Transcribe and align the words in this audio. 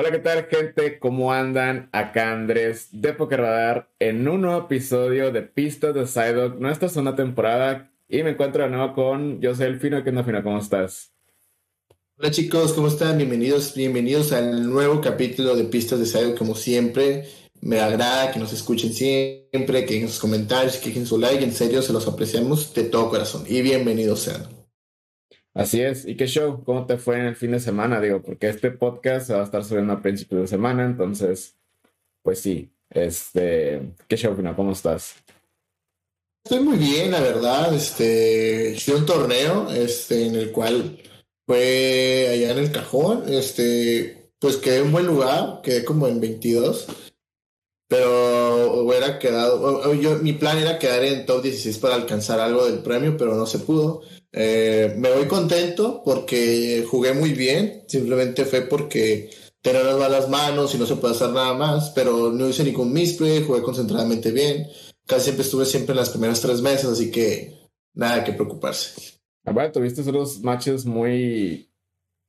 Hola, 0.00 0.12
¿qué 0.12 0.18
tal, 0.20 0.46
gente? 0.46 0.98
¿Cómo 0.98 1.30
andan? 1.30 1.90
Acá 1.92 2.32
Andrés 2.32 2.88
de 2.90 3.12
Poker 3.12 3.42
Radar 3.42 3.90
en 3.98 4.26
un 4.26 4.40
nuevo 4.40 4.62
episodio 4.64 5.30
de 5.30 5.42
Pistas 5.42 5.94
de 5.94 6.06
Psyduck, 6.06 6.58
nuestra 6.58 6.88
segunda 6.88 7.14
temporada. 7.14 7.92
Y 8.08 8.22
me 8.22 8.30
encuentro 8.30 8.62
de 8.62 8.70
nuevo 8.70 8.94
con 8.94 9.42
José 9.42 9.66
El 9.66 9.78
Fino. 9.78 10.02
¿Qué 10.02 10.08
onda? 10.08 10.42
¿Cómo 10.42 10.58
estás? 10.58 11.12
Hola 12.16 12.30
chicos, 12.30 12.72
¿cómo 12.72 12.88
están? 12.88 13.18
Bienvenidos, 13.18 13.74
bienvenidos 13.74 14.32
al 14.32 14.70
nuevo 14.70 15.02
capítulo 15.02 15.54
de 15.54 15.64
Pistas 15.64 15.98
de 15.98 16.06
Psyduck, 16.06 16.38
como 16.38 16.54
siempre. 16.54 17.28
Me 17.60 17.80
agrada 17.80 18.32
que 18.32 18.38
nos 18.38 18.54
escuchen 18.54 18.94
siempre, 18.94 19.84
que 19.84 20.00
en 20.00 20.08
sus 20.08 20.18
comentarios, 20.18 20.78
que 20.78 20.88
dejen 20.88 21.04
su 21.04 21.18
like, 21.18 21.44
en 21.44 21.52
serio 21.52 21.82
se 21.82 21.92
los 21.92 22.08
apreciamos 22.08 22.72
de 22.72 22.84
todo 22.84 23.10
corazón. 23.10 23.44
Y 23.46 23.60
bienvenidos 23.60 24.20
sean. 24.20 24.59
Así 25.60 25.82
es. 25.82 26.06
¿Y 26.06 26.16
qué 26.16 26.26
show? 26.26 26.64
¿Cómo 26.64 26.86
te 26.86 26.96
fue 26.96 27.18
en 27.18 27.26
el 27.26 27.36
fin 27.36 27.50
de 27.50 27.60
semana? 27.60 28.00
Digo, 28.00 28.22
porque 28.22 28.48
este 28.48 28.70
podcast 28.70 29.26
se 29.26 29.34
va 29.34 29.42
a 29.42 29.44
estar 29.44 29.62
subiendo 29.62 29.92
a 29.92 30.00
principios 30.00 30.40
de 30.40 30.46
semana, 30.46 30.86
entonces, 30.86 31.54
pues 32.22 32.40
sí. 32.40 32.72
Este, 32.88 33.92
¿qué 34.08 34.16
show, 34.16 34.34
Fino? 34.34 34.56
¿Cómo 34.56 34.72
estás? 34.72 35.16
Estoy 36.42 36.60
muy 36.64 36.78
bien, 36.78 37.10
la 37.10 37.20
verdad. 37.20 37.74
Este, 37.74 38.72
hice 38.74 38.94
un 38.94 39.04
torneo, 39.04 39.70
este, 39.70 40.28
en 40.28 40.36
el 40.36 40.50
cual 40.50 40.98
fue 41.46 42.28
allá 42.32 42.52
en 42.52 42.58
el 42.58 42.72
cajón. 42.72 43.24
Este, 43.28 44.32
pues 44.38 44.56
quedé 44.56 44.78
en 44.78 44.92
buen 44.92 45.06
lugar, 45.06 45.60
quedé 45.62 45.84
como 45.84 46.08
en 46.08 46.22
22. 46.22 46.86
Pero 47.86 48.82
hubiera 48.82 49.18
quedado, 49.18 49.92
yo, 49.92 50.20
mi 50.20 50.32
plan 50.32 50.56
era 50.56 50.78
quedar 50.78 51.04
en 51.04 51.26
top 51.26 51.42
16 51.42 51.76
para 51.76 51.96
alcanzar 51.96 52.40
algo 52.40 52.64
del 52.64 52.78
premio, 52.78 53.18
pero 53.18 53.34
no 53.34 53.44
se 53.44 53.58
pudo. 53.58 54.00
Eh, 54.32 54.94
me 54.96 55.12
voy 55.12 55.26
contento 55.26 56.02
porque 56.04 56.86
jugué 56.88 57.12
muy 57.12 57.32
bien, 57.32 57.84
simplemente 57.88 58.44
fue 58.44 58.62
porque 58.62 59.30
tenía 59.60 59.82
las 59.82 59.98
malas 59.98 60.28
manos 60.28 60.74
y 60.74 60.78
no 60.78 60.86
se 60.86 60.96
puede 60.96 61.14
hacer 61.14 61.30
nada 61.30 61.54
más, 61.54 61.90
pero 61.90 62.30
no 62.30 62.48
hice 62.48 62.64
ningún 62.64 62.92
misplay, 62.92 63.42
jugué 63.42 63.62
concentradamente 63.62 64.30
bien, 64.30 64.66
casi 65.06 65.24
siempre 65.24 65.44
estuve 65.44 65.64
siempre 65.66 65.92
en 65.92 65.98
las 65.98 66.10
primeras 66.10 66.40
tres 66.40 66.62
mesas, 66.62 66.92
así 66.92 67.10
que 67.10 67.58
nada 67.94 68.24
que 68.24 68.32
preocuparse. 68.32 69.18
Bueno, 69.44 69.72
tuviste 69.72 70.02
unos 70.02 70.40
matches 70.42 70.86
muy, 70.86 71.68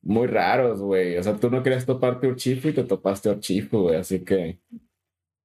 muy 0.01 0.27
raros, 0.27 0.79
güey. 0.79 1.17
O 1.17 1.23
sea, 1.23 1.35
tú 1.37 1.49
no 1.49 1.61
querías 1.61 1.85
toparte 1.85 2.27
Urchifu 2.27 2.69
y 2.69 2.73
te 2.73 2.83
topaste 2.83 3.29
Urchifu, 3.29 3.83
güey, 3.83 3.97
así 3.97 4.19
que... 4.19 4.59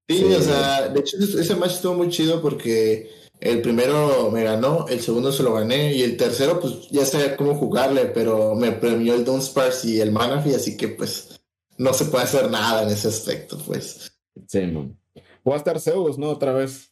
Sí, 0.08 0.24
o 0.24 0.40
sea, 0.40 0.88
de 0.88 1.00
hecho 1.00 1.16
ese 1.18 1.56
match 1.56 1.72
estuvo 1.72 1.94
muy 1.94 2.08
chido 2.08 2.40
porque 2.40 3.10
el 3.40 3.60
primero 3.60 4.30
me 4.30 4.44
ganó, 4.44 4.86
el 4.88 5.00
segundo 5.00 5.30
se 5.30 5.42
lo 5.42 5.54
gané 5.54 5.94
y 5.94 6.02
el 6.02 6.16
tercero 6.16 6.60
pues 6.60 6.88
ya 6.90 7.04
sabía 7.04 7.36
cómo 7.36 7.54
jugarle, 7.54 8.06
pero 8.06 8.54
me 8.54 8.72
premió 8.72 9.14
el 9.14 9.24
Dunsparce 9.24 9.88
y 9.88 10.00
el 10.00 10.12
Manaphy, 10.12 10.54
así 10.54 10.76
que 10.76 10.88
pues 10.88 11.40
no 11.76 11.92
se 11.92 12.06
puede 12.06 12.24
hacer 12.24 12.50
nada 12.50 12.82
en 12.82 12.88
ese 12.88 13.08
aspecto, 13.08 13.58
pues. 13.66 14.12
Sí, 14.48 14.60
man. 14.62 14.98
Jugaste 15.44 15.70
Arceus, 15.70 16.18
¿no? 16.18 16.30
Otra 16.30 16.52
vez. 16.52 16.90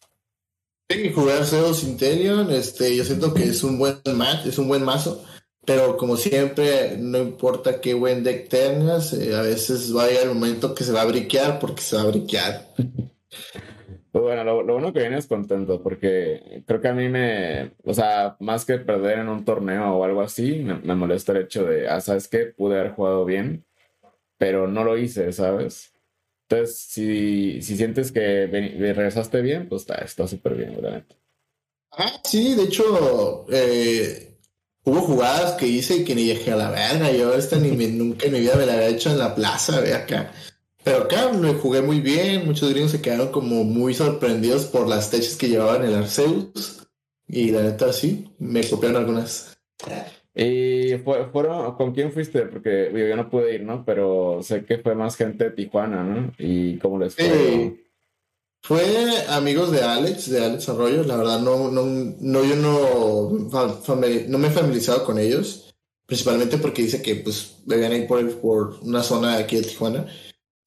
Sí, 0.88 1.10
jugué 1.12 1.32
Arceus 1.32 1.82
Intelion, 1.82 2.50
este, 2.50 2.94
yo 2.94 3.04
siento 3.04 3.32
que 3.32 3.44
es 3.44 3.64
un 3.64 3.78
buen 3.78 4.00
match, 4.14 4.46
es 4.46 4.58
un 4.58 4.68
buen 4.68 4.84
mazo, 4.84 5.24
pero 5.64 5.96
como 5.96 6.18
siempre, 6.18 6.98
no 6.98 7.18
importa 7.18 7.80
qué 7.80 7.94
buen 7.94 8.22
deck 8.22 8.50
tengas, 8.50 9.14
eh, 9.14 9.34
a 9.34 9.40
veces 9.40 9.96
va 9.96 10.04
a 10.04 10.08
llegar 10.08 10.24
el 10.24 10.34
momento 10.34 10.74
que 10.74 10.84
se 10.84 10.92
va 10.92 11.00
a 11.00 11.06
briquear 11.06 11.58
porque 11.58 11.80
se 11.80 11.96
va 11.96 12.02
a 12.02 12.06
briquear. 12.06 12.74
Pues 14.14 14.22
bueno, 14.22 14.44
lo, 14.44 14.62
lo 14.62 14.74
bueno 14.74 14.92
que 14.92 15.00
vienes 15.00 15.26
contento, 15.26 15.82
porque 15.82 16.62
creo 16.68 16.80
que 16.80 16.86
a 16.86 16.94
mí 16.94 17.08
me, 17.08 17.72
o 17.82 17.92
sea, 17.92 18.36
más 18.38 18.64
que 18.64 18.78
perder 18.78 19.18
en 19.18 19.28
un 19.28 19.44
torneo 19.44 19.92
o 19.96 20.04
algo 20.04 20.20
así, 20.20 20.60
me, 20.60 20.94
molesta 20.94 21.32
el 21.32 21.38
hecho 21.38 21.64
de, 21.64 21.88
ah, 21.88 22.00
¿sabes 22.00 22.28
qué? 22.28 22.46
Pude 22.46 22.78
haber 22.78 22.92
jugado 22.92 23.24
bien, 23.24 23.64
pero 24.38 24.68
no 24.68 24.84
lo 24.84 24.96
hice, 24.96 25.32
¿sabes? 25.32 25.92
Entonces, 26.48 26.78
si, 26.78 27.60
si 27.60 27.76
sientes 27.76 28.12
que 28.12 28.46
regresaste 28.46 29.42
bien, 29.42 29.68
pues 29.68 29.84
está 30.04 30.28
súper 30.28 30.54
bien, 30.54 30.76
obviamente. 30.78 31.16
Ah, 31.90 32.12
sí, 32.22 32.54
de 32.54 32.62
hecho, 32.62 33.46
eh, 33.50 34.38
hubo 34.84 35.00
jugadas 35.00 35.54
que 35.54 35.66
hice 35.66 35.96
y 35.96 36.04
que 36.04 36.14
ni 36.14 36.22
dije 36.22 36.52
a 36.52 36.56
la 36.56 36.70
verga, 36.70 37.10
yo 37.10 37.34
esta 37.34 37.56
ni 37.56 37.72
me- 37.72 37.88
nunca 37.88 38.26
en 38.26 38.34
mi 38.34 38.38
vida 38.38 38.54
me 38.54 38.64
la 38.64 38.74
había 38.74 38.90
hecho 38.90 39.10
en 39.10 39.18
la 39.18 39.34
plaza, 39.34 39.80
ve 39.80 39.92
acá. 39.92 40.30
Pero 40.84 40.98
acá 41.04 41.32
me 41.32 41.54
jugué 41.54 41.80
muy 41.82 42.00
bien, 42.00 42.44
muchos 42.46 42.70
gringos 42.70 42.92
se 42.92 43.00
quedaron 43.00 43.28
como 43.28 43.64
muy 43.64 43.94
sorprendidos 43.94 44.66
por 44.66 44.86
las 44.86 45.10
techas 45.10 45.36
que 45.36 45.48
llevaban 45.48 45.84
el 45.84 45.94
Arceus. 45.94 46.86
Y 47.26 47.50
la 47.50 47.62
neta 47.62 47.92
sí, 47.92 48.28
me 48.38 48.68
copiaron 48.68 48.98
algunas. 48.98 49.56
¿Y 50.34 50.98
fue- 51.04 51.26
fueron, 51.32 51.74
con 51.76 51.92
quién 51.94 52.12
fuiste? 52.12 52.42
Porque 52.42 52.90
yo 52.92 53.16
no 53.16 53.30
pude 53.30 53.54
ir, 53.54 53.62
¿no? 53.62 53.84
Pero 53.84 54.40
sé 54.42 54.64
que 54.64 54.78
fue 54.78 54.94
más 54.94 55.16
gente 55.16 55.44
de 55.44 55.50
Tijuana, 55.52 56.02
¿no? 56.04 56.32
¿Y 56.38 56.76
cómo 56.78 56.98
les 56.98 57.14
fue? 57.14 57.24
Sí. 57.24 57.80
Fue 58.62 58.82
amigos 59.28 59.70
de 59.72 59.82
Alex, 59.82 60.30
de 60.30 60.42
Alex 60.44 60.68
Arroyo, 60.70 61.04
la 61.04 61.16
verdad 61.18 61.38
no, 61.40 61.70
no, 61.70 61.84
no 61.84 62.44
yo 62.44 62.56
no, 62.56 63.30
no 64.28 64.38
me 64.38 64.48
he 64.48 64.50
familiarizado 64.50 65.04
con 65.04 65.18
ellos, 65.18 65.74
principalmente 66.06 66.56
porque 66.56 66.80
dice 66.82 67.02
que 67.02 67.16
pues 67.16 67.58
debían 67.66 67.92
ir 67.92 68.06
por, 68.06 68.26
por 68.40 68.78
una 68.80 69.02
zona 69.02 69.36
de 69.36 69.42
aquí 69.44 69.56
de 69.56 69.64
Tijuana, 69.64 70.06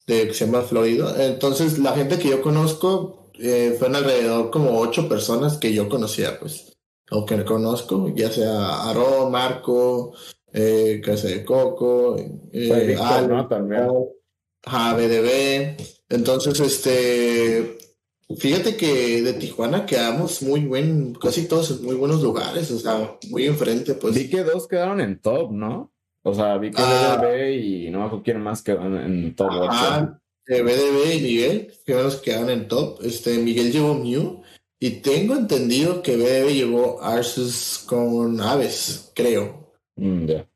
de, 0.08 0.26
que 0.26 0.34
se 0.34 0.46
llama 0.46 0.62
Florido. 0.62 1.14
Entonces 1.16 1.78
la 1.78 1.92
gente 1.92 2.18
que 2.18 2.30
yo 2.30 2.42
conozco 2.42 3.30
eh, 3.38 3.76
fueron 3.78 3.96
alrededor 3.96 4.50
como 4.50 4.80
ocho 4.80 5.08
personas 5.08 5.58
que 5.58 5.72
yo 5.72 5.88
conocía, 5.88 6.40
pues, 6.40 6.76
o 7.10 7.24
que 7.24 7.44
conozco, 7.44 8.12
ya 8.14 8.30
sea 8.32 8.88
Aaron, 8.88 9.30
Marco, 9.30 10.14
eh, 10.52 11.00
Casa 11.04 11.28
de 11.28 11.44
Coco, 11.44 12.16
eh, 12.18 12.86
Víctor, 12.86 13.06
Alex, 13.06 13.28
¿no? 13.28 13.48
También. 13.48 13.88
Ajá, 14.64 14.96
BDB. 14.96 15.76
Entonces, 16.08 16.58
este, 16.58 17.78
fíjate 18.36 18.76
que 18.76 19.22
de 19.22 19.34
Tijuana 19.34 19.86
quedamos 19.86 20.42
muy 20.42 20.60
buen, 20.62 21.14
casi 21.14 21.46
todos 21.46 21.70
en 21.70 21.84
muy 21.84 21.94
buenos 21.94 22.22
lugares, 22.22 22.70
o 22.72 22.78
sea, 22.78 23.18
muy 23.28 23.46
enfrente, 23.46 23.94
pues. 23.94 24.14
Vi 24.14 24.28
que 24.28 24.42
dos 24.42 24.66
quedaron 24.66 25.00
en 25.00 25.20
top, 25.20 25.52
¿no? 25.52 25.92
O 26.28 26.34
sea, 26.34 26.56
vi 26.58 26.70
que 26.70 26.76
Ah. 26.82 27.18
BDB 27.20 27.50
y 27.54 27.90
no 27.90 28.04
acuerdo 28.04 28.22
quién 28.24 28.40
más 28.40 28.62
quedó 28.62 28.84
en, 28.86 29.34
top 29.34 29.48
8. 29.50 29.70
Ajá, 29.70 30.20
eh, 30.46 30.62
BDB 30.62 31.14
y 31.16 31.20
Miguel, 31.22 31.72
que 31.84 31.94
los 31.94 32.16
que 32.16 32.30
quedaron 32.30 32.50
en 32.50 32.68
top. 32.68 33.00
Este, 33.02 33.38
Miguel 33.38 33.72
llevó 33.72 33.94
Mew 33.94 34.42
y 34.80 34.90
tengo 35.00 35.34
entendido 35.36 36.02
que 36.02 36.16
BDB 36.16 36.52
llevó 36.54 37.02
Arceus 37.02 37.84
con 37.86 38.40
Aves, 38.40 39.10
creo. 39.14 39.72
Mm, 39.96 40.26
ya. 40.26 40.46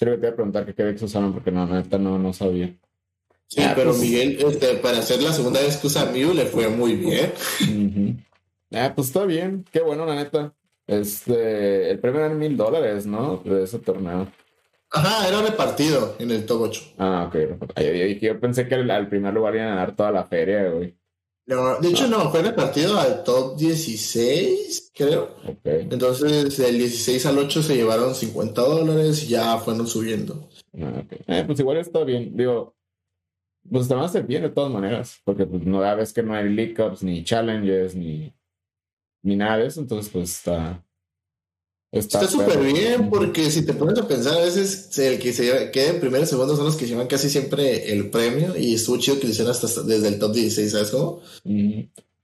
Lo 0.00 0.10
que 0.12 0.16
te 0.18 0.26
iba 0.26 0.28
a 0.30 0.34
preguntar 0.34 0.66
que 0.66 0.74
qué 0.74 0.82
decks 0.82 1.02
usaron 1.02 1.32
porque 1.32 1.52
no, 1.52 1.64
neta 1.66 1.96
no, 1.96 2.18
no 2.18 2.32
sabía. 2.32 2.74
Sí, 3.46 3.60
Ah, 3.62 3.72
pero 3.76 3.90
pues- 3.90 4.02
Miguel, 4.02 4.38
este, 4.40 4.74
para 4.76 4.98
hacer 4.98 5.22
la 5.22 5.32
segunda 5.32 5.60
vez 5.60 5.76
que 5.76 5.86
usa 5.86 6.06
Mew 6.06 6.34
le 6.34 6.46
fue 6.46 6.68
muy 6.68 6.96
bien. 6.96 8.24
Ah, 8.72 8.92
pues 8.94 9.08
está 9.08 9.24
bien. 9.26 9.64
Qué 9.70 9.80
bueno, 9.80 10.04
la 10.06 10.16
neta. 10.16 10.54
Este, 10.86 11.90
el 11.90 11.98
premio 12.00 12.20
eran 12.24 12.38
mil 12.38 12.56
dólares, 12.56 13.06
¿no? 13.06 13.36
De 13.44 13.62
ese 13.64 13.78
torneo. 13.78 14.26
Ajá, 14.92 15.26
era 15.26 15.40
repartido 15.40 16.16
en 16.18 16.30
el 16.30 16.44
top 16.44 16.62
8. 16.62 16.82
Ah, 16.98 17.24
ok. 17.28 18.20
Yo 18.20 18.38
pensé 18.38 18.68
que 18.68 18.74
al, 18.74 19.08
primer 19.08 19.32
lugar 19.32 19.54
iban 19.54 19.68
a 19.68 19.70
ganar 19.70 19.96
toda 19.96 20.12
la 20.12 20.24
feria, 20.24 20.68
güey. 20.68 20.94
No, 21.46 21.80
de 21.80 21.88
hecho, 21.88 22.06
no, 22.06 22.30
fue 22.30 22.42
repartido 22.42 23.00
al 23.00 23.24
top 23.24 23.56
16, 23.56 24.92
creo. 24.94 25.36
Ok. 25.46 25.64
Entonces, 25.64 26.56
del 26.58 26.78
16 26.78 27.26
al 27.26 27.38
8 27.38 27.62
se 27.62 27.74
llevaron 27.74 28.14
50 28.14 28.60
dólares 28.60 29.24
y 29.24 29.28
ya 29.28 29.56
fueron 29.58 29.86
subiendo. 29.86 30.48
Ah, 30.78 31.02
ok. 31.04 31.12
Eh, 31.26 31.44
pues 31.46 31.58
igual 31.58 31.78
está 31.78 32.04
bien. 32.04 32.36
Digo, 32.36 32.76
pues 33.70 33.88
te 33.88 33.94
van 33.94 34.02
a 34.02 34.06
hacer 34.06 34.24
bien 34.24 34.42
de 34.42 34.50
todas 34.50 34.70
maneras. 34.70 35.20
Porque 35.24 35.46
pues 35.46 35.64
no 35.64 35.80
ves 35.80 36.12
que 36.12 36.22
no 36.22 36.34
hay 36.34 36.50
league 36.50 36.76
ups, 36.82 37.02
ni 37.02 37.24
challenges, 37.24 37.96
ni, 37.96 38.32
ni 39.22 39.36
nada 39.36 39.56
de 39.56 39.66
eso. 39.66 39.80
Entonces, 39.80 40.12
pues 40.12 40.30
está. 40.30 40.84
Está 41.92 42.26
súper 42.26 42.58
bien 42.60 43.10
porque 43.10 43.50
si 43.50 43.66
te 43.66 43.74
pones 43.74 43.98
a 43.98 44.08
pensar, 44.08 44.38
a 44.38 44.44
veces 44.44 44.98
el 44.98 45.18
que 45.18 45.34
se 45.34 45.70
queda 45.70 45.90
en 45.90 46.00
primero 46.00 46.24
y 46.24 46.26
segundo 46.26 46.56
son 46.56 46.64
los 46.64 46.76
que 46.76 46.86
llevan 46.86 47.06
casi 47.06 47.28
siempre 47.28 47.92
el 47.92 48.08
premio 48.08 48.56
y 48.56 48.74
estuvo 48.74 48.96
chido 48.96 49.18
que 49.18 49.26
lo 49.26 49.30
hicieron 49.30 49.52
hasta 49.52 49.82
desde 49.82 50.08
el 50.08 50.18
top 50.18 50.32
16, 50.32 50.72
¿sabes 50.72 50.90
cómo? 50.90 51.20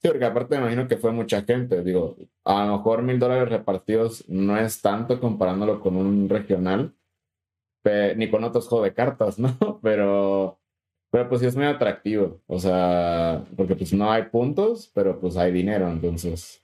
Sí, 0.00 0.08
porque 0.08 0.24
aparte 0.24 0.54
me 0.54 0.62
imagino 0.62 0.88
que 0.88 0.96
fue 0.96 1.12
mucha 1.12 1.42
gente. 1.42 1.82
Digo, 1.82 2.16
a 2.44 2.64
lo 2.64 2.78
mejor 2.78 3.02
mil 3.02 3.18
dólares 3.18 3.50
repartidos 3.50 4.24
no 4.28 4.56
es 4.56 4.80
tanto 4.80 5.20
comparándolo 5.20 5.80
con 5.80 5.96
un 5.96 6.28
regional, 6.30 6.94
ni 8.16 8.30
con 8.30 8.44
otros 8.44 8.68
juegos 8.68 8.86
de 8.86 8.94
cartas, 8.94 9.38
¿no? 9.38 9.80
Pero, 9.82 10.58
pero 11.10 11.28
pues 11.28 11.40
sí 11.40 11.46
es 11.46 11.56
muy 11.56 11.66
atractivo. 11.66 12.40
O 12.46 12.58
sea, 12.58 13.44
porque 13.56 13.74
pues 13.76 13.92
no 13.92 14.10
hay 14.10 14.24
puntos, 14.24 14.90
pero 14.94 15.20
pues 15.20 15.36
hay 15.36 15.52
dinero, 15.52 15.90
entonces. 15.90 16.62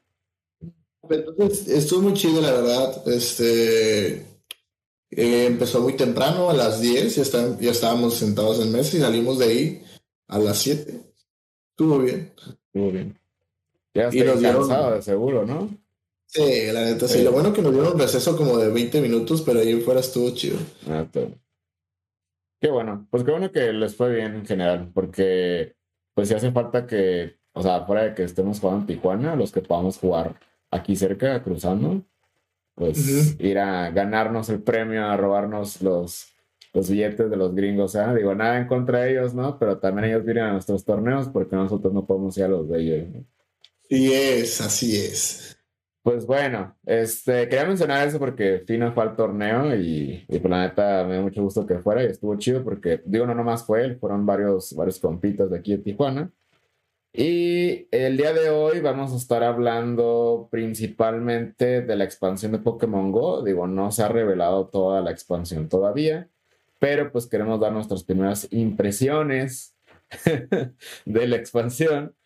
Entonces, 1.10 1.68
estuvo 1.68 2.02
muy 2.02 2.14
chido, 2.14 2.40
la 2.40 2.52
verdad. 2.52 3.08
Este 3.08 4.16
eh, 5.10 5.46
empezó 5.46 5.80
muy 5.80 5.94
temprano, 5.96 6.50
a 6.50 6.54
las 6.54 6.80
10, 6.80 7.16
ya, 7.16 7.22
está- 7.22 7.58
ya 7.60 7.70
estábamos 7.70 8.14
sentados 8.14 8.60
en 8.60 8.72
mesa 8.72 8.96
y 8.96 9.00
salimos 9.00 9.38
de 9.38 9.44
ahí 9.46 9.82
a 10.28 10.38
las 10.38 10.58
7. 10.58 11.00
Estuvo 11.70 11.98
bien. 11.98 12.32
Estuvo 12.36 12.90
bien. 12.90 13.18
Ya 13.94 14.08
Y 14.12 14.20
nos 14.22 14.40
cansado 14.40 15.00
seguro, 15.02 15.46
¿no? 15.46 15.70
Sí, 16.26 16.42
la 16.72 16.84
neta, 16.84 17.06
sí. 17.06 17.18
Sí. 17.18 17.22
Lo 17.24 17.30
bueno 17.32 17.52
que 17.52 17.62
nos 17.62 17.72
dieron 17.72 17.92
un 17.92 17.98
receso 18.00 18.36
como 18.36 18.58
de 18.58 18.68
20 18.70 19.00
minutos, 19.00 19.42
pero 19.42 19.60
ahí 19.60 19.80
fuera 19.80 20.00
estuvo 20.00 20.30
chido. 20.30 20.58
Ah, 20.88 21.06
Qué 22.60 22.70
bueno, 22.70 23.06
pues 23.10 23.22
qué 23.24 23.30
bueno 23.30 23.52
que 23.52 23.72
les 23.72 23.94
fue 23.94 24.14
bien 24.14 24.34
en 24.36 24.46
general, 24.46 24.90
porque 24.94 25.76
pues 26.14 26.28
si 26.28 26.34
hace 26.34 26.50
falta 26.50 26.86
que, 26.86 27.36
o 27.52 27.62
sea, 27.62 27.84
fuera 27.84 28.04
de 28.04 28.14
que 28.14 28.24
estemos 28.24 28.58
jugando 28.58 28.80
en 28.80 28.86
Tijuana, 28.86 29.36
los 29.36 29.52
que 29.52 29.60
podamos 29.60 29.98
jugar 29.98 30.40
aquí 30.74 30.96
cerca, 30.96 31.42
cruzando, 31.42 32.04
pues 32.74 33.38
ir 33.38 33.58
a 33.58 33.90
ganarnos 33.90 34.48
el 34.48 34.62
premio, 34.62 35.06
a 35.06 35.16
robarnos 35.16 35.80
los, 35.80 36.26
los 36.72 36.90
billetes 36.90 37.30
de 37.30 37.36
los 37.36 37.54
gringos, 37.54 37.94
¿eh? 37.94 38.04
Digo, 38.16 38.34
nada 38.34 38.58
en 38.58 38.66
contra 38.66 39.00
de 39.00 39.12
ellos, 39.12 39.34
¿no? 39.34 39.58
Pero 39.58 39.78
también 39.78 40.10
ellos 40.10 40.24
vienen 40.24 40.44
a 40.44 40.52
nuestros 40.52 40.84
torneos 40.84 41.28
porque 41.28 41.56
nosotros 41.56 41.92
no 41.92 42.04
podemos 42.04 42.36
ir 42.36 42.44
a 42.44 42.48
los 42.48 42.68
de 42.68 42.80
ellos, 42.80 43.08
¿no? 43.14 43.24
Sí 43.88 44.12
es, 44.12 44.60
así 44.60 44.96
es. 44.96 45.56
Pues 46.02 46.26
bueno, 46.26 46.76
este, 46.84 47.48
quería 47.48 47.64
mencionar 47.64 48.06
eso 48.06 48.18
porque 48.18 48.62
Fino 48.66 48.92
fue 48.92 49.04
al 49.04 49.16
torneo 49.16 49.74
y, 49.74 50.26
y 50.28 50.38
por 50.38 50.50
la 50.50 50.66
neta 50.66 51.04
me 51.04 51.14
dio 51.14 51.22
mucho 51.22 51.42
gusto 51.42 51.66
que 51.66 51.78
fuera 51.78 52.02
y 52.02 52.06
estuvo 52.08 52.36
chido 52.36 52.62
porque, 52.62 53.00
digo, 53.06 53.26
no 53.26 53.34
nomás 53.34 53.64
fue 53.64 53.84
él, 53.84 53.96
fueron 53.98 54.26
varios, 54.26 54.74
varios 54.74 54.98
compitas 54.98 55.50
de 55.50 55.58
aquí 55.58 55.72
de 55.72 55.78
Tijuana. 55.78 56.30
Y 57.16 57.86
el 57.92 58.16
día 58.16 58.32
de 58.32 58.50
hoy 58.50 58.80
vamos 58.80 59.12
a 59.12 59.16
estar 59.16 59.44
hablando 59.44 60.48
principalmente 60.50 61.80
de 61.82 61.94
la 61.94 62.02
expansión 62.02 62.50
de 62.50 62.58
Pokémon 62.58 63.12
Go. 63.12 63.44
Digo, 63.44 63.68
no 63.68 63.92
se 63.92 64.02
ha 64.02 64.08
revelado 64.08 64.66
toda 64.66 65.00
la 65.00 65.12
expansión 65.12 65.68
todavía, 65.68 66.28
pero 66.80 67.12
pues 67.12 67.28
queremos 67.28 67.60
dar 67.60 67.72
nuestras 67.72 68.02
primeras 68.02 68.48
impresiones 68.50 69.76
de 71.04 71.28
la 71.28 71.36
expansión. 71.36 72.16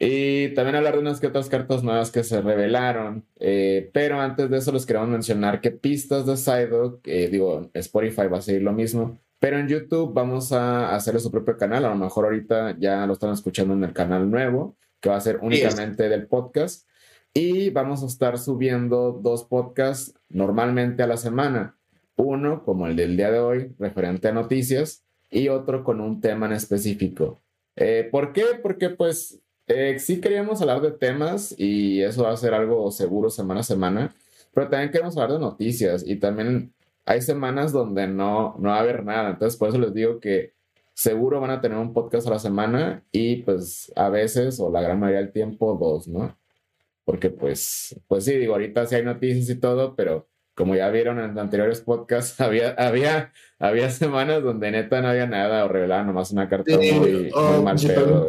Y 0.00 0.48
también 0.54 0.76
hablar 0.76 0.94
de 0.94 1.00
unas 1.00 1.20
que 1.20 1.28
otras 1.28 1.48
cartas 1.48 1.84
nuevas 1.84 2.10
que 2.10 2.24
se 2.24 2.40
revelaron. 2.42 3.24
Eh, 3.38 3.88
pero 3.94 4.20
antes 4.20 4.50
de 4.50 4.58
eso 4.58 4.72
les 4.72 4.84
queremos 4.84 5.10
mencionar 5.10 5.60
que 5.60 5.70
pistas 5.70 6.26
de 6.26 6.36
Psyduck, 6.36 7.06
eh, 7.06 7.28
digo, 7.28 7.70
Spotify 7.74 8.26
va 8.26 8.38
a 8.38 8.42
seguir 8.42 8.62
lo 8.62 8.72
mismo. 8.72 9.20
Pero 9.44 9.58
en 9.58 9.68
YouTube 9.68 10.14
vamos 10.14 10.52
a 10.52 10.94
hacer 10.94 11.20
su 11.20 11.30
propio 11.30 11.58
canal. 11.58 11.84
A 11.84 11.90
lo 11.90 11.96
mejor 11.96 12.24
ahorita 12.24 12.78
ya 12.78 13.06
lo 13.06 13.12
están 13.12 13.30
escuchando 13.30 13.74
en 13.74 13.84
el 13.84 13.92
canal 13.92 14.30
nuevo, 14.30 14.78
que 15.00 15.10
va 15.10 15.16
a 15.16 15.20
ser 15.20 15.40
únicamente 15.42 16.08
del 16.08 16.26
podcast. 16.28 16.88
Y 17.34 17.68
vamos 17.68 18.02
a 18.02 18.06
estar 18.06 18.38
subiendo 18.38 19.12
dos 19.12 19.44
podcasts 19.44 20.14
normalmente 20.30 21.02
a 21.02 21.06
la 21.06 21.18
semana. 21.18 21.76
Uno, 22.16 22.64
como 22.64 22.86
el 22.86 22.96
del 22.96 23.18
día 23.18 23.30
de 23.30 23.38
hoy, 23.38 23.74
referente 23.78 24.28
a 24.28 24.32
noticias, 24.32 25.04
y 25.30 25.48
otro 25.48 25.84
con 25.84 26.00
un 26.00 26.22
tema 26.22 26.46
en 26.46 26.52
específico. 26.52 27.42
Eh, 27.76 28.08
¿Por 28.10 28.32
qué? 28.32 28.44
Porque 28.62 28.88
pues 28.88 29.42
eh, 29.66 29.98
sí 29.98 30.22
queríamos 30.22 30.62
hablar 30.62 30.80
de 30.80 30.92
temas 30.92 31.54
y 31.58 32.00
eso 32.00 32.22
va 32.22 32.32
a 32.32 32.36
ser 32.38 32.54
algo 32.54 32.90
seguro 32.90 33.28
semana 33.28 33.60
a 33.60 33.64
semana, 33.64 34.14
pero 34.54 34.70
también 34.70 34.90
queremos 34.90 35.18
hablar 35.18 35.32
de 35.32 35.40
noticias 35.40 36.02
y 36.06 36.16
también 36.16 36.73
hay 37.06 37.20
semanas 37.20 37.72
donde 37.72 38.06
no, 38.06 38.56
no 38.58 38.70
va 38.70 38.76
a 38.76 38.80
haber 38.80 39.04
nada. 39.04 39.30
Entonces, 39.30 39.58
por 39.58 39.68
eso 39.68 39.78
les 39.78 39.92
digo 39.92 40.20
que 40.20 40.54
seguro 40.94 41.40
van 41.40 41.50
a 41.50 41.60
tener 41.60 41.76
un 41.76 41.92
podcast 41.92 42.26
a 42.26 42.30
la 42.30 42.38
semana 42.38 43.04
y 43.10 43.42
pues 43.42 43.92
a 43.96 44.08
veces 44.08 44.60
o 44.60 44.70
la 44.70 44.80
gran 44.80 44.98
mayoría 44.98 45.20
del 45.20 45.32
tiempo 45.32 45.76
dos, 45.78 46.08
¿no? 46.08 46.36
Porque 47.04 47.30
pues, 47.30 48.00
pues 48.08 48.24
sí, 48.24 48.34
digo, 48.36 48.54
ahorita 48.54 48.86
sí 48.86 48.94
hay 48.94 49.04
noticias 49.04 49.50
y 49.50 49.60
todo, 49.60 49.94
pero 49.94 50.28
como 50.54 50.76
ya 50.76 50.88
vieron 50.90 51.18
en 51.18 51.38
anteriores 51.38 51.80
podcasts, 51.80 52.40
había, 52.40 52.70
había, 52.70 53.32
había 53.58 53.90
semanas 53.90 54.42
donde 54.42 54.70
neta 54.70 55.02
no 55.02 55.08
había 55.08 55.26
nada 55.26 55.64
o 55.64 55.68
revelaban 55.68 56.06
nomás 56.06 56.30
una 56.30 56.48
carta 56.48 56.76
muy, 56.76 57.30
mal 57.62 57.76
pedo 57.76 58.28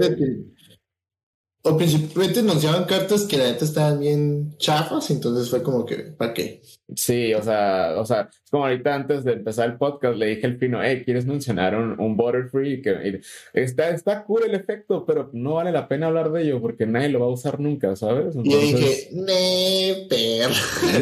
o 1.68 1.76
principalmente 1.76 2.44
llevaban 2.44 2.86
cartas 2.86 3.24
que 3.24 3.38
la 3.38 3.46
neta 3.46 3.66
estaban 3.66 4.00
bien 4.00 4.56
chafas, 4.58 5.10
entonces 5.10 5.50
fue 5.50 5.64
como 5.64 5.84
que, 5.84 5.96
¿para 6.16 6.32
qué? 6.32 6.62
Sí, 6.96 7.34
o 7.34 7.42
sea, 7.42 7.96
o 7.98 8.06
sea, 8.06 8.30
es 8.32 8.52
como 8.52 8.66
ahorita 8.66 8.94
antes 8.94 9.24
de 9.24 9.34
empezar 9.34 9.70
el 9.70 9.78
podcast 9.78 10.16
le 10.16 10.28
dije 10.28 10.46
al 10.46 10.58
Pino, 10.58 10.80
hey, 10.84 11.02
¿quieres 11.04 11.26
mencionar 11.26 11.76
un, 11.76 12.00
un 12.00 12.16
Butterfree? 12.16 12.84
Que 12.84 13.20
está, 13.54 13.90
está 13.90 14.24
cool 14.26 14.44
el 14.46 14.54
efecto, 14.54 15.06
pero 15.08 15.32
no 15.34 15.56
vale 15.56 15.72
la 15.72 15.88
pena 15.88 16.06
hablar 16.06 16.32
de 16.32 16.44
ello 16.44 16.62
porque 16.62 16.86
nadie 16.86 17.10
lo 17.10 17.22
va 17.22 17.26
a 17.26 17.30
usar 17.30 17.60
nunca, 17.60 17.96
¿sabes? 17.96 18.36
y 18.36 18.56
dije, 18.56 19.10
never. 19.14 20.52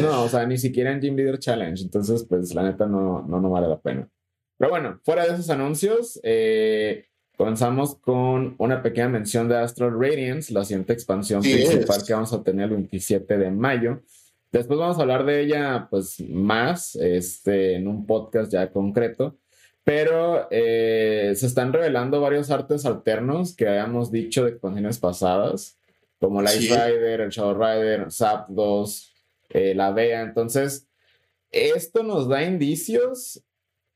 No, 0.00 0.24
o 0.24 0.28
sea, 0.30 0.46
ni 0.46 0.56
siquiera 0.56 0.92
en 0.92 1.00
Gym 1.00 1.16
Leader 1.16 1.38
Challenge, 1.38 1.82
entonces 1.82 2.24
pues 2.26 2.54
la 2.54 2.62
neta 2.62 2.86
no, 2.86 3.22
no, 3.28 3.38
no 3.38 3.50
vale 3.50 3.68
la 3.68 3.78
pena. 3.78 4.08
Pero 4.56 4.70
bueno, 4.70 4.98
fuera 5.04 5.26
de 5.26 5.34
esos 5.34 5.50
anuncios, 5.50 6.18
eh, 6.22 7.04
Comenzamos 7.36 7.96
con 7.96 8.54
una 8.58 8.80
pequeña 8.80 9.08
mención 9.08 9.48
de 9.48 9.56
Astral 9.56 9.98
Radiance, 9.98 10.52
la 10.52 10.64
siguiente 10.64 10.92
expansión 10.92 11.42
principal 11.42 12.04
que 12.06 12.12
vamos 12.12 12.32
a 12.32 12.42
tener 12.44 12.66
el 12.66 12.76
27 12.76 13.38
de 13.38 13.50
mayo. 13.50 14.02
Después 14.52 14.78
vamos 14.78 14.98
a 14.98 15.02
hablar 15.02 15.24
de 15.24 15.40
ella, 15.40 15.88
pues, 15.90 16.20
más 16.20 16.94
este, 16.94 17.74
en 17.74 17.88
un 17.88 18.06
podcast 18.06 18.52
ya 18.52 18.70
concreto. 18.70 19.36
Pero 19.82 20.46
eh, 20.50 21.32
se 21.34 21.46
están 21.46 21.72
revelando 21.72 22.20
varios 22.20 22.52
artes 22.52 22.86
alternos 22.86 23.54
que 23.54 23.68
habíamos 23.68 24.12
dicho 24.12 24.44
de 24.44 24.50
expansiones 24.50 24.98
pasadas, 24.98 25.76
como 26.20 26.40
Light 26.40 26.62
Rider, 26.62 27.20
el 27.20 27.30
Shadow 27.30 27.54
Rider, 27.54 28.12
Zapdos, 28.12 29.12
eh, 29.50 29.74
la 29.74 29.90
Bea. 29.90 30.22
Entonces, 30.22 30.86
esto 31.50 32.02
nos 32.02 32.28
da 32.28 32.44
indicios 32.44 33.43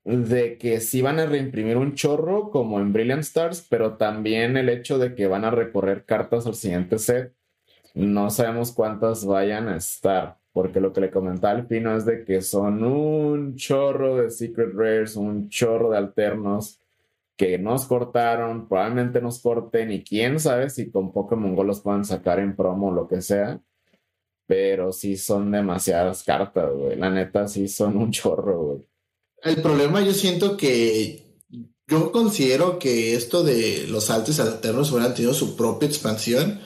de 0.08 0.56
que 0.56 0.81
sí 0.81 1.02
van 1.02 1.19
a 1.20 1.26
reimprimir 1.26 1.76
un 1.76 1.94
chorro 1.94 2.50
como 2.50 2.81
en 2.81 2.94
Brilliant 2.94 3.20
Stars, 3.20 3.66
pero 3.69 3.99
también 3.99 4.56
el 4.56 4.70
hecho 4.70 4.99
de 4.99 5.14
que 5.14 5.26
van 5.26 5.44
a 5.44 5.50
recorrer 5.50 6.06
cartas 6.06 6.46
al 6.46 6.55
siguiente 6.55 6.99
set. 6.99 7.34
No 7.94 8.31
sabemos 8.31 8.72
cuántas 8.72 9.26
vayan 9.26 9.69
a 9.69 9.76
estar, 9.76 10.38
porque 10.52 10.81
lo 10.81 10.94
que 10.94 11.02
le 11.02 11.10
comentaba 11.10 11.55
al 11.58 11.66
Pino 11.66 11.94
es 11.94 12.06
de 12.06 12.25
que 12.25 12.40
son 12.40 12.82
un 12.84 13.56
chorro 13.56 14.16
de 14.16 14.31
Secret 14.31 14.70
Rares, 14.75 15.14
un 15.14 15.50
chorro 15.50 15.90
de 15.90 15.99
alternos 15.99 16.81
que 17.37 17.58
nos 17.58 17.87
cortaron, 17.87 18.66
probablemente 18.66 19.20
nos 19.20 19.43
corten 19.43 19.93
y 19.93 20.02
quién 20.02 20.40
sabe 20.40 20.70
si 20.70 20.90
con 20.90 21.12
Pokémon 21.12 21.54
Go 21.54 21.64
los 21.64 21.81
puedan 21.82 22.04
sacar 22.06 22.40
en 22.40 22.56
promo 22.56 22.88
o 22.88 22.93
lo 22.93 23.06
que 23.06 23.20
sea. 23.20 23.61
Pero 24.46 24.93
sí 24.93 25.16
son 25.19 25.50
demasiadas 25.50 26.22
cartas, 26.25 26.72
güey. 26.72 26.96
La 26.96 27.11
neta 27.11 27.46
sí 27.46 27.69
son 27.69 27.99
un 27.99 28.11
chorro, 28.11 28.62
güey. 28.62 28.88
El 29.43 29.62
problema 29.62 30.00
yo 30.00 30.12
siento 30.12 30.56
que 30.56 31.29
yo 31.88 32.12
considero 32.12 32.79
que 32.79 33.14
esto 33.14 33.43
de 33.43 33.87
los 33.88 34.05
saltos 34.05 34.38
alternos 34.40 34.93
hubieran 34.93 35.14
tenido 35.14 35.32
su 35.32 35.56
propia 35.56 35.88
expansión, 35.88 36.61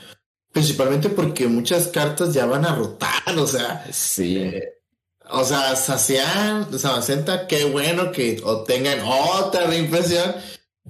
principalmente 0.50 1.08
porque 1.08 1.46
muchas 1.46 1.88
cartas 1.88 2.34
ya 2.34 2.44
van 2.46 2.64
a 2.64 2.74
rotar, 2.74 3.38
o 3.38 3.46
sea, 3.46 3.86
sí. 3.92 4.38
Eh, 4.38 4.80
o 5.30 5.44
sea, 5.44 5.76
Sacian, 5.76 6.78
Samacenta, 6.78 7.46
qué 7.46 7.64
bueno 7.64 8.10
que 8.10 8.40
obtengan 8.44 9.00
otra 9.00 9.66
reimpresión, 9.66 10.34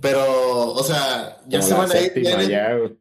pero, 0.00 0.72
o 0.72 0.82
sea, 0.82 1.42
ya 1.46 1.62
se 1.62 1.74
van 1.74 1.92
a 1.92 2.00
ir. 2.00 2.98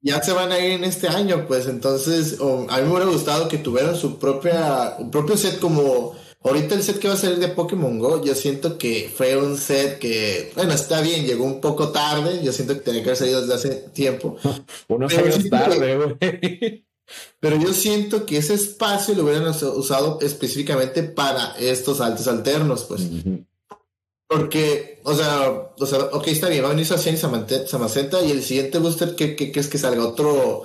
Ya, 0.00 0.22
se 0.22 0.32
van 0.32 0.52
a 0.52 0.58
ir 0.58 0.72
en 0.72 0.84
este 0.84 1.08
año, 1.08 1.46
pues 1.48 1.66
entonces, 1.66 2.38
a 2.40 2.76
mí 2.76 2.82
me 2.82 2.90
hubiera 2.90 3.06
gustado 3.06 3.48
que 3.48 3.58
tuvieran 3.58 3.96
su 3.96 4.18
propia, 4.18 4.96
un 4.98 5.10
propio 5.10 5.36
set 5.36 5.58
como 5.58 6.14
Ahorita 6.44 6.74
el 6.74 6.82
set 6.82 6.98
que 6.98 7.08
va 7.08 7.14
a 7.14 7.16
salir 7.16 7.38
de 7.38 7.48
Pokémon 7.48 7.98
Go, 7.98 8.22
yo 8.22 8.34
siento 8.34 8.76
que 8.76 9.10
fue 9.14 9.34
un 9.34 9.56
set 9.56 9.98
que, 9.98 10.52
bueno, 10.54 10.74
está 10.74 11.00
bien, 11.00 11.24
llegó 11.24 11.42
un 11.42 11.58
poco 11.58 11.88
tarde, 11.88 12.42
yo 12.44 12.52
siento 12.52 12.74
que 12.74 12.80
tenía 12.80 13.02
que 13.02 13.08
haber 13.08 13.16
salido 13.16 13.40
desde 13.40 13.54
hace 13.54 13.70
tiempo. 13.94 14.36
Unos 14.88 15.16
años 15.16 15.48
tarde, 15.48 15.96
güey. 15.96 16.84
Pero 17.40 17.56
yo 17.56 17.72
siento 17.72 18.26
que 18.26 18.36
ese 18.36 18.54
espacio 18.54 19.14
lo 19.14 19.24
hubieran 19.24 19.46
usado 19.46 20.18
específicamente 20.20 21.02
para 21.02 21.56
estos 21.58 22.02
altos 22.02 22.28
alternos, 22.28 22.84
pues. 22.84 23.08
Porque, 24.26 25.00
o 25.04 25.14
sea, 25.14 25.50
o 25.78 25.86
sea, 25.86 25.98
ok, 26.12 26.28
está 26.28 26.48
bien, 26.48 26.62
va 26.62 26.68
a 26.68 26.70
venir 26.70 26.86
Sacian 26.86 27.14
y 27.14 27.66
Samacenta 27.66 28.22
y 28.22 28.30
el 28.30 28.42
siguiente 28.42 28.78
booster 28.78 29.14
que, 29.14 29.52
es 29.54 29.68
que 29.68 29.78
salga 29.78 30.06
otro, 30.06 30.62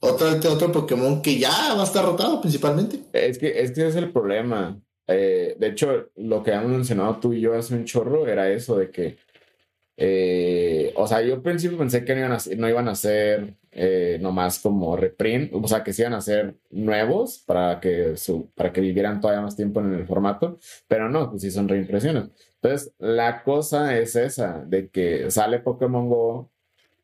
otro, 0.00 0.28
otro 0.28 0.72
Pokémon 0.72 1.22
que 1.22 1.38
ya 1.38 1.74
va 1.74 1.82
a 1.82 1.86
estar 1.86 2.04
rotado 2.04 2.40
principalmente. 2.40 3.00
Es 3.12 3.38
que, 3.38 3.60
es 3.60 3.72
que 3.72 3.80
ese 3.82 3.88
es 3.88 3.96
el 3.96 4.12
problema. 4.12 4.80
Eh, 5.10 5.56
de 5.58 5.66
hecho, 5.68 6.10
lo 6.16 6.42
que 6.42 6.52
hemos 6.52 6.70
mencionado 6.70 7.18
tú 7.18 7.32
y 7.32 7.40
yo 7.40 7.54
hace 7.54 7.74
un 7.74 7.84
chorro 7.84 8.26
era 8.26 8.50
eso 8.50 8.76
de 8.76 8.90
que, 8.90 9.16
eh, 9.96 10.92
o 10.96 11.06
sea, 11.06 11.20
yo 11.22 11.34
al 11.34 11.42
principio 11.42 11.78
pensé 11.78 12.04
que 12.04 12.14
no 12.14 12.20
iban 12.20 12.32
a, 12.32 12.38
no 12.56 12.68
iban 12.68 12.88
a 12.88 12.94
ser 12.94 13.54
eh, 13.72 14.18
nomás 14.20 14.58
como 14.58 14.96
reprint, 14.96 15.52
o 15.54 15.68
sea, 15.68 15.84
que 15.84 15.92
se 15.92 16.02
iban 16.02 16.14
a 16.14 16.20
ser 16.20 16.56
nuevos 16.70 17.40
para 17.46 17.80
que, 17.80 18.16
su, 18.16 18.50
para 18.54 18.72
que 18.72 18.80
vivieran 18.80 19.20
todavía 19.20 19.42
más 19.42 19.56
tiempo 19.56 19.80
en 19.80 19.94
el 19.94 20.06
formato, 20.06 20.58
pero 20.88 21.08
no, 21.08 21.30
pues 21.30 21.42
sí 21.42 21.50
son 21.50 21.68
reimpresiones. 21.68 22.30
Entonces, 22.62 22.92
la 22.98 23.42
cosa 23.42 23.98
es 23.98 24.16
esa, 24.16 24.64
de 24.64 24.88
que 24.88 25.30
sale 25.30 25.60
Pokémon 25.60 26.08
Go 26.08 26.50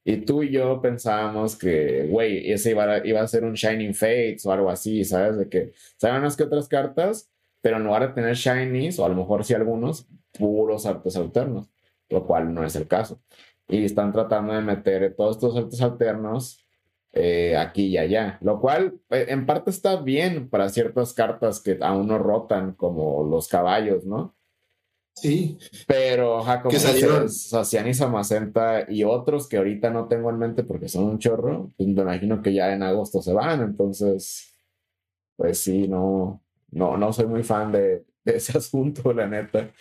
y 0.04 0.18
tú 0.18 0.42
y 0.42 0.50
yo 0.52 0.80
pensábamos 0.80 1.56
que, 1.56 2.06
güey, 2.08 2.50
ese 2.52 2.70
iba 2.70 2.84
a, 2.84 3.06
iba 3.06 3.20
a 3.20 3.28
ser 3.28 3.44
un 3.44 3.54
Shining 3.54 3.94
Fates 3.94 4.46
o 4.46 4.52
algo 4.52 4.70
así, 4.70 5.04
¿sabes? 5.04 5.36
De 5.38 5.48
que, 5.48 5.72
¿saben 5.96 6.20
unas 6.20 6.36
que 6.36 6.44
otras 6.44 6.68
cartas? 6.68 7.30
Pero 7.66 7.78
en 7.78 7.84
lugar 7.84 8.06
de 8.06 8.14
tener 8.14 8.36
shinies, 8.36 8.96
o 9.00 9.04
a 9.04 9.08
lo 9.08 9.16
mejor 9.16 9.44
sí 9.44 9.52
algunos, 9.52 10.06
puros 10.30 10.86
artes 10.86 11.16
alternos, 11.16 11.68
lo 12.08 12.24
cual 12.24 12.54
no 12.54 12.64
es 12.64 12.76
el 12.76 12.86
caso. 12.86 13.20
Y 13.66 13.84
están 13.84 14.12
tratando 14.12 14.52
de 14.52 14.60
meter 14.60 15.16
todos 15.16 15.34
estos 15.34 15.56
artes 15.56 15.82
alternos 15.82 16.64
eh, 17.12 17.56
aquí 17.56 17.86
y 17.86 17.98
allá, 17.98 18.38
lo 18.40 18.60
cual 18.60 19.00
eh, 19.10 19.26
en 19.30 19.46
parte 19.46 19.70
está 19.70 19.96
bien 19.96 20.48
para 20.48 20.68
ciertas 20.68 21.12
cartas 21.12 21.60
que 21.60 21.76
aún 21.80 22.06
no 22.06 22.18
rotan, 22.18 22.74
como 22.74 23.24
los 23.24 23.48
caballos, 23.48 24.06
¿no? 24.06 24.36
Sí. 25.16 25.58
Pero, 25.88 26.44
ja, 26.44 26.62
como 26.62 26.70
que 26.70 26.78
salieron 26.78 27.28
Sacian 27.28 27.88
y 27.88 27.94
Samacenta 27.94 28.86
y 28.88 29.02
otros 29.02 29.48
que 29.48 29.56
ahorita 29.56 29.90
no 29.90 30.06
tengo 30.06 30.30
en 30.30 30.38
mente 30.38 30.62
porque 30.62 30.88
son 30.88 31.02
un 31.02 31.18
chorro, 31.18 31.72
pues 31.76 31.88
me 31.88 32.00
imagino 32.00 32.40
que 32.42 32.54
ya 32.54 32.72
en 32.72 32.84
agosto 32.84 33.20
se 33.20 33.32
van, 33.32 33.60
entonces, 33.62 34.54
pues 35.34 35.58
sí, 35.58 35.88
no, 35.88 36.45
no, 36.70 36.96
no 36.96 37.12
soy 37.12 37.26
muy 37.26 37.42
fan 37.42 37.72
de, 37.72 38.04
de 38.24 38.36
ese 38.36 38.56
asunto, 38.58 39.12
la 39.12 39.26
neta. 39.26 39.72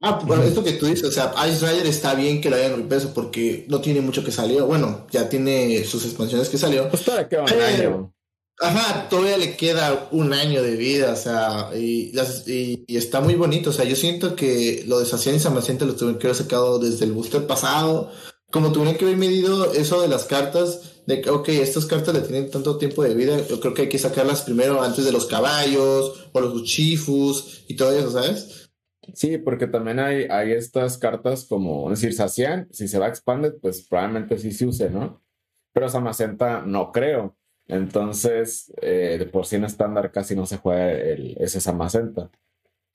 Ah, 0.00 0.20
bueno, 0.24 0.44
esto 0.44 0.62
que 0.62 0.74
tú 0.74 0.86
dices, 0.86 1.08
o 1.08 1.10
sea, 1.10 1.32
Ice 1.48 1.66
Rider 1.66 1.86
está 1.86 2.14
bien 2.14 2.40
que 2.40 2.50
lo 2.50 2.56
hayan 2.56 2.76
repeso 2.76 3.12
porque 3.12 3.64
no 3.68 3.80
tiene 3.80 4.00
mucho 4.00 4.24
que 4.24 4.30
salió. 4.30 4.64
Bueno, 4.66 5.06
ya 5.10 5.28
tiene 5.28 5.82
sus 5.84 6.04
expansiones 6.04 6.48
que 6.48 6.56
salió. 6.56 6.88
Pues 6.88 7.02
para 7.02 7.28
qué 7.28 7.36
un 7.36 7.50
año. 7.50 8.14
Ajá, 8.60 9.08
todavía 9.08 9.38
le 9.38 9.56
queda 9.56 10.08
un 10.10 10.32
año 10.32 10.62
de 10.62 10.74
vida, 10.74 11.12
o 11.12 11.16
sea, 11.16 11.70
y, 11.76 12.12
y, 12.46 12.96
está 12.96 13.20
muy 13.20 13.34
bonito. 13.36 13.70
O 13.70 13.72
sea, 13.72 13.84
yo 13.84 13.94
siento 13.94 14.34
que 14.34 14.84
lo 14.86 14.98
de 14.98 15.06
Sacian 15.06 15.36
y 15.36 15.40
Samacenta 15.40 15.84
lo 15.84 15.94
tuvieron 15.94 16.18
que 16.18 16.26
haber 16.26 16.36
sacado 16.36 16.78
desde 16.78 17.04
el 17.04 17.12
booster 17.12 17.46
pasado. 17.46 18.10
Como 18.50 18.72
tuvieron 18.72 18.96
que 18.96 19.04
haber 19.04 19.16
medido 19.16 19.72
eso 19.74 20.00
de 20.00 20.08
las 20.08 20.24
cartas, 20.24 20.87
de 21.08 21.22
que, 21.22 21.30
ok, 21.30 21.48
estas 21.48 21.86
cartas 21.86 22.14
le 22.14 22.20
tienen 22.20 22.50
tanto 22.50 22.76
tiempo 22.76 23.02
de 23.02 23.14
vida, 23.14 23.40
yo 23.48 23.58
creo 23.60 23.72
que 23.72 23.82
hay 23.82 23.88
que 23.88 23.98
sacarlas 23.98 24.42
primero 24.42 24.82
antes 24.82 25.06
de 25.06 25.10
los 25.10 25.24
caballos 25.24 26.28
o 26.30 26.40
los 26.40 26.64
chifus 26.64 27.64
y 27.66 27.76
todo 27.76 27.92
eso, 27.98 28.10
¿sabes? 28.10 28.70
Sí, 29.14 29.38
porque 29.38 29.66
también 29.66 30.00
hay, 30.00 30.26
hay 30.28 30.52
estas 30.52 30.98
cartas 30.98 31.46
como, 31.46 31.90
es 31.90 32.02
decir, 32.02 32.14
Sacian, 32.14 32.68
si 32.72 32.88
se 32.88 32.98
va 32.98 33.06
a 33.06 33.08
expandir, 33.08 33.56
pues 33.58 33.88
probablemente 33.88 34.36
sí 34.36 34.52
se 34.52 34.66
use, 34.66 34.90
¿no? 34.90 35.22
Pero 35.72 35.88
Samacenta 35.88 36.60
no 36.60 36.92
creo. 36.92 37.34
Entonces, 37.68 38.70
eh, 38.82 39.16
de 39.18 39.24
por 39.24 39.46
sí 39.46 39.56
en 39.56 39.64
estándar 39.64 40.12
casi 40.12 40.36
no 40.36 40.44
se 40.44 40.58
juega 40.58 40.92
el, 40.92 41.38
ese 41.40 41.62
Samacenta. 41.62 42.30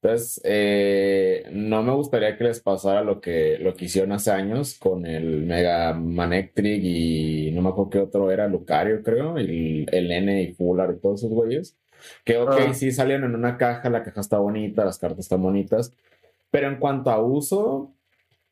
Entonces, 0.03 0.41
eh, 0.43 1.45
no 1.53 1.81
me 1.81 1.93
gustaría 1.93 2.37
que 2.37 2.43
les 2.43 2.59
pasara 2.59 3.05
lo 3.05 3.21
que, 3.21 3.57
lo 3.57 3.73
que 3.73 3.85
hicieron 3.85 4.11
hace 4.11 4.31
años 4.31 4.77
con 4.77 5.05
el 5.05 5.43
Mega 5.43 5.93
Manectric 5.93 6.83
y 6.83 7.51
no 7.53 7.61
me 7.61 7.69
acuerdo 7.69 7.89
qué 7.89 7.99
otro 7.99 8.29
era, 8.29 8.49
Lucario, 8.49 9.01
creo, 9.01 9.37
el, 9.37 9.87
el 9.89 10.11
N 10.11 10.43
y 10.43 10.53
Fuller 10.55 10.93
y 10.93 10.99
todos 10.99 11.21
esos 11.21 11.31
güeyes. 11.31 11.77
Que, 12.25 12.37
ok, 12.37 12.51
ah. 12.51 12.73
sí 12.73 12.91
salieron 12.91 13.29
en 13.29 13.35
una 13.35 13.57
caja, 13.57 13.89
la 13.89 14.03
caja 14.03 14.19
está 14.19 14.39
bonita, 14.39 14.83
las 14.83 14.99
cartas 14.99 15.19
están 15.19 15.41
bonitas, 15.41 15.93
pero 16.51 16.67
en 16.67 16.79
cuanto 16.79 17.09
a 17.09 17.23
uso, 17.23 17.93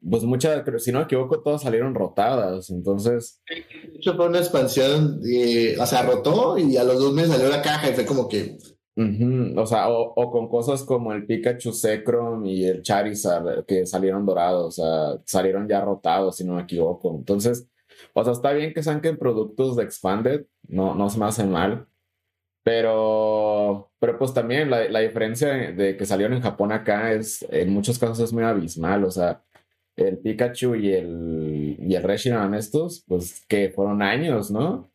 pues 0.10 0.24
muchas, 0.24 0.63
si 0.81 0.93
no 0.93 1.00
me 1.00 1.05
equivoco, 1.05 1.41
todas 1.41 1.63
salieron 1.63 1.96
rotadas, 1.96 2.70
entonces... 2.70 3.41
De 3.50 3.98
hecho, 3.98 4.15
fue 4.15 4.29
una 4.29 4.39
expansión, 4.39 5.20
y, 5.22 5.75
o 5.75 5.86
sea, 5.86 6.03
rotó 6.03 6.58
y 6.58 6.77
a 6.77 6.86
los 6.86 6.98
dos 6.98 7.13
meses 7.13 7.31
salió 7.34 7.50
la 7.50 7.62
caja 7.62 7.89
y 7.89 7.93
fue 7.93 8.05
como 8.05 8.29
que... 8.29 8.58
O 8.95 9.65
sea, 9.65 9.89
o, 9.89 10.31
con 10.31 10.50
cosas 10.50 10.83
como 10.83 11.13
el 11.13 11.25
Pikachu 11.25 11.71
Secrom 11.71 12.45
y 12.45 12.65
el 12.65 12.81
Charizard 12.81 13.65
que 13.65 13.86
salieron 13.86 14.25
dorados, 14.25 14.79
o 14.79 14.83
sea, 14.83 15.21
salieron 15.25 15.67
ya 15.67 15.81
rotados, 15.81 16.38
si 16.38 16.43
no 16.43 16.55
me 16.55 16.63
equivoco. 16.63 17.15
Entonces, 17.15 17.67
o 18.13 18.24
sea, 18.24 18.33
está 18.33 18.51
bien 18.53 18.74
que 18.74 18.83
saquen 18.83 19.17
productos 19.17 19.75
de 19.75 19.83
Expanded, 19.83 20.45
no, 20.67 20.95
no 20.95 21.10
se 21.10 21.19
me 21.19 21.25
hace 21.25 21.45
mal, 21.45 21.88
pero, 22.63 23.91
pero 24.00 24.17
pues 24.19 24.33
también 24.33 24.69
la, 24.69 24.88
la 24.89 25.00
diferencia 25.00 25.50
de 25.50 25.98
que 25.98 26.05
salieron 26.05 26.36
en 26.36 26.43
Japón 26.43 26.71
acá 26.71 27.13
es, 27.13 27.45
en 27.50 27.74
muchos 27.74 27.98
casos 27.98 28.19
es 28.19 28.33
muy 28.33 28.43
abismal, 28.43 29.03
o 29.05 29.12
sea, 29.12 29.43
el 29.95 30.19
Pikachu 30.19 30.75
y 30.75 30.93
el, 30.93 31.77
y 31.79 31.95
el 31.95 32.03
Reshiram 32.03 32.53
estos, 32.53 33.03
pues 33.07 33.45
que 33.48 33.69
fueron 33.69 34.01
años, 34.01 34.51
¿no? 34.51 34.90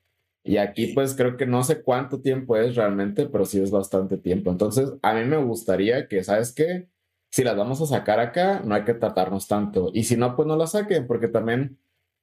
Y 0.47 0.59
aquí 0.59 0.89
pues 0.95 1.15
creo 1.15 1.37
que 1.37 1.47
no 1.47 1.63
sé 1.65 1.83
cuánto 1.83 2.21
tiempo 2.21 2.57
es 2.57 2.77
realmente, 2.77 3.27
pero 3.27 3.45
sí 3.45 3.61
es 3.61 3.71
bastante 3.71 4.17
tiempo. 4.17 4.51
Entonces, 4.51 4.93
a 5.03 5.15
mí 5.15 5.25
me 5.25 5.37
gustaría 5.39 6.09
que, 6.09 6.23
¿sabes 6.23 6.53
qué? 6.53 6.89
Si 7.31 7.43
las 7.45 7.57
vamos 7.57 7.83
a 7.83 7.87
sacar 7.87 8.21
acá, 8.21 8.63
no 8.65 8.75
hay 8.75 8.85
que 8.85 8.95
tratarnos 8.95 9.49
tanto. 9.49 9.91
Y 9.93 10.05
si 10.05 10.17
no, 10.17 10.37
pues 10.37 10.47
no 10.47 10.57
las 10.57 10.73
saquen, 10.73 11.07
porque 11.07 11.29
también 11.29 11.79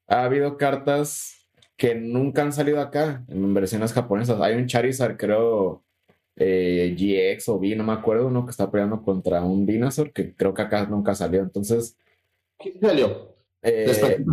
ha 0.07 0.23
habido 0.23 0.57
cartas 0.57 1.47
que 1.75 1.95
nunca 1.95 2.41
han 2.43 2.53
salido 2.53 2.79
acá 2.79 3.25
en 3.27 3.53
versiones 3.53 3.93
japonesas. 3.93 4.39
Hay 4.41 4.55
un 4.55 4.67
Charizard, 4.67 5.17
creo, 5.17 5.83
eh, 6.35 6.95
GX 6.97 7.49
o 7.49 7.55
V, 7.55 7.75
no 7.75 7.83
me 7.83 7.93
acuerdo, 7.93 8.27
uno 8.27 8.45
que 8.45 8.51
está 8.51 8.71
peleando 8.71 9.03
contra 9.03 9.43
un 9.43 9.65
Dinosaur, 9.65 10.11
que 10.13 10.33
creo 10.33 10.53
que 10.53 10.61
acá 10.61 10.85
nunca 10.85 11.13
salió. 11.13 11.41
Entonces, 11.41 11.97
¿Quién 12.57 12.79
salió? 12.79 13.35
Eh, 13.61 14.23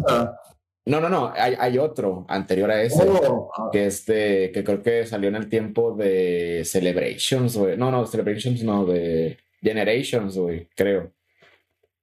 no, 0.86 1.00
no, 1.00 1.08
no, 1.08 1.32
hay, 1.36 1.54
hay, 1.58 1.78
otro 1.78 2.24
anterior 2.28 2.70
a 2.70 2.82
ese, 2.82 3.06
oh, 3.08 3.50
ah. 3.56 3.68
que 3.70 3.86
este, 3.86 4.50
que 4.50 4.64
creo 4.64 4.82
que 4.82 5.06
salió 5.06 5.28
en 5.28 5.36
el 5.36 5.48
tiempo 5.48 5.94
de 5.94 6.62
Celebrations, 6.64 7.56
güey. 7.56 7.76
No, 7.76 7.90
no, 7.90 8.06
Celebrations 8.06 8.62
no, 8.62 8.86
de 8.86 9.38
Generations, 9.62 10.36
güey, 10.36 10.68
creo. 10.74 11.12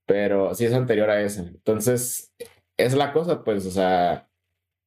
Pero 0.06 0.54
sí 0.54 0.66
es 0.66 0.74
anterior 0.74 1.10
a 1.10 1.22
ese. 1.22 1.42
Entonces, 1.42 2.32
es 2.78 2.94
la 2.94 3.12
cosa, 3.14 3.44
pues, 3.44 3.66
o 3.66 3.72
sea, 3.72 4.30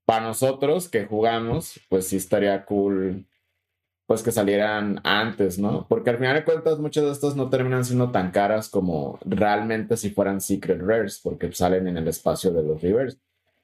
para 0.06 0.26
nosotros 0.26 0.88
que 0.88 1.04
jugamos, 1.04 1.80
pues 1.88 2.08
sí 2.08 2.16
estaría 2.16 2.64
cool 2.64 3.26
pues 4.10 4.24
que 4.24 4.32
salieran 4.32 5.00
antes, 5.04 5.56
¿no? 5.56 5.86
Porque 5.88 6.10
al 6.10 6.18
final 6.18 6.34
de 6.34 6.44
cuentas 6.44 6.80
muchas 6.80 7.04
de 7.04 7.12
estas 7.12 7.36
no 7.36 7.48
terminan 7.48 7.84
siendo 7.84 8.10
tan 8.10 8.32
caras 8.32 8.68
como 8.68 9.20
realmente 9.24 9.96
si 9.96 10.10
fueran 10.10 10.40
Secret 10.40 10.80
Rares, 10.82 11.20
porque 11.22 11.52
salen 11.52 11.86
en 11.86 11.96
el 11.96 12.08
espacio 12.08 12.50
de 12.50 12.64
los 12.64 12.82
Rivers. 12.82 13.20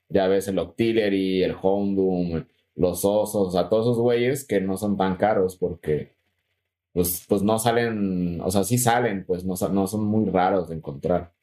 Ya 0.08 0.28
ves 0.28 0.48
el 0.48 0.58
Octillery, 0.58 1.42
el 1.42 1.54
Houndoom, 1.60 2.44
los 2.75 3.04
Osos, 3.04 3.48
o 3.48 3.50
sea, 3.50 3.68
todos 3.68 3.86
esos 3.86 3.98
güeyes 3.98 4.44
que 4.44 4.60
no 4.60 4.76
son 4.76 4.96
tan 4.96 5.16
caros 5.16 5.56
porque 5.56 6.16
pues, 6.92 7.25
pues 7.28 7.42
no 7.42 7.58
salen, 7.58 8.40
o 8.40 8.50
sea, 8.50 8.64
sí 8.64 8.78
salen, 8.78 9.25
pues 9.26 9.44
no, 9.44 9.54
no 9.70 9.86
son 9.86 10.04
muy 10.04 10.30
raros 10.30 10.68
de 10.68 10.76
encontrar. 10.76 11.34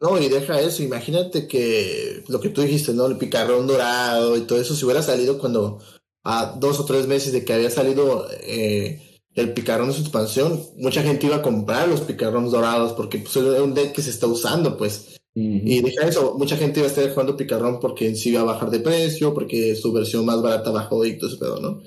No, 0.00 0.20
y 0.20 0.28
deja 0.28 0.60
eso, 0.60 0.82
imagínate 0.82 1.48
que 1.48 2.22
lo 2.28 2.40
que 2.40 2.50
tú 2.50 2.60
dijiste, 2.60 2.92
¿no? 2.92 3.06
El 3.06 3.16
picarrón 3.16 3.66
dorado 3.66 4.36
y 4.36 4.42
todo 4.42 4.60
eso, 4.60 4.74
si 4.74 4.84
hubiera 4.84 5.02
salido 5.02 5.38
cuando 5.38 5.78
a 6.22 6.56
dos 6.58 6.78
o 6.80 6.84
tres 6.84 7.06
meses 7.06 7.32
de 7.32 7.44
que 7.44 7.54
había 7.54 7.70
salido 7.70 8.28
eh, 8.42 9.20
el 9.34 9.54
picarrón 9.54 9.88
de 9.88 9.94
su 9.94 10.02
expansión, 10.02 10.60
mucha 10.76 11.02
gente 11.02 11.26
iba 11.26 11.36
a 11.36 11.42
comprar 11.42 11.88
los 11.88 12.02
picarrones 12.02 12.52
dorados 12.52 12.92
porque 12.92 13.18
pues, 13.18 13.36
es 13.36 13.60
un 13.60 13.74
deck 13.74 13.92
que 13.92 14.02
se 14.02 14.10
está 14.10 14.26
usando, 14.26 14.76
pues. 14.76 15.15
Y 15.38 15.82
deja 15.82 16.08
eso, 16.08 16.34
mucha 16.38 16.56
gente 16.56 16.80
iba 16.80 16.86
a 16.86 16.90
estar 16.90 17.10
jugando 17.10 17.36
picarrón 17.36 17.78
porque 17.78 18.14
sí 18.16 18.30
iba 18.30 18.40
a 18.40 18.44
bajar 18.44 18.70
de 18.70 18.80
precio, 18.80 19.34
porque 19.34 19.74
su 19.74 19.92
versión 19.92 20.24
más 20.24 20.40
barata 20.40 20.70
bajó 20.70 21.04
y 21.04 21.18
todo 21.18 21.28
ese 21.28 21.38
pedo, 21.38 21.60
¿no? 21.60 21.82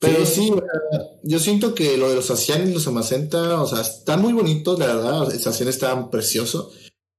Pero 0.00 0.26
sí, 0.26 0.52
yo 1.22 1.38
siento 1.38 1.72
que 1.72 1.96
lo 1.96 2.08
de 2.08 2.16
los 2.16 2.32
Asian 2.32 2.68
y 2.68 2.74
los 2.74 2.88
Amacenta, 2.88 3.62
o 3.62 3.66
sea, 3.68 3.80
están 3.80 4.20
muy 4.20 4.32
bonitos, 4.32 4.76
la 4.80 4.88
verdad, 4.88 5.32
el 5.32 5.48
Asian 5.48 5.68
está 5.68 6.10
precioso, 6.10 6.72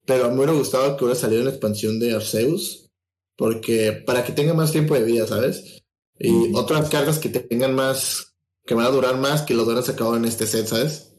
pero 0.05 0.29
me 0.29 0.35
hubiera 0.35 0.51
gustado 0.51 0.97
que 0.97 1.05
hubiera 1.05 1.19
salido 1.19 1.41
una 1.41 1.51
expansión 1.51 2.01
de 2.01 2.13
Arceus, 2.13 2.91
porque 3.37 3.93
para 3.93 4.25
que 4.25 4.33
tenga 4.33 4.53
más 4.53 4.73
tiempo 4.73 4.93
de 4.93 5.03
vida, 5.03 5.25
¿sabes? 5.25 5.83
Y 6.19 6.53
otras 6.53 6.89
cargas 6.89 7.17
que 7.17 7.29
tengan 7.29 7.73
más, 7.75 8.35
que 8.65 8.75
van 8.75 8.87
a 8.87 8.91
durar 8.91 9.17
más 9.17 9.43
que 9.43 9.53
lo 9.53 9.63
hubieran 9.63 9.83
sacado 9.83 10.17
en 10.17 10.25
este 10.25 10.47
set, 10.47 10.67
¿sabes? 10.67 11.14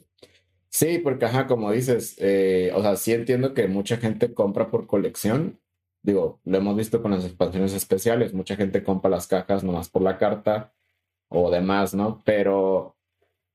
Sí, 0.77 0.99
porque 0.99 1.25
ajá, 1.25 1.47
como 1.47 1.73
dices, 1.73 2.17
eh, 2.19 2.71
o 2.75 2.83
sea, 2.83 2.97
sí 2.97 3.15
entiendo 3.15 3.55
que 3.55 3.67
mucha 3.67 3.97
gente 3.97 4.35
compra 4.35 4.71
por 4.71 4.87
colección. 4.87 5.59
Digo, 6.03 6.39
lo 6.45 6.59
hemos 6.59 6.77
visto 6.77 7.01
con 7.01 7.13
las 7.13 7.25
expansiones 7.25 7.73
especiales. 7.73 8.35
Mucha 8.35 8.57
gente 8.57 8.83
compra 8.85 9.09
las 9.11 9.27
cajas 9.27 9.65
nomás 9.65 9.89
por 9.89 10.03
la 10.03 10.19
carta 10.19 10.75
o 11.29 11.51
demás, 11.51 11.95
¿no? 11.95 12.23
Pero, 12.27 12.95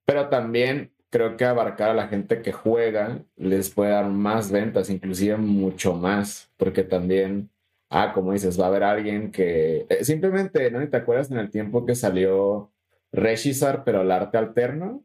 pero 0.05 0.29
también 0.29 0.95
creo 1.11 1.37
que 1.37 1.45
abarcar 1.45 1.91
a 1.91 1.93
la 1.93 2.07
gente 2.07 2.41
que 2.41 2.53
juega 2.53 3.23
les 3.35 3.69
puede 3.69 3.91
dar 3.91 4.09
más 4.09 4.51
ventas, 4.51 4.89
inclusive 4.89 5.37
mucho 5.37 5.93
más, 5.93 6.51
porque 6.57 6.83
también 6.83 7.51
ah, 7.91 8.13
como 8.13 8.33
dices, 8.33 8.59
va 8.59 8.65
a 8.65 8.67
haber 8.69 8.83
alguien 8.83 9.31
que 9.31 9.85
eh, 9.89 10.03
simplemente, 10.03 10.71
¿no? 10.71 10.89
¿Te 10.89 10.97
acuerdas 10.97 11.29
en 11.29 11.37
el 11.37 11.51
tiempo 11.51 11.85
que 11.85 11.93
salió 11.95 12.71
Regizar, 13.11 13.83
pero 13.83 14.01
el 14.01 14.11
arte 14.11 14.37
alterno? 14.39 15.03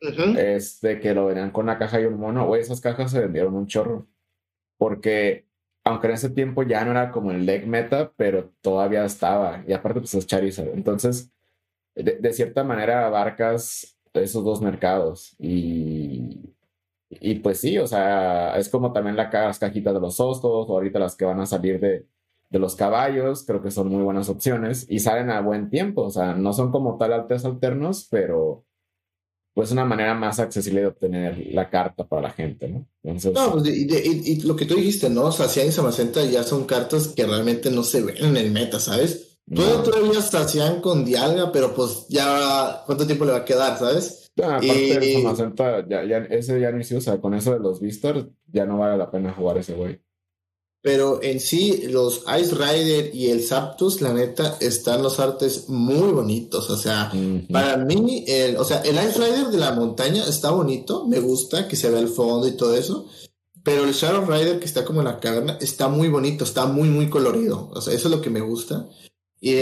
Este, 0.00 1.00
que 1.00 1.14
lo 1.14 1.26
venían 1.26 1.50
con 1.50 1.64
una 1.64 1.78
caja 1.78 2.00
y 2.00 2.04
un 2.04 2.18
mono, 2.18 2.46
güey, 2.46 2.60
esas 2.60 2.80
cajas 2.80 3.10
se 3.10 3.20
vendieron 3.20 3.54
un 3.54 3.66
chorro. 3.66 4.06
Porque, 4.76 5.46
aunque 5.84 6.08
en 6.08 6.14
ese 6.14 6.30
tiempo 6.30 6.62
ya 6.62 6.84
no 6.84 6.90
era 6.92 7.10
como 7.10 7.30
el 7.30 7.46
deck 7.46 7.66
meta, 7.66 8.12
pero 8.16 8.50
todavía 8.60 9.04
estaba. 9.04 9.64
Y 9.66 9.72
aparte, 9.72 10.00
pues 10.00 10.14
es 10.14 10.26
Charizard. 10.26 10.68
Entonces, 10.74 11.32
de, 11.94 12.32
cierta 12.32 12.64
manera 12.64 13.06
abarcas 13.06 13.98
esos 14.12 14.44
dos 14.44 14.60
mercados. 14.60 15.34
Y, 15.38 16.54
y 17.10 17.36
pues 17.36 17.60
sí, 17.60 17.78
o 17.78 17.86
sea, 17.86 18.56
es 18.58 18.68
como 18.68 18.92
también 18.92 19.16
las 19.16 19.58
cajitas 19.58 19.94
de 19.94 20.00
los 20.00 20.20
ostos, 20.20 20.68
o 20.68 20.72
ahorita 20.72 20.98
las 20.98 21.16
que 21.16 21.24
van 21.24 21.40
a 21.40 21.46
salir 21.46 21.80
de, 21.80 22.06
de 22.54 22.60
los 22.60 22.76
caballos, 22.76 23.44
creo 23.44 23.60
que 23.62 23.72
son 23.72 23.88
muy 23.88 24.02
buenas 24.04 24.28
opciones 24.28 24.86
y 24.88 25.00
salen 25.00 25.28
a 25.30 25.40
buen 25.40 25.70
tiempo, 25.70 26.02
o 26.02 26.10
sea, 26.10 26.34
no 26.34 26.52
son 26.52 26.70
como 26.70 26.96
tal 26.98 27.12
altos 27.12 27.44
alternos, 27.44 28.06
pero 28.08 28.64
pues 29.54 29.70
una 29.70 29.84
manera 29.84 30.14
más 30.14 30.40
accesible 30.40 30.80
de 30.80 30.88
obtener 30.88 31.46
la 31.52 31.70
carta 31.70 32.06
para 32.06 32.22
la 32.22 32.30
gente, 32.30 32.68
¿no? 32.68 32.86
Entonces... 33.04 33.32
No, 33.32 33.52
pues, 33.52 33.68
y, 33.68 34.40
lo 34.42 34.56
que 34.56 34.66
tú 34.66 34.74
dijiste, 34.74 35.08
¿no? 35.08 35.26
O 35.26 35.32
sea, 35.32 35.46
Cian 35.46 35.68
y 35.68 35.72
Samacenta 35.72 36.24
ya 36.24 36.42
son 36.42 36.64
cartas 36.64 37.08
que 37.08 37.24
realmente 37.24 37.70
no 37.70 37.84
se 37.84 38.02
ven 38.02 38.16
en 38.18 38.36
el 38.36 38.50
meta, 38.50 38.80
¿sabes? 38.80 39.38
No. 39.46 39.62
Todavía 39.82 40.18
hacían 40.18 40.80
con 40.80 41.04
Dialga, 41.04 41.52
pero 41.52 41.72
pues 41.74 42.06
ya, 42.08 42.82
¿cuánto 42.84 43.06
tiempo 43.06 43.24
le 43.24 43.32
va 43.32 43.38
a 43.38 43.44
quedar, 43.44 43.78
¿sabes? 43.78 44.32
Ah, 44.42 44.56
aparte 44.56 44.98
de 44.98 45.14
eso, 45.14 45.54
ya, 45.88 46.04
ya, 46.04 46.18
ese 46.30 46.60
ya 46.60 46.72
no 46.72 46.82
se 46.82 46.96
usa. 46.96 47.20
Con 47.20 47.34
eso 47.34 47.52
de 47.52 47.60
los 47.60 47.80
Vistars, 47.80 48.26
ya 48.50 48.64
no 48.64 48.78
vale 48.78 48.96
la 48.96 49.10
pena 49.10 49.32
jugar 49.32 49.58
ese 49.58 49.74
güey. 49.74 50.00
Pero 50.84 51.22
en 51.22 51.40
sí, 51.40 51.84
los 51.88 52.24
Ice 52.38 52.54
Rider 52.54 53.14
y 53.14 53.30
el 53.30 53.42
Zapdos, 53.42 54.02
la 54.02 54.12
neta, 54.12 54.58
están 54.60 55.02
los 55.02 55.18
artes 55.18 55.70
muy 55.70 56.12
bonitos. 56.12 56.68
O 56.68 56.76
sea, 56.76 57.10
para 57.50 57.78
mí, 57.78 58.22
el, 58.28 58.58
o 58.58 58.64
sea, 58.66 58.82
el 58.82 58.96
Ice 58.96 59.18
Rider 59.18 59.46
de 59.46 59.56
la 59.56 59.72
montaña 59.72 60.22
está 60.28 60.50
bonito, 60.50 61.06
me 61.06 61.20
gusta 61.20 61.68
que 61.68 61.76
se 61.76 61.88
vea 61.88 62.00
el 62.00 62.08
fondo 62.08 62.46
y 62.46 62.52
todo 62.52 62.74
eso. 62.74 63.06
Pero 63.62 63.84
el 63.84 63.94
Shadow 63.94 64.30
Rider 64.30 64.58
que 64.58 64.66
está 64.66 64.84
como 64.84 65.00
en 65.00 65.06
la 65.06 65.20
caverna 65.20 65.56
está 65.58 65.88
muy 65.88 66.08
bonito, 66.08 66.44
está 66.44 66.66
muy, 66.66 66.90
muy 66.90 67.08
colorido. 67.08 67.70
O 67.72 67.80
sea, 67.80 67.94
eso 67.94 68.08
es 68.08 68.14
lo 68.14 68.20
que 68.20 68.28
me 68.28 68.42
gusta. 68.42 68.86
Y, 69.40 69.54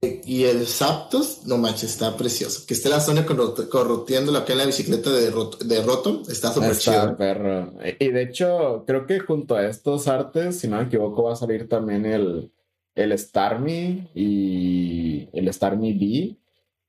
y 0.00 0.44
el 0.44 0.66
Zapdos, 0.66 1.44
no 1.46 1.58
manches, 1.58 1.90
está 1.90 2.16
precioso. 2.16 2.64
Que 2.66 2.74
esté 2.74 2.88
la 2.88 3.00
zona 3.00 3.26
corroteando 3.26 4.36
acá 4.36 4.52
en 4.52 4.58
la 4.58 4.66
bicicleta 4.66 5.10
de, 5.10 5.32
de 5.64 5.82
Rotom, 5.82 6.22
está 6.28 6.52
súper 6.52 6.76
chido. 6.76 7.16
perro. 7.16 7.72
Y 7.98 8.08
de 8.08 8.22
hecho, 8.22 8.84
creo 8.86 9.06
que 9.06 9.18
junto 9.18 9.56
a 9.56 9.66
estos 9.66 10.06
artes, 10.06 10.60
si 10.60 10.68
no 10.68 10.76
me 10.76 10.84
equivoco, 10.84 11.24
va 11.24 11.32
a 11.32 11.36
salir 11.36 11.68
también 11.68 12.06
el, 12.06 12.52
el 12.94 13.18
Starmie 13.18 14.08
y 14.14 15.28
el 15.32 15.52
Starmie 15.52 15.94
B, 15.94 16.36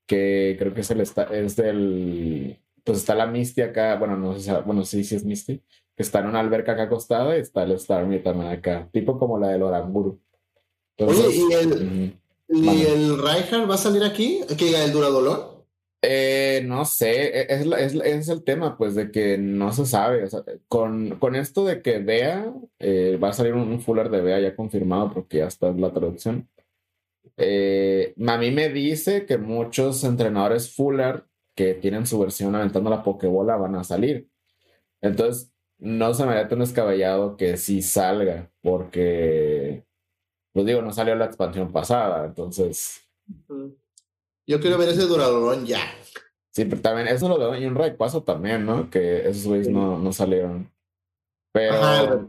que 0.06 0.54
creo 0.58 0.72
que 0.72 0.82
es 0.82 0.90
el 0.90 1.00
es 1.00 1.56
del. 1.56 2.60
Pues 2.84 2.98
está 2.98 3.14
la 3.14 3.26
Misty 3.26 3.62
acá, 3.62 3.96
bueno, 3.96 4.16
no 4.16 4.38
sé, 4.38 4.52
bueno, 4.64 4.84
sí, 4.84 5.02
sí 5.02 5.16
es 5.16 5.24
Misty, 5.24 5.60
que 5.96 6.02
está 6.02 6.20
en 6.20 6.26
una 6.26 6.40
alberca 6.40 6.72
acá 6.72 6.84
acostada 6.84 7.36
y 7.36 7.40
está 7.40 7.64
el 7.64 7.78
Starmie 7.78 8.20
también 8.20 8.52
acá, 8.52 8.88
tipo 8.92 9.18
como 9.18 9.38
la 9.38 9.48
del 9.48 9.62
Oranguru. 9.62 10.20
Oye, 10.98 11.34
y 11.34 11.52
el. 11.52 12.19
¿Y 12.52 12.82
el 12.84 13.16
Reinhardt 13.16 13.70
va 13.70 13.74
a 13.74 13.78
salir 13.78 14.02
aquí? 14.02 14.40
¿Que 14.58 14.64
diga 14.64 14.84
el 14.84 14.92
Duradolor? 14.92 15.66
Eh, 16.02 16.62
no 16.66 16.84
sé, 16.84 17.40
e, 17.40 17.46
es, 17.48 17.66
es, 17.66 17.94
es, 17.94 18.28
el 18.28 18.42
tema, 18.42 18.76
pues, 18.76 18.94
de 18.94 19.10
que 19.10 19.38
no 19.38 19.72
se 19.72 19.86
sabe. 19.86 20.28
con, 20.66 21.18
con 21.18 21.36
esto 21.36 21.64
de 21.64 21.82
que 21.82 21.98
Bea, 21.98 22.52
eh, 22.78 23.18
va 23.22 23.28
a 23.28 23.32
salir 23.32 23.54
un, 23.54 23.80
Fuller 23.80 24.10
de 24.10 24.20
Bea 24.22 24.40
ya 24.40 24.56
confirmado, 24.56 25.12
porque 25.12 25.38
ya 25.38 25.46
está 25.46 25.70
la 25.72 25.92
traducción. 25.92 26.48
Eh, 27.36 28.14
a 28.26 28.38
mí 28.38 28.50
me 28.50 28.68
dice 28.70 29.26
que 29.26 29.38
muchos 29.38 30.04
entrenadores 30.04 30.74
Fuller 30.74 31.24
que 31.54 31.74
tienen 31.74 32.06
su 32.06 32.18
versión 32.18 32.54
aventando 32.54 32.90
la 32.90 33.02
Pokébola 33.02 33.56
van 33.56 33.76
a 33.76 33.84
salir. 33.84 34.28
Entonces, 35.00 35.52
no 35.78 36.14
se 36.14 36.24
me 36.24 36.32
haría 36.32 36.48
tan 36.48 36.60
descabellado 36.60 37.36
que 37.36 37.56
sí 37.56 37.82
salga, 37.82 38.50
porque 38.62 39.84
pues 40.52 40.66
digo, 40.66 40.82
no 40.82 40.92
salió 40.92 41.14
la 41.14 41.26
expansión 41.26 41.72
pasada, 41.72 42.26
entonces. 42.26 43.02
Yo 44.46 44.60
quiero 44.60 44.78
ver 44.78 44.88
ese 44.88 45.02
duradorón 45.02 45.64
ya. 45.66 45.80
Sí, 46.52 46.64
pero 46.64 46.82
también 46.82 47.06
eso 47.06 47.28
lo 47.28 47.38
de 47.38 47.66
un 47.66 47.74
Rayquaza 47.76 48.22
también, 48.22 48.66
¿no? 48.66 48.90
Que 48.90 49.28
esos 49.28 49.46
güeyes 49.46 49.68
no, 49.68 49.98
no 49.98 50.12
salieron. 50.12 50.70
Pero. 51.52 52.28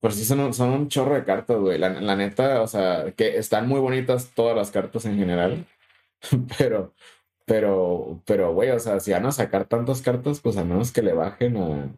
pues 0.00 0.14
sí, 0.14 0.24
son, 0.24 0.54
son 0.54 0.70
un 0.70 0.88
chorro 0.88 1.14
de 1.14 1.24
cartas, 1.24 1.58
güey. 1.58 1.78
La, 1.78 1.90
la, 2.00 2.16
neta, 2.16 2.62
o 2.62 2.66
sea, 2.66 3.12
que 3.12 3.36
están 3.36 3.68
muy 3.68 3.80
bonitas 3.80 4.32
todas 4.34 4.56
las 4.56 4.70
cartas 4.70 5.04
en 5.04 5.18
general. 5.18 5.66
pero, 6.58 6.94
pero, 7.44 8.22
pero, 8.24 8.54
güey, 8.54 8.70
o 8.70 8.78
sea, 8.78 9.00
si 9.00 9.12
van 9.12 9.26
a 9.26 9.32
sacar 9.32 9.66
tantas 9.68 10.00
cartas, 10.00 10.40
pues 10.40 10.56
a 10.56 10.64
menos 10.64 10.92
que 10.92 11.02
le 11.02 11.12
bajen 11.12 11.56
a. 11.58 11.94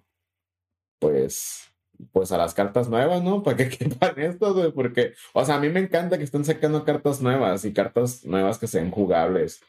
Pues 0.99 1.68
pues 2.13 2.33
a 2.33 2.39
las 2.39 2.55
cartas 2.55 2.89
nuevas, 2.89 3.23
¿no? 3.23 3.43
Para 3.43 3.57
que 3.57 3.69
quepan 3.79 4.19
esto, 4.19 4.55
güey, 4.55 4.73
porque, 4.73 5.15
o 5.33 5.45
sea, 5.45 5.57
a 5.57 5.61
mí 5.61 5.69
me 5.69 5.81
encanta 5.81 6.19
que 6.19 6.25
estén 6.25 6.45
sacando 6.45 6.85
cartas 6.85 7.21
nuevas 7.21 7.65
y 7.65 7.73
cartas 7.73 8.25
nuevas 8.25 8.59
que 8.59 8.67
sean 8.67 8.91
jugables. 8.91 9.63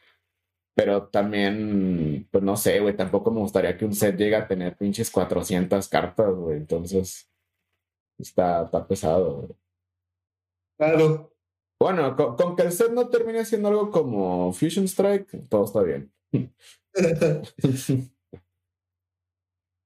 Pero 0.76 1.08
también, 1.08 2.28
pues 2.32 2.44
no 2.44 2.56
sé, 2.56 2.80
güey, 2.80 2.96
tampoco 2.96 3.32
me 3.32 3.42
gustaría 3.42 3.78
que 3.78 3.86
un 3.86 3.94
set 3.94 4.16
llegue 4.16 4.36
a 4.36 4.48
tener 4.48 4.78
pinches 4.78 5.12
400 5.12 5.88
cartas, 5.90 6.34
güey. 6.34 6.58
Entonces, 6.58 7.30
está, 8.18 8.64
está 8.64 8.88
pesado, 8.88 9.36
güey. 9.42 9.50
Claro. 10.78 11.34
Bueno, 11.82 12.16
con, 12.16 12.36
con, 12.36 12.56
que 12.56 12.64
el 12.64 12.72
set 12.72 12.92
no 12.92 13.10
termine 13.10 13.44
siendo 13.44 13.70
algo 13.70 13.92
como 13.92 14.54
Fusion 14.54 14.86
Strike, 14.86 15.50
todo 15.50 15.66
está 15.66 15.82
bien. 15.82 16.12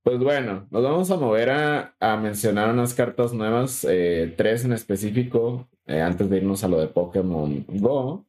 Pues 0.03 0.19
bueno, 0.19 0.67
nos 0.69 0.83
vamos 0.83 1.11
a 1.11 1.15
mover 1.15 1.49
a, 1.49 2.17
mencionar 2.21 2.69
unas 2.69 2.93
cartas 2.93 3.31
nuevas, 3.33 3.85
eh, 3.89 4.33
tres 4.35 4.65
en 4.65 4.73
específico, 4.73 5.69
eh, 5.87 6.01
antes 6.01 6.29
de 6.29 6.37
irnos 6.37 6.61
a 6.65 6.67
lo 6.67 6.79
de 6.81 6.87
Pokémon 6.87 7.65
Go. 7.69 8.25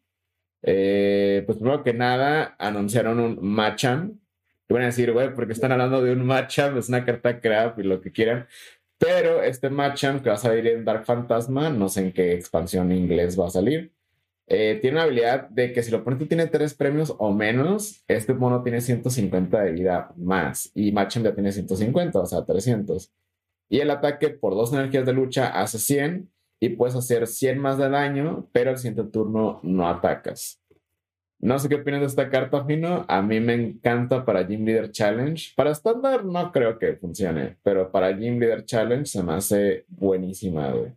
Eh, 0.62 1.42
pues 1.46 1.58
primero 1.58 1.82
que 1.82 1.92
nada, 1.92 2.54
anunciaron 2.58 3.18
un 3.20 3.38
Machamp. 3.42 4.14
Y 4.68 4.72
van 4.72 4.84
a 4.84 4.86
decir, 4.86 5.12
güey, 5.12 5.34
porque 5.34 5.52
están 5.52 5.72
hablando 5.72 6.02
de 6.02 6.12
un 6.12 6.24
Machamp, 6.24 6.78
es 6.78 6.88
una 6.88 7.04
carta 7.04 7.40
crap 7.40 7.78
y 7.80 7.82
lo 7.82 8.00
que 8.00 8.12
quieran. 8.12 8.46
Pero 8.98 9.42
este 9.42 9.68
Machamp 9.70 10.22
que 10.22 10.30
va 10.30 10.36
a 10.36 10.38
salir 10.38 10.66
en 10.68 10.84
Dark 10.84 11.04
Fantasma, 11.04 11.70
no 11.70 11.88
sé 11.88 12.02
en 12.02 12.12
qué 12.12 12.34
expansión 12.34 12.92
inglés 12.92 13.38
va 13.38 13.48
a 13.48 13.50
salir. 13.50 13.92
Eh, 14.46 14.78
tiene 14.80 14.96
una 14.96 15.04
habilidad 15.04 15.48
de 15.48 15.72
que 15.72 15.82
si 15.82 15.88
el 15.88 15.96
oponente 15.96 16.26
tiene 16.26 16.46
tres 16.46 16.74
premios 16.74 17.14
o 17.18 17.32
menos, 17.32 18.04
este 18.08 18.34
mono 18.34 18.62
tiene 18.62 18.80
150 18.80 19.62
de 19.62 19.72
vida 19.72 20.12
más 20.16 20.70
y 20.74 20.92
Machamp 20.92 21.24
ya 21.24 21.34
tiene 21.34 21.50
150, 21.50 22.18
o 22.20 22.26
sea, 22.26 22.44
300. 22.44 23.12
Y 23.70 23.80
el 23.80 23.90
ataque 23.90 24.28
por 24.28 24.54
dos 24.54 24.72
energías 24.72 25.06
de 25.06 25.14
lucha 25.14 25.48
hace 25.48 25.78
100 25.78 26.30
y 26.60 26.70
puedes 26.70 26.94
hacer 26.94 27.26
100 27.26 27.58
más 27.58 27.78
de 27.78 27.88
daño, 27.88 28.48
pero 28.52 28.70
el 28.70 28.78
siguiente 28.78 29.10
turno 29.10 29.60
no 29.62 29.88
atacas. 29.88 30.60
No 31.38 31.58
sé 31.58 31.68
qué 31.68 31.76
opinas 31.76 32.00
de 32.00 32.06
esta 32.06 32.30
carta, 32.30 32.64
Fino. 32.64 33.04
A 33.08 33.20
mí 33.20 33.38
me 33.40 33.54
encanta 33.54 34.24
para 34.24 34.46
Gym 34.46 34.64
Leader 34.64 34.90
Challenge. 34.90 35.52
Para 35.56 35.72
estándar 35.72 36.24
no 36.24 36.50
creo 36.52 36.78
que 36.78 36.96
funcione, 36.96 37.58
pero 37.62 37.90
para 37.90 38.12
Gym 38.12 38.38
Leader 38.38 38.64
Challenge 38.64 39.04
se 39.04 39.22
me 39.22 39.34
hace 39.34 39.84
buenísima, 39.88 40.70
güey. 40.70 40.92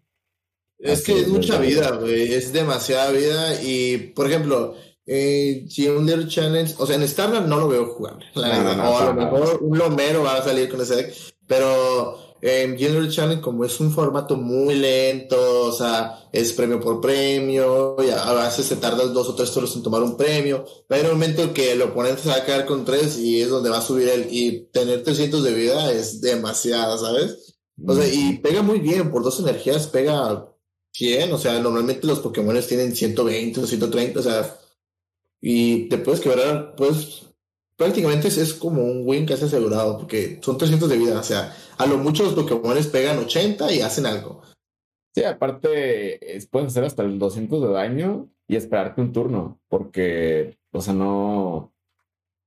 Es 0.79 1.03
que 1.03 1.21
es 1.21 1.27
mucha 1.27 1.57
vida, 1.59 1.91
güey. 1.91 2.33
Es 2.33 2.53
demasiada 2.53 3.11
vida. 3.11 3.61
Y, 3.61 3.97
por 3.97 4.27
ejemplo, 4.27 4.75
eh, 5.05 5.65
si 5.69 5.87
un 5.87 6.05
Little 6.05 6.27
Challenge, 6.27 6.75
o 6.77 6.85
sea, 6.85 6.97
en 6.97 7.07
Starland 7.07 7.47
no 7.47 7.57
lo 7.57 7.67
veo 7.67 7.87
jugable. 7.87 8.25
o 8.35 8.41
a 8.41 9.05
lo 9.05 9.13
mejor 9.13 9.59
un 9.61 9.77
Lomero 9.77 10.23
va 10.23 10.35
a 10.35 10.43
salir 10.43 10.69
con 10.69 10.81
ese 10.81 10.95
deck. 10.95 11.13
Pero 11.47 12.17
en 12.41 12.77
General 12.77 13.09
Challenge, 13.09 13.41
como 13.41 13.65
es 13.65 13.79
un 13.79 13.91
formato 13.91 14.35
muy 14.35 14.75
lento, 14.75 15.65
o 15.65 15.71
sea, 15.71 16.27
es 16.31 16.53
premio 16.53 16.79
por 16.79 17.01
premio, 17.01 17.95
y 18.05 18.09
a 18.09 18.33
veces 18.33 18.65
se 18.65 18.75
tarda 18.75 19.05
dos 19.05 19.29
o 19.29 19.35
tres 19.35 19.51
turnos 19.51 19.75
en 19.75 19.83
tomar 19.83 20.03
un 20.03 20.17
premio. 20.17 20.65
Va 20.91 20.99
un 20.99 21.07
momento 21.07 21.53
que 21.53 21.71
el 21.71 21.81
oponente 21.81 22.23
se 22.23 22.29
va 22.29 22.35
a 22.35 22.45
quedar 22.45 22.65
con 22.65 22.85
tres 22.85 23.17
y 23.17 23.41
es 23.41 23.49
donde 23.49 23.69
va 23.69 23.77
a 23.77 23.81
subir 23.81 24.09
él. 24.09 24.27
Y 24.29 24.67
tener 24.71 25.03
300 25.03 25.43
de 25.43 25.53
vida 25.53 25.91
es 25.91 26.21
demasiado, 26.21 26.97
¿sabes? 26.97 27.55
O 27.85 27.95
sea, 27.95 28.07
y 28.07 28.39
pega 28.39 28.61
muy 28.61 28.79
bien, 28.79 29.11
por 29.11 29.23
dos 29.23 29.39
energías 29.39 29.87
pega 29.87 30.47
100, 30.97 31.31
o 31.31 31.37
sea, 31.37 31.59
normalmente 31.59 32.07
los 32.07 32.21
Pokémon 32.21 32.59
tienen 32.67 32.95
120 32.95 33.59
o 33.59 33.67
130, 33.67 34.19
o 34.19 34.23
sea, 34.23 34.57
y 35.39 35.87
te 35.89 35.99
puedes 35.99 36.21
quebrar, 36.21 36.73
pues, 36.75 37.27
prácticamente 37.75 38.29
es, 38.29 38.53
como 38.55 38.83
un 38.83 39.03
win 39.05 39.27
casi 39.27 39.45
asegurado, 39.45 39.99
porque 39.99 40.39
son 40.41 40.57
300 40.57 40.89
de 40.89 40.97
vida, 40.97 41.19
o 41.19 41.23
sea, 41.23 41.55
a 41.77 41.85
lo 41.85 41.97
mucho 41.99 42.23
los 42.23 42.33
Pokémon 42.33 42.75
pegan 42.91 43.19
80 43.19 43.71
y 43.73 43.81
hacen 43.81 44.07
algo. 44.07 44.41
Sí, 45.13 45.23
aparte, 45.23 46.19
puedes 46.49 46.69
hacer 46.69 46.83
hasta 46.83 47.03
el 47.03 47.19
200 47.19 47.61
de 47.61 47.69
daño 47.69 48.29
y 48.47 48.55
esperarte 48.55 48.99
un 48.99 49.13
turno, 49.13 49.59
porque, 49.67 50.57
o 50.71 50.81
sea, 50.81 50.93
no... 50.93 51.73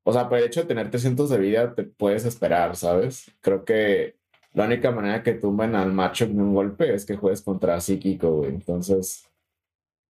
O 0.03 0.13
sea, 0.13 0.29
por 0.29 0.39
el 0.39 0.45
hecho 0.45 0.63
de 0.63 0.67
tener 0.67 0.91
300 0.91 1.31
de 1.31 1.39
vida, 1.39 1.75
te 1.75 1.85
puedes 1.85 2.25
esperar, 2.25 2.75
¿sabes? 2.75 3.31
Creo 3.41 3.65
que 3.65 4.20
la 4.53 4.67
única 4.67 4.91
manera 4.91 5.23
que 5.23 5.35
tumben 5.35 5.75
al 5.75 5.93
macho 5.93 6.27
de 6.27 6.33
un 6.33 6.55
golpe 6.55 6.93
es 6.95 7.07
que 7.07 7.17
juegues 7.17 7.43
contra 7.43 7.81
psíquico, 7.81 8.39
güey. 8.39 8.51
Entonces, 8.51 9.29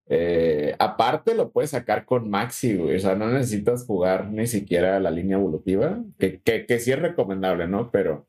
eh, 0.07 0.75
aparte 0.79 1.35
lo 1.35 1.51
puedes 1.51 1.71
sacar 1.71 2.05
con 2.05 2.29
Maxi, 2.29 2.75
güey. 2.75 2.95
O 2.95 2.99
sea, 2.99 3.15
no 3.15 3.27
necesitas 3.29 3.85
jugar 3.85 4.29
ni 4.29 4.47
siquiera 4.47 4.99
la 4.99 5.11
línea 5.11 5.37
evolutiva, 5.37 6.03
que, 6.17 6.41
que, 6.41 6.65
que 6.65 6.79
sí 6.79 6.91
es 6.91 6.99
recomendable, 6.99 7.67
¿no? 7.67 7.91
Pero 7.91 8.27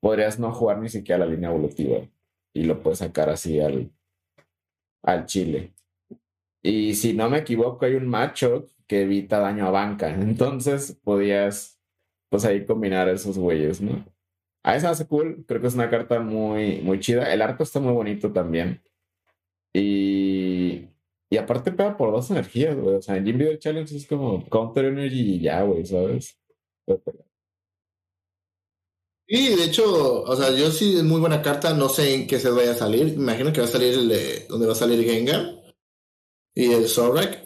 podrías 0.00 0.38
no 0.38 0.52
jugar 0.52 0.78
ni 0.78 0.88
siquiera 0.88 1.24
la 1.24 1.30
línea 1.30 1.50
evolutiva 1.50 1.98
y 2.52 2.64
lo 2.64 2.82
puedes 2.82 2.98
sacar 2.98 3.30
así 3.30 3.60
al, 3.60 3.90
al 5.02 5.26
chile. 5.26 5.72
Y 6.62 6.94
si 6.94 7.12
no 7.14 7.30
me 7.30 7.38
equivoco, 7.38 7.84
hay 7.84 7.94
un 7.94 8.08
macho 8.08 8.66
que 8.86 9.02
evita 9.02 9.38
daño 9.38 9.66
a 9.66 9.70
banca. 9.70 10.10
Entonces 10.14 10.98
podías, 11.04 11.78
pues 12.28 12.44
ahí 12.44 12.64
combinar 12.64 13.08
esos 13.08 13.38
güeyes, 13.38 13.80
¿no? 13.80 14.04
A 14.64 14.76
esa 14.76 14.90
hace 14.90 15.06
cool, 15.06 15.44
creo 15.46 15.60
que 15.60 15.66
es 15.68 15.74
una 15.74 15.90
carta 15.90 16.20
muy, 16.20 16.80
muy 16.80 16.98
chida. 16.98 17.32
El 17.32 17.42
arco 17.42 17.62
está 17.62 17.80
muy 17.80 17.92
bonito 17.92 18.32
también. 18.32 18.82
Y, 19.74 20.88
y 21.30 21.36
aparte 21.36 21.70
pega 21.72 21.96
por 21.96 22.12
dos 22.12 22.30
energías, 22.30 22.76
güey. 22.76 22.96
O 22.96 23.02
sea, 23.02 23.16
en 23.16 23.24
Gym 23.26 23.38
Leader 23.38 23.58
Challenge 23.58 23.96
es 23.96 24.06
como 24.06 24.48
Counter 24.48 24.86
Energy 24.86 25.34
y 25.34 25.40
ya, 25.40 25.62
güey, 25.62 25.84
¿sabes? 25.84 26.38
Y 29.26 29.56
de 29.56 29.64
hecho, 29.64 30.22
o 30.22 30.36
sea, 30.36 30.50
yo 30.50 30.70
sí 30.70 30.96
es 30.96 31.02
muy 31.02 31.20
buena 31.20 31.42
carta, 31.42 31.74
no 31.74 31.88
sé 31.88 32.14
en 32.14 32.26
qué 32.26 32.38
se 32.38 32.50
vaya 32.50 32.72
a 32.72 32.74
salir. 32.74 33.08
Imagino 33.08 33.52
que 33.52 33.60
va 33.60 33.66
a 33.66 33.70
salir 33.70 33.94
el 33.94 34.08
de 34.08 34.46
donde 34.48 34.66
va 34.66 34.72
a 34.72 34.76
salir 34.76 35.04
Gengar 35.04 35.62
y 36.54 36.72
el 36.72 36.88
Zorak. 36.88 37.42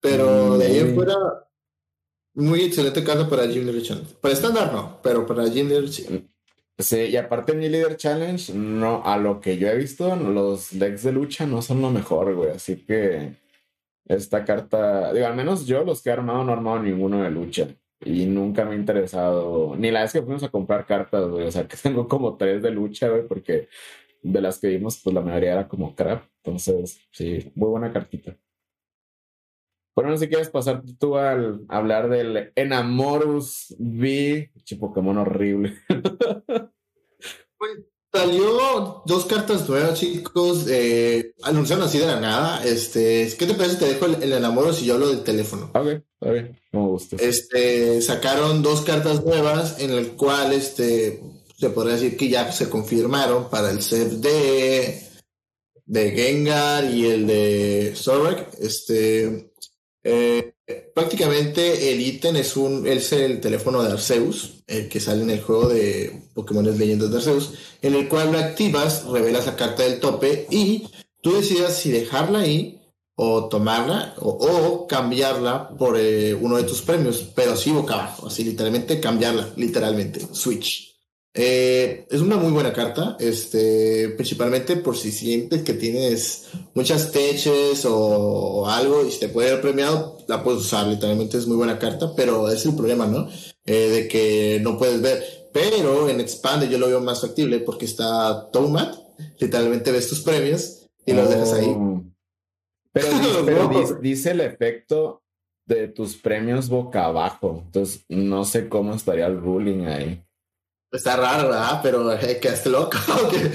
Pero 0.00 0.58
de 0.58 0.66
ahí 0.66 0.78
en 0.78 0.94
fuera, 0.94 1.14
Muy 2.38 2.62
excelente 2.62 3.02
carta 3.02 3.28
para 3.28 3.46
Gym 3.46 3.64
Leader 3.64 3.82
Challenge. 3.82 4.14
Para 4.20 4.32
estándar 4.32 4.72
no, 4.72 5.00
pero 5.02 5.26
para 5.26 5.48
Gym 5.48 5.68
Leader 5.68 5.88
sí. 5.88 6.24
Sí, 6.78 6.96
y 6.96 7.16
aparte 7.16 7.50
en 7.50 7.58
mi 7.58 7.68
Leader 7.68 7.96
Challenge, 7.96 8.54
no, 8.54 9.02
a 9.04 9.18
lo 9.18 9.40
que 9.40 9.58
yo 9.58 9.66
he 9.66 9.76
visto, 9.76 10.14
los 10.14 10.78
decks 10.78 11.02
de 11.02 11.10
lucha 11.10 11.46
no 11.46 11.60
son 11.62 11.82
lo 11.82 11.90
mejor, 11.90 12.32
güey. 12.36 12.50
Así 12.50 12.76
que 12.76 13.34
esta 14.06 14.44
carta, 14.44 15.12
digo, 15.12 15.26
al 15.26 15.34
menos 15.34 15.66
yo 15.66 15.82
los 15.82 16.00
que 16.00 16.10
he 16.10 16.12
armado 16.12 16.44
no 16.44 16.52
he 16.52 16.54
armado 16.54 16.78
ninguno 16.80 17.24
de 17.24 17.30
lucha. 17.32 17.66
Y 18.04 18.26
nunca 18.26 18.64
me 18.64 18.76
ha 18.76 18.78
interesado, 18.78 19.74
ni 19.76 19.90
la 19.90 20.02
vez 20.02 20.12
que 20.12 20.22
fuimos 20.22 20.44
a 20.44 20.50
comprar 20.50 20.86
cartas, 20.86 21.28
güey. 21.28 21.44
O 21.44 21.50
sea, 21.50 21.66
que 21.66 21.76
tengo 21.82 22.06
como 22.06 22.36
tres 22.36 22.62
de 22.62 22.70
lucha, 22.70 23.08
güey, 23.08 23.26
porque 23.26 23.68
de 24.22 24.40
las 24.40 24.60
que 24.60 24.68
vimos, 24.68 25.00
pues 25.02 25.12
la 25.12 25.22
mayoría 25.22 25.54
era 25.54 25.66
como 25.66 25.92
crap. 25.96 26.22
Entonces, 26.44 27.00
sí, 27.10 27.50
muy 27.56 27.70
buena 27.70 27.92
cartita. 27.92 28.36
Bueno, 30.00 30.16
si 30.16 30.28
quieres 30.28 30.48
pasar 30.48 30.80
tú 31.00 31.16
al 31.16 31.62
hablar 31.68 32.08
del 32.08 32.52
Enamorus 32.54 33.74
V, 33.80 34.52
Pokémon 34.78 35.18
horrible. 35.18 35.76
pues 37.58 37.72
salió 38.12 39.02
dos 39.06 39.26
cartas 39.26 39.68
nuevas, 39.68 39.98
chicos. 39.98 40.66
Eh, 40.68 41.34
anunciaron 41.42 41.84
así 41.84 41.98
de 41.98 42.06
la 42.06 42.20
nada. 42.20 42.64
Este, 42.64 43.28
¿qué 43.36 43.44
te 43.44 43.54
parece? 43.54 43.74
Te 43.74 43.86
dejo 43.86 44.06
el, 44.06 44.32
Enamorus 44.32 44.82
y 44.82 44.86
yo 44.86 44.94
hablo 44.94 45.08
del 45.08 45.24
teléfono. 45.24 45.72
Ok, 45.74 45.86
está 45.88 46.30
bien, 46.30 46.60
como 46.70 46.90
gustes. 46.90 47.20
Este, 47.20 48.00
sacaron 48.00 48.62
dos 48.62 48.82
cartas 48.82 49.24
nuevas 49.24 49.80
en 49.80 49.90
el 49.90 50.10
cual, 50.10 50.52
este, 50.52 51.20
se 51.56 51.70
podría 51.70 51.94
decir 51.94 52.16
que 52.16 52.28
ya 52.28 52.52
se 52.52 52.70
confirmaron 52.70 53.50
para 53.50 53.72
el 53.72 53.82
set 53.82 54.10
de 54.10 55.08
de 55.86 56.10
Gengar 56.10 56.84
y 56.84 57.06
el 57.06 57.26
de 57.26 57.94
Zorek. 57.96 58.48
Este, 58.60 59.47
eh, 60.10 60.54
prácticamente 60.94 61.92
el 61.92 62.00
ítem 62.00 62.36
es 62.36 62.56
un 62.56 62.86
es 62.86 63.12
el 63.12 63.40
teléfono 63.40 63.82
de 63.82 63.92
Arceus, 63.92 64.62
el 64.66 64.88
que 64.88 65.00
sale 65.00 65.22
en 65.22 65.30
el 65.30 65.42
juego 65.42 65.68
de 65.68 66.30
Pokémon 66.34 66.64
Leyendas 66.78 67.10
de 67.10 67.16
Arceus, 67.16 67.52
en 67.82 67.94
el 67.94 68.08
cual 68.08 68.32
lo 68.32 68.38
activas, 68.38 69.04
revelas 69.04 69.46
la 69.46 69.56
carta 69.56 69.82
del 69.82 70.00
tope 70.00 70.46
y 70.50 70.88
tú 71.20 71.34
decidas 71.34 71.76
si 71.76 71.90
dejarla 71.90 72.40
ahí 72.40 72.80
o 73.16 73.48
tomarla 73.48 74.14
o, 74.18 74.86
cambiarla 74.86 75.70
por 75.76 75.98
eh, 75.98 76.34
uno 76.34 76.56
de 76.56 76.62
tus 76.62 76.82
premios, 76.82 77.28
pero 77.34 77.52
así 77.52 77.70
boca 77.70 77.94
abajo, 77.94 78.28
así 78.28 78.44
literalmente 78.44 79.00
cambiarla, 79.00 79.50
literalmente, 79.56 80.20
switch. 80.32 80.87
Eh, 81.40 82.04
es 82.10 82.20
una 82.20 82.36
muy 82.36 82.50
buena 82.50 82.72
carta, 82.72 83.16
este, 83.20 84.08
principalmente 84.16 84.74
por 84.74 84.96
si 84.96 85.12
sientes 85.12 85.62
que 85.62 85.72
tienes 85.72 86.48
muchas 86.74 87.12
teches 87.12 87.84
o, 87.84 88.68
algo 88.68 89.06
y 89.06 89.12
si 89.12 89.20
te 89.20 89.28
puede 89.28 89.50
haber 89.50 89.62
premiado, 89.62 90.18
la 90.26 90.42
puedes 90.42 90.62
usar, 90.62 90.88
literalmente 90.88 91.38
es 91.38 91.46
muy 91.46 91.56
buena 91.56 91.78
carta, 91.78 92.12
pero 92.16 92.50
es 92.50 92.66
el 92.66 92.74
problema, 92.74 93.06
¿no? 93.06 93.28
Eh, 93.64 93.88
de 93.88 94.08
que 94.08 94.58
no 94.64 94.76
puedes 94.76 95.00
ver. 95.00 95.22
Pero 95.52 96.08
en 96.08 96.18
Expande 96.20 96.68
yo 96.68 96.76
lo 96.76 96.88
veo 96.88 97.00
más 97.00 97.20
factible 97.20 97.60
porque 97.60 97.84
está 97.84 98.50
Tomat, 98.50 98.96
literalmente 99.38 99.92
ves 99.92 100.08
tus 100.08 100.22
premios 100.22 100.88
y 101.06 101.12
los 101.12 101.30
dejas 101.30 101.52
ahí. 101.52 101.68
Oh. 101.68 102.02
Pero, 102.92 103.98
dice 104.02 104.32
el 104.32 104.40
efecto 104.40 105.22
de 105.66 105.86
tus 105.86 106.16
premios 106.16 106.68
boca 106.68 107.04
abajo, 107.04 107.62
entonces 107.64 108.04
no 108.08 108.44
sé 108.44 108.68
cómo 108.68 108.92
estaría 108.92 109.26
el 109.26 109.40
ruling 109.40 109.86
ahí. 109.86 110.24
Está 110.90 111.16
raro, 111.16 111.48
¿verdad? 111.48 111.80
Pero 111.82 112.12
eh, 112.12 112.38
que 112.40 112.48
es 112.48 112.66
loco. 112.66 112.96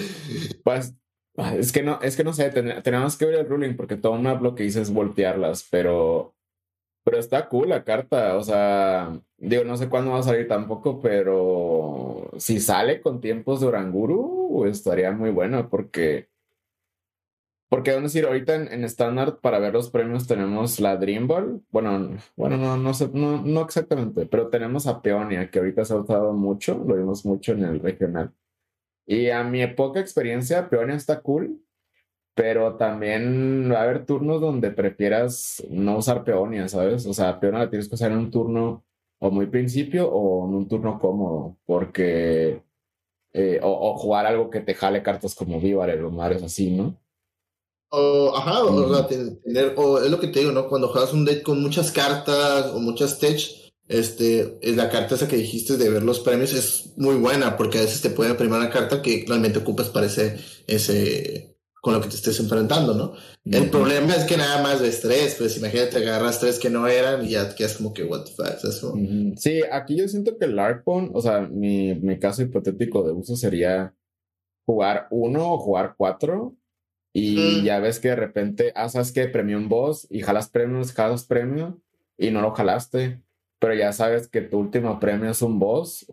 pues 0.63 0.93
es 1.35 1.71
que 1.71 1.81
no, 1.81 1.99
es 2.01 2.15
que 2.15 2.23
no 2.23 2.33
sé, 2.33 2.49
tenemos 2.49 3.17
que 3.17 3.25
ver 3.25 3.35
el 3.35 3.49
ruling 3.49 3.75
porque 3.75 3.97
todo 3.97 4.13
una 4.13 4.35
lo 4.35 4.53
que 4.53 4.63
dice 4.63 4.81
es 4.81 4.93
voltearlas, 4.93 5.67
pero 5.69 6.35
pero 7.03 7.17
está 7.17 7.49
cool 7.49 7.69
la 7.69 7.83
carta, 7.83 8.37
o 8.37 8.43
sea, 8.43 9.19
digo, 9.37 9.65
no 9.65 9.75
sé 9.75 9.89
cuándo 9.89 10.11
va 10.11 10.19
a 10.19 10.23
salir 10.23 10.47
tampoco, 10.47 11.01
pero 11.01 12.31
si 12.37 12.59
sale 12.61 13.01
con 13.01 13.19
tiempos 13.19 13.59
de 13.59 13.67
Oranguru, 13.67 14.65
estaría 14.65 15.11
muy 15.11 15.29
bueno 15.31 15.69
porque 15.69 16.29
porque, 17.73 17.89
vamos 17.89 18.11
a 18.11 18.13
decir, 18.13 18.25
ahorita 18.27 18.53
en 18.53 18.83
estándar 18.83 19.39
para 19.39 19.57
ver 19.57 19.73
los 19.73 19.89
premios 19.89 20.27
tenemos 20.27 20.79
la 20.79 20.95
Dream 20.95 21.25
Ball. 21.25 21.59
Bueno, 21.71 22.17
bueno, 22.35 22.55
no, 22.55 22.77
no 22.77 22.91
no, 23.13 23.41
no 23.41 23.61
exactamente, 23.61 24.27
pero 24.27 24.49
tenemos 24.49 24.85
a 24.85 25.01
Peonia, 25.01 25.49
que 25.49 25.57
ahorita 25.57 25.83
se 25.83 25.93
ha 25.95 25.97
usado 25.97 26.33
mucho, 26.33 26.83
lo 26.87 26.95
vimos 26.95 27.25
mucho 27.25 27.53
en 27.53 27.63
el 27.63 27.79
regional. 27.79 28.31
Y 29.07 29.31
a 29.31 29.43
mi 29.43 29.65
poca 29.65 29.99
experiencia, 29.99 30.69
Peonia 30.69 30.95
está 30.95 31.21
cool, 31.21 31.63
pero 32.35 32.75
también 32.75 33.71
va 33.71 33.79
a 33.79 33.83
haber 33.85 34.05
turnos 34.05 34.39
donde 34.39 34.69
prefieras 34.69 35.63
no 35.67 35.97
usar 35.97 36.23
Peonia, 36.23 36.67
¿sabes? 36.67 37.07
O 37.07 37.13
sea, 37.15 37.39
Peonia 37.39 37.61
la 37.61 37.69
tienes 37.71 37.89
que 37.89 37.95
usar 37.95 38.11
en 38.11 38.19
un 38.19 38.29
turno 38.29 38.85
o 39.17 39.31
muy 39.31 39.47
principio 39.47 40.07
o 40.11 40.47
en 40.47 40.53
un 40.53 40.67
turno 40.67 40.99
cómodo, 40.99 41.57
porque. 41.65 42.61
Eh, 43.35 43.59
o, 43.63 43.97
jugar 43.97 44.27
algo 44.27 44.51
que 44.51 44.59
te 44.59 44.75
jale 44.75 45.01
cartas 45.01 45.33
como 45.33 45.59
Vivar 45.59 45.89
o 46.03 46.11
Mares 46.11 46.43
así, 46.43 46.69
¿no? 46.69 47.02
O, 47.95 48.35
ajá, 48.35 48.63
o, 48.63 49.05
tener, 49.05 49.73
o 49.77 49.99
es 49.99 50.09
lo 50.09 50.19
que 50.19 50.27
te 50.27 50.39
digo, 50.39 50.51
¿no? 50.51 50.67
Cuando 50.67 50.87
juegas 50.87 51.13
un 51.13 51.25
deck 51.25 51.43
con 51.43 51.61
muchas 51.61 51.91
cartas 51.91 52.71
o 52.73 52.79
muchas 52.79 53.19
tech, 53.19 53.39
este, 53.87 54.57
la 54.63 54.89
carta 54.89 55.13
esa 55.13 55.27
que 55.27 55.35
dijiste 55.35 55.77
de 55.77 55.91
ver 55.91 56.01
los 56.01 56.19
premios 56.19 56.53
es 56.53 56.93
muy 56.97 57.17
buena 57.17 57.55
porque 57.55 57.77
a 57.77 57.81
veces 57.81 58.01
te 58.01 58.09
puede 58.09 58.33
premiar 58.33 58.61
una 58.61 58.71
carta 58.71 59.03
que 59.03 59.23
realmente 59.27 59.59
ocupas 59.59 59.89
para 59.89 60.07
ese, 60.07 60.39
ese, 60.65 61.55
con 61.81 61.93
lo 61.93 62.01
que 62.01 62.07
te 62.07 62.15
estés 62.15 62.39
enfrentando, 62.39 62.95
¿no? 62.95 63.13
El 63.45 63.69
problema 63.69 64.15
es 64.15 64.23
que 64.23 64.37
nada 64.37 64.63
más 64.63 64.81
de 64.81 64.87
estrés, 64.87 65.35
pues 65.37 65.55
imagínate 65.57 65.97
agarras 65.97 66.39
tres 66.39 66.57
que 66.57 66.71
no 66.71 66.87
eran 66.87 67.23
y 67.23 67.29
ya 67.29 67.47
te 67.47 67.53
quedas 67.53 67.75
como 67.75 67.93
que 67.93 68.05
what 68.05 68.23
the 68.23 68.31
fuck, 68.31 69.37
Sí, 69.37 69.61
aquí 69.71 69.97
yo 69.97 70.07
siento 70.07 70.35
que 70.39 70.45
el 70.45 70.55
Larpon, 70.55 71.11
o 71.13 71.21
sea, 71.21 71.41
mi, 71.41 71.93
mi 71.93 72.17
caso 72.17 72.41
hipotético 72.41 73.03
de 73.03 73.11
uso 73.11 73.35
sería 73.35 73.93
jugar 74.65 75.05
uno 75.11 75.53
o 75.53 75.59
jugar 75.59 75.93
cuatro 75.95 76.55
y 77.13 77.63
ya 77.63 77.79
ves 77.79 77.99
que 77.99 78.09
de 78.09 78.15
repente, 78.15 78.73
ah, 78.75 78.89
sabes 78.89 79.11
que 79.11 79.27
premio 79.27 79.57
un 79.57 79.69
boss 79.69 80.07
y 80.09 80.21
jalas 80.21 80.49
premios, 80.49 80.93
jalas 80.93 81.25
premio 81.25 81.79
y 82.17 82.31
no 82.31 82.41
lo 82.41 82.51
jalaste, 82.51 83.21
pero 83.59 83.75
ya 83.75 83.93
sabes 83.93 84.27
que 84.27 84.41
tu 84.41 84.57
último 84.59 84.99
premio 84.99 85.29
es 85.29 85.43
un 85.43 85.59
boss 85.59 86.11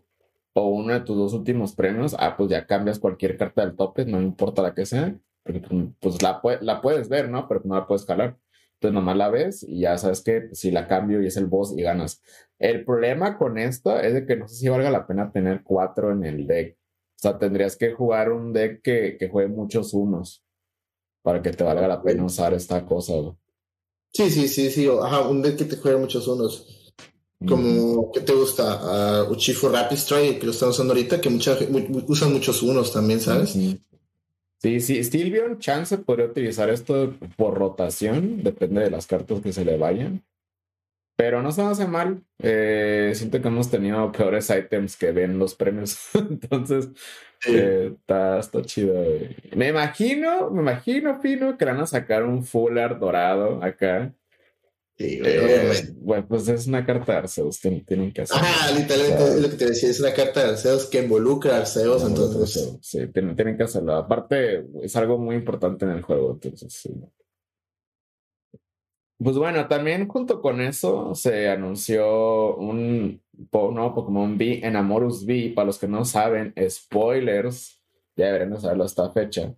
o 0.52 0.68
uno 0.68 0.92
de 0.92 1.00
tus 1.00 1.16
dos 1.16 1.32
últimos 1.32 1.74
premios, 1.74 2.14
ah, 2.18 2.36
pues 2.36 2.50
ya 2.50 2.66
cambias 2.66 2.98
cualquier 2.98 3.38
carta 3.38 3.62
del 3.62 3.76
tope, 3.76 4.04
no 4.04 4.20
importa 4.20 4.60
la 4.60 4.74
que 4.74 4.84
sea, 4.84 5.16
porque 5.42 5.60
pues, 5.60 5.88
pues 6.00 6.22
la, 6.22 6.40
la 6.60 6.82
puedes 6.82 7.08
ver, 7.08 7.30
¿no? 7.30 7.48
Pero 7.48 7.62
no 7.64 7.76
la 7.76 7.86
puedes 7.86 8.04
jalar. 8.04 8.36
Entonces 8.74 8.94
nomás 8.94 9.16
la 9.16 9.28
ves 9.30 9.62
y 9.62 9.80
ya 9.80 9.96
sabes 9.98 10.22
que 10.22 10.48
si 10.52 10.70
la 10.70 10.86
cambio 10.86 11.22
y 11.22 11.26
es 11.26 11.36
el 11.36 11.46
boss 11.46 11.74
y 11.76 11.82
ganas. 11.82 12.22
El 12.58 12.84
problema 12.84 13.38
con 13.38 13.58
esto 13.58 13.98
es 14.00 14.14
de 14.14 14.26
que 14.26 14.36
no 14.36 14.48
sé 14.48 14.56
si 14.56 14.68
valga 14.68 14.90
la 14.90 15.06
pena 15.06 15.32
tener 15.32 15.62
cuatro 15.62 16.12
en 16.12 16.24
el 16.24 16.46
deck. 16.46 16.76
O 16.76 17.22
sea, 17.22 17.38
tendrías 17.38 17.76
que 17.76 17.92
jugar 17.92 18.32
un 18.32 18.52
deck 18.52 18.82
que, 18.82 19.16
que 19.18 19.28
juegue 19.28 19.48
muchos 19.48 19.94
unos 19.94 20.44
para 21.22 21.42
que 21.42 21.50
te 21.50 21.64
valga 21.64 21.88
la 21.88 22.02
pena 22.02 22.24
usar 22.24 22.54
esta 22.54 22.84
cosa. 22.84 23.14
Sí, 24.12 24.30
sí, 24.30 24.48
sí, 24.48 24.70
sí. 24.70 24.88
Ajá, 24.88 25.28
un 25.28 25.42
deck 25.42 25.56
que 25.56 25.64
te 25.64 25.76
juegue 25.76 25.98
muchos 25.98 26.26
unos. 26.28 26.92
Como, 27.46 28.12
¿qué 28.12 28.20
te 28.20 28.34
gusta? 28.34 29.24
Uh, 29.24 29.32
Uchifu 29.32 29.68
Rapid 29.70 29.96
Strike, 29.96 30.38
que 30.40 30.46
lo 30.46 30.52
están 30.52 30.68
usando 30.68 30.92
ahorita, 30.92 31.22
que 31.22 31.30
mucha, 31.30 31.56
usan 32.06 32.34
muchos 32.34 32.62
unos 32.62 32.92
también, 32.92 33.18
¿sabes? 33.18 33.56
Sí, 34.58 34.80
sí, 34.80 35.02
Stilvion 35.02 35.58
Chance 35.58 35.96
podría 35.98 36.26
utilizar 36.26 36.68
esto 36.68 37.14
por 37.38 37.54
rotación, 37.54 38.42
depende 38.42 38.82
de 38.82 38.90
las 38.90 39.06
cartas 39.06 39.40
que 39.40 39.54
se 39.54 39.64
le 39.64 39.78
vayan. 39.78 40.22
Pero 41.20 41.42
no 41.42 41.52
se 41.52 41.60
hace 41.60 41.86
mal. 41.86 42.22
Eh, 42.38 43.12
siento 43.14 43.42
que 43.42 43.48
hemos 43.48 43.70
tenido 43.70 44.10
peores 44.10 44.48
ítems 44.48 44.96
que 44.96 45.12
ven 45.12 45.38
los 45.38 45.54
premios. 45.54 45.98
Entonces, 46.14 46.88
eh, 47.46 47.92
está, 47.92 48.40
chido. 48.62 48.94
Me 49.54 49.68
imagino, 49.68 50.50
me 50.50 50.62
imagino, 50.62 51.20
Pino, 51.20 51.58
que 51.58 51.66
van 51.66 51.80
a 51.80 51.86
sacar 51.86 52.22
un 52.24 52.42
fuller 52.42 52.98
dorado 52.98 53.62
acá. 53.62 54.14
Sí, 54.96 55.20
eh, 55.22 55.92
bueno, 55.96 56.26
pues 56.26 56.48
es 56.48 56.66
una 56.66 56.86
carta 56.86 57.12
de 57.12 57.18
Arceus, 57.18 57.60
tienen, 57.60 58.12
que 58.12 58.22
hacer. 58.22 58.38
Ajá, 58.38 58.70
literalmente 58.72 59.24
es 59.24 59.40
lo 59.40 59.50
que 59.50 59.56
te 59.56 59.66
decía, 59.66 59.90
es 59.90 60.00
una 60.00 60.14
carta 60.14 60.42
de 60.42 60.50
Arceus 60.50 60.86
que 60.86 61.02
involucra 61.02 61.56
a 61.56 61.60
Arceus, 61.60 62.02
entonces. 62.02 62.78
Sí, 62.80 63.06
tienen, 63.08 63.36
tienen, 63.36 63.58
que 63.58 63.64
hacerlo. 63.64 63.94
Aparte, 63.94 64.64
es 64.82 64.96
algo 64.96 65.18
muy 65.18 65.36
importante 65.36 65.84
en 65.84 65.92
el 65.92 66.02
juego, 66.02 66.32
entonces 66.32 66.72
sí. 66.72 66.90
Pues 69.22 69.36
bueno, 69.36 69.68
también 69.68 70.08
junto 70.08 70.40
con 70.40 70.62
eso 70.62 71.14
se 71.14 71.50
anunció 71.50 72.56
un 72.56 73.20
nuevo 73.52 73.94
Pokémon 73.94 74.34
V, 74.34 74.66
Enamorus 74.66 75.24
V. 75.24 75.52
Para 75.54 75.66
los 75.66 75.78
que 75.78 75.86
no 75.88 76.04
saben, 76.06 76.54
spoilers, 76.68 77.82
ya 78.16 78.26
deberían 78.26 78.58
saberlo 78.58 78.84
hasta 78.84 79.10
fecha. 79.10 79.54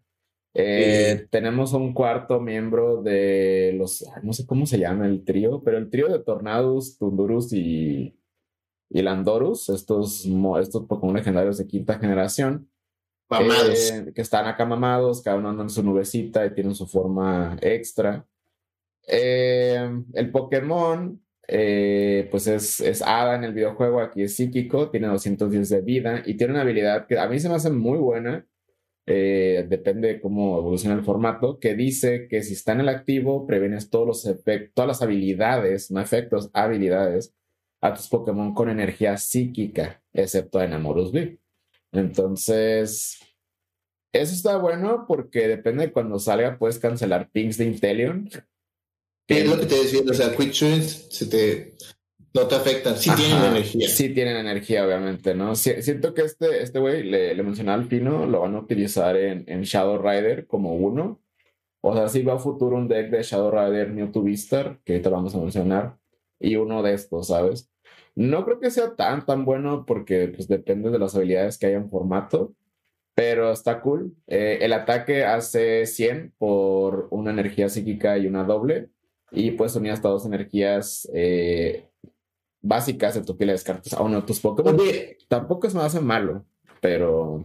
Eh, 0.55 1.29
tenemos 1.31 1.73
un 1.73 1.95
cuarto 1.95 2.41
miembro 2.41 3.03
de 3.03 3.75
los, 3.79 4.05
no 4.23 4.33
sé 4.33 4.47
cómo 4.47 4.67
se 4.67 4.79
llama 4.79 5.07
el 5.07 5.25
trío, 5.25 5.63
pero 5.63 5.79
el 5.79 5.89
trío 5.89 6.09
de 6.09 6.19
Tornadus, 6.19 6.99
Tundurus 6.99 7.53
y, 7.53 8.19
y 8.91 9.03
Landorus, 9.03 9.69
estos, 9.71 10.27
estos 10.61 10.87
Pokémon 10.87 11.15
legendarios 11.15 11.59
de 11.59 11.67
quinta 11.69 11.99
generación. 11.99 12.69
Eh, 13.31 14.13
que 14.13 14.21
están 14.21 14.47
acá 14.47 14.67
mamados, 14.67 15.23
cada 15.23 15.39
uno 15.39 15.49
anda 15.49 15.63
en 15.63 15.71
su 15.71 15.83
nubecita 15.83 16.45
y 16.45 16.53
tienen 16.53 16.75
su 16.75 16.87
forma 16.87 17.57
extra. 17.63 18.27
Eh, 19.07 19.91
el 20.15 20.31
Pokémon 20.31 21.21
eh, 21.49 22.29
pues 22.31 22.47
es, 22.47 22.81
es 22.81 23.03
hada 23.03 23.35
en 23.37 23.45
el 23.45 23.53
videojuego, 23.53 24.01
aquí 24.01 24.23
es 24.23 24.37
psíquico, 24.37 24.91
tiene 24.91 25.09
210 25.09 25.69
de 25.69 25.81
vida 25.83 26.23
y 26.25 26.35
tiene 26.35 26.53
una 26.55 26.63
habilidad 26.63 27.07
que 27.07 27.19
a 27.19 27.29
mí 27.29 27.39
se 27.41 27.49
me 27.49 27.57
hace 27.57 27.71
muy 27.71 27.99
buena, 27.99 28.47
eh, 29.07 29.67
depende 29.69 30.09
de 30.09 30.21
cómo 30.21 30.59
evoluciona 30.59 30.97
el 30.97 31.05
formato, 31.05 31.59
que 31.59 31.75
dice 31.75 32.29
que 32.29 32.43
si 32.43 32.55
está 32.55 32.73
en 32.73 32.81
el 32.81 32.89
activo, 32.89 33.47
previenes 33.47 33.91
todos 33.91 34.07
los 34.07 34.27
efectos, 34.27 34.73
todas 34.75 34.89
las 34.89 35.03
habilidades, 35.03 35.91
no 35.91 36.01
efectos, 36.01 36.51
habilidades, 36.55 37.35
a 37.83 37.93
tus 37.95 38.09
Pokémon 38.09 38.55
con 38.55 38.71
energía 38.71 39.17
psíquica, 39.17 40.03
excepto 40.13 40.59
a 40.59 40.65
Enamorus 40.65 41.13
V. 41.13 41.39
Entonces, 41.93 43.19
eso 44.13 44.35
está 44.35 44.57
bueno 44.57 45.05
porque 45.09 45.49
depende 45.49 45.87
de 45.87 45.93
cuando 45.93 46.19
salga, 46.19 46.59
puedes 46.59 46.79
cancelar 46.79 47.31
pings 47.31 47.59
de 47.59 47.67
Inteleon. 47.67 48.31
Es 49.29 49.49
lo 49.49 49.59
que 49.59 49.67
te 49.67 49.75
decía, 49.77 50.01
o 50.09 50.15
sea, 50.15 50.37
Quick 50.37 50.53
Shoots 50.53 51.07
se 51.11 51.27
te, 51.27 51.75
no 52.35 52.47
te 52.47 52.55
afectan, 52.55 52.97
sí 52.97 53.11
tienen 53.15 53.45
energía. 53.45 53.89
Sí 53.89 54.09
tienen 54.11 54.37
energía, 54.37 54.87
obviamente, 54.87 55.35
¿no? 55.35 55.55
siento 55.55 56.15
que 56.15 56.23
este 56.23 56.63
este 56.63 56.79
güey, 56.79 57.03
le, 57.03 57.35
le 57.35 57.43
mencionaba 57.43 57.81
al 57.81 57.89
Pino, 57.89 58.27
lo 58.27 58.41
van 58.41 58.55
a 58.55 58.61
utilizar 58.61 59.17
en, 59.17 59.45
en 59.47 59.63
Shadow 59.63 59.99
Rider 59.99 60.47
como 60.47 60.75
uno. 60.75 61.21
O 61.83 61.95
sea, 61.95 62.09
sí 62.09 62.23
va 62.23 62.35
a 62.35 62.39
futuro 62.39 62.77
un 62.77 62.89
deck 62.89 63.11
de 63.11 63.23
Shadow 63.23 63.51
Rider 63.51 63.91
Mewtwo 63.91 64.23
Vistar, 64.23 64.79
que 64.85 64.93
ahorita 64.93 65.11
vamos 65.11 65.35
a 65.35 65.39
mencionar, 65.39 65.97
y 66.39 66.57
uno 66.57 66.83
de 66.83 66.95
estos, 66.95 67.29
¿sabes? 67.29 67.71
No 68.15 68.45
creo 68.45 68.61
que 68.61 68.71
sea 68.71 68.95
tan, 68.95 69.27
tan 69.27 69.45
bueno 69.45 69.85
porque 69.87 70.29
pues 70.29 70.47
depende 70.49 70.91
de 70.91 70.99
las 70.99 71.15
habilidades 71.15 71.59
que 71.59 71.67
haya 71.67 71.77
en 71.77 71.91
formato, 71.91 72.55
pero 73.15 73.53
está 73.53 73.81
cool. 73.81 74.15
Eh, 74.27 74.59
el 74.63 74.73
ataque 74.73 75.25
hace 75.25 75.87
100 75.87 76.35
por 76.39 77.09
una 77.11 77.31
energía 77.31 77.69
psíquica 77.69 78.19
y 78.19 78.27
una 78.27 78.45
doble, 78.45 78.91
y 79.33 79.53
puedes 79.53 79.75
unir 79.77 79.93
hasta 79.93 80.09
dos 80.09 80.25
energías 80.27 81.09
eh, 81.15 81.89
básicas 82.61 83.15
de 83.15 83.23
tu 83.23 83.37
pila 83.37 83.53
de 83.53 83.63
cartas 83.63 83.93
a 83.95 84.03
uno 84.03 84.21
de 84.21 84.27
tus 84.27 84.41
Pokémon. 84.41 84.79
Oye, 84.79 85.19
Tampoco 85.29 85.67
es 85.67 85.75
hace 85.75 86.01
malo, 86.01 86.45
pero 86.81 87.45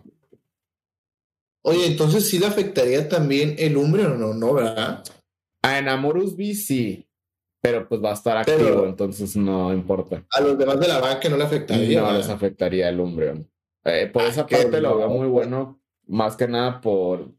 oye, 1.64 1.86
entonces 1.88 2.30
sí 2.30 2.40
le 2.40 2.48
afectaría 2.48 3.08
también 3.10 3.56
el 3.58 3.78
Umbreon 3.78 4.14
o 4.14 4.18
no, 4.18 4.34
¿no, 4.34 4.54
verdad? 4.54 5.04
a 5.64 5.80
Enamorus 5.80 6.34
V 6.34 6.54
sí, 6.54 7.08
pero 7.62 7.88
pues 7.90 8.02
va 8.04 8.12
a 8.12 8.14
estar 8.14 8.38
activo, 8.38 8.86
entonces 8.86 9.36
no 9.36 9.74
importa. 9.74 10.24
A 10.32 10.42
los 10.42 10.58
demás 10.58 10.80
de 10.80 10.88
la 10.88 11.00
banca 11.02 11.28
no 11.30 11.36
le 11.38 11.44
afectaría. 11.44 12.00
No 12.00 12.06
¿verdad? 12.06 12.20
les 12.20 12.30
afectaría 12.30 12.88
el 12.90 13.00
Umbreon. 13.00 13.50
Eh, 13.84 14.10
por 14.12 14.22
Ah, 14.24 14.28
esa 14.28 14.46
parte 14.48 14.80
lo 14.80 14.98
veo 14.98 15.10
muy 15.10 15.28
bueno, 15.28 15.82
más 16.08 16.36
que 16.38 16.48
nada 16.48 16.80
por, 16.80 17.32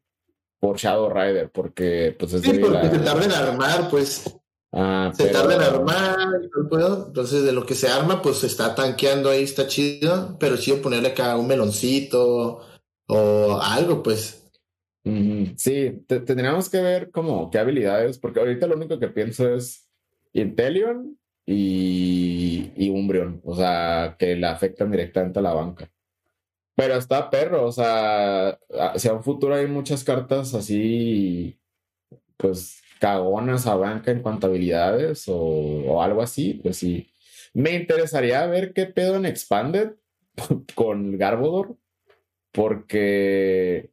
por 0.58 0.76
Shadow 0.76 1.08
Rider, 1.10 1.50
porque 1.50 2.14
pues 2.18 2.32
es 2.34 2.42
Sí, 2.42 2.58
porque 2.58 2.76
a- 2.76 2.90
se 2.90 2.98
tarda 2.98 3.24
en 3.24 3.32
armar, 3.32 3.88
pues 3.90 4.37
Ah, 4.72 5.10
se 5.14 5.24
pero- 5.24 5.38
tarda 5.40 5.54
en 5.56 5.62
armar 5.62 6.16
el 6.42 6.68
pedo. 6.68 7.06
Entonces, 7.08 7.42
de 7.44 7.52
lo 7.52 7.64
que 7.64 7.74
se 7.74 7.88
arma, 7.88 8.20
pues 8.22 8.38
se 8.38 8.46
está 8.46 8.74
tanqueando 8.74 9.30
ahí, 9.30 9.42
está 9.42 9.66
chido. 9.66 10.36
Pero 10.38 10.56
chido 10.56 10.82
ponerle 10.82 11.08
acá 11.08 11.36
un 11.36 11.46
meloncito 11.46 12.60
o 13.06 13.60
algo, 13.62 14.02
pues. 14.02 14.34
Sí, 15.56 16.04
te- 16.06 16.20
tendríamos 16.20 16.68
que 16.68 16.82
ver 16.82 17.10
como 17.10 17.50
qué 17.50 17.58
habilidades, 17.58 18.18
porque 18.18 18.40
ahorita 18.40 18.66
lo 18.66 18.76
único 18.76 18.98
que 18.98 19.08
pienso 19.08 19.48
es 19.48 19.88
Inteleon 20.34 21.18
y, 21.46 22.72
y 22.76 22.90
Umbreon, 22.90 23.40
o 23.42 23.56
sea, 23.56 24.16
que 24.18 24.36
le 24.36 24.46
afectan 24.46 24.90
directamente 24.90 25.38
a 25.38 25.42
la 25.42 25.54
banca. 25.54 25.90
Pero 26.76 26.94
está 26.96 27.30
perro, 27.30 27.64
o 27.66 27.72
sea, 27.72 28.58
hacia 28.92 29.14
un 29.14 29.24
futuro 29.24 29.54
hay 29.54 29.66
muchas 29.66 30.04
cartas 30.04 30.52
así, 30.52 31.58
pues, 32.36 32.77
cagonas 33.00 33.66
a 33.66 33.74
banca 33.76 34.10
en 34.10 34.22
habilidades 34.46 35.28
o, 35.28 35.36
o 35.36 36.02
algo 36.02 36.22
así, 36.22 36.54
pues 36.62 36.76
sí. 36.78 37.10
Me 37.54 37.72
interesaría 37.74 38.44
ver 38.46 38.72
qué 38.72 38.86
pedo 38.86 39.16
en 39.16 39.26
Expanded 39.26 39.92
con 40.74 41.16
Garbodor, 41.18 41.76
porque, 42.52 43.90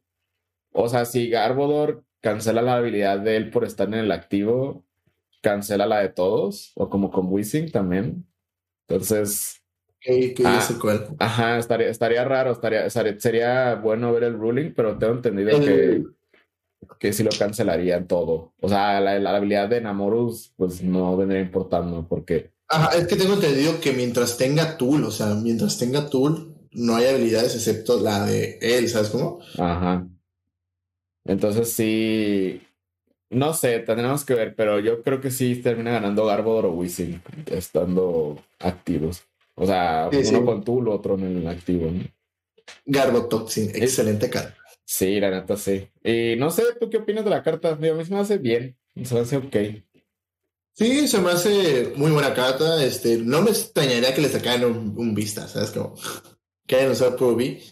o 0.72 0.88
sea, 0.88 1.04
si 1.04 1.28
Garbodor 1.30 2.04
cancela 2.20 2.62
la 2.62 2.76
habilidad 2.76 3.18
de 3.20 3.36
él 3.36 3.50
por 3.50 3.64
estar 3.64 3.88
en 3.88 3.94
el 3.94 4.12
activo, 4.12 4.84
cancela 5.42 5.86
la 5.86 6.00
de 6.00 6.08
todos, 6.08 6.72
o 6.74 6.88
como 6.90 7.10
con 7.10 7.26
Wizzing 7.32 7.70
también. 7.70 8.26
Entonces, 8.88 9.62
que 10.00 10.34
Ah. 10.44 10.66
cuál. 10.80 11.08
ajá, 11.18 11.58
estaría, 11.58 11.88
estaría 11.88 12.24
raro, 12.24 12.52
estaría, 12.52 12.86
estaría- 12.86 13.18
sería 13.20 13.74
bueno 13.76 14.12
ver 14.12 14.24
el 14.24 14.34
ruling, 14.34 14.72
pero 14.74 14.98
tengo 14.98 15.14
entendido 15.14 15.50
El- 15.50 15.64
que, 15.64 16.04
que 16.98 17.12
sí 17.12 17.22
lo 17.22 17.30
cancelarían 17.38 18.06
todo. 18.06 18.52
O 18.60 18.68
sea, 18.68 19.00
la, 19.00 19.18
la 19.18 19.36
habilidad 19.36 19.68
de 19.68 19.80
Namorus, 19.80 20.52
pues 20.56 20.82
no 20.82 21.16
vendría 21.16 21.40
importando, 21.40 22.06
porque 22.08 22.50
Ajá, 22.68 22.96
es 22.96 23.06
que 23.06 23.16
tengo 23.16 23.34
entendido 23.34 23.80
que 23.80 23.92
mientras 23.92 24.36
tenga 24.36 24.76
Tool, 24.76 25.04
o 25.04 25.10
sea, 25.10 25.34
mientras 25.34 25.78
tenga 25.78 26.08
Tool, 26.08 26.54
no 26.72 26.96
hay 26.96 27.06
habilidades 27.06 27.54
excepto 27.54 28.00
la 28.00 28.26
de 28.26 28.58
él, 28.60 28.88
¿sabes 28.88 29.10
cómo? 29.10 29.38
Ajá. 29.58 30.06
Entonces 31.24 31.72
sí, 31.72 32.60
no 33.30 33.52
sé, 33.54 33.80
tendremos 33.80 34.24
que 34.24 34.34
ver, 34.34 34.54
pero 34.54 34.80
yo 34.80 35.02
creo 35.02 35.20
que 35.20 35.30
sí 35.30 35.56
termina 35.56 35.92
ganando 35.92 36.26
Garbodor 36.26 36.66
o 36.66 36.84
estando 36.84 38.38
activos. 38.58 39.22
O 39.54 39.66
sea, 39.66 40.08
Sí, 40.12 40.18
uno 40.28 40.38
sí. 40.38 40.44
con 40.44 40.64
Tool, 40.64 40.88
otro 40.88 41.14
en 41.14 41.38
el 41.38 41.48
activo, 41.48 41.90
¿no? 41.90 42.04
Garbotoxin, 42.84 43.70
excelente 43.74 44.28
carta. 44.28 44.56
Sí, 44.86 45.18
la 45.18 45.30
neta 45.30 45.56
sí. 45.56 45.90
Y 46.04 46.36
no 46.38 46.50
sé, 46.50 46.62
¿tú 46.80 46.88
qué 46.88 46.98
opinas 46.98 47.24
de 47.24 47.30
la 47.30 47.42
carta? 47.42 47.70
A 47.70 47.76
mí 47.76 47.88
se 48.04 48.14
me 48.14 48.20
hace 48.20 48.38
bien, 48.38 48.78
se 49.02 49.14
me 49.14 49.20
hace 49.20 49.36
ok. 49.36 49.56
Sí, 50.72 51.08
se 51.08 51.20
me 51.20 51.30
hace 51.30 51.92
muy 51.96 52.12
buena 52.12 52.32
carta. 52.32 52.82
Este, 52.84 53.18
no 53.18 53.42
me 53.42 53.50
extrañaría 53.50 54.14
que 54.14 54.20
le 54.20 54.28
sacaran 54.28 54.64
un, 54.64 54.94
un 54.96 55.14
vista, 55.14 55.48
¿sabes? 55.48 55.70
Como 55.72 55.94
que 56.66 56.76
hayan 56.76 56.92
usado 56.92 57.16
Ruby. 57.16 57.62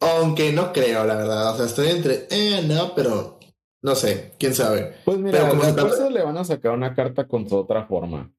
Aunque 0.00 0.52
no 0.52 0.72
creo, 0.72 1.06
la 1.06 1.16
verdad. 1.16 1.54
O 1.54 1.56
sea, 1.56 1.66
estoy 1.66 1.88
entre, 1.88 2.26
eh, 2.30 2.62
no, 2.66 2.94
pero 2.94 3.38
no 3.80 3.94
sé, 3.94 4.34
quién 4.38 4.54
sabe. 4.54 4.96
Pues 5.04 5.18
mira, 5.18 5.38
Pero 5.38 5.50
como 5.50 5.62
se 5.62 5.72
después 5.72 6.12
le 6.12 6.22
van 6.22 6.36
a 6.36 6.44
sacar 6.44 6.72
una 6.72 6.94
carta 6.94 7.26
con 7.26 7.48
su 7.48 7.56
otra 7.56 7.86
forma. 7.86 8.30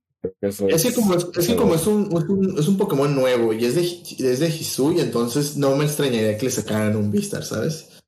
Eso 0.41 0.67
Es 0.67 0.83
que 0.83 0.93
como 0.93 1.13
es, 1.13 1.27
es 1.37 1.47
que 1.47 1.55
como 1.55 1.75
es 1.75 1.87
un, 1.87 2.05
es 2.05 2.29
un, 2.29 2.59
es 2.59 2.67
un 2.67 2.77
Pokémon 2.77 3.13
nuevo 3.13 3.53
y 3.53 3.65
es 3.65 3.75
de, 3.75 3.81
es 3.81 4.39
de 4.39 4.47
Hisui, 4.47 4.99
entonces 4.99 5.57
no 5.57 5.75
me 5.75 5.85
extrañaría 5.85 6.37
que 6.37 6.45
le 6.45 6.51
sacaran 6.51 6.95
un 6.95 7.11
Vistar, 7.11 7.43
¿sabes? 7.43 8.01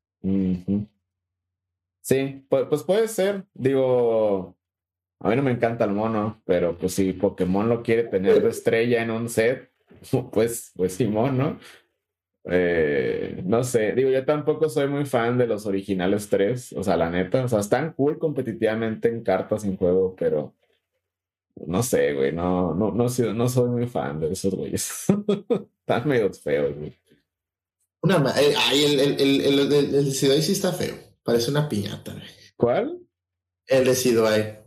Sí, 2.01 2.45
pues, 2.49 2.65
pues 2.69 2.83
puede 2.83 3.07
ser. 3.07 3.45
Digo, 3.53 4.57
a 5.19 5.29
mí 5.29 5.35
no 5.35 5.43
me 5.43 5.51
encanta 5.51 5.85
el 5.85 5.91
mono, 5.91 6.41
pero 6.45 6.77
pues 6.77 6.93
si 6.93 7.13
Pokémon 7.13 7.67
lo 7.69 7.83
quiere 7.83 8.03
tener 8.03 8.41
de 8.41 8.49
estrella 8.49 9.03
en 9.03 9.11
un 9.11 9.29
set, 9.29 9.71
pues, 10.31 10.71
pues 10.75 10.93
Simón, 10.93 11.37
¿no? 11.37 11.59
Eh, 12.45 13.43
no 13.45 13.63
sé, 13.63 13.91
digo, 13.91 14.09
yo 14.09 14.25
tampoco 14.25 14.69
soy 14.69 14.87
muy 14.87 15.05
fan 15.05 15.37
de 15.37 15.45
los 15.45 15.65
originales 15.65 16.29
tres, 16.29 16.73
o 16.73 16.83
sea, 16.83 16.95
la 16.95 17.09
neta, 17.09 17.43
o 17.43 17.47
sea, 17.47 17.59
están 17.59 17.93
cool 17.93 18.17
competitivamente 18.17 19.09
en 19.09 19.23
cartas 19.23 19.65
en 19.65 19.77
juego, 19.77 20.15
pero 20.17 20.55
no 21.67 21.83
sé, 21.83 22.13
güey, 22.13 22.31
no, 22.31 22.73
no, 22.73 22.91
no, 22.91 23.09
soy- 23.09 23.33
no 23.33 23.47
soy 23.49 23.69
muy 23.69 23.87
fan 23.87 24.19
de 24.19 24.31
esos 24.31 24.53
güeyes. 24.53 25.05
Están 25.79 26.07
medio 26.07 26.31
feos, 26.33 26.75
güey. 26.77 26.95
Una 28.01 28.17
eh, 28.39 28.53
ay, 28.57 28.83
el, 28.85 28.99
el, 28.99 29.41
el, 29.41 29.73
el, 29.95 30.13
sí 30.13 30.51
está 30.51 30.71
feo. 30.71 30.95
Parece 31.23 31.51
una 31.51 31.67
piñata, 31.67 32.13
güey. 32.13 32.23
¿Cuál? 32.55 32.99
El 33.67 33.85
Decidueye. 33.85 34.59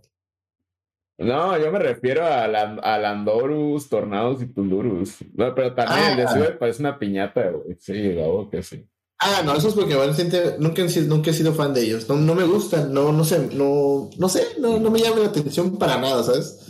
No, 1.19 1.57
yo 1.59 1.71
me 1.71 1.79
refiero 1.79 2.25
a, 2.25 2.47
Lan- 2.49 2.81
a 2.83 2.99
Landorus, 2.99 3.89
Tornados 3.89 4.43
y 4.43 4.47
Tundurus. 4.47 5.19
No, 5.35 5.55
pero 5.55 5.75
también 5.75 6.11
el 6.11 6.17
de 6.17 6.25
Ah. 6.25 6.57
Parece 6.59 6.83
una 6.83 6.99
piñata, 6.99 7.51
güey. 7.51 7.77
Sí, 7.79 8.13
luego 8.13 8.51
que 8.51 8.63
sí. 8.63 8.87
Ah, 9.25 9.43
no, 9.45 9.55
esos 9.55 9.75
Pokémon 9.75 10.13
siente- 10.15 10.57
nunca, 10.59 10.83
he 10.83 10.89
sido- 10.89 11.07
nunca 11.15 11.31
he 11.31 11.35
sido 11.35 11.53
fan 11.55 11.73
de 11.73 11.83
ellos. 11.83 12.09
No, 12.09 12.17
no 12.17 12.35
me 12.35 12.43
gustan, 12.45 12.93
no, 12.93 13.13
no 13.13 13.23
sé, 13.25 13.49
no, 13.55 14.11
no 14.19 14.29
sé, 14.29 14.43
no, 14.59 14.81
no 14.81 14.91
me 14.91 14.99
llama 14.99 15.21
la 15.21 15.27
atención 15.29 15.79
para 15.79 15.97
nada, 16.01 16.23
¿sabes? 16.25 16.67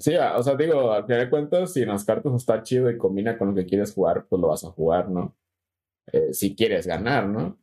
Sí, 0.00 0.14
a- 0.14 0.36
o 0.36 0.42
sea, 0.42 0.54
digo, 0.54 0.92
al 0.92 1.04
final 1.06 1.20
de 1.20 1.30
cuentas, 1.30 1.72
si 1.72 1.80
en 1.82 1.88
las 1.88 2.04
cartas 2.04 2.34
está 2.34 2.62
chido 2.62 2.90
y 2.90 2.98
combina 2.98 3.38
con 3.38 3.48
lo 3.48 3.54
que 3.54 3.64
quieres 3.64 3.92
jugar, 3.94 4.26
pues 4.28 4.40
lo 4.40 4.48
vas 4.48 4.64
a 4.64 4.70
jugar, 4.70 5.08
¿no? 5.08 5.34
Eh, 6.12 6.34
si 6.34 6.54
quieres 6.54 6.86
ganar, 6.86 7.26
¿no? 7.26 7.58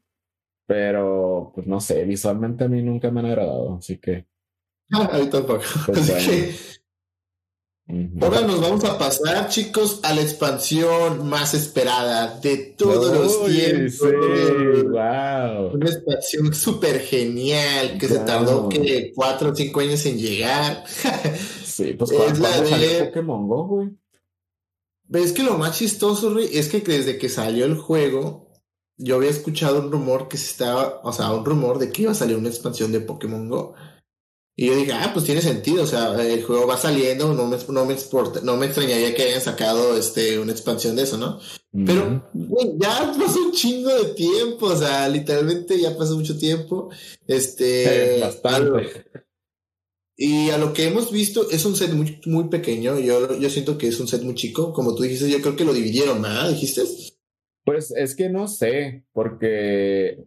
Pero, 0.67 1.51
pues 1.53 1.67
no 1.67 1.79
sé, 1.79 2.03
visualmente 2.05 2.63
a 2.63 2.67
mí 2.67 2.81
nunca 2.81 3.11
me 3.11 3.19
han 3.19 3.25
agradado, 3.27 3.75
así 3.77 3.97
que. 3.97 4.25
Ah, 4.91 5.09
a 5.13 5.17
mí 5.19 5.27
tampoco. 5.29 5.61
Pues 5.85 5.97
Así 5.99 6.11
bueno. 6.11 6.27
que. 6.27 6.55
Ahora 8.21 8.41
nos 8.41 8.61
vamos 8.61 8.83
a 8.85 8.97
pasar, 8.97 9.49
chicos, 9.49 9.99
a 10.03 10.13
la 10.13 10.21
expansión 10.21 11.27
más 11.27 11.53
esperada 11.53 12.39
de 12.39 12.57
todos 12.77 13.13
los 13.13 13.45
tiempos. 13.45 13.93
Sí, 13.93 14.81
wow. 14.83 15.73
Una 15.73 15.89
expansión 15.89 16.53
súper 16.53 16.99
genial 17.01 17.97
que 17.97 18.07
se 18.07 18.19
tardó 18.19 18.69
que 18.69 19.11
cuatro 19.15 19.51
o 19.51 19.55
cinco 19.55 19.79
años 19.81 20.05
en 20.05 20.17
llegar. 20.17 20.83
Sí, 21.71 21.93
pues 21.93 22.11
Es 22.11 22.17
¿cuándo, 22.17 22.39
la 22.41 22.77
de- 22.77 23.05
Pokémon 23.05 23.47
Go, 23.47 23.67
güey? 23.67 23.89
¿Ves 25.07 25.31
que 25.31 25.41
lo 25.43 25.57
más 25.57 25.77
chistoso, 25.77 26.37
es 26.37 26.67
que 26.67 26.79
desde 26.81 27.17
que 27.17 27.29
salió 27.29 27.63
el 27.65 27.75
juego, 27.75 28.49
yo 28.97 29.15
había 29.15 29.29
escuchado 29.29 29.79
un 29.79 29.91
rumor 29.91 30.27
que 30.27 30.37
se 30.37 30.51
estaba, 30.51 30.99
o 31.03 31.11
sea, 31.13 31.31
un 31.33 31.43
rumor 31.45 31.79
de 31.79 31.89
que 31.91 32.03
iba 32.03 32.11
a 32.11 32.15
salir 32.15 32.35
una 32.35 32.49
expansión 32.49 32.91
de 32.91 32.99
Pokémon 32.99 33.47
Go. 33.49 33.73
Y 34.55 34.67
yo 34.67 34.75
dije, 34.75 34.91
ah, 34.91 35.11
pues 35.13 35.25
tiene 35.25 35.41
sentido, 35.41 35.83
o 35.83 35.87
sea, 35.87 36.13
el 36.21 36.43
juego 36.43 36.67
va 36.67 36.77
saliendo, 36.77 37.33
no 37.33 37.47
me, 37.47 37.57
no 37.69 37.85
me, 37.85 37.95
no 38.43 38.57
me 38.57 38.65
extrañaría 38.65 39.15
que 39.15 39.23
hayan 39.23 39.41
sacado 39.41 39.97
este, 39.97 40.37
una 40.39 40.51
expansión 40.51 40.95
de 40.95 41.03
eso, 41.03 41.17
¿no? 41.17 41.39
Pero, 41.85 42.29
güey, 42.33 42.73
ya 42.77 43.13
pasó 43.17 43.45
un 43.45 43.53
chingo 43.53 43.89
de 43.89 44.13
tiempo, 44.13 44.65
o 44.65 44.75
sea, 44.75 45.07
literalmente 45.07 45.79
ya 45.79 45.97
pasó 45.97 46.17
mucho 46.17 46.37
tiempo. 46.37 46.89
Este. 47.25 48.19
bastante. 48.19 49.05
y 50.17 50.49
a 50.49 50.57
lo 50.57 50.73
que 50.73 50.87
hemos 50.87 51.11
visto, 51.11 51.49
es 51.49 51.63
un 51.63 51.77
set 51.77 51.93
muy, 51.93 52.19
muy 52.25 52.49
pequeño. 52.49 52.99
Yo, 52.99 53.39
yo 53.39 53.49
siento 53.49 53.77
que 53.77 53.87
es 53.87 53.99
un 54.01 54.09
set 54.09 54.21
muy 54.21 54.35
chico. 54.35 54.73
Como 54.73 54.93
tú 54.93 55.03
dijiste, 55.03 55.29
yo 55.29 55.41
creo 55.41 55.55
que 55.55 55.63
lo 55.63 55.73
dividieron, 55.73 56.25
¿ah? 56.25 56.49
¿Dijiste? 56.49 56.81
Pues 57.63 57.91
es 57.91 58.15
que 58.15 58.27
no 58.27 58.49
sé, 58.49 59.05
porque, 59.13 60.25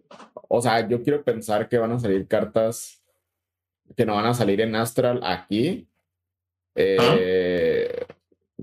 o 0.48 0.62
sea, 0.62 0.88
yo 0.88 1.02
quiero 1.02 1.22
pensar 1.24 1.68
que 1.68 1.78
van 1.78 1.92
a 1.92 2.00
salir 2.00 2.26
cartas 2.26 3.03
que 3.96 4.06
no 4.06 4.14
van 4.14 4.26
a 4.26 4.34
salir 4.34 4.60
en 4.60 4.74
Astral 4.76 5.20
aquí. 5.22 5.88
Eh, 6.74 8.04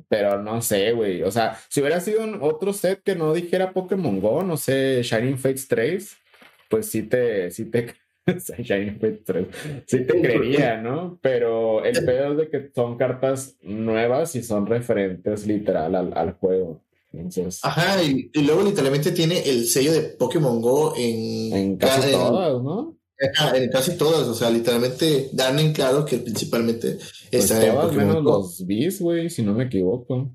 pero 0.08 0.42
no 0.42 0.62
sé, 0.62 0.92
güey. 0.92 1.24
O 1.24 1.32
sea, 1.32 1.58
si 1.70 1.80
hubiera 1.82 2.00
sido 2.00 2.24
un 2.24 2.40
otro 2.42 2.74
set 2.74 3.02
que 3.04 3.16
no 3.16 3.34
dijera 3.34 3.74
Pokémon 3.74 4.20
Go, 4.20 4.44
no 4.44 4.58
sé, 4.58 5.02
Shining 5.04 5.38
Fates 5.38 5.68
3, 5.68 6.18
pues 6.70 6.88
sí 6.88 7.04
te, 7.04 7.52
sí 7.52 7.66
te, 7.66 7.96
Shining 8.60 9.00
Fates 9.00 9.24
3, 9.26 9.48
sí 9.86 10.06
te 10.06 10.22
creería, 10.22 10.78
¿no? 10.78 11.20
Pero 11.22 11.84
el 11.86 12.06
pedo 12.06 12.32
es 12.32 12.38
de 12.38 12.50
que 12.50 12.72
son 12.74 12.98
cartas 12.98 13.58
nuevas 13.62 14.36
y 14.36 14.44
son 14.44 14.66
referentes 14.66 15.48
literal 15.48 15.96
al, 15.96 16.12
al 16.16 16.34
juego. 16.34 16.82
Entonces, 17.14 17.60
Ajá, 17.64 18.02
y, 18.02 18.32
y, 18.34 18.44
luego 18.44 18.64
literalmente 18.64 19.12
tiene 19.12 19.40
el 19.50 19.66
sello 19.66 19.92
de 19.92 20.02
Pokémon 20.02 20.62
Go 20.62 20.94
en, 20.98 21.54
en 21.54 21.78
casi 21.78 22.12
todas, 22.12 22.64
¿no? 22.64 22.98
En 23.56 23.70
casi 23.70 23.98
todas, 23.98 24.28
o 24.28 24.34
sea, 24.34 24.50
literalmente 24.50 25.30
dan 25.32 25.60
en 25.60 25.74
claro 25.74 26.06
que 26.06 26.18
principalmente 26.18 26.98
pues 27.30 27.44
está 27.44 27.66
en 27.66 27.76
Pokémon 27.76 28.08
menos 28.08 28.24
los 28.24 28.66
bis, 28.66 29.00
güey, 29.00 29.30
si 29.30 29.44
no 29.44 29.54
me 29.54 29.66
equivoco. 29.66 30.32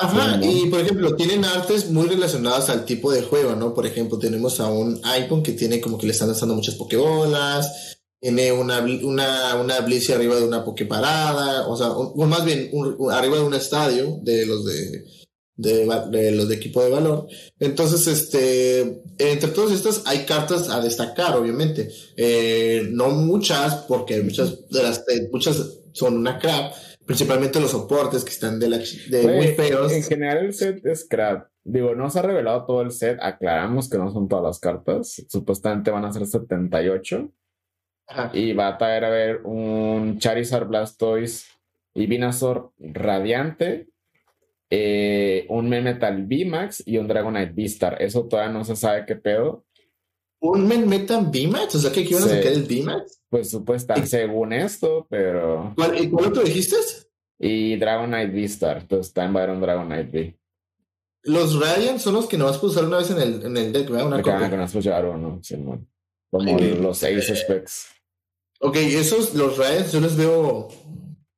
Ajá, 0.00 0.38
y 0.42 0.66
por 0.66 0.80
ejemplo, 0.80 1.16
tienen 1.16 1.44
artes 1.44 1.90
muy 1.90 2.06
relacionadas 2.06 2.70
al 2.70 2.84
tipo 2.84 3.10
de 3.10 3.22
juego, 3.22 3.56
¿no? 3.56 3.74
Por 3.74 3.84
ejemplo, 3.84 4.18
tenemos 4.18 4.60
a 4.60 4.70
un 4.70 5.00
Icon 5.24 5.42
que 5.42 5.52
tiene 5.52 5.80
como 5.80 5.98
que 5.98 6.06
le 6.06 6.12
están 6.12 6.28
lanzando 6.28 6.54
muchas 6.54 6.76
Pokébolas, 6.76 7.98
tiene 8.20 8.52
una, 8.52 8.80
una, 8.80 9.56
una 9.56 9.80
Blissey 9.80 10.14
arriba 10.14 10.36
de 10.36 10.44
una 10.44 10.64
Poképarada, 10.64 11.66
o 11.66 11.76
sea, 11.76 11.90
o, 11.90 12.26
más 12.26 12.44
bien 12.44 12.70
arriba 13.10 13.38
de 13.38 13.42
un 13.42 13.54
estadio 13.54 14.20
de 14.22 14.46
los 14.46 14.64
de 14.64 15.04
de, 15.58 16.32
los 16.32 16.48
de 16.48 16.54
equipo 16.54 16.82
de 16.82 16.90
valor. 16.90 17.26
Entonces, 17.58 18.06
este, 18.06 19.02
entre 19.18 19.50
todas 19.50 19.72
estas 19.72 20.04
hay 20.06 20.24
cartas 20.24 20.70
a 20.70 20.80
destacar, 20.80 21.36
obviamente. 21.36 21.90
Eh, 22.16 22.88
no 22.90 23.10
muchas, 23.10 23.84
porque 23.88 24.22
muchas 24.22 24.68
de 24.68 24.82
las, 24.82 25.04
muchas 25.30 25.80
son 25.92 26.16
una 26.16 26.38
crap, 26.38 26.72
principalmente 27.04 27.60
los 27.60 27.72
soportes 27.72 28.24
que 28.24 28.30
están 28.30 28.58
de, 28.58 28.68
la, 28.68 28.78
de 28.78 29.26
muy 29.26 29.48
feos. 29.48 29.92
En 29.92 30.04
general 30.04 30.46
el 30.46 30.54
set 30.54 30.84
es 30.86 31.06
crap. 31.08 31.48
Digo, 31.64 31.94
no 31.94 32.08
se 32.08 32.20
ha 32.20 32.22
revelado 32.22 32.64
todo 32.64 32.80
el 32.80 32.92
set, 32.92 33.18
aclaramos 33.20 33.90
que 33.90 33.98
no 33.98 34.10
son 34.10 34.28
todas 34.28 34.44
las 34.44 34.60
cartas, 34.60 35.22
supuestamente 35.28 35.90
van 35.90 36.04
a 36.04 36.12
ser 36.12 36.26
78. 36.26 37.30
Y 38.32 38.54
va 38.54 38.68
a 38.68 38.78
traer 38.78 39.04
a 39.04 39.10
ver 39.10 39.42
un 39.44 40.18
Charizard 40.18 40.66
Blastoise 40.66 41.44
y 41.92 42.06
Venusaur 42.06 42.72
Radiante 42.78 43.88
eh, 44.70 45.46
un 45.48 45.68
Metal 45.68 46.26
VMAX 46.26 46.82
y 46.86 46.98
un 46.98 47.08
Dragonite 47.08 47.52
V-Star. 47.52 48.02
Eso 48.02 48.24
todavía 48.26 48.52
no 48.52 48.64
se 48.64 48.76
sabe 48.76 49.06
qué 49.06 49.16
pedo. 49.16 49.64
¿Un 50.40 50.66
Metal 50.66 51.26
VMAX? 51.26 51.74
O 51.74 51.78
sea, 51.78 51.92
que 51.92 52.02
iban 52.02 52.22
a 52.22 52.28
sacar 52.28 52.52
el 52.52 52.64
VMAX. 52.64 53.20
Pues 53.28 53.50
supuestamente, 53.50 54.08
según 54.08 54.52
esto, 54.52 55.06
pero. 55.08 55.72
¿Cuál, 55.76 56.02
¿Y 56.02 56.10
cuál 56.10 56.26
otro 56.26 56.42
dijiste? 56.42 56.76
Y 57.38 57.76
Dragonite 57.76 58.32
V-Star. 58.32 58.78
Entonces 58.78 59.08
está 59.08 59.24
en 59.24 59.32
Byron 59.32 59.60
Dragonite 59.60 60.18
V. 60.18 60.38
Los 61.24 61.58
Radiant 61.60 61.98
son 61.98 62.14
los 62.14 62.26
que 62.26 62.38
no 62.38 62.44
vas 62.44 62.62
a 62.62 62.66
usar 62.66 62.84
una 62.84 62.98
vez 62.98 63.10
en 63.10 63.20
el, 63.20 63.42
en 63.44 63.56
el 63.56 63.72
deck, 63.72 63.90
¿verdad? 63.90 64.06
Una 64.06 64.22
copia. 64.22 64.48
Que 64.48 64.56
no 64.56 65.10
uno, 65.10 65.40
Como 66.30 66.58
los 66.58 66.98
seis 66.98 67.32
specs. 67.34 67.88
Ok, 68.60 68.76
esos, 68.76 69.34
los 69.34 69.58
Radiant, 69.58 69.90
yo 69.90 70.00
los 70.00 70.16
veo. 70.16 70.68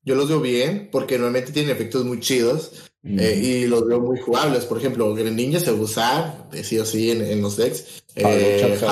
Yo 0.02 0.14
los 0.14 0.28
veo 0.28 0.40
bien, 0.40 0.88
porque 0.90 1.18
normalmente 1.18 1.52
tienen 1.52 1.72
efectos 1.72 2.04
muy 2.04 2.20
chidos. 2.20 2.89
Eh, 3.02 3.40
y 3.42 3.66
los 3.66 3.86
veo 3.86 4.00
muy 4.00 4.20
jugables. 4.20 4.64
Por 4.66 4.78
ejemplo, 4.78 5.14
Greninja 5.14 5.58
se 5.58 5.72
usa, 5.72 6.48
eh, 6.52 6.62
sí 6.62 6.78
o 6.78 6.84
sí, 6.84 7.10
en, 7.10 7.22
en 7.22 7.40
los 7.40 7.56
decks. 7.56 8.02
Eh, 8.14 8.76
se 8.78 8.86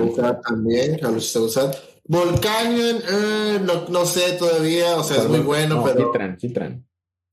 usa 0.00 0.40
también. 0.40 0.98
se 1.20 1.38
usa. 1.38 1.70
Volcanion, 2.04 3.02
eh, 3.06 3.60
no, 3.62 3.86
no, 3.90 4.06
sé 4.06 4.32
todavía, 4.32 4.96
o 4.96 5.04
sea, 5.04 5.18
es 5.18 5.28
muy 5.28 5.40
bueno, 5.40 5.84
pero. 5.84 6.08
Hitran, 6.08 6.38
Hitran. 6.40 6.86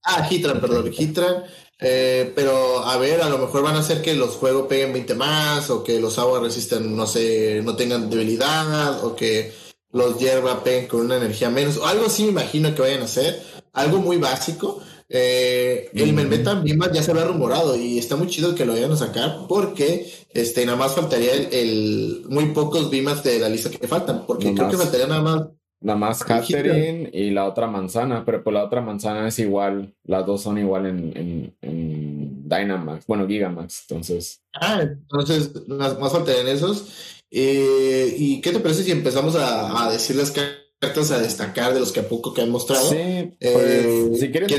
Ah, 0.03 0.27
Hitran, 0.29 0.59
perdón, 0.59 0.91
Hitran. 0.95 1.43
Eh, 1.79 2.31
pero 2.35 2.79
a 2.85 2.97
ver, 2.97 3.21
a 3.21 3.29
lo 3.29 3.37
mejor 3.37 3.63
van 3.63 3.75
a 3.75 3.79
hacer 3.79 4.01
que 4.01 4.13
los 4.13 4.35
juegos 4.35 4.67
peguen 4.67 4.93
20 4.93 5.15
más, 5.15 5.69
o 5.69 5.83
que 5.83 5.99
los 5.99 6.19
aguas 6.19 6.41
resistan, 6.41 6.95
no 6.95 7.07
sé, 7.07 7.61
no 7.63 7.75
tengan 7.75 8.09
debilidad, 8.09 9.03
o 9.03 9.15
que 9.15 9.53
los 9.91 10.19
hierba 10.19 10.61
peguen 10.61 10.87
con 10.87 11.01
una 11.01 11.17
energía 11.17 11.49
menos, 11.49 11.77
o 11.77 11.85
algo 11.85 12.07
así 12.07 12.23
me 12.23 12.29
imagino 12.29 12.73
que 12.75 12.81
vayan 12.81 13.01
a 13.01 13.05
hacer, 13.05 13.41
algo 13.73 13.99
muy 13.99 14.17
básico. 14.17 14.81
Eh, 15.07 15.89
el 15.93 16.13
Melmeta 16.13 16.55
Bimas 16.55 16.91
ya 16.91 17.03
se 17.03 17.11
había 17.11 17.25
rumorado 17.25 17.75
y 17.79 17.99
está 17.99 18.15
muy 18.15 18.27
chido 18.27 18.55
que 18.55 18.65
lo 18.65 18.73
vayan 18.73 18.91
a 18.91 18.95
sacar 18.95 19.45
porque 19.47 20.11
este, 20.29 20.65
nada 20.65 20.77
más 20.77 20.95
faltaría 20.95 21.33
el, 21.33 22.23
muy 22.27 22.45
pocos 22.47 22.89
Bimas 22.89 23.23
de 23.23 23.39
la 23.39 23.49
lista 23.49 23.69
que 23.69 23.87
faltan, 23.87 24.25
porque 24.25 24.53
creo 24.53 24.69
que 24.69 24.77
faltaría 24.77 25.07
nada 25.07 25.21
más. 25.21 25.47
Nada 25.81 25.99
más 25.99 26.23
Catherine 26.23 27.11
y 27.13 27.29
la 27.29 27.45
otra 27.45 27.67
manzana, 27.67 28.23
pero 28.25 28.43
pues 28.43 28.53
la 28.53 28.63
otra 28.63 28.81
manzana 28.81 29.27
es 29.27 29.37
igual, 29.37 29.93
las 30.03 30.25
dos 30.25 30.41
son 30.41 30.57
igual 30.57 30.87
en, 30.87 31.53
en, 31.61 32.47
Dynamax, 32.47 33.05
bueno, 33.07 33.27
Gigamax, 33.27 33.85
entonces. 33.89 34.41
Ah, 34.53 34.81
entonces 34.81 35.67
más, 35.67 35.99
más 35.99 36.11
faltarían 36.11 36.47
esos. 36.47 37.21
Eh, 37.29 38.15
¿Y 38.17 38.39
qué 38.41 38.51
te 38.51 38.59
parece 38.59 38.83
si 38.83 38.91
empezamos 38.91 39.35
a, 39.35 39.85
a 39.85 39.91
decirles 39.91 40.31
que 40.31 40.41
cartas 40.41 40.64
a 40.81 41.19
destacar 41.19 41.73
de 41.73 41.79
los 41.79 41.91
que 41.91 42.01
a 42.01 42.07
poco 42.07 42.33
que 42.33 42.41
han 42.41 42.49
mostrado. 42.49 42.89
Sí, 42.89 42.97
eh, 42.97 44.07
pues, 44.09 44.19
si 44.19 44.31
quieres, 44.31 44.53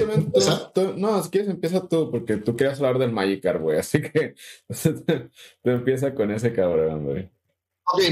tú, 0.75 0.95
no, 0.97 1.23
si 1.23 1.31
quieres 1.31 1.49
empieza 1.49 1.87
tú, 1.87 2.11
porque 2.11 2.37
tú 2.37 2.57
querías 2.57 2.79
hablar 2.79 2.99
del 2.99 3.13
Magikarp, 3.13 3.63
güey, 3.63 3.79
así 3.79 4.01
que 4.03 4.35
tú 5.63 5.71
empieza 5.71 6.15
con 6.15 6.31
ese 6.31 6.53
cabrón, 6.53 7.05
güey. 7.05 7.31
Ok, 7.93 8.03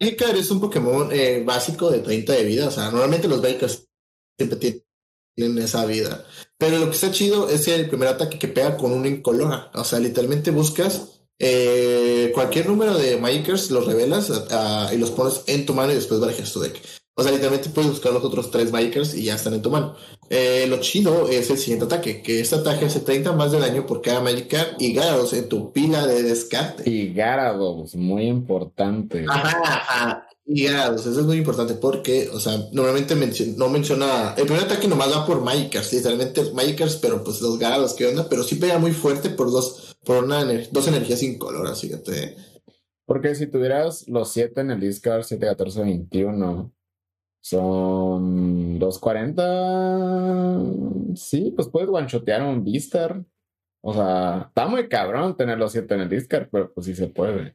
Magikarp 0.00 0.36
es 0.36 0.50
un 0.50 0.60
Pokémon 0.60 1.08
eh, 1.12 1.42
básico 1.44 1.90
de 1.90 2.00
30 2.00 2.32
de 2.32 2.44
vida, 2.44 2.68
o 2.68 2.70
sea, 2.70 2.90
normalmente 2.90 3.28
los 3.28 3.40
Magikarps 3.40 3.88
siempre 4.38 4.82
tienen 5.34 5.58
esa 5.58 5.86
vida. 5.86 6.24
Pero 6.58 6.78
lo 6.78 6.86
que 6.86 6.94
está 6.94 7.10
chido 7.10 7.48
es 7.48 7.68
el 7.68 7.88
primer 7.88 8.08
ataque 8.08 8.38
que 8.38 8.48
pega 8.48 8.76
con 8.76 8.92
un 8.92 9.06
incolora, 9.06 9.70
o 9.74 9.84
sea, 9.84 9.98
literalmente 9.98 10.50
buscas 10.50 11.20
eh, 11.38 12.30
cualquier 12.34 12.66
número 12.66 12.96
de 12.96 13.16
Magikarps, 13.18 13.70
los 13.70 13.86
revelas 13.86 14.30
y 14.92 14.98
los 14.98 15.10
pones 15.10 15.42
en 15.46 15.66
tu 15.66 15.74
mano 15.74 15.92
y 15.92 15.96
después 15.96 16.20
barajas 16.20 16.52
tu 16.52 16.60
deck. 16.60 16.80
O 17.18 17.22
sea, 17.22 17.32
literalmente 17.32 17.70
puedes 17.70 17.90
buscar 17.90 18.12
los 18.12 18.22
otros 18.22 18.50
tres 18.50 18.70
bikers 18.70 19.14
y 19.14 19.24
ya 19.24 19.36
están 19.36 19.54
en 19.54 19.62
tu 19.62 19.70
mano. 19.70 19.96
Eh, 20.28 20.66
lo 20.68 20.80
chido 20.80 21.30
es 21.30 21.48
el 21.48 21.56
siguiente 21.56 21.86
ataque, 21.86 22.20
que 22.20 22.40
este 22.40 22.56
ataque 22.56 22.84
hace 22.84 23.00
30 23.00 23.32
más 23.32 23.52
de 23.52 23.58
daño 23.58 23.86
por 23.86 24.02
cada 24.02 24.20
Magikarp 24.20 24.78
y 24.78 24.92
Garados 24.92 25.32
en 25.32 25.48
tu 25.48 25.72
pila 25.72 26.06
de 26.06 26.22
descarte. 26.22 26.88
Y 26.88 27.14
Garados, 27.14 27.94
muy 27.94 28.24
importante. 28.24 29.24
Ajá, 29.26 29.62
ajá. 29.64 30.28
Y 30.44 30.64
Garados, 30.64 31.06
eso 31.06 31.20
es 31.20 31.24
muy 31.24 31.38
importante 31.38 31.72
porque, 31.72 32.28
o 32.34 32.38
sea, 32.38 32.68
normalmente 32.72 33.16
no 33.56 33.70
menciona. 33.70 34.34
El 34.36 34.44
primer 34.44 34.64
ataque 34.64 34.86
nomás 34.86 35.10
va 35.10 35.24
por 35.24 35.40
Magikarps, 35.40 35.94
literalmente 35.94 36.52
Magikarps, 36.52 36.96
pero 36.96 37.24
pues 37.24 37.40
los 37.40 37.58
Garados, 37.58 37.94
¿qué 37.94 38.08
onda? 38.08 38.28
Pero 38.28 38.42
sí 38.42 38.56
pega 38.56 38.78
muy 38.78 38.92
fuerte 38.92 39.30
por 39.30 39.50
dos, 39.50 39.96
por 40.04 40.22
una 40.22 40.44
dos 40.70 40.86
energías 40.86 41.22
incoloras, 41.22 41.80
fíjate. 41.80 42.36
Porque 43.06 43.34
si 43.34 43.46
tuvieras 43.46 44.06
los 44.06 44.30
7 44.32 44.60
en 44.60 44.72
el 44.72 44.80
discard, 44.80 45.22
7, 45.22 45.46
14, 45.46 45.80
21 45.80 46.75
son 47.40 48.78
240. 48.78 51.16
Sí, 51.16 51.52
pues 51.54 51.68
puedes 51.68 51.88
guanchotear 51.88 52.42
un 52.42 52.64
Vistar. 52.64 53.24
O 53.82 53.94
sea, 53.94 54.46
está 54.48 54.66
muy 54.66 54.88
cabrón 54.88 55.36
tener 55.36 55.58
los 55.58 55.72
7 55.72 55.94
en 55.94 56.00
el 56.00 56.08
discard, 56.08 56.48
pero 56.50 56.72
pues 56.72 56.86
sí 56.86 56.94
se 56.94 57.06
puede. 57.06 57.54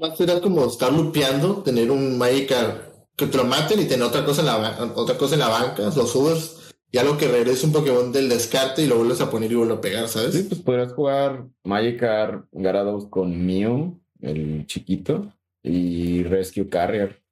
Más 0.00 0.16
será 0.16 0.40
como 0.40 0.64
estar 0.64 0.92
lupeando, 0.92 1.62
tener 1.62 1.90
un 1.90 2.16
Magikarp 2.16 2.94
que 3.16 3.26
te 3.26 3.36
lo 3.36 3.44
maten 3.44 3.80
y 3.80 3.84
tener 3.84 4.04
otra 4.04 4.24
cosa 4.24 4.40
en 4.40 4.46
la, 4.46 4.92
otra 4.96 5.16
cosa 5.16 5.34
en 5.34 5.40
la 5.40 5.48
banca, 5.48 5.82
los 5.82 6.10
subes 6.10 6.72
y 6.90 6.98
algo 6.98 7.18
que 7.18 7.26
regrese 7.26 7.66
un 7.66 7.72
Pokémon 7.72 8.12
del 8.12 8.28
descarte 8.28 8.82
y 8.82 8.86
lo 8.86 8.96
vuelves 8.96 9.20
a 9.20 9.28
poner 9.28 9.50
y 9.50 9.56
vuelves 9.56 9.78
a 9.78 9.80
pegar, 9.80 10.06
¿sabes? 10.06 10.32
Sí, 10.32 10.44
pues 10.44 10.60
podrías 10.60 10.92
jugar 10.92 11.48
Magikarp 11.64 12.46
Garados 12.52 13.08
con 13.08 13.44
Mew, 13.44 14.00
el 14.20 14.64
chiquito, 14.66 15.32
y 15.62 16.22
Rescue 16.22 16.68
Carrier 16.68 17.23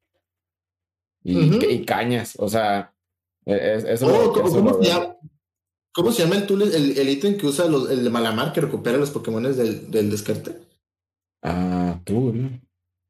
y, 1.23 1.85
cañas. 1.85 2.35
O 2.37 2.49
sea, 2.49 2.93
e, 3.45 3.75
es, 3.75 3.83
eso 3.85 4.07
oh, 4.07 4.33
¿cómo, 4.33 4.81
se 4.81 4.89
llama? 4.89 5.15
¿Cómo 5.93 6.11
se 6.11 6.23
llama 6.23 6.35
el 6.35 6.47
tool, 6.47 6.61
el, 6.63 7.09
ítem 7.09 7.37
que 7.37 7.47
usa 7.47 7.65
el 7.65 8.03
de 8.03 8.09
Malamar 8.09 8.51
que 8.53 8.61
recupera 8.61 8.97
los 8.97 9.11
Pokémon 9.11 9.43
del, 9.43 9.91
del 9.91 10.09
descarte? 10.09 10.57
Ah, 11.41 11.99
tool. 12.03 12.61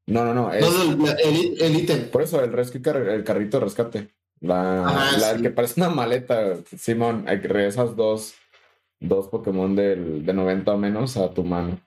No, 0.08 0.26
no, 0.26 0.34
no. 0.34 0.52
Es... 0.52 0.62
No, 0.62 0.96
no, 0.96 1.08
el, 1.08 1.62
el 1.62 1.76
ítem. 1.76 2.10
Por 2.10 2.22
eso, 2.22 2.44
el, 2.44 2.52
rescue 2.52 2.82
el 2.82 3.24
carrito 3.24 3.60
de 3.60 3.64
rescate. 3.64 4.14
La, 4.42 5.16
la 5.18 5.42
que 5.42 5.52
parece 5.52 5.80
una 5.80 5.90
maleta, 5.90 6.58
Simón, 6.78 7.26
regresas 7.26 7.96
dos, 7.96 8.34
dos 9.00 9.30
Pokémon 9.30 9.74
del, 9.74 10.26
de 10.26 10.34
90 10.34 10.74
o 10.74 10.78
menos 10.78 11.16
a 11.16 11.34
tu 11.34 11.46
mano. 11.46 11.80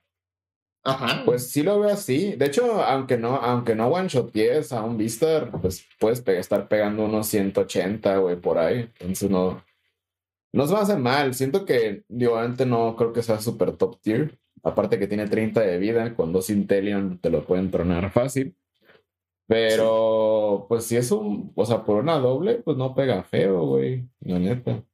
Ajá. 0.87 1.23
Pues 1.25 1.51
sí 1.51 1.65
lo 1.65 1.81
veo 1.81 1.91
así. 1.91 2.37
De 2.37 2.47
hecho, 2.47 2.83
aunque 2.83 3.19
no, 3.19 3.37
aunque 3.37 3.75
no 3.75 3.89
one 3.89 4.09
shot 4.09 4.31
pies 4.31 4.73
a 4.73 4.83
un 4.85 4.97
Vistar, 4.97 5.51
pues 5.61 5.85
puedes 5.99 6.23
estar 6.27 6.69
pegando 6.69 7.05
unos 7.05 7.27
180, 7.27 8.19
güey, 8.19 8.37
por 8.37 8.59
ahí. 8.59 8.89
Entonces 9.01 9.29
no, 9.29 9.65
no 10.53 10.67
se 10.67 10.73
va 10.73 10.81
a 10.81 10.83
hacer 10.83 10.99
mal. 10.99 11.35
Siento 11.35 11.65
que, 11.65 12.05
digo, 12.09 12.37
antes 12.37 12.67
no 12.67 12.95
creo 12.95 13.13
que 13.13 13.23
sea 13.23 13.41
super 13.41 13.73
top 13.73 14.01
tier. 14.01 14.39
Aparte 14.63 14.99
que 14.99 15.09
tiene 15.09 15.27
30 15.27 15.61
de 15.61 15.79
vida, 15.79 16.15
con 16.15 16.33
dos 16.33 16.51
Intelion 16.51 17.19
te 17.19 17.31
lo 17.31 17.45
pueden 17.45 17.71
tronar 17.71 18.11
fácil. 18.13 18.57
Pero, 19.49 20.67
pues 20.69 20.85
si 20.87 20.97
es 20.97 21.11
un, 21.11 21.53
o 21.55 21.65
sea, 21.67 21.85
por 21.85 22.03
una 22.03 22.19
doble, 22.19 22.57
pues 22.65 22.77
no 22.77 22.95
pega 22.95 23.23
feo, 23.25 23.65
güey, 23.67 24.09
la 24.21 24.39
neta. 24.39 24.85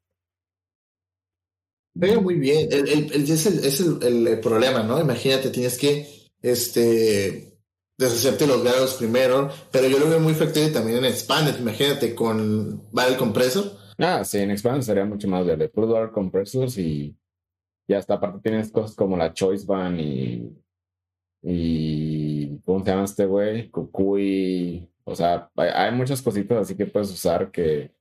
Pega 1.99 2.20
muy 2.20 2.34
bien. 2.36 2.68
Es, 2.70 3.86
el, 3.86 4.40
problema, 4.40 4.82
¿no? 4.82 5.01
Imagínate, 5.01 5.51
tienes 5.51 5.78
que, 5.78 6.09
este, 6.40 7.59
deshacerte 7.99 8.47
los 8.47 8.62
grados 8.62 8.95
primero, 8.95 9.51
pero 9.70 9.88
yo 9.88 9.99
lo 9.99 10.09
veo 10.09 10.20
muy 10.20 10.34
factible 10.34 10.70
también 10.70 10.99
en 10.99 11.05
Expanded. 11.07 11.59
Imagínate 11.59 12.14
con 12.14 12.82
el 12.93 13.16
Compressor. 13.16 13.72
Ah, 13.99 14.24
sí, 14.24 14.38
en 14.38 14.51
Expanded 14.51 14.82
sería 14.82 15.05
mucho 15.05 15.28
más 15.28 15.47
de 15.47 15.68
Puro 15.68 15.86
Dual 15.86 16.12
Compressors 16.12 16.78
y 16.78 17.14
ya 17.86 17.99
hasta 17.99 18.14
aparte 18.14 18.40
tienes 18.43 18.70
cosas 18.70 18.97
como 18.97 19.16
la 19.16 19.32
Choice 19.32 19.66
Van 19.66 20.01
y 20.01 20.62
y 21.43 22.59
¿cómo 22.61 22.84
se 22.84 22.90
llama 22.90 23.05
este 23.05 23.26
güey? 23.26 23.68
Cucuy, 23.70 24.88
o 25.05 25.14
sea, 25.14 25.51
hay, 25.57 25.93
muchas 25.93 26.22
cositas 26.22 26.59
así 26.59 26.76
que 26.76 26.86
puedes 26.86 27.11
usar 27.11 27.51
que, 27.51 27.93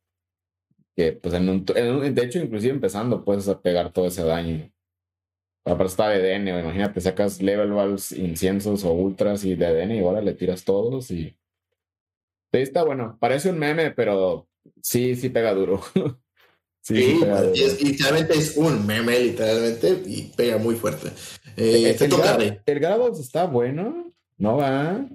que 0.96 1.14
pues 1.14 1.34
en 1.34 1.50
un, 1.50 1.66
de 1.66 2.24
hecho, 2.24 2.40
inclusive 2.40 2.74
empezando 2.74 3.24
puedes 3.24 3.48
pegar 3.64 3.92
todo 3.92 4.08
ese 4.08 4.24
daño. 4.24 4.72
Aparte 5.64 5.92
está 5.92 6.10
de 6.10 6.22
DN, 6.22 6.60
imagínate, 6.60 7.02
sacas 7.02 7.42
level 7.42 7.72
balls, 7.72 8.12
inciensos 8.14 8.84
o 8.84 8.94
ultras 8.94 9.46
y 9.46 9.56
de 9.56 9.68
ADN 9.68 9.92
y 9.92 10.00
ahora 10.00 10.22
le 10.22 10.34
tiras 10.34 10.64
todos 10.64 11.12
y... 11.12 11.38
Sí, 12.54 12.60
está 12.60 12.84
bueno, 12.84 13.18
parece 13.20 13.50
un 13.50 13.60
meme, 13.60 13.92
pero 13.92 14.50
sí, 14.82 15.16
sí 15.16 15.30
pega 15.30 15.54
duro. 15.54 15.82
sí, 16.82 16.96
sí 16.96 17.18
pega 17.22 17.44
duro. 17.44 17.54
literalmente 17.80 18.34
es 18.34 18.58
un 18.58 18.86
meme, 18.86 19.20
literalmente, 19.20 20.02
y 20.06 20.24
pega 20.36 20.58
muy 20.58 20.76
fuerte. 20.76 21.10
Eh, 21.56 21.96
el, 21.98 22.10
toca, 22.10 22.36
el 22.36 22.62
está 23.20 23.46
bueno, 23.46 24.12
¿no 24.38 24.58
va? 24.58 25.06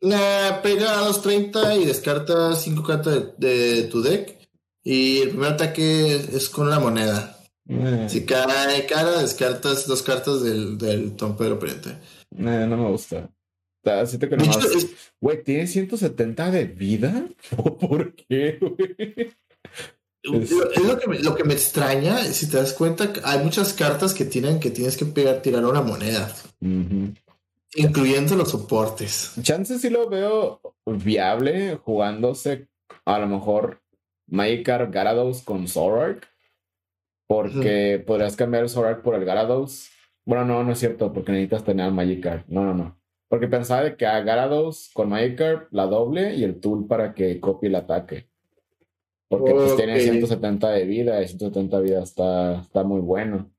La 0.00 0.60
pega 0.62 1.00
a 1.00 1.06
los 1.06 1.22
30 1.22 1.76
y 1.76 1.86
descarta 1.86 2.54
5 2.54 2.82
cartas 2.82 3.38
de, 3.38 3.84
tu 3.84 4.02
deck. 4.02 4.33
Y 4.84 5.22
el 5.22 5.30
primer 5.30 5.52
ataque 5.52 6.14
es 6.14 6.48
con 6.50 6.66
una 6.66 6.78
moneda. 6.78 7.38
Eh. 7.66 8.06
Si 8.08 8.26
cae 8.26 8.84
cara, 8.86 9.22
descartas 9.22 9.86
dos 9.86 10.02
cartas 10.02 10.42
del, 10.42 10.76
del 10.76 11.16
Tompero 11.16 11.58
Priente. 11.58 11.90
Eh, 12.36 12.66
no 12.68 12.76
me 12.76 12.90
gusta. 12.90 13.30
Siento 14.06 14.28
que 14.28 14.36
Güey, 15.20 15.42
¿tiene 15.42 15.66
170 15.66 16.50
de 16.50 16.64
vida? 16.64 17.26
¿Por 17.80 18.14
qué, 18.14 18.58
güey? 18.60 19.34
Es, 20.22 20.50
lo, 20.50 20.98
que 20.98 21.06
me, 21.06 21.18
lo 21.18 21.34
que 21.34 21.44
me 21.44 21.52
extraña, 21.52 22.16
si 22.24 22.48
te 22.48 22.56
das 22.56 22.72
cuenta, 22.72 23.12
hay 23.24 23.44
muchas 23.44 23.74
cartas 23.74 24.14
que 24.14 24.24
tienen 24.24 24.58
que 24.58 24.70
tienes 24.70 24.96
que 24.96 25.04
pegar, 25.04 25.42
tirar 25.42 25.64
una 25.66 25.82
moneda. 25.82 26.34
Incluyendo 27.74 28.34
los 28.34 28.50
soportes. 28.50 29.32
Chances 29.42 29.82
sí 29.82 29.90
lo 29.90 30.08
veo 30.08 30.60
viable 30.86 31.76
jugándose 31.76 32.68
a 33.04 33.18
lo 33.18 33.26
mejor 33.26 33.83
Magikarp 34.26 34.92
Garados 34.92 35.42
con 35.42 35.68
Zorak. 35.68 36.26
Porque 37.26 38.02
podrías 38.06 38.36
cambiar 38.36 38.64
el 38.64 38.68
Zorak 38.68 39.02
por 39.02 39.14
el 39.14 39.24
Garados. 39.24 39.90
Bueno, 40.26 40.44
no, 40.44 40.64
no 40.64 40.72
es 40.72 40.78
cierto, 40.78 41.12
porque 41.12 41.32
necesitas 41.32 41.64
tener 41.64 41.86
al 41.86 41.94
Magikarp. 41.94 42.48
No, 42.48 42.64
no, 42.64 42.74
no. 42.74 42.98
Porque 43.28 43.48
pensaba 43.48 43.82
de 43.82 43.96
que 43.96 44.06
a 44.06 44.20
Garados 44.20 44.90
con 44.94 45.08
Magikarp 45.08 45.72
la 45.72 45.86
doble 45.86 46.34
y 46.34 46.44
el 46.44 46.60
tool 46.60 46.86
para 46.86 47.14
que 47.14 47.40
copie 47.40 47.68
el 47.68 47.74
ataque. 47.74 48.28
Porque 49.28 49.52
pues 49.52 49.76
tiene 49.76 49.98
170 49.98 50.70
de 50.70 50.84
vida 50.84 51.22
y 51.22 51.28
170 51.28 51.78
de 51.78 51.82
vida 51.82 52.02
está, 52.02 52.60
está 52.60 52.84
muy 52.84 53.00
bueno. 53.00 53.50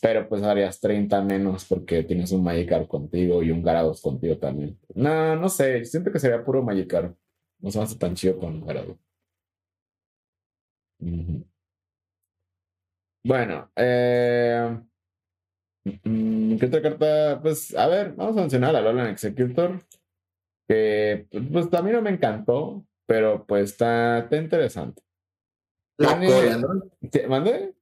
pero 0.00 0.28
pues 0.28 0.42
harías 0.42 0.80
30 0.80 1.22
menos 1.22 1.64
porque 1.66 2.02
tienes 2.02 2.32
un 2.32 2.42
Magikarp 2.42 2.88
contigo 2.88 3.42
y 3.42 3.50
un 3.50 3.62
Garados 3.62 4.00
contigo 4.00 4.36
también. 4.38 4.78
No, 4.94 5.36
no 5.36 5.48
sé, 5.48 5.84
siento 5.84 6.10
que 6.10 6.18
sería 6.18 6.44
puro 6.44 6.62
Magikarp. 6.62 7.14
No 7.60 7.70
se 7.70 7.78
me 7.78 7.84
hace 7.84 7.96
tan 7.96 8.14
chido 8.14 8.38
con 8.38 8.66
Garados. 8.66 9.05
Bueno, 13.24 13.70
eh, 13.76 14.78
mm, 16.04 16.56
¿qué 16.58 16.66
otra 16.66 16.82
carta? 16.82 17.40
Pues 17.42 17.74
a 17.76 17.86
ver, 17.86 18.14
vamos 18.14 18.36
a 18.36 18.40
mencionar 18.40 18.76
a 18.76 18.80
Lolan 18.80 19.08
Executor. 19.08 19.80
Que 20.68 21.26
pues 21.52 21.70
también 21.70 21.96
no 21.96 22.02
me 22.02 22.10
encantó. 22.10 22.84
Pero 23.06 23.46
pues 23.46 23.70
está, 23.70 24.18
está 24.18 24.36
interesante. 24.36 25.02
La 25.98 26.18
cola, 26.18 26.58
¿no? 26.58 27.08
¿Te, 27.08 27.26
¿Mande? 27.26 27.74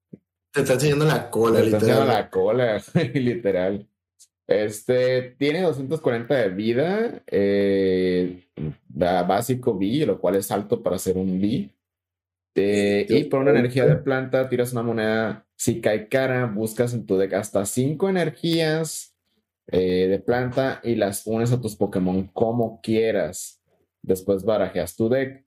Te 0.53 0.61
está 0.61 0.75
enseñando 0.75 1.07
la 1.07 1.31
cola, 1.31 1.61
Te 1.61 1.65
está 1.65 1.79
enseñando 1.79 2.07
la 2.07 2.31
cola, 2.31 2.83
literal. 3.15 3.89
Este 4.47 5.35
tiene 5.39 5.62
240 5.62 6.35
de 6.35 6.49
vida, 6.51 7.23
eh, 7.27 8.47
básico 8.89 9.77
B, 9.77 10.05
lo 10.07 10.21
cual 10.21 10.37
es 10.37 10.51
alto 10.51 10.83
para 10.83 10.99
ser 10.99 11.17
un 11.17 11.41
B. 11.41 11.71
Eh, 12.55 13.07
y 13.09 13.24
por 13.24 13.40
una 13.40 13.50
energía 13.50 13.86
de 13.86 13.96
planta, 13.96 14.48
tiras 14.48 14.72
una 14.72 14.82
moneda. 14.82 15.46
Si 15.57 15.80
cae 15.80 16.09
cara, 16.09 16.46
buscas 16.46 16.94
en 16.94 17.07
tu 17.07 17.16
deck 17.16 17.32
hasta 17.34 17.64
5 17.64 18.09
energías 18.09 19.16
eh, 19.68 20.09
de 20.09 20.18
planta 20.18 20.80
y 20.84 20.94
las 20.94 21.26
unes 21.26 21.52
a 21.52 21.61
tus 21.61 21.76
Pokémon 21.76 22.28
como 22.28 22.80
quieras. 22.80 23.62
Después 24.02 24.44
barajeas 24.44 24.96
tu 24.96 25.09
deck. 25.09 25.44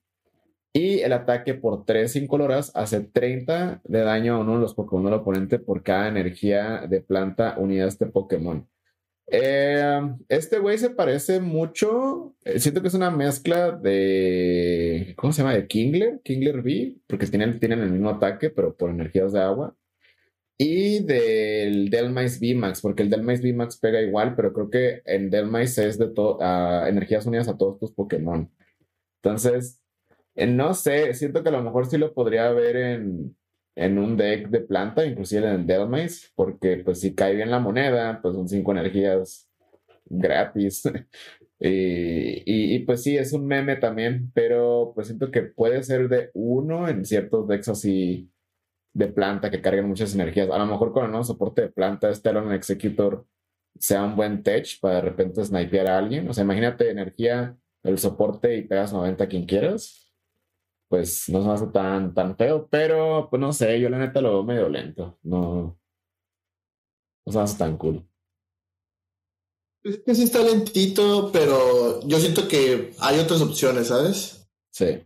Y 0.74 1.00
el 1.00 1.14
ataque 1.14 1.54
por 1.54 1.86
3 1.86 2.16
incoloras 2.18 2.72
hace 2.76 3.02
30 3.02 3.82
de 3.84 4.02
daño 4.02 4.36
a 4.36 4.40
uno 4.40 4.56
de 4.56 4.62
los 4.62 4.76
Pokémon 4.76 5.06
del 5.06 5.14
oponente 5.16 5.60
por 5.60 5.82
cada 5.84 6.08
energía 6.08 6.86
de 6.88 7.02
planta 7.02 7.56
unida 7.58 7.86
a 7.86 7.88
este 7.88 8.06
Pokémon. 8.06 8.68
Eh, 9.30 10.02
este 10.30 10.60
güey 10.60 10.78
se 10.78 10.90
parece 10.90 11.40
mucho. 11.40 12.36
Eh, 12.46 12.60
siento 12.60 12.82
que 12.82 12.88
es 12.88 12.94
una 12.94 13.12
mezcla 13.12 13.72
de. 13.72 15.14
¿Cómo 15.18 15.34
se 15.34 15.42
llama? 15.42 15.54
De 15.56 15.68
Kingler, 15.68 16.22
Kingler 16.24 16.60
V, 16.60 16.96
porque 17.08 17.28
tienen, 17.28 17.60
tienen 17.60 17.82
el 17.82 17.92
mismo 17.92 18.10
ataque, 18.10 18.50
pero 18.50 18.76
por 18.76 18.90
energías 18.90 19.34
de 19.34 19.42
agua. 19.42 19.76
Y 20.60 21.04
del 21.04 21.90
Delmice 21.92 22.40
VMAX, 22.40 22.82
porque 22.82 23.04
el 23.04 23.12
Delmice 23.12 23.44
VMAX 23.44 23.78
pega 23.78 24.02
igual, 24.02 24.36
pero 24.36 24.54
creo 24.54 24.70
que 24.72 25.02
en 25.06 25.30
Delmice 25.30 25.88
es 25.88 26.00
de 26.00 26.10
todo 26.10 26.40
energías 26.88 27.28
unidas 27.28 27.48
a 27.48 27.58
todos 27.58 27.80
tus 27.80 27.92
Pokémon. 27.92 28.50
Entonces, 29.22 29.82
eh, 30.36 30.48
no 30.48 30.74
sé, 30.74 31.14
siento 31.16 31.44
que 31.44 31.50
a 31.50 31.52
lo 31.52 31.64
mejor 31.64 31.88
sí 31.88 31.98
lo 31.98 32.14
podría 32.14 32.52
ver 32.52 32.76
en, 32.78 33.36
en 33.78 34.00
un 34.00 34.18
deck 34.18 34.50
de 34.50 34.62
planta, 34.62 35.06
inclusive 35.06 35.48
en 35.48 35.54
el 35.54 35.68
Delmice, 35.68 36.30
porque 36.36 36.78
pues 36.84 37.00
si 37.00 37.14
cae 37.14 37.36
bien 37.36 37.52
la 37.52 37.60
moneda, 37.60 38.20
pues 38.24 38.34
son 38.34 38.50
cinco 38.50 38.72
energías 38.72 39.48
gratis. 40.06 40.84
y, 41.60 42.76
y, 42.76 42.80
pues 42.80 43.04
sí, 43.04 43.18
es 43.18 43.34
un 43.34 43.46
meme 43.46 43.76
también, 43.76 44.32
pero 44.34 44.94
pues 44.96 45.08
siento 45.08 45.30
que 45.30 45.44
puede 45.44 45.84
ser 45.84 46.10
de 46.10 46.32
uno 46.34 46.90
en 46.90 47.06
ciertos 47.06 47.48
decks 47.48 47.70
así 47.70 48.32
de 48.94 49.08
planta 49.10 49.52
que 49.52 49.62
carguen 49.62 49.88
muchas 49.88 50.16
energías. 50.16 50.50
A 50.50 50.58
lo 50.58 50.66
mejor 50.66 50.92
con 50.92 51.06
el 51.06 51.12
nuevo 51.12 51.24
soporte 51.24 51.62
de 51.62 51.70
planta, 51.70 52.10
este 52.10 52.30
Elon 52.32 52.52
Executor 52.54 53.28
sea 53.80 54.04
un 54.04 54.16
buen 54.16 54.42
tech 54.42 54.68
para 54.82 54.96
de 54.96 55.02
repente 55.02 55.46
snipear 55.46 55.88
a 55.88 56.00
alguien. 56.00 56.28
O 56.28 56.34
sea, 56.34 56.44
imagínate 56.44 56.90
energía, 56.90 57.56
el 57.84 58.00
soporte 58.00 58.58
y 58.58 58.64
pegas 58.64 58.92
90 58.92 59.24
a 59.24 59.28
quien 59.28 59.46
quieras. 59.46 60.07
Pues 60.88 61.28
no 61.30 61.42
se 61.42 61.48
me 61.48 61.54
hace 61.54 61.68
tan, 61.68 62.14
tan 62.14 62.38
feo, 62.38 62.68
pero 62.70 63.28
pues 63.30 63.40
no 63.40 63.52
sé, 63.52 63.80
yo 63.80 63.90
la 63.90 64.00
neta 64.00 64.22
lo 64.22 64.32
veo 64.32 64.44
medio 64.44 64.70
lento. 64.70 65.20
No, 65.24 65.78
no 67.26 67.32
se 67.32 67.38
me 67.38 67.44
hace 67.44 67.58
tan 67.58 67.78
cool. 67.78 68.08
Es 69.84 70.00
que 70.00 70.16
sí 70.16 70.24
está 70.24 70.42
lentito, 70.44 71.30
pero 71.32 72.02
yo 72.08 72.20
siento 72.20 72.48
que 72.48 72.94
hay 73.00 73.20
otras 73.20 73.42
opciones, 73.42 73.88
¿sabes? 73.88 74.48
Sí. 74.72 75.04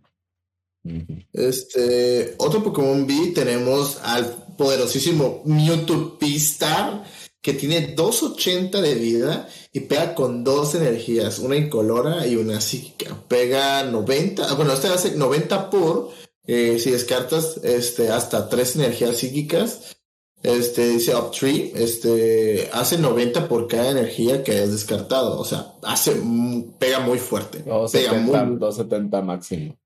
Este, 1.34 2.36
otro 2.38 2.63
Pokémon 2.63 3.05
B 3.05 3.32
tenemos 3.36 3.99
al 4.03 4.55
poderosísimo 4.57 5.43
Mewtwo 5.45 6.17
P-Star 6.17 7.03
que 7.41 7.53
tiene 7.53 7.93
280 7.95 8.82
de 8.82 8.95
vida 8.95 9.47
y 9.74 9.82
pega 9.82 10.15
con 10.15 10.43
dos 10.43 10.76
energías, 10.76 11.39
una 11.39 11.55
incolora 11.55 12.28
y 12.28 12.36
una 12.36 12.59
psíquica. 12.59 13.15
Pega 13.28 13.84
90, 13.84 14.49
ah, 14.49 14.53
bueno, 14.55 14.74
este 14.74 14.88
hace 14.88 15.15
90 15.15 15.69
por, 15.69 16.09
eh, 16.45 16.78
si 16.80 16.91
descartas 16.91 17.57
este, 17.63 18.09
hasta 18.09 18.49
tres 18.49 18.76
energías 18.76 19.17
psíquicas. 19.17 19.97
Este 20.43 20.88
dice 20.89 21.15
up 21.15 21.30
3, 21.39 21.74
este 21.76 22.67
hace 22.74 22.97
90 22.97 23.47
por 23.47 23.67
cada 23.67 23.91
energía 23.91 24.43
que 24.43 24.53
hayas 24.53 24.72
descartado. 24.72 25.39
O 25.39 25.45
sea, 25.45 25.76
hace 25.84 26.19
pega 26.80 26.99
muy 26.99 27.19
fuerte. 27.19 27.59
pega 27.91 28.13
muy, 28.13 28.57
270 28.57 29.22
máximo. 29.22 29.78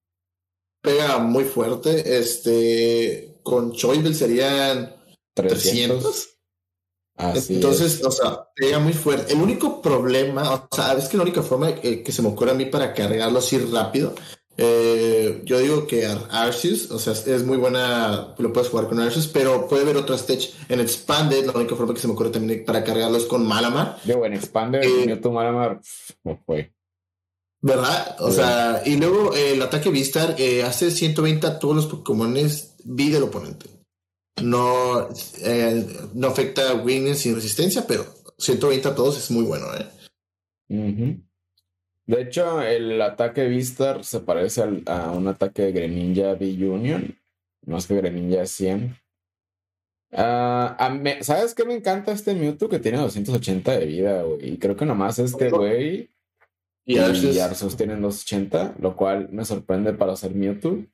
Pega 0.81 1.19
muy 1.19 1.43
fuerte. 1.43 2.17
Este 2.17 3.37
con 3.43 3.73
Choivel 3.73 4.15
serían 4.15 4.95
300. 5.33 6.34
Entonces, 7.17 8.03
o 8.03 8.11
sea, 8.11 8.49
pega 8.55 8.79
muy 8.79 8.93
fuerte. 8.93 9.33
El 9.33 9.41
único 9.41 9.81
problema, 9.81 10.53
o 10.53 10.67
sea, 10.75 10.93
es 10.93 11.07
que 11.07 11.17
la 11.17 11.23
única 11.23 11.41
forma 11.41 11.73
que 11.75 12.11
se 12.11 12.21
me 12.21 12.27
ocurre 12.29 12.51
a 12.51 12.55
mí 12.55 12.65
para 12.65 12.93
cargarlo 12.93 13.39
así 13.39 13.57
rápido 13.57 14.13
eh, 14.57 15.41
yo 15.43 15.59
digo 15.59 15.85
que 15.85 16.05
Arceus, 16.05 16.89
o 16.91 16.97
sea, 16.97 17.13
es 17.13 17.43
muy 17.43 17.57
buena, 17.57 18.35
lo 18.37 18.53
puedes 18.53 18.69
jugar 18.69 18.87
con 18.87 18.99
Arceus, 18.99 19.27
pero 19.27 19.67
puede 19.67 19.83
haber 19.83 19.97
otro 19.97 20.15
stage 20.15 20.53
en 20.69 20.79
Expanded, 20.79 21.45
la 21.45 21.53
única 21.53 21.75
forma 21.75 21.93
que 21.93 21.99
se 21.99 22.07
me 22.07 22.13
ocurre 22.13 22.29
también 22.29 22.63
para 22.63 22.83
cargarlos 22.83 23.25
con 23.25 23.45
Malamar. 23.45 23.97
Digo, 24.05 24.25
en 24.25 24.33
Expanded, 24.33 24.81
eh, 24.83 25.29
Malamar, 25.29 25.81
no 26.23 26.41
fue. 26.45 26.71
¿Verdad? 27.61 28.15
O 28.19 28.31
sea, 28.31 28.81
y 28.85 28.95
luego 28.95 29.33
eh, 29.35 29.53
el 29.53 29.61
ataque 29.61 29.89
Vistar 29.89 30.35
eh, 30.37 30.63
hace 30.63 30.91
120 30.91 31.47
a 31.47 31.59
todos 31.59 31.75
los 31.75 31.87
Pokémon 31.87 32.33
vi 32.83 33.09
del 33.09 33.23
oponente. 33.23 33.74
No, 34.41 35.09
no 36.13 36.27
afecta 36.27 36.71
a 36.71 37.15
sin 37.15 37.35
resistencia, 37.35 37.85
pero 37.87 38.05
120 38.37 38.87
a 38.87 38.95
todos 38.95 39.17
es 39.17 39.31
muy 39.31 39.45
bueno, 39.45 39.65
¿eh? 39.75 41.19
De 42.07 42.21
hecho, 42.21 42.61
el 42.61 43.01
ataque 43.01 43.47
Vistar 43.47 44.03
se 44.03 44.19
parece 44.19 44.61
a 44.85 45.11
un 45.11 45.27
ataque 45.27 45.63
de 45.63 45.71
Greninja 45.71 46.35
B-Union. 46.35 47.17
Más 47.65 47.87
que 47.87 47.95
Greninja 47.95 48.45
100. 48.45 48.95
Ah, 50.11 50.77
¿Sabes 51.21 51.55
qué 51.55 51.65
me 51.65 51.73
encanta 51.73 52.11
este 52.11 52.35
Mewtwo 52.35 52.69
que 52.69 52.79
tiene 52.79 52.99
280 52.99 53.79
de 53.79 53.85
vida, 53.85 54.21
güey? 54.21 54.53
Y 54.53 54.57
creo 54.57 54.75
que 54.75 54.85
nomás 54.85 55.17
este 55.19 55.49
güey 55.49 56.09
y 56.85 56.99
Arceus 56.99 57.75
tienen 57.75 58.01
280, 58.01 58.75
lo 58.79 58.95
cual 58.95 59.29
me 59.31 59.43
sorprende 59.43 59.93
para 59.93 60.15
ser 60.15 60.35
Mewtwo. 60.35 60.85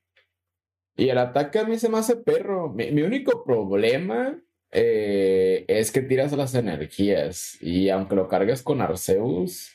Y 0.95 1.09
el 1.09 1.17
ataque 1.17 1.59
a 1.59 1.65
mí 1.65 1.77
se 1.77 1.89
me 1.89 1.97
hace 1.97 2.15
perro. 2.15 2.69
Mi, 2.69 3.01
único 3.01 3.43
problema 3.43 4.39
eh, 4.71 5.65
es 5.67 5.91
que 5.91 6.01
tiras 6.01 6.31
las 6.33 6.53
energías. 6.55 7.57
Y 7.61 7.89
aunque 7.89 8.15
lo 8.15 8.27
cargues 8.27 8.61
con 8.61 8.81
Arceus, 8.81 9.71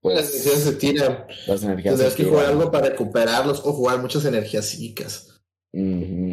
pues, 0.00 0.16
las 0.16 0.30
energías 0.32 0.60
se 0.60 0.72
tiran. 0.74 1.26
Las 1.46 1.62
energías 1.62 1.94
Tendrás 1.94 2.14
que 2.14 2.24
jugar 2.24 2.46
algo 2.46 2.70
para 2.70 2.88
recuperarlos 2.90 3.64
o 3.64 3.72
jugar 3.72 4.00
muchas 4.00 4.24
energías 4.24 4.66
psíquicas. 4.66 5.36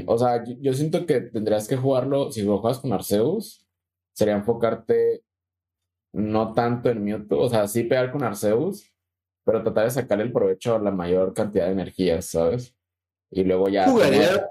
O 0.05 0.17
sea, 0.17 0.43
yo, 0.45 0.73
siento 0.73 1.05
que 1.05 1.19
tendrías 1.19 1.67
que 1.67 1.75
jugarlo, 1.75 2.31
si 2.31 2.43
lo 2.43 2.59
juegas 2.59 2.79
con 2.79 2.93
Arceus, 2.93 3.65
sería 4.13 4.35
enfocarte 4.35 5.23
no 6.13 6.53
tanto 6.53 6.89
en 6.89 7.03
Mewtwo, 7.03 7.39
o 7.39 7.49
sea, 7.49 7.67
sí 7.67 7.83
pegar 7.83 8.11
con 8.11 8.23
Arceus, 8.23 8.93
pero 9.43 9.63
tratar 9.63 9.85
de 9.85 9.91
sacar 9.91 10.21
el 10.21 10.31
provecho 10.31 10.75
a 10.75 10.79
la 10.79 10.91
mayor 10.91 11.33
cantidad 11.33 11.65
de 11.65 11.73
energías, 11.73 12.25
¿sabes? 12.27 12.75
Y 13.35 13.43
luego 13.43 13.67
ya 13.69 13.85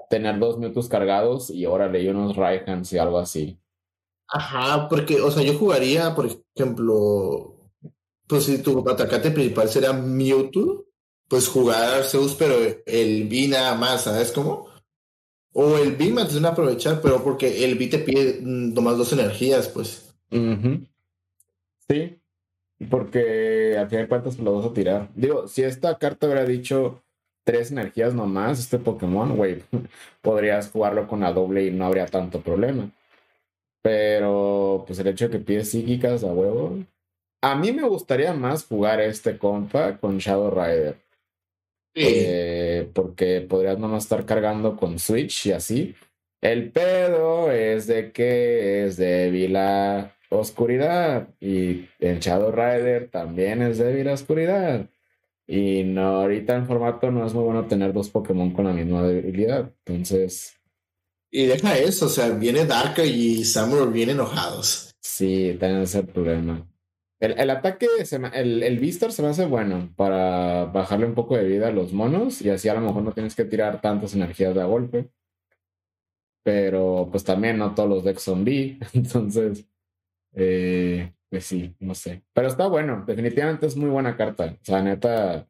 tener, 0.09 0.39
dos 0.39 0.57
Mewtwo's 0.59 0.89
cargados 0.89 1.49
y 1.49 1.65
órale, 1.65 2.01
y 2.01 2.09
unos 2.09 2.35
Raihans 2.35 2.91
y 2.91 2.97
algo 2.97 3.17
así. 3.17 3.57
Ajá, 4.27 4.89
porque, 4.89 5.21
o 5.21 5.31
sea, 5.31 5.43
yo 5.43 5.57
jugaría, 5.57 6.13
por 6.15 6.27
ejemplo, 6.55 7.55
pues 8.27 8.45
si 8.45 8.57
tu 8.57 8.87
atacante 8.89 9.31
principal 9.31 9.69
será 9.69 9.93
Mewtwo, 9.93 10.85
pues 11.27 11.47
jugar 11.47 11.99
Arceus, 11.99 12.35
pero 12.35 12.55
el 12.85 13.27
B 13.29 13.47
nada 13.47 13.75
más, 13.75 14.03
¿sabes 14.03 14.31
cómo? 14.31 14.67
O 15.53 15.77
el 15.77 15.95
B 15.95 16.09
más 16.09 16.33
de 16.33 16.47
aprovechar, 16.47 16.99
pero 17.01 17.23
porque 17.23 17.63
el 17.63 17.75
B 17.75 17.87
te 17.87 17.99
pide 17.99 18.39
mm, 18.41 18.73
nomás 18.73 18.97
dos 18.97 19.13
energías, 19.13 19.67
pues. 19.69 20.13
Sí, 21.87 22.19
porque 22.89 23.77
al 23.77 23.87
final 23.87 24.05
de 24.05 24.09
cuentas 24.09 24.39
lo 24.39 24.55
vas 24.55 24.65
a 24.65 24.73
tirar. 24.73 25.09
Digo, 25.15 25.47
si 25.47 25.63
esta 25.63 25.97
carta 25.97 26.25
hubiera 26.25 26.45
dicho 26.45 27.03
tres 27.43 27.71
energías 27.71 28.13
nomás, 28.13 28.59
este 28.59 28.79
Pokémon, 28.79 29.35
güey, 29.35 29.63
podrías 30.21 30.71
jugarlo 30.71 31.07
con 31.07 31.21
la 31.21 31.33
doble 31.33 31.65
y 31.65 31.71
no 31.71 31.85
habría 31.85 32.05
tanto 32.05 32.41
problema. 32.41 32.91
Pero, 33.81 34.85
pues 34.87 34.99
el 34.99 35.07
hecho 35.07 35.27
de 35.27 35.31
que 35.37 35.43
pides 35.43 35.71
psíquicas 35.71 36.23
a 36.23 36.27
huevo, 36.27 36.79
a 37.41 37.55
mí 37.55 37.73
me 37.73 37.83
gustaría 37.87 38.33
más 38.33 38.65
jugar 38.65 39.01
este 39.01 39.37
compa 39.37 39.97
con 39.97 40.17
Shadow 40.17 40.49
Rider. 40.49 40.95
Eh, 41.95 42.89
porque 42.93 43.41
podrías 43.41 43.77
nomás 43.77 44.03
estar 44.03 44.25
cargando 44.25 44.77
con 44.77 44.97
Switch 44.99 45.47
y 45.47 45.51
así. 45.51 45.95
El 46.41 46.71
pedo 46.71 47.51
es 47.51 47.87
de 47.87 48.11
que 48.11 48.85
es 48.85 48.97
débil 48.97 49.55
a 49.57 50.15
oscuridad. 50.29 51.27
Y 51.39 51.89
en 51.99 52.19
Shadow 52.19 52.51
Rider 52.51 53.09
también 53.09 53.61
es 53.61 53.77
débil 53.77 54.07
a 54.07 54.13
oscuridad. 54.13 54.87
Y 55.47 55.83
no, 55.83 56.21
ahorita 56.21 56.55
en 56.55 56.67
formato 56.67 57.11
no 57.11 57.25
es 57.25 57.33
muy 57.33 57.43
bueno 57.43 57.65
tener 57.67 57.91
dos 57.93 58.09
Pokémon 58.09 58.51
con 58.51 58.65
la 58.65 58.73
misma 58.73 59.03
debilidad. 59.03 59.71
Entonces. 59.85 60.55
Y 61.29 61.45
deja 61.45 61.77
eso, 61.77 62.05
o 62.05 62.09
sea, 62.09 62.29
viene 62.29 62.65
Dark 62.65 62.99
y 63.03 63.43
Samurai 63.43 63.91
bien 63.91 64.11
enojados. 64.11 64.95
Sí, 65.01 65.57
también 65.59 65.81
es 65.81 65.95
el 65.95 66.05
problema. 66.05 66.67
El, 67.19 67.49
ataque, 67.49 67.87
el, 68.33 68.63
el 68.63 68.79
Vistar 68.79 69.13
se 69.13 69.21
me 69.21 69.29
hace 69.29 69.45
bueno 69.45 69.93
para 69.95 70.65
bajarle 70.65 71.05
un 71.05 71.15
poco 71.15 71.37
de 71.37 71.45
vida 71.45 71.69
a 71.69 71.71
los 71.71 71.93
monos 71.93 72.41
y 72.41 72.49
así 72.49 72.67
a 72.67 72.73
lo 72.73 72.81
mejor 72.81 73.01
no 73.01 73.13
tienes 73.13 73.33
que 73.33 73.45
tirar 73.45 73.79
tantas 73.79 74.13
energías 74.13 74.53
de 74.53 74.63
golpe. 74.63 75.09
Pero 76.43 77.07
pues 77.09 77.23
también 77.23 77.57
no 77.57 77.73
todos 77.73 77.89
los 77.89 78.03
decks 78.03 78.23
son 78.23 78.43
B, 78.43 78.77
entonces, 78.93 79.65
eh, 80.33 81.13
pues 81.33 81.45
sí, 81.45 81.75
no 81.79 81.95
sé. 81.95 82.21
Pero 82.31 82.47
está 82.47 82.67
bueno, 82.67 83.05
definitivamente 83.07 83.65
es 83.65 83.75
muy 83.75 83.89
buena 83.89 84.15
carta. 84.15 84.55
O 84.61 84.63
sea, 84.63 84.83
neta, 84.83 85.47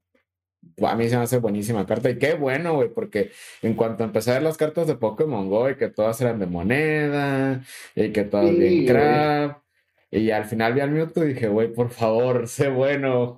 a 0.81 0.95
mí 0.95 1.09
se 1.09 1.17
me 1.17 1.23
hace 1.23 1.39
buenísima 1.39 1.85
carta 1.85 2.09
y 2.09 2.17
qué 2.17 2.35
bueno, 2.35 2.75
güey, 2.75 2.87
porque 2.87 3.31
en 3.61 3.73
cuanto 3.73 4.05
empecé 4.05 4.31
a 4.31 4.35
ver 4.35 4.43
las 4.43 4.55
cartas 4.55 4.87
de 4.87 4.95
Pokémon 4.95 5.49
Go 5.49 5.69
y 5.69 5.75
que 5.75 5.89
todas 5.89 6.21
eran 6.21 6.39
de 6.39 6.45
moneda 6.45 7.65
y 7.95 8.13
que 8.13 8.23
todas 8.23 8.55
bien 8.55 8.85
crap 8.85 9.62
y 10.19 10.29
al 10.29 10.45
final 10.45 10.73
vi 10.73 10.81
al 10.81 10.91
Mewtwo 10.91 11.23
y 11.23 11.33
dije, 11.33 11.47
güey, 11.47 11.73
por 11.73 11.89
favor, 11.89 12.47
sé 12.47 12.69
bueno. 12.69 13.35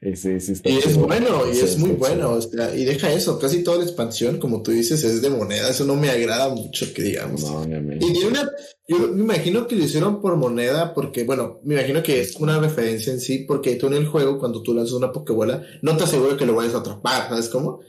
y 0.00 0.16
sí, 0.16 0.40
sí 0.40 0.52
está 0.52 0.70
Y 0.70 0.78
es 0.78 0.96
bueno, 0.96 1.42
y 1.52 1.58
es 1.58 1.78
muy 1.78 1.90
bueno. 1.90 2.30
O 2.30 2.40
sea, 2.40 2.74
y 2.74 2.84
deja 2.84 3.12
eso, 3.12 3.38
casi 3.38 3.62
toda 3.62 3.78
la 3.78 3.84
expansión, 3.84 4.38
como 4.38 4.62
tú 4.62 4.70
dices, 4.70 5.04
es 5.04 5.20
de 5.20 5.30
moneda. 5.30 5.68
Eso 5.68 5.84
no 5.84 5.96
me 5.96 6.08
agrada 6.08 6.48
mucho 6.48 6.86
que 6.94 7.02
digamos. 7.02 7.42
No, 7.42 7.64
y 7.64 8.12
tiene 8.12 8.26
una, 8.26 8.50
yo 8.88 8.98
me 9.08 9.22
imagino 9.22 9.66
que 9.66 9.76
lo 9.76 9.84
hicieron 9.84 10.20
por 10.20 10.36
moneda, 10.36 10.94
porque, 10.94 11.24
bueno, 11.24 11.60
me 11.62 11.74
imagino 11.74 12.02
que 12.02 12.20
es 12.20 12.36
una 12.36 12.58
referencia 12.58 13.12
en 13.12 13.20
sí, 13.20 13.44
porque 13.46 13.76
tú 13.76 13.88
en 13.88 13.94
el 13.94 14.06
juego, 14.06 14.38
cuando 14.38 14.62
tú 14.62 14.74
lanzas 14.74 14.94
una 14.94 15.12
Pokébola, 15.12 15.62
no 15.82 15.96
te 15.96 16.04
aseguro 16.04 16.36
que 16.36 16.46
lo 16.46 16.54
vayas 16.54 16.74
a 16.74 16.78
atrapar, 16.78 17.28
¿sabes 17.28 17.48
cómo? 17.48 17.80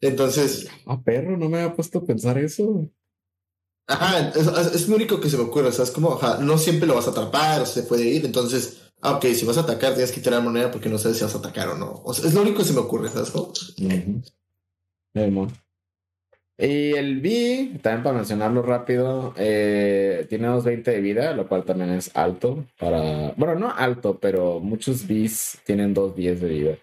Entonces. 0.00 0.68
Ah, 0.86 1.00
perro, 1.02 1.36
no 1.36 1.48
me 1.48 1.58
había 1.58 1.74
puesto 1.74 1.98
a 1.98 2.04
pensar 2.04 2.38
eso. 2.38 2.88
Ajá, 3.88 4.28
es, 4.28 4.46
es, 4.74 4.88
lo 4.88 4.96
único 4.96 5.18
que 5.18 5.30
se 5.30 5.38
me 5.38 5.44
ocurre, 5.44 5.68
o 5.68 5.72
sea, 5.72 5.84
es 5.84 5.90
como, 5.90 6.12
ajá, 6.12 6.38
no 6.42 6.58
siempre 6.58 6.86
lo 6.86 6.94
vas 6.94 7.08
a 7.08 7.10
atrapar 7.10 7.62
o 7.62 7.66
se 7.66 7.84
puede 7.84 8.04
ir, 8.04 8.26
entonces, 8.26 8.82
ah, 9.00 9.12
ok, 9.12 9.24
si 9.28 9.46
vas 9.46 9.56
a 9.56 9.62
atacar 9.62 9.94
tienes 9.94 10.12
que 10.12 10.20
tirar 10.20 10.42
moneda 10.42 10.70
porque 10.70 10.90
no 10.90 10.98
sabes 10.98 11.16
si 11.16 11.24
vas 11.24 11.34
a 11.34 11.38
atacar 11.38 11.70
o 11.70 11.78
no. 11.78 12.02
O 12.04 12.12
sea, 12.12 12.28
es 12.28 12.34
lo 12.34 12.42
único 12.42 12.58
que 12.58 12.64
se 12.64 12.74
me 12.74 12.80
ocurre, 12.80 13.08
¿sabes? 13.08 13.32
Y 16.58 16.92
el 16.96 17.20
B, 17.20 17.78
también 17.80 18.02
para 18.02 18.16
mencionarlo 18.16 18.60
rápido, 18.60 19.32
eh, 19.38 20.26
tiene 20.28 20.48
220 20.48 20.90
de 20.90 21.00
vida, 21.00 21.32
lo 21.32 21.48
cual 21.48 21.64
también 21.64 21.90
es 21.90 22.14
alto 22.14 22.66
para, 22.78 23.32
bueno, 23.36 23.54
no 23.54 23.70
alto, 23.70 24.18
pero 24.20 24.60
muchos 24.60 25.06
Bs 25.06 25.60
tienen 25.64 25.94
210 25.94 26.40
de 26.42 26.48
vida. 26.48 26.78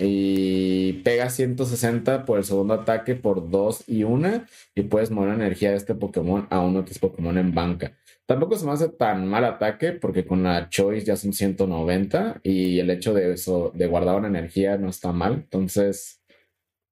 Y 0.00 0.92
pega 1.02 1.28
160 1.28 2.24
por 2.24 2.38
el 2.38 2.44
segundo 2.44 2.74
ataque 2.74 3.16
por 3.16 3.50
2 3.50 3.88
y 3.88 4.04
1. 4.04 4.44
Y 4.76 4.82
puedes 4.82 5.10
mover 5.10 5.34
energía 5.34 5.70
de 5.70 5.76
este 5.76 5.96
Pokémon 5.96 6.46
a 6.50 6.60
uno 6.60 6.84
que 6.84 6.92
es 6.92 6.98
Pokémon 7.00 7.36
en 7.36 7.52
banca. 7.52 7.96
Tampoco 8.24 8.56
se 8.56 8.64
me 8.64 8.72
hace 8.72 8.90
tan 8.90 9.26
mal 9.26 9.44
ataque 9.44 9.92
porque 9.92 10.24
con 10.24 10.44
la 10.44 10.68
Choice 10.68 11.04
ya 11.04 11.16
son 11.16 11.32
190. 11.32 12.40
Y 12.44 12.78
el 12.78 12.90
hecho 12.90 13.12
de 13.12 13.32
eso, 13.32 13.72
de 13.74 13.86
guardar 13.88 14.16
una 14.16 14.28
energía, 14.28 14.76
no 14.76 14.88
está 14.88 15.10
mal. 15.12 15.32
Entonces, 15.34 16.22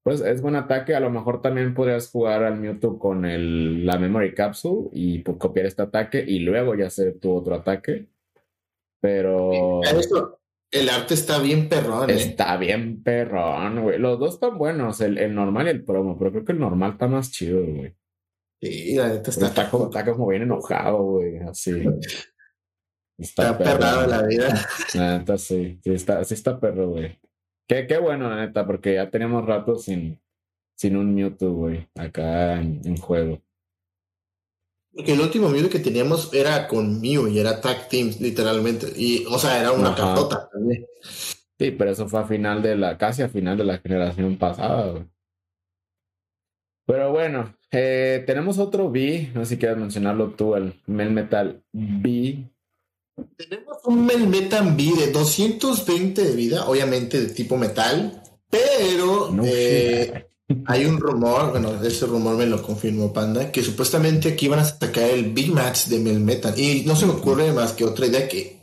pues 0.03 0.21
es 0.21 0.41
buen 0.41 0.57
ataque. 0.57 0.95
A 0.95 1.01
lo 1.01 1.11
mejor 1.11 1.43
también 1.43 1.75
podrías 1.75 2.11
jugar 2.11 2.43
al 2.43 2.59
Mewtwo 2.59 2.99
con 2.99 3.25
el, 3.25 3.87
la 3.87 3.99
Memory 3.99 4.35
Capsule 4.35 4.89
y 4.93 5.23
copiar 5.23 5.67
este 5.67 5.83
ataque 5.83 6.25
y 6.27 6.41
luego 6.41 6.75
ya 6.75 6.87
hacer 6.87 7.21
tu 7.21 7.33
otro 7.33 7.55
ataque. 7.55 8.07
Pero. 9.01 9.81
El 10.81 10.89
arte 10.89 11.15
está 11.15 11.39
bien 11.39 11.69
perrón. 11.69 12.11
¿eh? 12.11 12.15
Está 12.15 12.57
bien 12.57 13.03
perrón, 13.03 13.83
güey. 13.83 13.99
Los 13.99 14.19
dos 14.19 14.35
están 14.35 14.59
buenos, 14.59 15.01
el, 15.01 15.19
el, 15.19 15.35
normal 15.35 15.67
y 15.67 15.71
el 15.71 15.85
promo, 15.85 16.19
pero 16.19 16.33
creo 16.33 16.45
que 16.45 16.53
el 16.53 16.61
normal 16.61 16.93
está 16.93 17.09
más 17.09 17.31
chido, 17.31 17.65
güey. 17.65 17.95
Sí, 18.61 18.95
la 18.95 19.09
neta 19.09 19.31
está. 19.31 19.47
Está 19.47 19.71
como, 19.71 19.85
está 19.87 20.05
como 20.05 20.27
bien 20.29 20.43
enojado, 20.43 21.03
güey, 21.03 21.39
así. 21.39 21.73
Está, 23.19 23.53
está 23.53 23.59
perrado 23.59 24.07
la 24.07 24.23
vida. 24.27 24.49
La 24.95 25.17
neta 25.17 25.39
sí, 25.39 25.81
sí 25.83 25.91
está, 25.95 26.23
sí 26.23 26.35
está 26.35 26.61
perro, 26.61 26.91
güey. 26.91 27.19
Qué, 27.67 27.87
qué 27.87 27.97
bueno, 27.97 28.29
la 28.29 28.45
neta, 28.45 28.67
porque 28.67 28.93
ya 28.93 29.11
tenemos 29.11 29.47
rato 29.47 29.79
sin, 29.79 30.21
sin 30.77 30.99
un 30.99 31.15
Mewtwo, 31.15 31.51
güey, 31.53 31.89
acá 31.95 32.61
en, 32.61 32.83
en 32.85 32.99
juego. 32.99 33.41
Porque 34.97 35.13
el 35.13 35.21
último 35.21 35.51
Mew 35.51 35.69
que 35.69 35.79
teníamos 35.79 36.33
era 36.33 36.67
con 36.67 37.03
Mew 37.03 37.29
y 37.29 37.39
era 37.39 37.61
Tag 37.61 37.87
Teams, 37.91 38.19
literalmente. 38.19 38.87
Y, 38.97 39.27
o 39.27 39.39
sea, 39.39 39.61
era 39.61 39.73
una 39.73 39.95
cartota 39.95 40.49
también. 40.51 40.87
Sí, 41.03 41.71
pero 41.71 41.91
eso 41.91 42.09
fue 42.09 42.21
a 42.21 42.25
final 42.25 42.63
de 42.63 42.77
la, 42.77 42.97
casi 42.97 43.21
a 43.21 43.29
final 43.29 43.59
de 43.59 43.65
la 43.65 43.79
generación 43.79 44.39
pasada. 44.39 45.07
Pero 46.87 47.13
bueno, 47.13 47.55
eh, 47.71 48.25
tenemos 48.27 48.59
otro 48.59 48.91
B, 48.91 49.31
no 49.35 49.45
sé 49.45 49.55
si 49.55 49.59
quieres 49.59 49.77
mencionarlo 49.77 50.31
tú, 50.31 50.55
el 50.55 50.81
Melmetal 50.87 51.63
B. 51.73 52.49
Tenemos 53.37 53.79
un 53.85 54.07
Melmetal 54.07 54.77
B 54.77 54.93
de 54.99 55.13
220 55.13 56.23
de 56.23 56.37
vida, 56.37 56.67
obviamente 56.67 57.21
de 57.21 57.35
tipo 57.35 57.59
metal, 57.59 58.23
pero 58.49 59.35
eh, 59.45 60.27
hay 60.67 60.85
un 60.85 60.99
rumor, 60.99 61.51
bueno, 61.51 61.83
ese 61.83 62.07
rumor 62.07 62.37
me 62.37 62.47
lo 62.47 62.63
confirmó 62.63 63.13
Panda, 63.13 63.51
que 63.51 63.63
supuestamente 63.63 64.29
aquí 64.29 64.47
van 64.47 64.61
a 64.61 64.65
sacar 64.65 65.11
el 65.11 65.33
Big 65.33 65.51
Match 65.51 65.87
de 65.87 65.99
Melmetal. 65.99 66.59
Y 66.59 66.85
no 66.87 66.95
se 66.95 67.07
me 67.07 67.13
ocurre 67.13 67.53
más 67.53 67.73
que 67.73 67.85
otra 67.85 68.07
idea 68.07 68.29
que, 68.29 68.57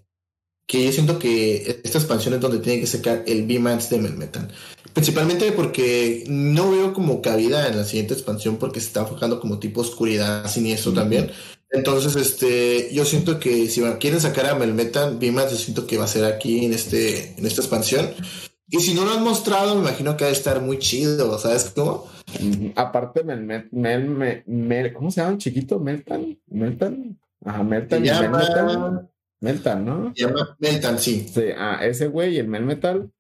que 0.66 0.86
yo 0.86 0.92
siento 0.92 1.20
que 1.20 1.82
esta 1.84 1.98
expansión 1.98 2.34
es 2.36 2.42
donde 2.42 2.60
tienen 2.60 2.82
que 2.82 2.88
sacar 2.88 3.24
el 3.28 3.46
B-Match 3.46 3.90
de 3.90 4.00
Melmetal. 4.00 4.50
Principalmente 4.94 5.52
porque 5.52 6.24
no 6.28 6.72
veo 6.72 6.94
como 6.94 7.22
cabida 7.22 7.68
en 7.68 7.78
la 7.78 7.84
siguiente 7.84 8.14
expansión 8.14 8.58
porque 8.58 8.80
se 8.80 8.88
está 8.88 9.02
enfocando 9.02 9.40
como 9.40 9.60
tipo 9.60 9.82
oscuridad 9.82 10.50
siniestro 10.50 10.94
también. 10.94 11.32
Entonces, 11.70 12.16
este, 12.16 12.94
yo 12.94 13.04
siento 13.04 13.40
que 13.40 13.68
si 13.68 13.82
quieren 14.00 14.22
sacar 14.22 14.46
a 14.46 14.56
Melmetal, 14.56 15.18
B-Match, 15.18 15.52
yo 15.52 15.58
siento 15.58 15.88
que 15.88 15.98
va 15.98 16.06
a 16.06 16.08
ser 16.08 16.24
aquí 16.26 16.66
en 16.66 16.74
este, 16.74 17.34
en 17.38 17.46
esta 17.46 17.62
expansión. 17.62 18.14
Y 18.74 18.80
si 18.80 18.96
no 18.96 19.06
lo 19.06 19.12
han 19.12 19.24
mostrado, 19.24 19.76
me 19.76 19.82
imagino 19.82 20.18
que 20.18 20.24
va 20.24 20.32
a 20.32 20.34
estar 20.34 20.60
muy 20.60 20.80
chido, 20.80 21.38
¿sabes 21.38 21.72
cómo? 21.76 22.08
Aparte, 22.76 23.24
Mel, 23.24 23.70
Mel, 23.72 24.44
Mel, 24.48 24.94
¿cómo 24.94 25.12
se 25.12 25.22
llama 25.22 25.38
chiquito? 25.38 25.80
¿Meltan? 25.80 26.40
¿Meltan? 26.48 27.20
Ajá, 27.46 27.62
Meltan. 27.62 28.02
Melmetal. 28.02 29.10
Meltan, 29.42 29.86
¿no? 29.86 30.12
Se 30.16 30.26
llama 30.26 30.58
Meltan, 30.58 30.98
sí. 30.98 31.20
Sí, 31.32 31.44
ah, 31.56 31.82
ese 31.84 32.08
güey 32.08 32.34
y 32.34 32.40
el 32.40 32.48
Melmetal, 32.48 33.12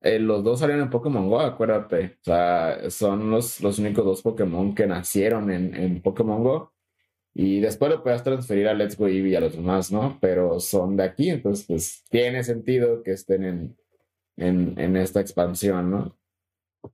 eh, 0.00 0.18
los 0.18 0.42
dos 0.42 0.58
salieron 0.58 0.82
en 0.82 0.90
Pokémon 0.90 1.28
Go, 1.28 1.38
acuérdate. 1.38 2.16
O 2.20 2.24
sea, 2.24 2.90
son 2.90 3.30
los, 3.30 3.60
los 3.60 3.78
únicos 3.78 4.04
dos 4.04 4.22
Pokémon 4.22 4.74
que 4.74 4.88
nacieron 4.88 5.52
en, 5.52 5.76
en 5.76 6.02
Pokémon 6.02 6.42
Go. 6.42 6.72
Y 7.34 7.60
después 7.60 7.92
lo 7.92 8.02
puedes 8.02 8.24
transferir 8.24 8.66
a 8.66 8.74
Let's 8.74 8.96
Go 8.96 9.06
Eevee 9.06 9.30
y 9.30 9.36
a 9.36 9.40
los 9.40 9.54
demás, 9.54 9.92
¿no? 9.92 10.18
Pero 10.20 10.58
son 10.58 10.96
de 10.96 11.04
aquí, 11.04 11.30
entonces, 11.30 11.64
pues 11.68 12.04
tiene 12.10 12.42
sentido 12.42 13.04
que 13.04 13.12
estén 13.12 13.44
en, 13.44 13.76
en, 14.38 14.74
en 14.78 14.96
esta 14.96 15.20
expansión, 15.20 15.90
¿no? 15.90 16.18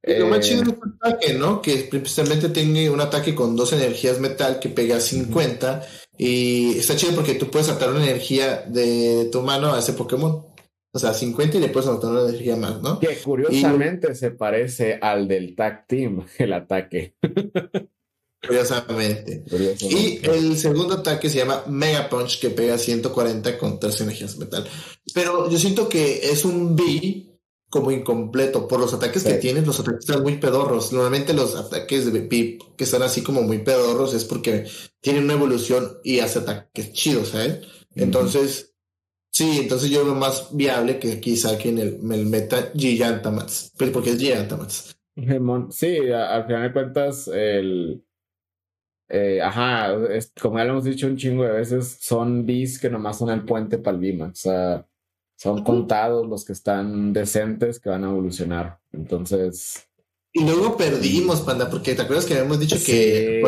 lo 0.02 0.26
más 0.26 0.40
chido 0.40 0.62
es 0.62 0.68
el 0.68 0.74
ataque, 1.00 1.34
¿no? 1.34 1.62
Que 1.62 1.88
precisamente 1.90 2.48
tiene 2.48 2.90
un 2.90 3.00
ataque 3.00 3.34
con 3.34 3.56
dos 3.56 3.72
energías 3.72 4.18
metal 4.20 4.58
que 4.58 4.68
pega 4.68 5.00
50 5.00 5.86
y 6.16 6.78
está 6.78 6.96
chido 6.96 7.14
porque 7.14 7.34
tú 7.34 7.50
puedes 7.50 7.68
atar 7.68 7.90
una 7.90 8.04
energía 8.04 8.64
de 8.66 9.28
tu 9.30 9.42
mano 9.42 9.74
a 9.74 9.78
ese 9.78 9.92
Pokémon. 9.92 10.46
O 10.92 10.98
sea, 10.98 11.12
50 11.12 11.56
y 11.56 11.60
le 11.60 11.68
puedes 11.68 11.88
atar 11.88 12.10
una 12.10 12.28
energía 12.28 12.56
más, 12.56 12.80
¿no? 12.80 13.00
Que 13.00 13.16
curiosamente 13.16 14.14
se 14.14 14.30
parece 14.30 14.98
al 15.00 15.26
del 15.26 15.56
Tag 15.56 15.86
Team, 15.88 16.24
el 16.38 16.52
ataque. 16.52 17.16
Curiosamente. 18.46 19.42
Y 19.80 20.20
el 20.22 20.56
segundo 20.56 20.94
ataque 20.94 21.30
se 21.30 21.38
llama 21.38 21.64
Mega 21.66 22.08
Punch, 22.08 22.40
que 22.40 22.50
pega 22.50 22.78
140 22.78 23.58
con 23.58 23.80
tres 23.80 24.00
energías 24.02 24.36
metal. 24.36 24.64
Pero 25.14 25.50
yo 25.50 25.58
siento 25.58 25.88
que 25.88 26.30
es 26.30 26.44
un 26.44 26.76
B 26.76 27.33
como 27.74 27.90
incompleto 27.90 28.68
por 28.68 28.78
los 28.78 28.94
ataques 28.94 29.24
que 29.24 29.34
tienen. 29.34 29.66
Los 29.66 29.80
ataques 29.80 30.08
están 30.08 30.22
muy 30.22 30.36
pedorros. 30.36 30.92
Normalmente 30.92 31.34
los 31.34 31.56
ataques 31.56 32.12
de 32.12 32.20
Pip 32.20 32.62
que 32.76 32.84
están 32.84 33.02
así 33.02 33.20
como 33.20 33.42
muy 33.42 33.58
pedorros 33.58 34.14
es 34.14 34.24
porque 34.24 34.66
tienen 35.00 35.24
una 35.24 35.32
evolución 35.32 35.98
y 36.04 36.20
hace 36.20 36.38
ataques 36.38 36.92
chidos, 36.92 37.30
¿sabes? 37.30 37.66
Entonces, 37.96 38.76
sí, 39.32 39.58
entonces 39.60 39.90
yo 39.90 40.04
veo 40.04 40.14
más 40.14 40.56
viable 40.56 41.00
que 41.00 41.14
aquí 41.14 41.36
saquen 41.36 41.78
el, 41.78 41.98
el 42.12 42.26
meta 42.26 42.70
Gigantamax, 42.76 43.72
pero 43.76 43.90
porque 43.90 44.10
es 44.10 44.18
Gigantamax. 44.18 44.96
Sí, 45.70 45.98
al 46.12 46.46
final 46.46 46.62
de 46.62 46.72
cuentas, 46.72 47.26
el. 47.26 48.04
Eh, 49.08 49.40
ajá, 49.42 49.96
como 50.40 50.58
ya 50.58 50.64
lo 50.64 50.70
hemos 50.74 50.84
dicho 50.84 51.08
un 51.08 51.16
chingo 51.16 51.42
de 51.42 51.50
veces, 51.50 51.98
son 52.00 52.46
bis 52.46 52.78
que 52.78 52.88
nomás 52.88 53.18
son 53.18 53.30
el 53.30 53.44
puente 53.44 53.78
para 53.78 53.96
el 53.96 54.00
Bima. 54.00 54.26
O 54.26 54.34
sea, 54.34 54.86
son 55.44 55.62
contados 55.62 56.26
los 56.26 56.42
que 56.42 56.54
están 56.54 57.12
decentes 57.12 57.78
que 57.78 57.90
van 57.90 58.02
a 58.02 58.08
evolucionar. 58.08 58.78
Entonces. 58.92 59.86
Y 60.32 60.42
luego 60.42 60.74
perdimos, 60.74 61.42
Panda, 61.42 61.68
porque 61.68 61.94
te 61.94 62.00
acuerdas 62.00 62.24
que 62.24 62.32
habíamos 62.32 62.58
dicho 62.60 62.76
que, 62.84 63.42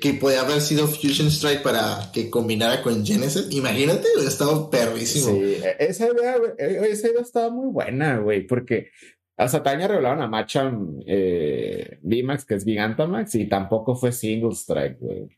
que, 0.00 0.14
podía 0.14 0.40
haber 0.40 0.62
sido 0.62 0.88
Fusion 0.88 1.28
Strike 1.28 1.62
para 1.62 2.10
que 2.14 2.30
combinara 2.30 2.82
con 2.82 3.04
Genesis. 3.04 3.48
Imagínate, 3.50 4.08
hubiera 4.14 4.30
estado 4.30 4.70
perrísimo. 4.70 5.26
Sí, 5.26 5.58
e, 5.62 5.76
esa 5.80 6.06
idea, 6.06 6.36
e, 6.58 6.90
esa 6.90 7.08
idea 7.10 7.20
estaba 7.20 7.50
muy 7.50 7.70
buena, 7.70 8.16
güey, 8.18 8.46
porque 8.46 8.88
a 9.36 9.48
Sataña 9.48 9.88
revelaron 9.88 10.22
a 10.22 10.28
Machan 10.28 11.02
eh, 11.06 11.98
VMAX, 12.02 12.46
que 12.46 12.54
es 12.54 12.64
Gigantamax, 12.64 13.34
y 13.34 13.50
tampoco 13.50 13.94
fue 13.94 14.12
Single 14.12 14.54
Strike, 14.54 14.98
güey. 14.98 15.28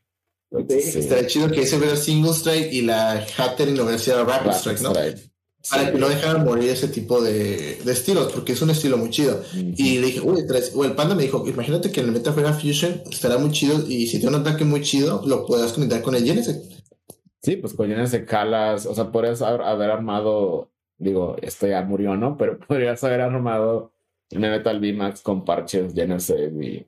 Sí, 0.69 0.99
estaría 0.99 1.27
chido 1.27 1.51
que 1.51 1.63
ese 1.63 1.77
fuera 1.77 1.97
Single 1.97 2.31
Strike 2.31 2.71
y 2.71 2.81
la 2.81 3.25
Hatter 3.37 3.67
no 3.73 3.83
hubiera 3.83 3.99
sido 3.99 4.23
Rapid 4.23 4.51
Strike, 4.51 4.81
¿no? 4.81 4.93
Para 5.69 5.91
que 5.91 5.97
no 5.97 6.09
dejaran 6.09 6.45
morir 6.45 6.69
ese 6.69 6.87
tipo 6.87 7.21
de, 7.21 7.79
de, 7.83 7.91
estilos, 7.91 8.31
porque 8.31 8.53
es 8.53 8.61
un 8.61 8.69
estilo 8.69 8.97
muy 8.97 9.09
chido. 9.09 9.41
Y 9.53 9.99
le 9.99 10.07
dije, 10.07 10.21
uy, 10.21 10.41
o 10.75 10.85
el 10.85 10.93
panda 10.93 11.15
me 11.15 11.23
dijo, 11.23 11.45
imagínate 11.47 11.91
que 11.91 12.01
en 12.01 12.07
el 12.07 12.11
Meta 12.11 12.33
fuera 12.33 12.53
Fusion, 12.53 13.01
estará 13.09 13.37
muy 13.37 13.51
chido, 13.51 13.83
y 13.87 14.07
si 14.07 14.19
tiene 14.19 14.35
un 14.35 14.41
ataque 14.41 14.63
muy 14.63 14.81
chido, 14.81 15.23
lo 15.25 15.45
puedas 15.45 15.73
conectar 15.73 16.01
con 16.01 16.15
el 16.15 16.23
Genesis. 16.23 16.83
Sí, 17.41 17.57
pues 17.57 17.73
con 17.73 17.87
Genesis 17.87 18.23
calas, 18.25 18.85
o 18.85 18.93
sea, 18.93 19.11
podrías 19.11 19.41
haber 19.41 19.91
armado, 19.91 20.71
digo, 20.97 21.35
esto 21.41 21.67
ya 21.67 21.81
murió, 21.83 22.15
¿no? 22.15 22.37
Pero 22.37 22.59
podrías 22.67 23.03
haber 23.03 23.21
armado 23.21 23.91
un 24.31 24.41
Metal 24.41 24.79
VMAX 24.79 25.21
con 25.21 25.45
parches 25.45 25.93
Genesis 25.93 26.51
y 26.61 26.85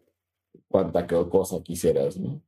cuanta 0.67 1.07
cosa 1.07 1.61
quisieras, 1.63 2.17
¿no? 2.17 2.41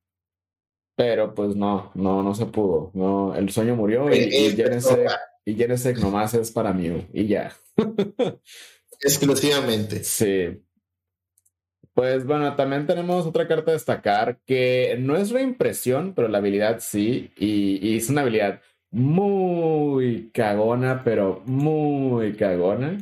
Pero 0.95 1.33
pues 1.33 1.55
no, 1.55 1.91
no, 1.95 2.21
no 2.21 2.35
se 2.35 2.45
pudo, 2.45 2.91
no, 2.93 3.33
el 3.33 3.49
sueño 3.49 3.75
murió 3.75 4.13
y, 4.13 4.17
y 4.17 4.51
Genesis 4.51 4.97
y 5.49 5.55
Genesec 5.55 5.97
nomás 5.97 6.33
es 6.33 6.51
para 6.51 6.73
mí 6.73 7.07
y 7.11 7.27
ya. 7.27 7.51
Exclusivamente. 9.01 10.03
Sí. 10.03 10.61
Pues 11.93 12.25
bueno, 12.25 12.55
también 12.55 12.85
tenemos 12.85 13.25
otra 13.25 13.47
carta 13.47 13.71
a 13.71 13.73
destacar 13.73 14.39
que 14.45 14.95
no 14.99 15.17
es 15.17 15.31
reimpresión, 15.31 16.13
pero 16.13 16.27
la 16.27 16.37
habilidad 16.37 16.77
sí. 16.79 17.31
Y, 17.37 17.97
es 17.97 18.09
una 18.09 18.21
habilidad 18.21 18.61
muy 18.91 20.29
cagona, 20.33 21.03
pero 21.03 21.41
muy 21.45 22.33
cagona. 22.33 22.97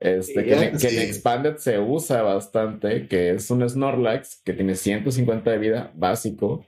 Este, 0.00 0.44
que, 0.44 0.54
en, 0.54 0.78
que, 0.78 0.88
en, 0.88 1.02
Expanded 1.02 1.56
se 1.56 1.78
usa 1.78 2.22
bastante, 2.22 3.06
que 3.06 3.30
es 3.30 3.50
un 3.50 3.68
Snorlax 3.68 4.42
que 4.44 4.52
tiene 4.52 4.76
150 4.76 5.50
de 5.50 5.58
vida 5.58 5.92
básico 5.94 6.66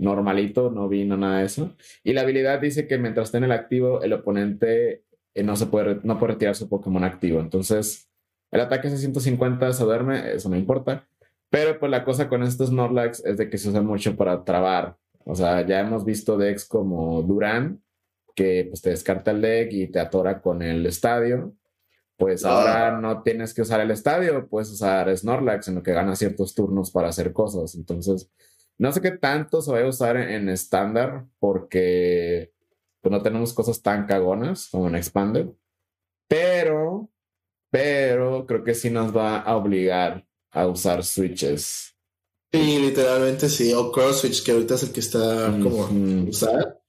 normalito, 0.00 0.70
no 0.70 0.88
vino 0.88 1.16
nada 1.16 1.38
de 1.38 1.46
eso. 1.46 1.76
Y 2.02 2.12
la 2.12 2.22
habilidad 2.22 2.60
dice 2.60 2.86
que 2.86 2.98
mientras 2.98 3.28
esté 3.28 3.38
en 3.38 3.44
el 3.44 3.52
activo, 3.52 4.02
el 4.02 4.12
oponente 4.12 5.04
eh, 5.34 5.42
no 5.42 5.56
se 5.56 5.66
puede, 5.66 6.00
no 6.02 6.18
puede 6.18 6.32
retirar 6.32 6.56
su 6.56 6.68
Pokémon 6.68 7.04
activo. 7.04 7.40
Entonces, 7.40 8.08
el 8.50 8.60
ataque 8.60 8.88
es 8.88 8.98
150, 8.98 9.72
se 9.72 9.84
duerme, 9.84 10.32
eso 10.34 10.48
no 10.48 10.56
importa. 10.56 11.06
Pero 11.50 11.78
pues 11.78 11.90
la 11.90 12.04
cosa 12.04 12.28
con 12.28 12.42
estos 12.42 12.70
Snorlax 12.70 13.24
es 13.24 13.36
de 13.36 13.50
que 13.50 13.58
se 13.58 13.68
usa 13.68 13.82
mucho 13.82 14.16
para 14.16 14.44
trabar. 14.44 14.96
O 15.24 15.34
sea, 15.34 15.64
ya 15.66 15.80
hemos 15.80 16.04
visto 16.04 16.38
decks 16.38 16.64
como 16.64 17.22
Duran, 17.22 17.82
que 18.34 18.66
pues 18.68 18.80
te 18.80 18.90
descarta 18.90 19.32
el 19.32 19.42
deck 19.42 19.72
y 19.72 19.86
te 19.88 20.00
atora 20.00 20.40
con 20.40 20.62
el 20.62 20.86
estadio. 20.86 21.54
Pues 22.16 22.44
ahora 22.44 22.98
no 23.00 23.22
tienes 23.22 23.54
que 23.54 23.62
usar 23.62 23.80
el 23.80 23.90
estadio, 23.90 24.46
puedes 24.46 24.70
usar 24.70 25.16
Snorlax 25.16 25.68
en 25.68 25.76
lo 25.76 25.82
que 25.82 25.92
gana 25.92 26.14
ciertos 26.16 26.54
turnos 26.54 26.90
para 26.90 27.08
hacer 27.08 27.32
cosas. 27.32 27.74
Entonces, 27.74 28.30
no 28.80 28.92
sé 28.92 29.02
qué 29.02 29.10
tanto 29.10 29.60
se 29.60 29.70
va 29.70 29.80
a 29.80 29.86
usar 29.86 30.16
en 30.16 30.48
estándar 30.48 31.26
porque 31.38 32.50
pues, 33.02 33.12
no 33.12 33.20
tenemos 33.20 33.52
cosas 33.52 33.82
tan 33.82 34.06
cagonas 34.06 34.68
como 34.70 34.88
en 34.88 34.96
Expanded. 34.96 35.48
Pero, 36.26 37.10
pero 37.70 38.46
creo 38.46 38.64
que 38.64 38.74
sí 38.74 38.88
nos 38.88 39.14
va 39.14 39.40
a 39.40 39.54
obligar 39.54 40.26
a 40.50 40.66
usar 40.66 41.04
switches. 41.04 41.94
Sí, 42.50 42.78
literalmente 42.78 43.50
sí, 43.50 43.70
o 43.74 43.92
cross 43.92 44.22
switch, 44.22 44.42
que 44.42 44.52
ahorita 44.52 44.76
es 44.76 44.82
el 44.84 44.92
que 44.92 45.00
está 45.00 45.46
como 45.62 45.86
usar. 46.26 46.80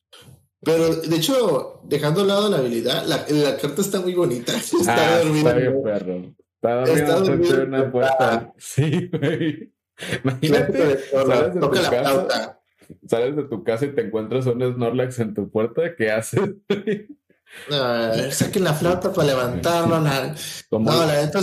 Pero 0.61 0.95
de 0.95 1.15
hecho, 1.17 1.81
dejando 1.83 2.21
a 2.21 2.25
lado 2.25 2.49
la 2.49 2.59
habilidad, 2.59 3.05
la, 3.05 3.57
carta 3.57 3.81
está 3.81 3.99
muy 3.99 4.13
bonita. 4.13 4.53
Está 4.79 5.17
ah, 5.17 5.21
Está 5.23 5.53
bien, 5.55 5.83
perro. 5.83 6.35
Está 6.55 7.15
dormido 7.25 7.51
está 7.51 7.63
una 7.63 7.91
puerta. 7.91 8.53
Sí, 8.57 9.09
güey. 9.11 9.73
Imagínate, 10.24 10.99
sales 11.10 11.54
de, 11.54 11.60
tu 11.60 11.72
casa, 11.72 12.60
sales 13.08 13.36
de 13.36 13.43
tu 13.43 13.64
casa 13.64 13.86
y 13.86 13.95
te 13.95 14.02
encuentras 14.02 14.45
un 14.45 14.62
Snorlax 14.62 15.20
en 15.20 15.34
tu 15.34 15.49
puerta, 15.49 15.95
¿qué 15.95 16.12
haces? 16.12 16.49
saquen 18.32 18.64
la 18.64 18.74
flauta 18.74 19.12
para 19.12 19.28
levantarlo. 19.28 19.99
No, 19.99 21.06
la 21.06 21.22
neta 21.22 21.41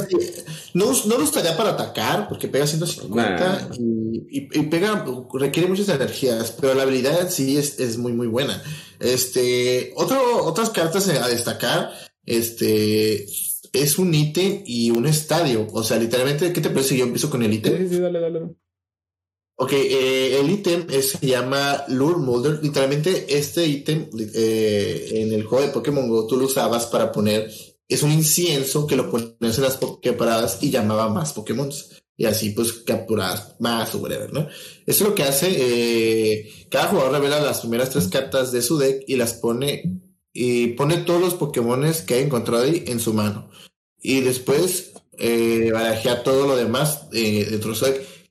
No, 0.75 0.93
no 1.07 1.19
lo 1.19 1.25
estaría 1.25 1.57
para 1.57 1.71
atacar 1.71 2.29
porque 2.29 2.49
pega 2.49 2.67
150 2.67 3.69
y, 3.79 4.49
y, 4.59 4.63
pega, 4.65 5.05
requiere 5.35 5.69
muchas 5.69 5.89
energías, 5.89 6.57
pero 6.61 6.75
la 6.75 6.83
habilidad 6.83 7.21
en 7.21 7.31
sí 7.31 7.57
es, 7.57 7.79
es 7.79 7.99
muy, 7.99 8.13
muy 8.13 8.27
buena. 8.27 8.63
Este, 9.01 9.93
otro, 9.97 10.45
otras 10.45 10.71
cartas 10.71 11.09
a 11.09 11.29
destacar, 11.29 11.91
este, 12.25 13.27
es 13.73 13.99
un 13.99 14.14
ítem 14.14 14.62
y 14.66 14.91
un 14.91 15.07
estadio. 15.07 15.66
O 15.73 15.83
sea, 15.83 15.99
literalmente, 15.99 16.53
¿qué 16.53 16.61
te 16.61 16.71
parece 16.71 16.91
si 16.91 16.99
yo 16.99 17.05
empiezo 17.05 17.31
con 17.31 17.43
el 17.43 17.53
ítem? 17.53 17.79
Sí, 17.79 17.95
sí, 17.95 18.01
dale, 18.01 18.21
dale. 18.21 18.41
Ok, 19.61 19.73
eh, 19.73 20.39
el 20.39 20.51
ítem 20.51 20.87
se 20.89 21.27
llama 21.27 21.85
Lure 21.89 22.19
Molder. 22.19 22.61
Literalmente, 22.62 23.27
este 23.37 23.66
ítem 23.66 24.09
eh, 24.35 25.09
en 25.14 25.33
el 25.33 25.45
juego 25.45 25.66
de 25.66 25.73
Pokémon 25.73 26.09
Go 26.09 26.29
tú 26.29 26.37
lo 26.37 26.47
usabas 26.47 26.87
para 26.87 27.11
poner. 27.11 27.51
Es 27.89 28.03
un 28.05 28.12
incienso 28.12 28.87
que 28.87 28.95
lo 28.95 29.11
ponías 29.11 29.59
en 29.59 29.64
las 29.64 29.79
paradas 30.16 30.59
y 30.61 30.71
llamaba 30.71 31.09
más 31.09 31.33
Pokémon. 31.33 31.71
Y 32.16 32.27
así, 32.27 32.51
pues, 32.51 32.73
capturabas 32.73 33.57
más 33.59 33.95
o 33.95 33.99
whatever, 33.99 34.33
¿no? 34.33 34.49
Eso 34.87 35.05
es 35.05 35.09
lo 35.09 35.14
que 35.14 35.23
hace. 35.25 35.49
Eh, 35.51 36.66
cada 36.71 36.89
jugador 36.89 37.12
revela 37.12 37.41
las 37.41 37.61
primeras 37.61 37.91
tres 37.91 38.09
cartas 38.09 38.53
de 38.53 38.62
su 38.62 38.79
deck 38.79 39.05
y 39.09 39.16
las 39.16 39.35
pone. 39.35 40.08
Y 40.33 40.68
pone 40.68 40.99
todos 40.99 41.20
los 41.20 41.35
Pokémon 41.35 41.85
que 42.07 42.14
ha 42.14 42.20
encontrado 42.20 42.64
ahí 42.64 42.85
en 42.87 43.01
su 43.01 43.14
mano. 43.14 43.51
Y 44.01 44.20
después 44.20 44.93
eh, 45.18 45.72
todo 46.24 46.47
lo 46.47 46.57
demás 46.57 47.09
eh, 47.12 47.45
de 47.47 47.59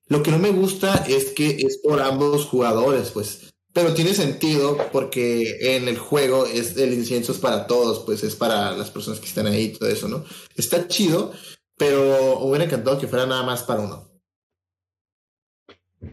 lo 0.08 0.24
que 0.24 0.32
no 0.32 0.39
me 0.39 0.52
gusta 0.52 1.06
es 1.08 1.32
que 1.32 1.50
es 1.50 1.80
por 1.80 2.02
ambos 2.02 2.45
jugadores, 2.45 3.12
pues. 3.12 3.54
Pero 3.74 3.93
tiene 3.93 4.14
sentido 4.14 4.78
porque 4.91 5.76
en 5.76 5.88
el 5.88 5.98
juego 5.98 6.45
es 6.45 6.78
el 6.78 6.93
incienso 6.93 7.32
es 7.34 7.38
para 7.38 7.68
todos, 7.68 8.00
pues 8.06 8.24
es 8.24 8.36
para 8.36 8.72
las 8.72 8.89
personas 8.89 9.20
que 9.20 9.28
están 9.28 9.45
ahí 9.48 9.66
y 9.66 9.74
todo 9.74 9.89
eso, 9.89 10.08
¿no? 10.08 10.24
Está 10.56 10.88
chido, 10.88 11.32
pero 11.78 12.39
hubiera 12.39 12.66
encantado 12.66 12.98
que 12.98 13.08
fuera 13.08 13.26
nada 13.26 13.43
más 13.43 13.64
para 13.64 13.82
uno. 13.82 14.10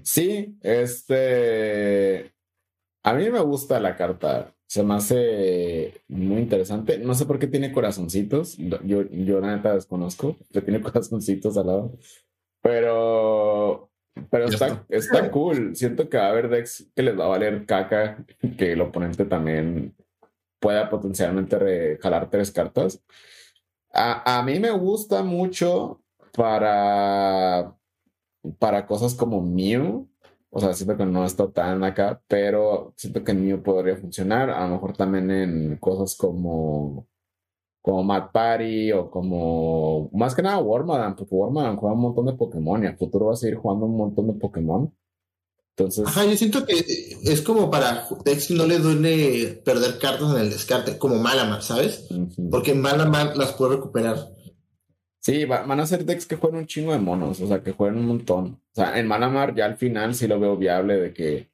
Sí, 0.02 0.58
este. 0.60 2.34
A 3.02 3.14
mí 3.14 3.30
me 3.30 3.40
gusta 3.40 3.80
la 3.80 3.96
carta. 3.96 4.53
Se 4.66 4.82
me 4.82 4.94
hace 4.94 6.02
muy 6.08 6.42
interesante. 6.42 6.98
No 6.98 7.14
sé 7.14 7.26
por 7.26 7.38
qué 7.38 7.46
tiene 7.46 7.72
corazoncitos. 7.72 8.56
Yo, 8.56 9.02
yo 9.02 9.40
la 9.40 9.56
neta 9.56 9.74
desconozco. 9.74 10.36
Que 10.52 10.62
tiene 10.62 10.80
corazoncitos 10.82 11.56
al 11.56 11.66
lado. 11.66 11.98
Pero, 12.62 13.90
pero 14.30 14.46
está, 14.46 14.84
está 14.88 15.30
cool. 15.30 15.76
Siento 15.76 16.08
que 16.08 16.16
va 16.16 16.26
a 16.26 16.30
haber 16.30 16.48
decks 16.48 16.90
que 16.94 17.02
les 17.02 17.18
va 17.18 17.26
a 17.26 17.28
valer 17.28 17.66
caca, 17.66 18.24
que 18.56 18.72
el 18.72 18.80
oponente 18.80 19.26
también 19.26 19.94
pueda 20.60 20.88
potencialmente 20.88 21.98
jalar 22.00 22.30
tres 22.30 22.50
cartas. 22.50 23.04
A, 23.92 24.38
a, 24.38 24.42
mí 24.42 24.58
me 24.58 24.70
gusta 24.70 25.22
mucho 25.22 26.02
para, 26.32 27.76
para 28.58 28.86
cosas 28.86 29.14
como 29.14 29.42
Mew. 29.42 30.08
O 30.56 30.60
sea, 30.60 30.72
siento 30.72 30.96
que 30.96 31.04
no 31.04 31.24
está 31.24 31.50
tan 31.50 31.82
acá, 31.82 32.22
pero 32.28 32.94
siento 32.96 33.24
que 33.24 33.34
Mew 33.34 33.60
podría 33.60 33.96
funcionar. 33.96 34.50
A 34.50 34.66
lo 34.66 34.74
mejor 34.74 34.96
también 34.96 35.28
en 35.30 35.76
cosas 35.78 36.16
como 36.16 37.08
como 37.82 38.02
Matt 38.02 38.32
Party 38.32 38.92
o 38.92 39.10
como 39.10 40.08
más 40.14 40.34
que 40.34 40.42
nada 40.42 40.58
Warmadan, 40.58 41.16
porque 41.16 41.34
Warmadan 41.34 41.76
juega 41.76 41.94
un 41.94 42.00
montón 42.00 42.26
de 42.26 42.32
Pokémon 42.32 42.82
y 42.82 42.86
a 42.86 42.96
futuro 42.96 43.26
va 43.26 43.32
a 43.34 43.36
seguir 43.36 43.56
jugando 43.56 43.84
un 43.84 43.96
montón 43.96 44.28
de 44.28 44.32
Pokémon. 44.34 44.90
Entonces. 45.76 46.06
Ajá, 46.06 46.24
yo 46.24 46.36
siento 46.36 46.64
que 46.64 46.82
es 47.24 47.42
como 47.42 47.70
para 47.70 48.08
Dex 48.24 48.52
no 48.52 48.64
le 48.64 48.78
duele 48.78 49.60
perder 49.64 49.98
cartas 49.98 50.30
en 50.30 50.42
el 50.42 50.50
descarte, 50.50 50.96
como 50.98 51.16
Malamar, 51.16 51.62
¿sabes? 51.62 52.08
Porque 52.50 52.74
Malamar 52.74 53.36
las 53.36 53.52
puede 53.54 53.76
recuperar. 53.76 54.30
Sí, 55.24 55.46
van 55.46 55.80
a 55.80 55.86
ser 55.86 56.04
decks 56.04 56.26
que 56.26 56.36
jueguen 56.36 56.60
un 56.60 56.66
chingo 56.66 56.92
de 56.92 56.98
monos, 56.98 57.40
o 57.40 57.46
sea, 57.46 57.62
que 57.62 57.72
jueguen 57.72 57.98
un 57.98 58.08
montón. 58.08 58.60
O 58.72 58.74
sea, 58.74 58.98
en 58.98 59.06
Malamar 59.06 59.54
ya 59.54 59.64
al 59.64 59.78
final 59.78 60.14
sí 60.14 60.28
lo 60.28 60.38
veo 60.38 60.54
viable 60.58 60.98
de 60.98 61.14
que 61.14 61.50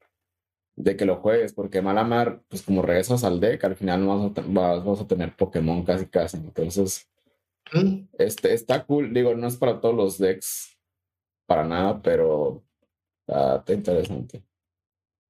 de 0.75 0.97
que 0.97 1.05
lo 1.05 1.16
juegues, 1.21 1.53
porque 1.53 1.81
Malamar, 1.81 2.43
pues 2.49 2.62
como 2.62 2.83
regresas 2.83 3.23
al 3.23 3.39
deck, 3.39 3.62
al 3.62 3.77
final 3.77 4.05
vas 4.07 4.33
a, 4.39 4.81
vas, 4.83 5.01
a 5.01 5.07
tener 5.07 5.37
Pokémon 5.37 5.85
casi 5.85 6.07
casi. 6.07 6.39
Entonces, 6.39 7.09
mm. 7.73 8.09
este, 8.18 8.55
está 8.55 8.85
cool. 8.85 9.14
Digo, 9.14 9.37
no 9.37 9.47
es 9.47 9.57
para 9.57 9.81
todos 9.81 9.95
los 9.95 10.18
decks, 10.18 10.77
para 11.47 11.64
nada, 11.64 12.03
pero 12.03 12.64
está, 13.25 13.73
interesante. 13.73 14.43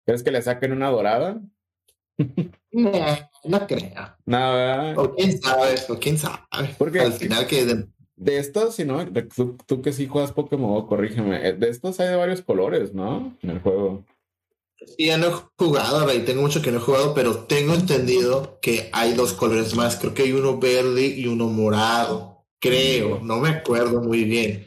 ¿Crees 0.07 0.23
que 0.23 0.31
le 0.31 0.41
saquen 0.41 0.73
una 0.73 0.89
dorada? 0.89 1.43
no, 2.73 2.93
no 3.45 3.67
creo. 3.67 4.17
Nada. 4.25 4.95
O 4.99 5.15
quién 5.15 5.39
sabe, 5.43 5.75
o 5.91 5.99
quién 5.99 6.17
sabe. 6.17 6.75
Porque 6.79 7.01
al 7.01 7.13
final 7.13 7.47
que... 7.47 7.87
De, 8.21 8.39
estos, 8.39 8.75
si 8.75 8.85
no, 8.85 9.03
tú, 9.35 9.57
tú, 9.67 9.81
que 9.81 9.95
sí 9.95 10.07
juegas 10.07 10.33
Pokémon, 10.33 10.87
corrígeme, 10.87 11.49
eh, 11.49 11.55
de 11.55 11.71
estos 11.71 11.99
hay 12.01 12.09
de 12.09 12.17
varios 12.17 12.43
colores, 12.43 12.93
¿no? 12.93 13.35
En 13.43 13.51
el 13.51 13.61
juego. 13.61 14.05
Sí, 14.77 15.07
ya 15.07 15.17
no 15.17 15.29
he 15.29 15.33
jugado, 15.57 16.07
Rey. 16.07 16.21
Tengo 16.21 16.43
mucho 16.43 16.61
que 16.61 16.71
no 16.71 16.79
he 16.79 16.83
jugado, 16.83 17.15
pero 17.15 17.45
tengo 17.45 17.73
entendido 17.75 18.59
que 18.61 18.91
hay 18.93 19.15
dos 19.15 19.33
colores 19.33 19.75
más. 19.75 19.97
Creo 19.97 20.13
que 20.13 20.25
hay 20.25 20.33
uno 20.33 20.59
verde 20.59 21.07
y 21.07 21.27
uno 21.29 21.49
morado. 21.49 22.45
Creo, 22.59 23.21
no 23.21 23.39
me 23.39 23.49
acuerdo 23.49 24.03
muy 24.03 24.25
bien. 24.25 24.67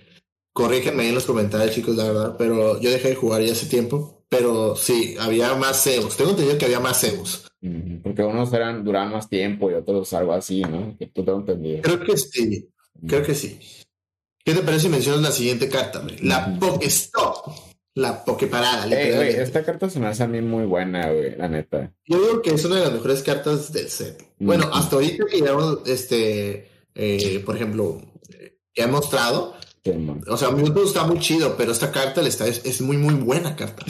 Corrígenme 0.51 1.07
en 1.07 1.15
los 1.15 1.25
comentarios, 1.25 1.75
chicos, 1.75 1.95
la 1.95 2.05
verdad. 2.05 2.35
Pero 2.37 2.79
yo 2.79 2.89
dejé 2.89 3.09
de 3.09 3.15
jugar 3.15 3.43
ya 3.43 3.51
hace 3.51 3.67
tiempo. 3.67 4.25
Pero 4.29 4.75
sí, 4.75 5.15
había 5.19 5.53
más 5.55 5.83
Zeus. 5.83 6.17
Tengo 6.17 6.31
entendido 6.31 6.57
que 6.57 6.65
había 6.65 6.79
más 6.79 7.01
Zeus. 7.01 7.47
Porque 8.03 8.23
unos 8.23 8.51
eran 8.51 8.83
duran 8.83 9.11
más 9.11 9.29
tiempo 9.29 9.69
y 9.69 9.75
otros 9.75 10.11
algo 10.13 10.33
así, 10.33 10.61
¿no? 10.61 10.97
Que 10.97 11.07
tú 11.07 11.23
tengo 11.23 11.39
entendido. 11.39 11.81
Creo 11.81 11.99
que 11.99 12.17
sí. 12.17 12.67
Creo 13.07 13.23
que 13.23 13.35
sí. 13.35 13.59
¿Qué 14.43 14.53
te 14.53 14.61
parece 14.61 14.83
si 14.83 14.89
mencionas 14.89 15.21
la 15.21 15.31
siguiente 15.31 15.69
carta? 15.69 16.05
La 16.21 16.57
Pokestop 16.59 17.73
la 17.95 18.23
Pokeparada. 18.25 18.87
esta 18.87 19.63
carta 19.63 19.89
se 19.89 19.99
me 19.99 20.07
hace 20.07 20.23
a 20.23 20.27
mí 20.27 20.41
muy 20.41 20.65
buena, 20.65 21.11
güey, 21.11 21.35
la 21.35 21.47
neta. 21.47 21.93
Yo 22.05 22.19
digo 22.19 22.41
que 22.41 22.51
es 22.51 22.65
una 22.65 22.77
de 22.77 22.81
las 22.81 22.93
mejores 22.93 23.21
cartas 23.21 23.71
del 23.71 23.89
set. 23.89 24.23
Bueno, 24.39 24.69
hasta 24.73 24.95
ahorita 24.95 25.25
que 25.25 25.39
ya 25.39 25.55
este, 25.85 26.67
eh, 26.95 27.41
por 27.45 27.55
ejemplo, 27.55 28.01
que 28.73 28.81
ha 28.81 28.87
mostrado. 28.87 29.55
o 30.27 30.37
sea, 30.37 30.49
Mewtwo 30.51 30.83
está 30.83 31.05
muy 31.05 31.19
chido, 31.19 31.55
pero 31.55 31.71
esta 31.71 31.91
carta 31.91 32.21
le 32.21 32.29
está, 32.29 32.47
es, 32.47 32.81
muy, 32.81 32.97
muy 32.97 33.13
buena 33.13 33.55
carta. 33.55 33.85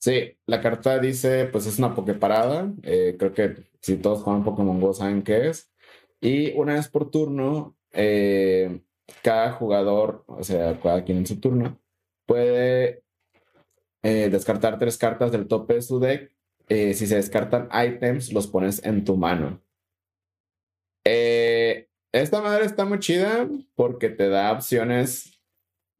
Sí, 0.00 0.38
la 0.46 0.60
carta 0.60 0.98
dice, 0.98 1.46
pues 1.46 1.66
es 1.66 1.78
una 1.78 1.94
Pokeparada. 1.94 2.72
Eh, 2.82 3.16
creo 3.18 3.34
que 3.34 3.68
si 3.82 3.96
todos 3.96 4.22
juegan 4.22 4.44
Pokémon 4.44 4.80
Go 4.80 4.94
saben 4.94 5.22
qué 5.22 5.48
es. 5.48 5.70
Y 6.20 6.52
una 6.52 6.74
vez 6.74 6.88
por 6.88 7.10
turno, 7.10 7.76
eh, 7.98 8.80
cada 9.22 9.52
jugador, 9.52 10.24
o 10.28 10.44
sea, 10.44 10.78
cada 10.80 11.04
quien 11.04 11.18
en 11.18 11.26
su 11.26 11.40
turno, 11.40 11.80
puede 12.26 13.02
eh, 14.02 14.28
descartar 14.30 14.78
tres 14.78 14.96
cartas 14.96 15.32
del 15.32 15.48
tope 15.48 15.74
de 15.74 15.82
su 15.82 15.98
deck. 15.98 16.32
Eh, 16.68 16.94
si 16.94 17.06
se 17.06 17.16
descartan 17.16 17.68
items, 17.72 18.32
los 18.32 18.46
pones 18.46 18.84
en 18.84 19.04
tu 19.04 19.16
mano. 19.16 19.60
Esta 22.12 22.40
madre 22.40 22.64
está 22.64 22.84
muy 22.84 23.00
chida 23.00 23.48
porque 23.74 24.08
te 24.10 24.28
da 24.28 24.52
opciones 24.52 25.40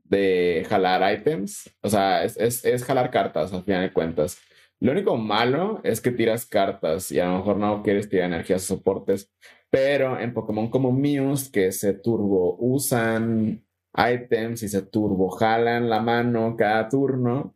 de 0.05 0.64
jalar 0.68 1.12
items. 1.12 1.74
O 1.82 1.88
sea, 1.88 2.24
es, 2.24 2.64
es, 2.64 2.84
jalar 2.84 3.11
cartas 3.11 3.53
al 3.53 3.64
final 3.64 3.82
de 3.82 3.92
cuentas. 3.92 4.38
Lo 4.80 4.92
único 4.92 5.16
malo 5.16 5.80
es 5.84 6.01
que 6.01 6.12
tiras 6.12 6.46
cartas 6.46 7.11
y 7.11 7.18
a 7.18 7.26
lo 7.26 7.38
mejor 7.38 7.57
no 7.57 7.82
quieres 7.82 8.09
tirar 8.09 8.26
energías 8.26 8.62
o 8.64 8.76
soportes. 8.76 9.32
Pero 9.71 10.19
en 10.19 10.33
Pokémon 10.33 10.71
como 10.71 10.93
Muse, 10.93 11.51
que 11.51 11.73
se 11.73 11.95
turbo 11.95 12.57
usan 12.59 13.64
items 13.97 14.62
y 14.62 14.69
se 14.69 14.83
turbo 14.83 15.31
jalan 15.31 15.91
la 15.91 16.01
mano 16.01 16.57
cada 16.57 16.89
turno 16.89 17.55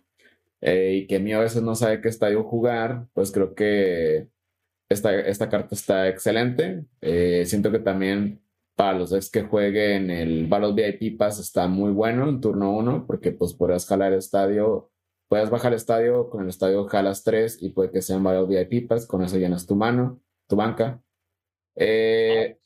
eh, 0.61 0.95
y 1.03 1.07
que 1.07 1.19
mío 1.19 1.39
a 1.39 1.43
veces 1.43 1.63
no 1.63 1.75
sabe 1.75 2.01
qué 2.01 2.09
estadio 2.09 2.45
jugar, 2.45 3.07
pues 3.15 3.33
creo 3.33 3.55
que 3.55 4.29
esta, 4.89 5.19
esta 5.21 5.49
carta 5.49 5.75
está 5.75 6.09
excelente. 6.09 6.85
Eh, 7.01 7.45
siento 7.47 7.73
que 7.73 7.81
también 7.81 8.43
para 8.77 8.99
los 8.99 9.11
decks 9.11 9.31
que 9.31 9.43
jueguen 9.43 10.11
el 10.11 10.47
Battle 10.47 10.73
VIP 10.73 11.19
Pass 11.19 11.39
está 11.41 11.67
muy 11.69 11.91
bueno 11.93 12.29
en 12.29 12.41
turno 12.41 12.73
1 12.77 13.07
porque 13.07 13.33
pues 13.33 13.55
podrás 13.55 13.87
jalar 13.87 14.13
el 14.13 14.19
estadio, 14.19 14.91
puedes 15.29 15.51
bajar 15.51 15.73
el 15.73 15.77
estadio, 15.77 16.31
con 16.31 16.43
el 16.43 16.49
estadio 16.49 16.85
jalas 16.87 17.25
3 17.25 17.63
y 17.63 17.71
puede 17.71 17.91
que 17.91 18.03
sean 18.03 18.23
Battle 18.23 18.47
VIP 18.47 18.89
Pass, 18.89 19.07
con 19.07 19.23
eso 19.23 19.39
llenas 19.39 19.67
tu 19.67 19.77
mano, 19.77 20.21
tu 20.47 20.57
banca. 20.57 21.02
Eh, 21.77 22.59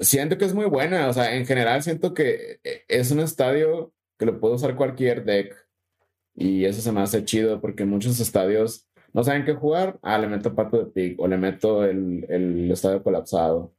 Siento 0.00 0.36
que 0.36 0.44
es 0.44 0.54
muy 0.54 0.66
buena, 0.66 1.08
o 1.08 1.12
sea, 1.12 1.36
en 1.36 1.46
general 1.46 1.82
siento 1.82 2.14
que 2.14 2.58
eh, 2.64 2.82
es 2.88 3.10
un 3.12 3.20
estadio 3.20 3.92
que 4.18 4.26
lo 4.26 4.40
puede 4.40 4.56
usar 4.56 4.74
cualquier 4.76 5.24
deck 5.24 5.54
y 6.34 6.64
eso 6.64 6.80
se 6.80 6.90
me 6.90 7.00
hace 7.00 7.24
chido 7.24 7.60
porque 7.60 7.84
muchos 7.84 8.18
estadios 8.18 8.88
no 9.12 9.22
saben 9.22 9.44
qué 9.44 9.54
jugar, 9.54 9.98
ah, 10.02 10.18
le 10.18 10.26
meto 10.26 10.54
pato 10.54 10.78
de 10.78 10.86
pig 10.90 11.20
o 11.20 11.28
le 11.28 11.36
meto 11.38 11.84
el, 11.84 12.26
el 12.28 12.70
estadio 12.72 13.02
colapsado. 13.04 13.72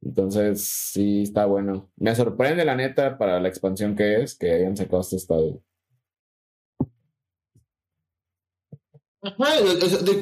Entonces, 0.00 0.62
sí, 0.64 1.22
está 1.22 1.46
bueno. 1.46 1.90
Me 1.96 2.14
sorprende 2.14 2.64
la 2.64 2.74
neta 2.74 3.18
para 3.18 3.40
la 3.40 3.48
expansión 3.48 3.94
que 3.96 4.22
es 4.22 4.36
que 4.36 4.52
hayan 4.52 4.76
sacado 4.76 5.00
este 5.02 5.16
estadio. 5.16 5.62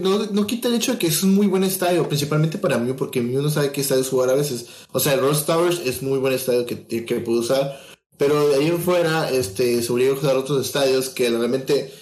No, 0.01 0.27
no, 0.27 0.47
quita 0.47 0.69
el 0.69 0.75
hecho 0.75 0.93
de 0.93 0.99
que 0.99 1.09
es 1.09 1.23
un 1.23 1.35
muy 1.35 1.47
buen 1.47 1.65
estadio, 1.65 2.09
principalmente 2.09 2.59
para 2.59 2.79
mí, 2.79 2.93
porque 2.93 3.21
mí 3.21 3.37
uno 3.37 3.51
sabe 3.51 3.73
qué 3.73 3.81
estadio 3.81 4.05
jugar 4.05 4.31
a 4.31 4.35
veces. 4.35 4.67
O 4.93 5.01
sea, 5.01 5.15
el 5.15 5.21
Rose 5.21 5.45
Towers 5.45 5.81
es 5.85 6.03
muy 6.03 6.19
buen 6.19 6.33
estadio 6.33 6.67
que, 6.67 6.87
que 6.87 7.21
puede 7.21 7.39
usar, 7.39 7.81
pero 8.17 8.49
de 8.49 8.57
ahí 8.57 8.69
en 8.69 8.81
fuera, 8.81 9.31
este, 9.31 9.83
a 10.09 10.13
usar 10.15 10.37
otros 10.37 10.65
estadios 10.65 11.09
que 11.09 11.29
realmente 11.29 11.93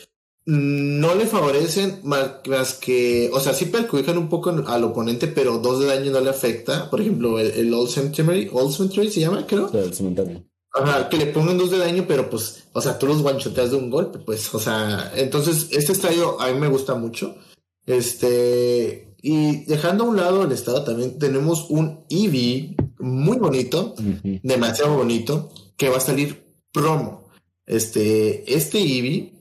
no 0.47 1.15
le 1.15 1.27
favorecen 1.27 2.01
más, 2.03 2.75
que, 2.75 3.31
o 3.33 3.41
sea, 3.41 3.55
sí 3.55 3.67
perjudican 3.67 4.19
un 4.19 4.29
poco 4.29 4.51
al 4.51 4.85
oponente, 4.85 5.29
pero 5.29 5.59
dos 5.59 5.81
de 5.81 5.87
daño 5.87 6.11
no 6.11 6.21
le 6.21 6.31
afecta. 6.31 6.91
Por 6.91 7.01
ejemplo, 7.01 7.39
el, 7.39 7.73
Old 7.73 7.91
Cemetery, 7.91 8.51
Old 8.53 8.75
Cemetery 8.75 9.11
se 9.11 9.21
llama, 9.21 9.47
creo. 9.47 9.71
el. 9.93 10.50
Ajá, 10.73 11.09
que 11.09 11.17
le 11.17 11.27
pongan 11.27 11.59
dos 11.59 11.71
de 11.71 11.79
daño, 11.79 12.05
pero 12.07 12.31
pues, 12.31 12.65
o 12.73 12.81
sea, 12.81 12.99
tú 12.99 13.07
los 13.07 13.23
guanchoteas 13.23 13.73
de 13.73 13.77
un 13.77 13.91
golpe, 13.91 14.21
pues, 14.21 14.55
o 14.55 14.61
sea, 14.61 15.13
entonces 15.17 15.69
este 15.73 15.93
estadio 15.93 16.41
a 16.41 16.53
mí 16.53 16.59
me 16.59 16.69
gusta 16.69 16.95
mucho. 16.95 17.35
Este, 17.87 19.17
y 19.21 19.65
dejando 19.65 20.05
a 20.05 20.09
un 20.09 20.17
lado 20.17 20.45
el 20.45 20.53
estado, 20.53 20.85
también 20.85 21.19
tenemos 21.19 21.67
un 21.71 22.05
EV 22.09 22.77
muy 23.01 23.39
bonito, 23.39 23.95
demasiado 24.43 24.97
bonito, 24.97 25.53
que 25.77 25.89
va 25.89 25.97
a 25.97 26.01
salir 26.01 26.45
promo. 26.73 27.29
Este, 27.67 28.55
este 28.55 28.79
EV 28.79 29.33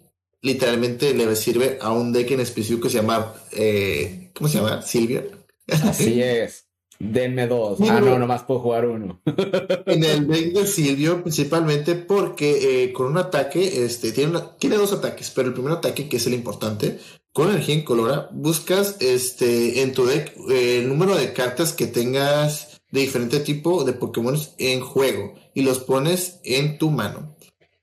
literalmente 0.41 1.13
le 1.13 1.35
sirve 1.35 1.77
a 1.81 1.91
un 1.91 2.11
deck 2.11 2.31
en 2.31 2.39
específico 2.39 2.83
que 2.83 2.89
se 2.89 2.97
llama, 2.97 3.33
eh, 3.51 4.31
¿cómo 4.33 4.49
se 4.49 4.57
llama? 4.57 4.81
Silvia. 4.81 5.25
Así 5.67 6.21
es. 6.21 6.68
Denme 6.99 7.47
dos. 7.47 7.79
ah, 7.81 8.01
no, 8.01 8.19
nomás 8.19 8.43
puedo 8.43 8.59
jugar 8.59 8.85
uno. 8.85 9.21
en 9.85 10.03
el 10.03 10.27
deck 10.27 10.53
de 10.53 10.67
Silvio, 10.67 11.23
principalmente 11.23 11.95
porque 11.95 12.83
eh, 12.83 12.91
con 12.91 13.07
un 13.07 13.17
ataque, 13.17 13.85
este, 13.85 14.11
tiene, 14.11 14.37
tiene 14.59 14.75
dos 14.75 14.91
ataques, 14.91 15.31
pero 15.33 15.47
el 15.47 15.53
primer 15.53 15.71
ataque, 15.71 16.09
que 16.09 16.17
es 16.17 16.27
el 16.27 16.33
importante, 16.33 16.99
con 17.31 17.49
energía 17.49 17.75
incolora, 17.75 18.29
buscas 18.33 18.97
este, 18.99 19.81
en 19.81 19.93
tu 19.93 20.05
deck 20.05 20.35
eh, 20.49 20.79
el 20.79 20.89
número 20.89 21.15
de 21.15 21.31
cartas 21.31 21.71
que 21.71 21.87
tengas 21.87 22.81
de 22.91 23.01
diferente 23.01 23.39
tipo 23.39 23.85
de 23.85 23.93
Pokémon 23.93 24.37
en 24.57 24.81
juego 24.81 25.35
y 25.53 25.61
los 25.61 25.79
pones 25.79 26.41
en 26.43 26.77
tu 26.77 26.91
mano. 26.91 27.37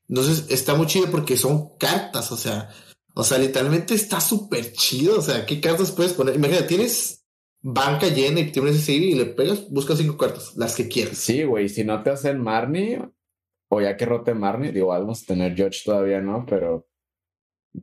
Entonces 0.08 0.44
está 0.50 0.74
muy 0.74 0.86
chido 0.86 1.10
porque 1.10 1.38
son 1.38 1.70
cartas, 1.78 2.30
o 2.32 2.36
sea, 2.36 2.68
o 3.14 3.24
sea, 3.24 3.38
literalmente 3.38 3.94
está 3.94 4.20
súper 4.20 4.74
chido. 4.74 5.18
O 5.18 5.22
sea, 5.22 5.46
¿qué 5.46 5.58
cartas 5.58 5.90
puedes 5.92 6.12
poner? 6.12 6.36
Imagínate, 6.36 6.64
tienes 6.64 7.24
banca 7.62 8.08
llena 8.08 8.40
y 8.40 8.52
tienes 8.52 8.76
ese 8.76 8.92
y 8.94 9.14
le 9.14 9.26
pegas, 9.26 9.68
busca 9.70 9.96
cinco 9.96 10.16
cartas, 10.16 10.56
las 10.56 10.76
que 10.76 10.88
quieras. 10.88 11.18
Sí, 11.18 11.44
güey, 11.44 11.68
si 11.68 11.84
no 11.84 12.02
te 12.02 12.10
hacen 12.10 12.40
Marnie, 12.40 13.00
o 13.68 13.80
ya 13.80 13.96
que 13.96 14.06
rote 14.06 14.34
Marnie, 14.34 14.72
digo, 14.72 14.88
vamos 14.88 15.22
a 15.22 15.26
tener 15.26 15.56
George 15.56 15.80
todavía, 15.84 16.20
¿no? 16.20 16.46
Pero, 16.46 16.86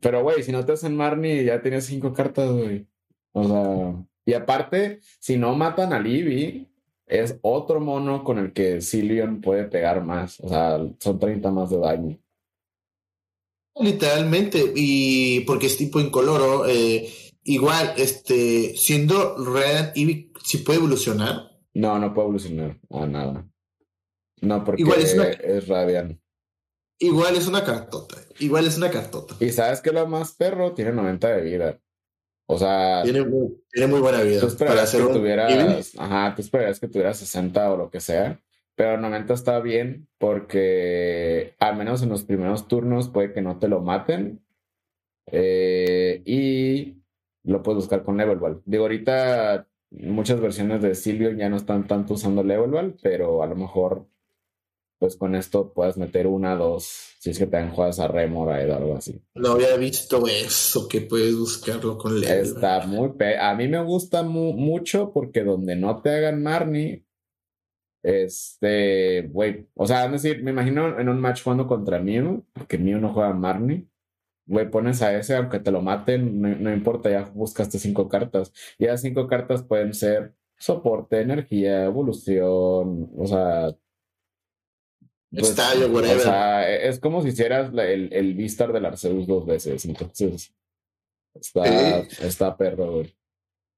pero, 0.00 0.22
güey, 0.22 0.42
si 0.42 0.52
no 0.52 0.64
te 0.64 0.72
hacen 0.72 0.96
Marnie, 0.96 1.44
ya 1.44 1.60
tienes 1.62 1.86
cinco 1.86 2.12
cartas, 2.12 2.50
güey. 2.50 2.86
O 3.32 3.44
sea, 3.44 4.06
y 4.26 4.32
aparte, 4.32 5.00
si 5.18 5.36
no 5.36 5.54
matan 5.54 5.92
a 5.92 6.00
Libby, 6.00 6.68
es 7.06 7.38
otro 7.42 7.80
mono 7.80 8.24
con 8.24 8.38
el 8.38 8.52
que 8.52 8.80
Cillian 8.80 9.40
puede 9.40 9.64
pegar 9.64 10.02
más. 10.02 10.40
O 10.40 10.48
sea, 10.48 10.80
son 10.98 11.18
30 11.18 11.50
más 11.50 11.70
de 11.70 11.78
daño. 11.78 12.18
Literalmente, 13.76 14.72
y 14.74 15.40
porque 15.40 15.66
es 15.66 15.76
tipo 15.76 16.00
incoloro, 16.00 16.66
eh, 16.66 17.12
Igual, 17.44 17.94
este, 17.98 18.74
siendo 18.76 19.36
Red 19.36 19.92
Eevee, 19.94 20.32
¿sí 20.42 20.58
puede 20.58 20.78
evolucionar? 20.78 21.50
No, 21.74 21.98
no 21.98 22.14
puede 22.14 22.26
evolucionar 22.26 22.80
a 22.90 23.06
nada. 23.06 23.46
No, 24.40 24.64
porque 24.64 24.82
Igual 24.82 25.00
es, 25.00 25.14
es 25.14 25.68
Radiant. 25.68 26.18
Igual 26.98 27.36
es 27.36 27.46
una 27.46 27.64
cartota. 27.64 28.16
Igual 28.38 28.66
es 28.66 28.78
una 28.78 28.90
cartota. 28.90 29.34
Y 29.40 29.50
sabes 29.50 29.80
que 29.80 29.92
lo 29.92 30.06
más 30.06 30.32
perro 30.32 30.72
tiene 30.72 30.92
90 30.92 31.28
de 31.36 31.42
vida. 31.42 31.80
O 32.46 32.58
sea. 32.58 33.02
Tiene 33.02 33.24
muy, 33.24 33.62
tiene 33.70 33.88
muy 33.88 34.00
buena 34.00 34.22
vida. 34.22 34.40
Tú 34.40 34.56
para 34.56 34.84
que 34.84 34.98
tuvieras. 34.98 35.92
Ajá, 35.98 36.34
tú 36.34 36.42
esperarías 36.42 36.80
que 36.80 36.88
tuviera 36.88 37.12
60 37.12 37.72
o 37.72 37.76
lo 37.76 37.90
que 37.90 38.00
sea. 38.00 38.40
Pero 38.76 38.98
90 38.98 39.34
está 39.34 39.60
bien 39.60 40.08
porque 40.18 41.54
al 41.58 41.76
menos 41.76 42.02
en 42.02 42.08
los 42.08 42.24
primeros 42.24 42.68
turnos 42.68 43.08
puede 43.08 43.32
que 43.32 43.42
no 43.42 43.58
te 43.58 43.68
lo 43.68 43.80
maten. 43.80 44.44
Eh, 45.30 46.22
y 46.24 47.03
lo 47.44 47.62
puedes 47.62 47.82
buscar 47.82 48.02
con 48.02 48.16
Levelwall. 48.16 48.62
Digo, 48.64 48.84
ahorita 48.84 49.68
muchas 49.90 50.40
versiones 50.40 50.82
de 50.82 50.94
Silvio 50.94 51.30
ya 51.32 51.48
no 51.48 51.56
están 51.56 51.86
tanto 51.86 52.14
usando 52.14 52.42
Levelwall, 52.42 52.96
pero 53.02 53.42
a 53.42 53.46
lo 53.46 53.54
mejor 53.54 54.06
pues 54.98 55.16
con 55.16 55.34
esto 55.34 55.72
puedes 55.74 55.98
meter 55.98 56.26
una, 56.26 56.56
dos, 56.56 57.14
si 57.18 57.30
es 57.30 57.38
que 57.38 57.46
te 57.46 57.62
juegas 57.68 58.00
a 58.00 58.08
Remorade 58.08 58.70
o 58.70 58.76
algo 58.76 58.96
así. 58.96 59.20
No 59.34 59.52
había 59.52 59.76
visto 59.76 60.26
eso, 60.26 60.88
que 60.88 61.02
puedes 61.02 61.36
buscarlo 61.36 61.98
con 61.98 62.18
Levelwall. 62.18 62.46
Está 62.46 62.86
muy... 62.86 63.12
A 63.38 63.54
mí 63.54 63.68
me 63.68 63.82
gusta 63.82 64.22
mucho 64.22 65.12
porque 65.12 65.44
donde 65.44 65.76
no 65.76 66.00
te 66.00 66.10
hagan 66.10 66.42
Marnie, 66.42 67.04
este, 68.02 69.28
güey, 69.30 69.66
o 69.74 69.86
sea, 69.86 70.06
es 70.06 70.22
decir, 70.22 70.42
me 70.42 70.52
imagino 70.52 70.98
en 70.98 71.08
un 71.08 71.20
match 71.20 71.42
jugando 71.42 71.66
contra 71.66 72.00
Mew, 72.00 72.44
porque 72.52 72.78
Mew 72.78 72.98
no 72.98 73.12
juega 73.12 73.32
Marnie, 73.34 73.86
güey, 74.46 74.70
pones 74.70 75.02
a 75.02 75.16
ese, 75.16 75.36
aunque 75.36 75.60
te 75.60 75.70
lo 75.70 75.82
maten, 75.82 76.40
no, 76.62 76.72
importa, 76.72 77.10
ya 77.10 77.30
buscaste 77.34 77.78
cinco 77.78 78.08
cartas. 78.08 78.52
Y 78.78 78.84
esas 78.84 79.02
cinco 79.02 79.26
cartas 79.26 79.62
pueden 79.62 79.94
ser 79.94 80.34
soporte, 80.58 81.20
energía, 81.20 81.84
evolución, 81.84 83.10
o 83.16 83.26
sea. 83.26 83.74
Pues, 85.30 85.50
Estadio, 85.50 85.88
whatever. 85.88 86.18
O 86.18 86.20
sea, 86.20 86.70
es 86.70 87.00
como 87.00 87.22
si 87.22 87.28
hicieras 87.28 87.72
el, 87.74 88.12
el 88.12 88.34
Vistar 88.34 88.72
del 88.72 88.84
Arceus 88.84 89.26
dos 89.26 89.46
veces. 89.46 89.84
Entonces, 89.84 90.54
está, 91.34 91.98
está 92.00 92.56
perro, 92.56 92.92
güey. 92.92 93.16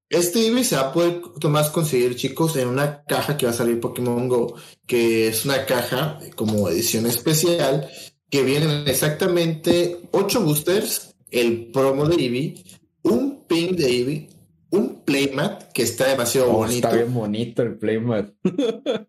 Este 0.09 0.39
Eevee 0.47 0.63
se 0.63 0.77
va 0.77 0.83
a 0.83 0.93
poder 0.93 1.21
tomar 1.41 1.69
conseguir, 1.73 2.15
chicos, 2.15 2.55
en 2.55 2.69
una 2.69 3.03
caja 3.03 3.35
que 3.35 3.45
va 3.45 3.51
a 3.51 3.55
salir 3.55 3.81
Pokémon 3.81 4.29
Go, 4.29 4.55
que 4.85 5.27
es 5.27 5.43
una 5.43 5.65
caja 5.65 6.17
como 6.35 6.69
edición 6.69 7.05
especial 7.07 7.89
que 8.29 8.43
vienen 8.43 8.87
exactamente 8.87 10.01
ocho 10.11 10.41
boosters, 10.41 11.15
el 11.31 11.71
promo 11.71 12.05
de 12.05 12.15
Eevee, 12.15 12.63
un 13.03 13.45
ping 13.47 13.75
de 13.75 13.87
Eevee, 13.87 14.29
un 14.71 15.01
playmat 15.03 15.71
que 15.71 15.83
está 15.83 16.07
demasiado 16.07 16.51
oh, 16.51 16.57
bonito. 16.57 16.87
Está 16.87 16.95
bien 16.95 17.13
bonito 17.13 17.61
el 17.61 17.77
playmat. 17.77 18.33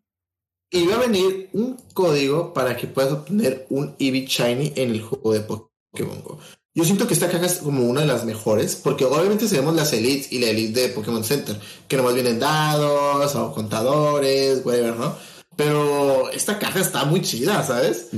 y 0.71 0.87
va 0.87 0.97
a 0.97 1.07
venir 1.07 1.49
un 1.53 1.77
código 1.95 2.53
para 2.53 2.77
que 2.77 2.87
puedas 2.87 3.13
obtener 3.13 3.67
un 3.71 3.95
Eevee 3.99 4.27
Shiny 4.27 4.73
en 4.77 4.91
el 4.91 5.03
juego 5.03 5.33
de 5.33 5.41
Pokémon 5.41 6.23
Go. 6.23 6.39
Yo 6.75 6.85
siento 6.85 7.09
que 7.09 7.15
esta 7.15 7.29
caja 7.29 7.47
es 7.47 7.57
como 7.59 7.89
una 7.89 8.03
de 8.03 8.07
las 8.07 8.25
mejores, 8.25 8.77
porque 8.77 9.05
obviamente 9.05 9.49
tenemos 9.49 9.75
las 9.75 9.93
Elites 9.93 10.31
y 10.31 10.39
la 10.39 10.51
Elite 10.51 10.83
de 10.83 10.89
Pokémon 10.91 11.25
Center, 11.25 11.59
que 11.89 11.97
nomás 11.97 12.15
vienen 12.15 12.39
dados 12.39 13.35
o 13.35 13.53
contadores, 13.53 14.65
whatever, 14.65 14.95
¿no? 14.95 15.17
Pero 15.59 16.31
esta 16.31 16.57
caja 16.57 16.79
está 16.79 17.05
muy 17.05 17.21
chida, 17.21 17.65
¿sabes? 17.65 18.11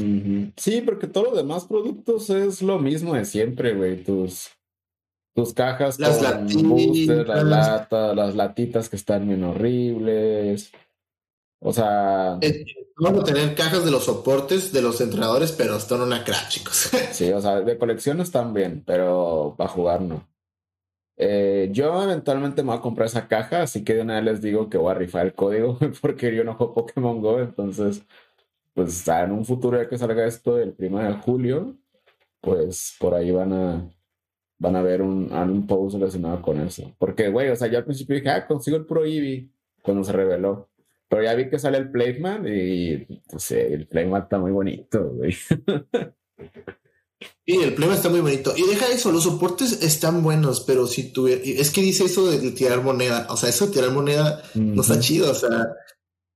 Sí, 0.58 0.82
porque 0.82 1.06
todos 1.06 1.28
los 1.28 1.36
demás 1.38 1.64
productos 1.64 2.28
es 2.28 2.60
lo 2.60 2.78
mismo 2.78 3.14
de 3.14 3.24
siempre, 3.24 3.74
güey. 3.74 4.04
Tus, 4.04 4.50
tus 5.34 5.54
cajas 5.54 5.98
las 5.98 6.18
con 6.18 6.24
latitas. 6.24 7.26
las 7.26 7.44
latas, 7.44 8.14
las 8.14 8.34
latitas 8.34 8.90
que 8.90 8.96
están 8.96 9.26
bien 9.26 9.42
horribles. 9.42 10.70
O 11.62 11.72
sea. 11.72 12.36
Eh, 12.42 12.62
vamos 12.98 13.22
a 13.22 13.32
tener 13.32 13.54
cajas 13.54 13.86
de 13.86 13.90
los 13.90 14.04
soportes 14.04 14.70
de 14.70 14.82
los 14.82 15.00
entrenadores, 15.00 15.52
pero 15.52 15.78
están 15.78 16.02
una 16.02 16.22
crack, 16.22 16.50
chicos. 16.50 16.90
sí, 17.12 17.32
o 17.32 17.40
sea, 17.40 17.62
de 17.62 17.78
colección 17.78 18.20
están 18.20 18.52
bien, 18.52 18.82
pero 18.84 19.54
para 19.56 19.70
jugar 19.70 20.02
no. 20.02 20.29
Eh, 21.22 21.68
yo 21.70 22.02
eventualmente 22.02 22.62
me 22.62 22.68
voy 22.68 22.78
a 22.78 22.80
comprar 22.80 23.06
esa 23.06 23.28
caja, 23.28 23.62
así 23.62 23.84
que 23.84 23.94
de 23.94 24.00
una 24.00 24.14
vez 24.16 24.24
les 24.24 24.42
digo 24.42 24.70
que 24.70 24.78
voy 24.78 24.90
a 24.90 24.94
rifar 24.94 25.26
el 25.26 25.34
código 25.34 25.78
porque 26.00 26.34
yo 26.34 26.44
no 26.44 26.54
juego 26.54 26.74
Pokémon 26.74 27.20
Go, 27.20 27.40
entonces, 27.40 28.02
pues 28.74 29.06
en 29.06 29.32
un 29.32 29.44
futuro 29.44 29.76
ya 29.76 29.86
que 29.86 29.98
salga 29.98 30.26
esto 30.26 30.58
el 30.58 30.74
1 30.78 30.98
de 30.98 31.12
julio, 31.14 31.76
pues 32.40 32.96
por 32.98 33.14
ahí 33.14 33.30
van 33.32 33.52
a 33.52 33.90
van 34.58 34.76
a 34.76 34.82
ver 34.82 35.02
un, 35.02 35.32
un 35.32 35.66
post 35.66 35.96
relacionado 35.96 36.40
con 36.42 36.60
eso. 36.60 36.94
Porque, 36.98 37.28
güey, 37.28 37.50
o 37.50 37.56
sea, 37.56 37.68
yo 37.68 37.78
al 37.78 37.84
principio 37.84 38.16
dije, 38.16 38.30
ah, 38.30 38.46
consigo 38.46 38.76
el 38.76 38.86
Pro 38.86 39.04
Eevee 39.04 39.50
cuando 39.82 40.04
se 40.04 40.12
reveló. 40.12 40.70
Pero 41.08 41.22
ya 41.24 41.34
vi 41.34 41.48
que 41.50 41.58
sale 41.58 41.78
el 41.78 41.90
Playman 41.90 42.46
y, 42.46 42.98
pues, 43.30 43.50
el 43.52 43.86
Playman 43.88 44.22
está 44.22 44.38
muy 44.38 44.52
bonito, 44.52 45.10
güey. 45.10 45.34
Y 47.44 47.56
el 47.56 47.74
problema 47.74 47.96
está 47.96 48.08
muy 48.08 48.20
bonito. 48.20 48.54
Y 48.56 48.62
deja 48.66 48.88
eso, 48.88 49.12
los 49.12 49.24
soportes 49.24 49.82
están 49.82 50.22
buenos, 50.22 50.60
pero 50.60 50.86
si 50.86 51.12
tuviera. 51.12 51.42
Es 51.44 51.70
que 51.70 51.82
dice 51.82 52.04
eso 52.04 52.30
de 52.30 52.50
tirar 52.52 52.82
moneda. 52.82 53.26
O 53.30 53.36
sea, 53.36 53.48
eso 53.48 53.66
de 53.66 53.72
tirar 53.72 53.90
moneda 53.90 54.42
no 54.54 54.82
está 54.82 55.00
chido. 55.00 55.30
O 55.30 55.34
sea, 55.34 55.68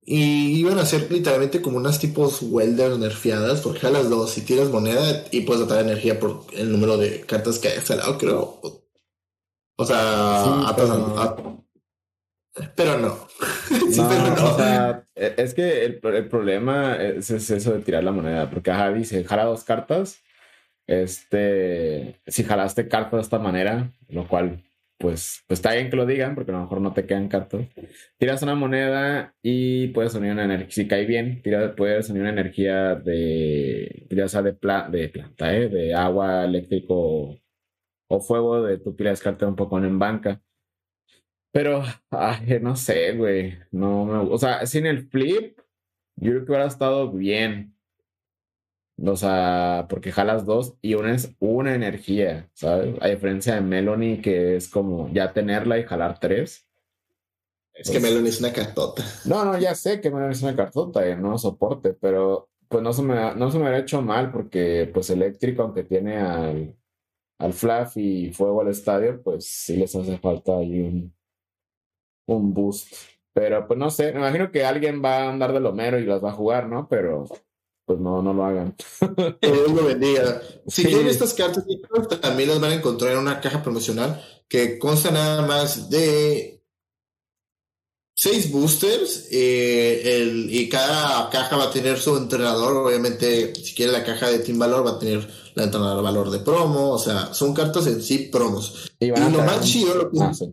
y 0.07 0.59
iban 0.59 0.79
a 0.79 0.85
ser 0.85 1.11
literalmente 1.11 1.63
como 1.63 1.79
unas 1.79 1.99
tipos 1.99 2.43
welder 2.43 2.99
nerfeadas, 2.99 3.63
porque 3.63 3.87
a 3.87 3.91
las 3.91 4.11
dos, 4.11 4.31
si 4.31 4.43
tiras 4.43 4.69
moneda 4.69 5.25
y 5.31 5.43
puedes 5.43 5.63
atar 5.65 5.81
energía 5.81 6.21
por 6.21 6.45
el 6.53 6.71
número 6.71 6.99
de 6.99 7.23
cartas 7.23 7.59
que 7.59 7.69
hayas 7.69 7.85
salido, 7.85 8.19
creo. 8.19 8.61
O 9.77 9.85
sea, 9.85 10.75
pero... 12.77 12.99
no. 12.99 13.27
O 13.89 14.57
sea, 14.57 15.05
e, 15.15 15.35
es 15.39 15.55
que 15.55 15.85
el, 15.85 15.99
problema 15.99 16.97
es, 16.97 17.31
eso 17.31 17.73
de 17.73 17.81
tirar 17.81 18.05
la 18.05 18.13
moneda, 18.13 18.51
porque 18.51 18.71
ajá, 18.71 18.93
dice, 18.93 19.25
jala 19.25 19.45
dos 19.45 19.65
cartas 19.65 20.19
este, 20.87 22.21
si 22.27 22.45
jalaste 22.45 22.89
cartas 22.89 23.13
de 23.13 23.23
esta 23.23 23.39
manera, 23.39 23.93
lo 24.09 24.29
cual 24.29 24.63
pues, 24.99 25.45
pues 25.47 25.59
está 25.59 25.75
bien 25.75 25.91
que 25.91 25.97
lo 25.97 26.07
digan, 26.07 26.35
porque 26.35 26.51
a 26.53 26.55
lo 26.55 26.63
mejor 26.63 26.81
no 26.81 26.93
te 26.93 27.05
quedan 27.05 27.29
cartas. 27.29 27.67
Tiras 28.19 28.43
una 28.43 28.55
moneda 28.55 29.35
y 29.43 29.89
puedes 29.89 30.15
unir 30.15 30.33
una 30.33 30.45
energía. 30.45 30.71
Si 30.71 30.89
cae 30.89 31.05
bien, 31.05 31.43
tira, 31.43 31.75
puedes 31.75 32.09
unir 32.11 32.23
una 32.23 32.31
energía 32.31 32.95
de, 32.95 34.07
ya 34.11 34.29
sea 34.29 34.43
de, 34.43 34.53
de 34.53 35.09
planta, 35.09 35.55
¿eh? 35.55 35.69
de 35.69 35.95
agua, 35.95 36.45
eléctrico 36.45 37.39
o 38.09 38.21
fuego, 38.21 38.63
de 38.63 38.79
tu 38.79 38.97
pilas 38.97 39.21
cartas 39.21 39.49
un 39.49 39.57
poco 39.57 39.79
en 39.79 39.99
banca. 39.99 40.41
Pero, 41.53 41.83
ay, 42.11 42.59
no 42.61 42.75
sé, 42.75 43.13
güey. 43.13 43.59
No 43.73 44.05
me, 44.05 44.17
o 44.17 44.39
sea, 44.39 44.65
sin 44.67 44.87
el 44.87 45.09
flip, 45.09 45.59
yo 46.17 46.31
creo 46.31 46.45
que 46.45 46.51
hubiera 46.53 46.67
estado 46.67 47.13
bien. 47.13 47.74
O 49.03 49.17
sea, 49.17 49.87
porque 49.89 50.13
jalas 50.13 50.47
dos 50.47 50.77
y 50.81 50.95
una 50.95 51.15
es 51.15 51.35
una 51.41 51.75
energía, 51.75 52.49
¿sabes? 52.55 52.95
A 53.01 53.09
diferencia 53.09 53.57
de 53.57 53.61
Melanie, 53.61 54.21
que 54.21 54.57
es 54.57 54.69
como 54.69 55.13
ya 55.13 55.33
tenerla 55.33 55.79
y 55.79 55.85
jalar 55.85 56.21
tres. 56.21 56.69
Es 57.73 57.91
que 57.91 57.99
pues 57.99 58.03
Melanie 58.05 58.31
es 58.31 58.39
una 58.39 58.53
cartota. 58.53 59.03
No, 59.25 59.45
no, 59.45 59.59
ya 59.59 59.75
sé 59.75 60.01
que 60.01 60.11
Melanie 60.11 60.35
es 60.35 60.43
una 60.43 60.55
cartota 60.55 61.09
y 61.09 61.17
no 61.17 61.37
soporte, 61.39 61.93
pero 61.95 62.51
pues 62.69 62.83
no 62.83 62.93
se 62.93 63.03
me, 63.03 63.35
no 63.35 63.51
se 63.51 63.59
me 63.59 63.69
ha 63.69 63.79
hecho 63.79 64.01
mal 64.01 64.31
porque 64.31 64.89
pues 64.95 65.11
eléctrico, 65.11 65.63
aunque 65.63 65.83
tiene 65.83 66.19
al, 66.19 66.77
al 67.39 67.53
Flaff 67.53 67.97
y 67.97 68.33
fuego 68.33 68.61
al 68.61 68.69
estadio, 68.69 69.21
pues 69.23 69.45
sí 69.47 69.77
les 69.77 69.95
hace 69.97 70.19
falta 70.19 70.57
ahí 70.57 70.81
un, 70.81 71.15
un 72.27 72.55
boost. 72.55 72.95
Pero 73.33 73.67
pues 73.67 73.77
no 73.79 73.91
sé, 73.91 74.13
me 74.13 74.21
imagino 74.21 74.53
que 74.53 74.65
alguien 74.65 75.03
va 75.05 75.25
a 75.25 75.31
andar 75.31 75.53
del 75.53 75.67
Homero 75.67 75.99
y 75.99 76.07
las 76.07 76.23
va 76.23 76.31
a 76.31 76.35
jugar, 76.35 76.69
¿no? 76.69 76.89
Pero 76.89 77.27
pues 77.85 77.99
no, 78.01 78.23
no 78.23 78.33
lo 78.33 78.45
hagan. 78.45 78.75
Dios 79.43 79.73
lo 79.73 79.85
bendiga. 79.85 80.41
Si 80.67 80.85
quieren 80.85 81.07
estas 81.07 81.35
cartas, 81.35 81.65
también 82.21 82.49
las 82.49 82.61
van 82.61 82.73
a 82.73 82.75
encontrar 82.75 83.13
en 83.13 83.19
una 83.19 83.41
caja 83.41 83.63
promocional 83.63 84.23
que 84.49 84.79
consta 84.79 85.11
nada 85.11 85.47
más 85.47 85.91
de 85.91 86.63
seis 88.15 88.51
boosters 88.51 89.29
eh, 89.31 90.47
y 90.49 90.69
cada 90.69 91.29
caja 91.31 91.57
va 91.57 91.65
a 91.65 91.71
tener 91.71 91.99
su 91.99 92.17
entrenador. 92.17 92.87
Obviamente, 92.87 93.55
si 93.55 93.75
quiere 93.75 93.93
la 93.93 94.05
caja 94.05 94.29
de 94.29 94.39
Team 94.39 94.59
Valor, 94.59 94.87
va 94.87 94.93
a 94.93 94.99
tener 94.99 95.29
la 95.55 95.65
entrenador 95.65 96.03
valor 96.03 96.31
de 96.31 96.39
promo. 96.39 96.91
O 96.91 96.99
sea, 96.99 97.35
son 97.35 97.53
cartas 97.53 97.87
en 97.87 98.01
sí 98.01 98.31
promos. 98.33 98.93
Y, 98.99 99.09
lo 99.09 99.43
más 99.43 99.61
chido. 99.61 99.95
Lo 99.95 100.11
que... 100.11 100.19
ah, 100.21 100.33
sí. 100.33 100.53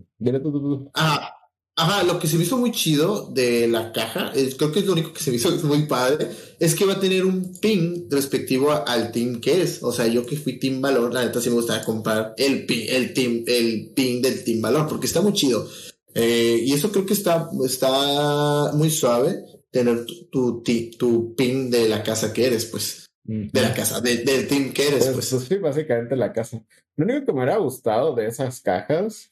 Ah, 0.94 1.41
Ajá, 1.78 2.04
lo 2.04 2.20
que 2.20 2.28
se 2.28 2.38
me 2.38 2.44
hizo 2.44 2.58
muy 2.58 2.72
chido 2.72 3.30
de 3.32 3.68
la 3.68 3.94
caja, 3.94 4.34
creo 4.58 4.72
que 4.72 4.80
es 4.80 4.86
lo 4.86 4.92
único 4.92 5.14
que 5.14 5.24
se 5.24 5.32
me 5.32 5.38
hizo 5.38 5.52
muy 5.64 5.86
padre, 5.86 6.28
es 6.60 6.76
que 6.76 6.86
va 6.86 6.94
a 6.94 7.00
tener 7.00 7.26
un 7.26 7.58
pin 7.60 8.08
respectivo 8.10 8.72
al 8.72 9.12
team 9.12 9.40
que 9.40 9.62
es. 9.62 9.82
O 9.82 9.92
sea, 9.92 10.08
yo 10.08 10.26
que 10.26 10.36
fui 10.36 10.60
Team 10.60 10.82
Valor, 10.82 11.14
la 11.14 11.24
neta 11.24 11.40
sí 11.40 11.50
me 11.50 11.56
gustaría 11.56 11.84
comprar 11.84 12.34
el 12.38 12.66
pin, 12.66 12.86
el 12.90 13.14
team, 13.14 13.44
el 13.48 13.92
pin 13.96 14.22
del 14.22 14.44
Team 14.44 14.62
Valor, 14.62 14.88
porque 14.88 15.08
está 15.08 15.22
muy 15.22 15.34
chido. 15.34 15.68
Eh, 16.14 16.62
y 16.62 16.74
eso 16.74 16.92
creo 16.92 17.06
que 17.06 17.14
está, 17.14 17.50
está 17.66 18.72
muy 18.74 18.90
suave 18.90 19.46
tener 19.72 20.06
tu, 20.30 20.62
tu, 20.62 21.36
pin 21.36 21.72
de 21.72 21.88
la 21.88 22.04
casa 22.04 22.34
que 22.34 22.46
eres, 22.46 22.66
pues. 22.66 23.08
De 23.24 23.62
la 23.62 23.74
casa, 23.74 24.02
del 24.02 24.48
team 24.48 24.74
que 24.74 24.88
eres, 24.88 25.08
pues. 25.08 25.30
pues. 25.30 25.46
Sí, 25.46 25.56
básicamente 25.56 26.18
la 26.18 26.34
casa. 26.34 26.62
Lo 26.98 27.06
único 27.06 27.26
que 27.26 27.32
me 27.32 27.40
hubiera 27.40 27.58
gustado 27.58 28.14
de 28.14 28.28
esas 28.28 28.60
cajas 28.60 29.31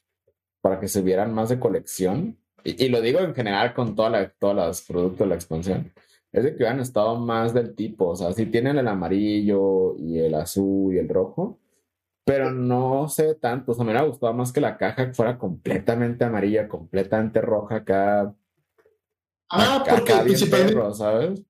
para 0.60 0.80
que 0.80 0.88
se 0.88 1.02
vieran 1.02 1.34
más 1.34 1.48
de 1.48 1.58
colección, 1.58 2.38
y, 2.62 2.88
lo 2.88 3.00
digo 3.00 3.20
en 3.20 3.34
general 3.34 3.72
con 3.74 3.94
toda 3.94 4.10
la, 4.10 4.28
todos 4.28 4.54
los 4.54 4.82
productos 4.82 5.20
de 5.20 5.26
la 5.26 5.34
expansión, 5.34 5.92
es 6.32 6.44
de 6.44 6.50
que 6.50 6.56
hubieran 6.56 6.80
estado 6.80 7.18
más 7.18 7.54
del 7.54 7.74
tipo, 7.74 8.08
o 8.08 8.16
sea, 8.16 8.32
si 8.32 8.46
tienen 8.46 8.78
el 8.78 8.86
amarillo 8.86 9.96
y 9.96 10.18
el 10.18 10.34
azul 10.34 10.94
y 10.94 10.98
el 10.98 11.08
rojo, 11.08 11.58
pero 12.24 12.52
no 12.52 13.08
sé 13.08 13.34
tanto, 13.34 13.72
o 13.72 13.74
sea, 13.74 13.84
me 13.84 13.90
hubiera 13.90 14.06
gustado 14.06 14.32
más 14.34 14.52
que 14.52 14.60
la 14.60 14.76
caja 14.76 15.12
fuera 15.12 15.38
completamente 15.38 16.24
amarilla, 16.24 16.68
completamente 16.68 17.40
roja 17.40 17.76
acá. 17.76 18.34
Ah, 19.48 19.84
porque 19.88 20.12
principalmente, 20.22 20.94
¿sabes? 20.94 21.42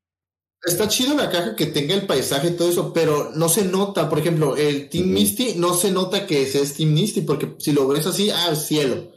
Está 0.63 0.89
chido 0.89 1.17
la 1.17 1.31
caja 1.31 1.57
que 1.57 1.67
tenga 1.67 1.95
el 1.95 2.07
paisaje 2.07 2.49
y 2.49 2.51
todo 2.53 2.69
eso, 2.69 2.93
pero 2.93 3.33
no 3.35 3.49
se 3.49 3.65
nota, 3.65 4.11
por 4.11 4.19
ejemplo, 4.19 4.57
el 4.57 4.91
Team 4.91 5.07
Misty 5.07 5.55
no 5.57 5.75
se 5.75 5.91
nota 5.91 6.27
que 6.27 6.43
es 6.43 6.75
Team 6.75 6.93
Misty, 6.93 7.23
porque 7.23 7.55
si 7.59 7.73
lo 7.73 7.89
ves 7.89 8.07
así, 8.07 8.31
ah, 8.31 8.55
cielo. 8.55 9.11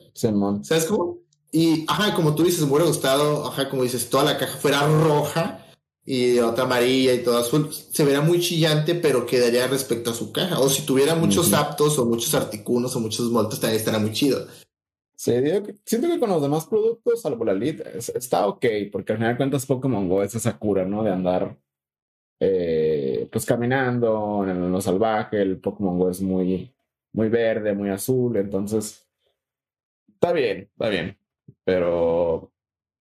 ¿Sabes 0.63 0.85
cómo? 0.85 1.19
Y, 1.51 1.85
ajá, 1.87 2.15
como 2.15 2.33
tú 2.33 2.43
dices, 2.43 2.61
me 2.61 2.67
hubiera 2.67 2.85
gustado, 2.85 3.45
ajá, 3.45 3.69
como 3.69 3.83
dices, 3.83 4.09
toda 4.09 4.23
la 4.23 4.37
caja 4.37 4.57
fuera 4.57 4.87
roja 4.87 5.65
y 6.05 6.39
otra 6.39 6.63
amarilla 6.63 7.13
y 7.13 7.23
todo 7.23 7.37
azul. 7.37 7.69
Se 7.91 8.03
vería 8.03 8.21
muy 8.21 8.39
chillante, 8.39 8.95
pero 8.95 9.25
quedaría 9.25 9.67
respecto 9.67 10.11
a 10.11 10.15
su 10.15 10.31
caja. 10.31 10.59
O 10.59 10.69
si 10.69 10.81
tuviera 10.83 11.13
muchos 11.13 11.53
aptos 11.53 11.99
o 11.99 12.05
muchos 12.05 12.33
articunos 12.33 12.95
o 12.95 12.99
muchos 12.99 13.29
moltos, 13.29 13.59
también 13.59 13.79
estaría 13.79 13.99
muy 13.99 14.13
chido. 14.13 14.47
Sí, 15.23 15.31
siento 15.85 16.09
que 16.09 16.19
con 16.19 16.29
los 16.29 16.41
demás 16.41 16.65
productos, 16.65 17.21
salvo 17.21 17.45
la 17.45 17.53
Elite, 17.53 17.97
está 17.97 18.45
ok, 18.45 18.65
porque 18.91 19.13
al 19.13 19.19
final 19.19 19.31
de 19.33 19.37
cuentas 19.37 19.65
Pokémon 19.65 20.09
Go 20.09 20.21
es 20.21 20.35
esa 20.35 20.57
cura, 20.59 20.83
¿no? 20.83 21.01
De 21.01 21.11
andar 21.11 21.57
eh, 22.41 23.29
pues 23.31 23.45
caminando 23.45 24.45
en 24.45 24.69
lo 24.69 24.81
salvaje, 24.81 25.41
el 25.41 25.59
Pokémon 25.61 25.97
Go 25.97 26.09
es 26.09 26.21
muy, 26.21 26.75
muy 27.13 27.29
verde, 27.29 27.73
muy 27.73 27.89
azul, 27.89 28.35
entonces 28.35 29.07
está 30.09 30.33
bien, 30.33 30.69
está 30.73 30.89
bien, 30.89 31.17
pero, 31.63 32.51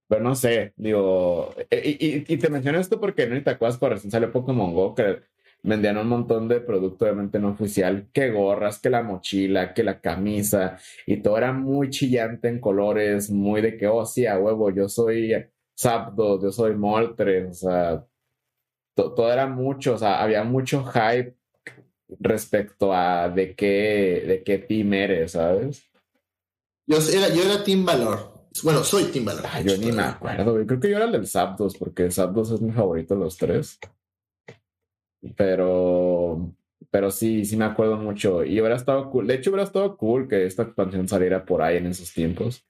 pero 0.07 0.23
no 0.23 0.37
sé, 0.37 0.75
digo, 0.77 1.53
eh, 1.71 1.83
y, 2.01 2.33
y, 2.33 2.37
te 2.39 2.51
menciono 2.51 2.79
esto 2.79 3.01
porque 3.01 3.27
no 3.27 3.43
te 3.43 3.51
acuerdas 3.51 3.79
cuando 3.79 3.97
recién 3.97 4.13
salió 4.13 4.31
Pokémon 4.31 4.73
Go, 4.75 4.95
que 4.95 5.23
vendían 5.63 5.97
un 5.99 6.09
montón 6.09 6.49
de 6.49 6.61
producto 6.61 7.05
obviamente 7.05 7.39
no 7.39 7.51
oficial, 7.51 8.09
que 8.13 8.31
gorras, 8.31 8.81
que 8.81 8.91
la 8.91 9.03
mochila, 9.03 9.73
que 9.73 9.85
la 9.85 10.01
camisa, 10.01 10.79
y 11.07 11.19
todo 11.19 11.39
era 11.39 11.53
muy 11.53 11.91
chillante 11.91 12.49
en 12.49 12.61
colores, 12.61 13.31
muy 13.31 13.61
de 13.61 13.77
que, 13.77 13.87
oh, 13.87 14.05
sí, 14.05 14.27
a 14.27 14.39
huevo, 14.39 14.71
yo 14.71 14.89
soy 14.89 15.33
Zapdos, 15.79 16.43
yo 16.43 16.53
soy 16.53 16.75
Moltres, 16.75 17.51
o 17.65 17.69
sea, 17.69 18.07
todo 18.95 19.33
era 19.33 19.47
mucho, 19.47 19.95
o 19.95 19.99
sea, 19.99 20.23
había 20.23 20.45
mucho 20.45 20.85
hype 20.85 21.37
respecto 22.21 22.93
a 22.93 23.29
de 23.29 23.55
qué, 23.55 24.25
de 24.27 24.43
qué 24.45 24.59
team 24.59 24.93
eres, 24.93 25.33
¿sabes? 25.33 25.85
Yo 26.87 26.99
era, 26.99 27.29
yo 27.29 27.43
era 27.43 27.63
Team 27.63 27.85
Valor. 27.87 28.33
Bueno, 28.63 28.85
soy 28.85 29.05
Team 29.05 29.25
Valor. 29.25 29.45
Ah, 29.51 29.61
yo 29.61 29.79
ni 29.79 29.93
me 29.93 30.03
acuerdo, 30.03 30.55
Creo 30.67 30.81
que 30.81 30.91
yo 30.91 30.97
era 30.97 31.07
el 31.07 31.13
del 31.13 31.27
Zapdos, 31.27 31.77
porque 31.77 32.11
Zapdos 32.11 32.51
es 32.51 32.61
mi 32.61 32.73
favorito 32.73 33.15
de 33.15 33.21
los 33.21 33.37
tres. 33.37 33.79
Pero, 35.37 36.55
pero 36.91 37.11
sí, 37.11 37.45
sí 37.45 37.57
me 37.57 37.65
acuerdo 37.65 37.97
mucho. 37.97 38.45
Y 38.45 38.61
hubiera 38.61 38.77
estado 38.77 39.11
cool. 39.11 39.27
De 39.27 39.35
hecho, 39.35 39.51
hubiera 39.51 39.65
estado 39.65 39.97
cool 39.97 40.29
que 40.29 40.47
esta 40.47 40.65
expansión 40.65 41.09
saliera 41.09 41.45
por 41.45 41.63
ahí 41.63 41.77
en 41.77 41.87
esos 41.87 42.13
tiempos. 42.13 42.65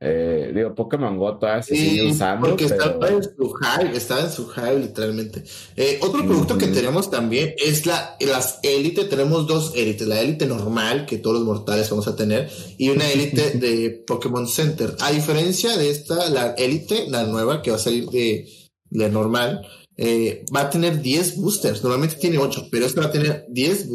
Eh, 0.00 0.52
digo, 0.54 0.74
Pokémon 0.74 1.16
Go 1.16 1.38
todavía 1.38 1.62
se 1.62 1.76
sigue 1.76 2.10
usando. 2.10 2.48
Porque 2.48 2.64
estaba 2.64 3.08
en 3.08 3.22
su 3.22 3.54
hype, 3.54 3.96
estaba 3.96 4.20
en 4.22 4.30
su 4.30 4.48
hype 4.48 4.78
literalmente. 4.78 5.44
Eh, 5.76 5.98
otro 6.02 6.26
producto 6.26 6.58
que 6.58 6.66
tenemos 6.66 7.10
también 7.10 7.54
es 7.56 7.86
la, 7.86 8.16
las 8.20 8.58
élite. 8.62 9.04
Tenemos 9.04 9.46
dos 9.46 9.72
élites, 9.74 10.06
la 10.06 10.20
élite 10.20 10.46
normal 10.46 11.06
que 11.06 11.18
todos 11.18 11.36
los 11.36 11.46
mortales 11.46 11.88
vamos 11.88 12.06
a 12.08 12.16
tener 12.16 12.50
y 12.76 12.90
una 12.90 13.08
élite 13.10 13.50
de 13.58 14.04
Pokémon 14.06 14.46
Center. 14.46 14.94
A 15.00 15.10
diferencia 15.10 15.76
de 15.78 15.88
esta, 15.88 16.28
la 16.28 16.52
élite, 16.52 17.08
la 17.08 17.24
nueva 17.24 17.62
que 17.62 17.70
va 17.70 17.76
a 17.76 17.80
salir 17.80 18.06
de, 18.10 18.46
de 18.90 19.08
normal, 19.08 19.66
eh, 19.96 20.44
va 20.54 20.62
a 20.62 20.70
tener 20.70 21.00
10 21.00 21.36
boosters. 21.36 21.82
Normalmente 21.82 22.16
tiene 22.16 22.38
8, 22.38 22.68
pero 22.70 22.86
esta 22.86 23.00
va 23.00 23.06
a 23.08 23.12
tener 23.12 23.46
10 23.48 23.88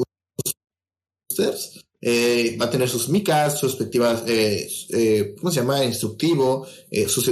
boosters. 1.29 1.85
Eh, 2.01 2.57
va 2.59 2.65
a 2.65 2.69
tener 2.69 2.87
sus 2.87 3.09
micas, 3.09 3.59
sus 3.59 3.71
respectivas, 3.71 4.23
eh, 4.25 5.35
¿cómo 5.37 5.51
se 5.51 5.59
llama? 5.59 5.83
Instructivo, 5.83 6.65
sus, 7.07 7.31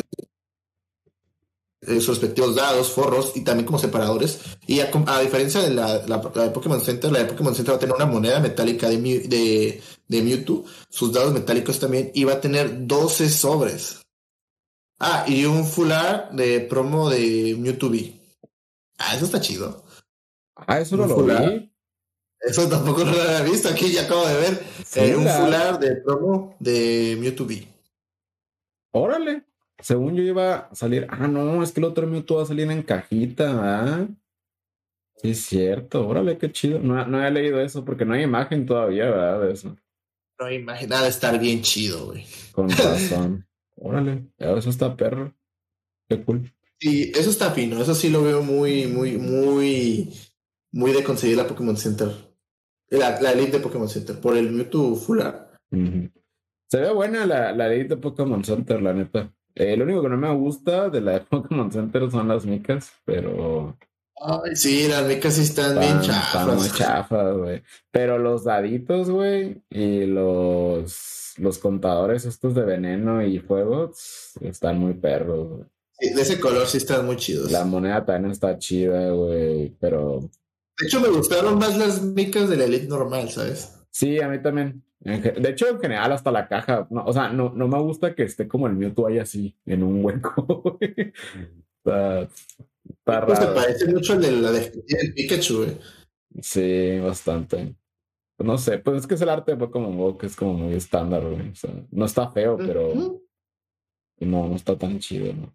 respectivos 1.82 2.56
dados, 2.56 2.90
forros 2.90 3.32
y 3.36 3.42
también 3.42 3.66
como 3.66 3.80
separadores. 3.80 4.40
Y 4.66 4.82
a, 4.82 4.92
diferencia 5.22 5.62
de 5.62 5.74
la, 5.74 6.00
de 6.00 6.50
Pokémon 6.50 6.82
Center, 6.82 7.12
la 7.12 7.20
de 7.20 7.26
Pokémon 7.26 7.56
Center 7.56 7.74
va 7.74 7.78
a 7.78 7.80
tener 7.80 7.96
una 7.96 8.06
moneda 8.06 8.42
metálica 8.42 8.90
de, 8.90 8.98
de, 8.98 9.82
de 10.06 10.22
Mewtwo, 10.22 10.66
sus 10.90 11.14
dados 11.14 11.32
metálicos 11.32 11.80
también, 11.80 12.12
y 12.14 12.26
va 12.26 12.34
a 12.34 12.42
tener 12.42 12.86
12 12.86 13.30
sobres. 13.30 14.02
Ah, 15.00 15.26
y 15.28 15.46
un 15.46 15.66
fular 15.66 16.32
de 16.34 16.60
promo 16.62 17.10
de 17.10 17.56
Mewtwo 17.58 17.90
B. 17.90 18.17
Ah, 18.98 19.16
eso 19.16 19.26
está 19.26 19.40
chido. 19.40 19.84
Ah, 20.56 20.80
eso 20.80 20.98
no 20.98 21.06
lo 21.06 21.24
vi. 21.24 21.72
Eso 22.42 22.70
tampoco 22.70 23.04
lo 23.04 23.12
había 23.12 23.42
visto. 23.44 23.70
Aquí 23.70 23.92
ya 23.92 24.04
acabo 24.04 24.28
de 24.28 24.36
ver 24.36 24.64
eh, 24.96 25.16
un 25.16 25.28
fular 25.28 25.80
de 25.80 25.96
promo 25.98 26.56
de 26.60 27.18
Mewtwo 27.20 27.46
B. 27.46 27.68
Órale. 28.92 29.44
Según 29.80 30.16
yo 30.16 30.24
iba 30.24 30.56
a 30.56 30.76
salir. 30.76 31.08
Ah, 31.10 31.28
no, 31.28 31.62
es 31.62 31.72
que 31.72 31.80
el 31.80 31.86
otro 31.86 32.08
Mewtwo 32.08 32.38
va 32.38 32.44
a 32.44 32.48
salir 32.48 32.70
en 32.72 32.84
cajita. 32.84 33.52
¿ah? 33.60 34.08
Sí, 35.18 35.32
es 35.32 35.42
cierto. 35.46 36.08
Órale, 36.08 36.38
qué 36.38 36.52
chido. 36.52 36.80
No, 36.80 37.06
no 37.06 37.26
he 37.26 37.32
leído 37.32 37.60
eso 37.62 37.84
porque 37.86 38.06
no 38.06 38.14
hay 38.14 38.24
imagen 38.24 38.66
todavía, 38.66 39.06
¿verdad? 39.06 39.42
De 39.42 39.54
eso. 39.54 39.76
No 40.40 40.46
hay 40.46 40.56
imagen. 40.58 40.90
Nada 40.90 41.04
de 41.04 41.10
estar 41.10 41.40
bien 41.40 41.62
chido, 41.62 42.08
güey. 42.08 42.26
Con 42.52 42.70
razón. 42.70 43.48
Órale. 43.76 44.28
Eso 44.38 44.70
está 44.70 44.96
perro. 44.96 45.36
Qué 46.08 46.24
cool. 46.24 46.52
Sí, 46.80 47.12
eso 47.16 47.30
está 47.30 47.52
fino. 47.52 47.82
Eso 47.82 47.96
sí 47.96 48.10
lo 48.10 48.24
veo 48.24 48.44
muy, 48.44 48.88
muy, 48.88 49.18
muy, 49.18 50.14
muy 50.72 50.92
de 50.92 51.04
conseguir 51.04 51.38
la 51.38 51.48
Pokémon 51.48 51.78
Center. 51.78 52.10
La, 52.90 53.20
la 53.20 53.32
Elite 53.32 53.58
de 53.58 53.60
Pokémon 53.60 53.90
Center, 53.90 54.20
por 54.20 54.38
el 54.38 54.52
Mewtwo 54.52 54.96
Full 54.96 55.22
Art. 55.22 55.56
Se 55.72 56.80
ve 56.80 56.92
buena 56.92 57.26
la, 57.26 57.52
la 57.52 57.68
Elite 57.68 57.96
de 57.96 58.02
Pokémon 58.02 58.44
Center, 58.44 58.82
la 58.82 58.94
neta. 58.94 59.34
Eh, 59.56 59.76
lo 59.76 59.86
único 59.86 60.04
que 60.04 60.10
no 60.10 60.18
me 60.18 60.34
gusta 60.36 60.90
de 60.90 61.02
la 61.02 61.14
de 61.14 61.20
Pokémon 61.30 61.72
Center 61.72 62.10
son 62.12 62.28
las 62.28 62.46
micas, 62.46 62.92
pero. 63.04 63.78
Ay, 64.20 64.56
sí, 64.56 64.88
las 64.88 65.06
micas 65.06 65.34
sí 65.34 65.42
están, 65.42 65.80
bien 65.80 66.00
chafas. 66.02 66.42
Están 66.42 66.56
muy 66.58 66.70
chafas, 66.70 67.38
güey. 67.38 67.64
Pero 67.92 68.18
los 68.18 68.44
daditos, 68.44 69.10
güey, 69.10 69.62
y 69.70 70.06
los, 70.06 71.34
los 71.38 71.60
contadores 71.60 72.26
estos 72.26 72.56
de 72.56 72.64
veneno 72.64 73.24
y 73.24 73.40
fuego 73.40 73.92
están 74.42 74.80
muy 74.80 74.94
perros, 74.94 75.50
güey. 75.50 75.66
Sí, 76.00 76.14
de 76.14 76.22
ese 76.22 76.40
color 76.40 76.68
sí 76.68 76.78
están 76.78 77.06
muy 77.06 77.16
chidos. 77.16 77.52
La 77.52 77.66
moneda 77.66 78.06
también 78.06 78.32
está 78.32 78.58
chida, 78.58 79.10
güey, 79.12 79.76
pero... 79.80 80.30
De 80.80 80.86
hecho, 80.86 81.00
me 81.00 81.08
gustaron 81.10 81.58
más 81.58 81.78
las 81.78 82.04
micas 82.04 82.50
de 82.50 82.58
la 82.58 82.66
Elite 82.66 82.88
normal, 82.88 83.30
¿sabes? 83.30 83.74
Sí, 83.90 84.22
a 84.22 84.28
mí 84.28 84.40
también. 84.42 84.84
De 85.00 85.50
hecho, 85.50 85.68
en 85.68 85.80
general, 85.80 86.12
hasta 86.12 86.32
la 86.32 86.48
caja. 86.48 86.88
o 86.92 87.14
sea, 87.14 87.30
no, 87.30 87.52
no 87.56 87.68
me 87.68 87.80
gusta 87.80 88.14
que 88.14 88.24
esté 88.24 88.48
como 88.48 88.68
el 88.68 88.74
Mewtwo 88.74 89.08
ahí 89.08 89.18
así, 89.18 89.56
en 89.66 89.82
un 89.82 90.04
hueco. 90.06 90.78
está, 90.82 92.22
está 92.24 93.26
pues 93.26 93.40
raro. 93.40 93.56
parece 93.56 93.88
mucho 93.88 94.14
al 94.14 94.22
de 94.22 94.32
la 94.32 94.52
de 94.52 94.72
Pikachu, 95.16 95.58
güey. 95.58 95.78
Sí, 96.42 97.00
bastante. 97.00 97.76
No 98.40 98.58
sé, 98.60 98.78
pues 98.78 99.00
es 99.00 99.08
que 99.08 99.16
es 99.16 99.22
el 99.22 99.30
arte 99.30 99.54
de 99.54 99.58
Pokémon 99.58 99.98
Go, 99.98 100.18
que 100.18 100.28
es 100.28 100.36
como 100.36 100.54
muy 100.54 100.76
estándar, 100.76 101.24
güey. 101.28 101.50
O 101.50 101.56
sea, 101.56 101.72
no 101.90 102.06
está 102.06 102.30
feo, 102.30 102.56
pero 102.58 102.94
no, 104.20 104.48
no 104.48 104.56
está 104.56 104.78
tan 104.78 105.00
chido, 105.00 105.34
¿no? 105.34 105.54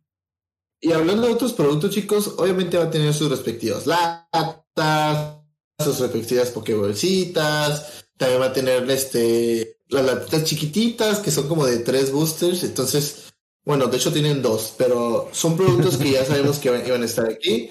Y 0.85 0.91
hablando 0.91 1.29
de 1.29 1.35
otros 1.35 1.53
productos, 1.53 1.93
chicos, 1.93 2.35
obviamente 2.39 2.77
va 2.77 2.85
a 2.85 2.91
tener 2.91 3.15
sus 3.15 3.31
respectivas 3.31 3.87
latas, 3.87 5.37
sus 5.79 6.01
respectivas 6.01 6.51
Pokébolsitas, 6.51 8.05
también 8.17 8.41
va 8.41 8.47
a 8.47 8.53
tener 8.53 8.91
este, 8.91 9.79
las 9.89 10.05
latitas 10.05 10.43
chiquititas 10.43 11.21
que 11.21 11.31
son 11.31 11.47
como 11.47 11.67
de 11.67 11.79
tres 11.79 12.11
boosters. 12.11 12.65
Entonces, 12.65 13.33
bueno, 13.65 13.87
de 13.87 13.97
hecho 13.97 14.13
tienen 14.13 14.43
dos, 14.43 14.75
pero 14.77 15.29
son 15.31 15.57
productos 15.57 15.99
que 15.99 16.11
ya 16.11 16.25
sabemos 16.25 16.59
que 16.59 16.69
iban 16.69 17.03
a 17.03 17.07
estar 17.07 17.29
aquí. 17.29 17.71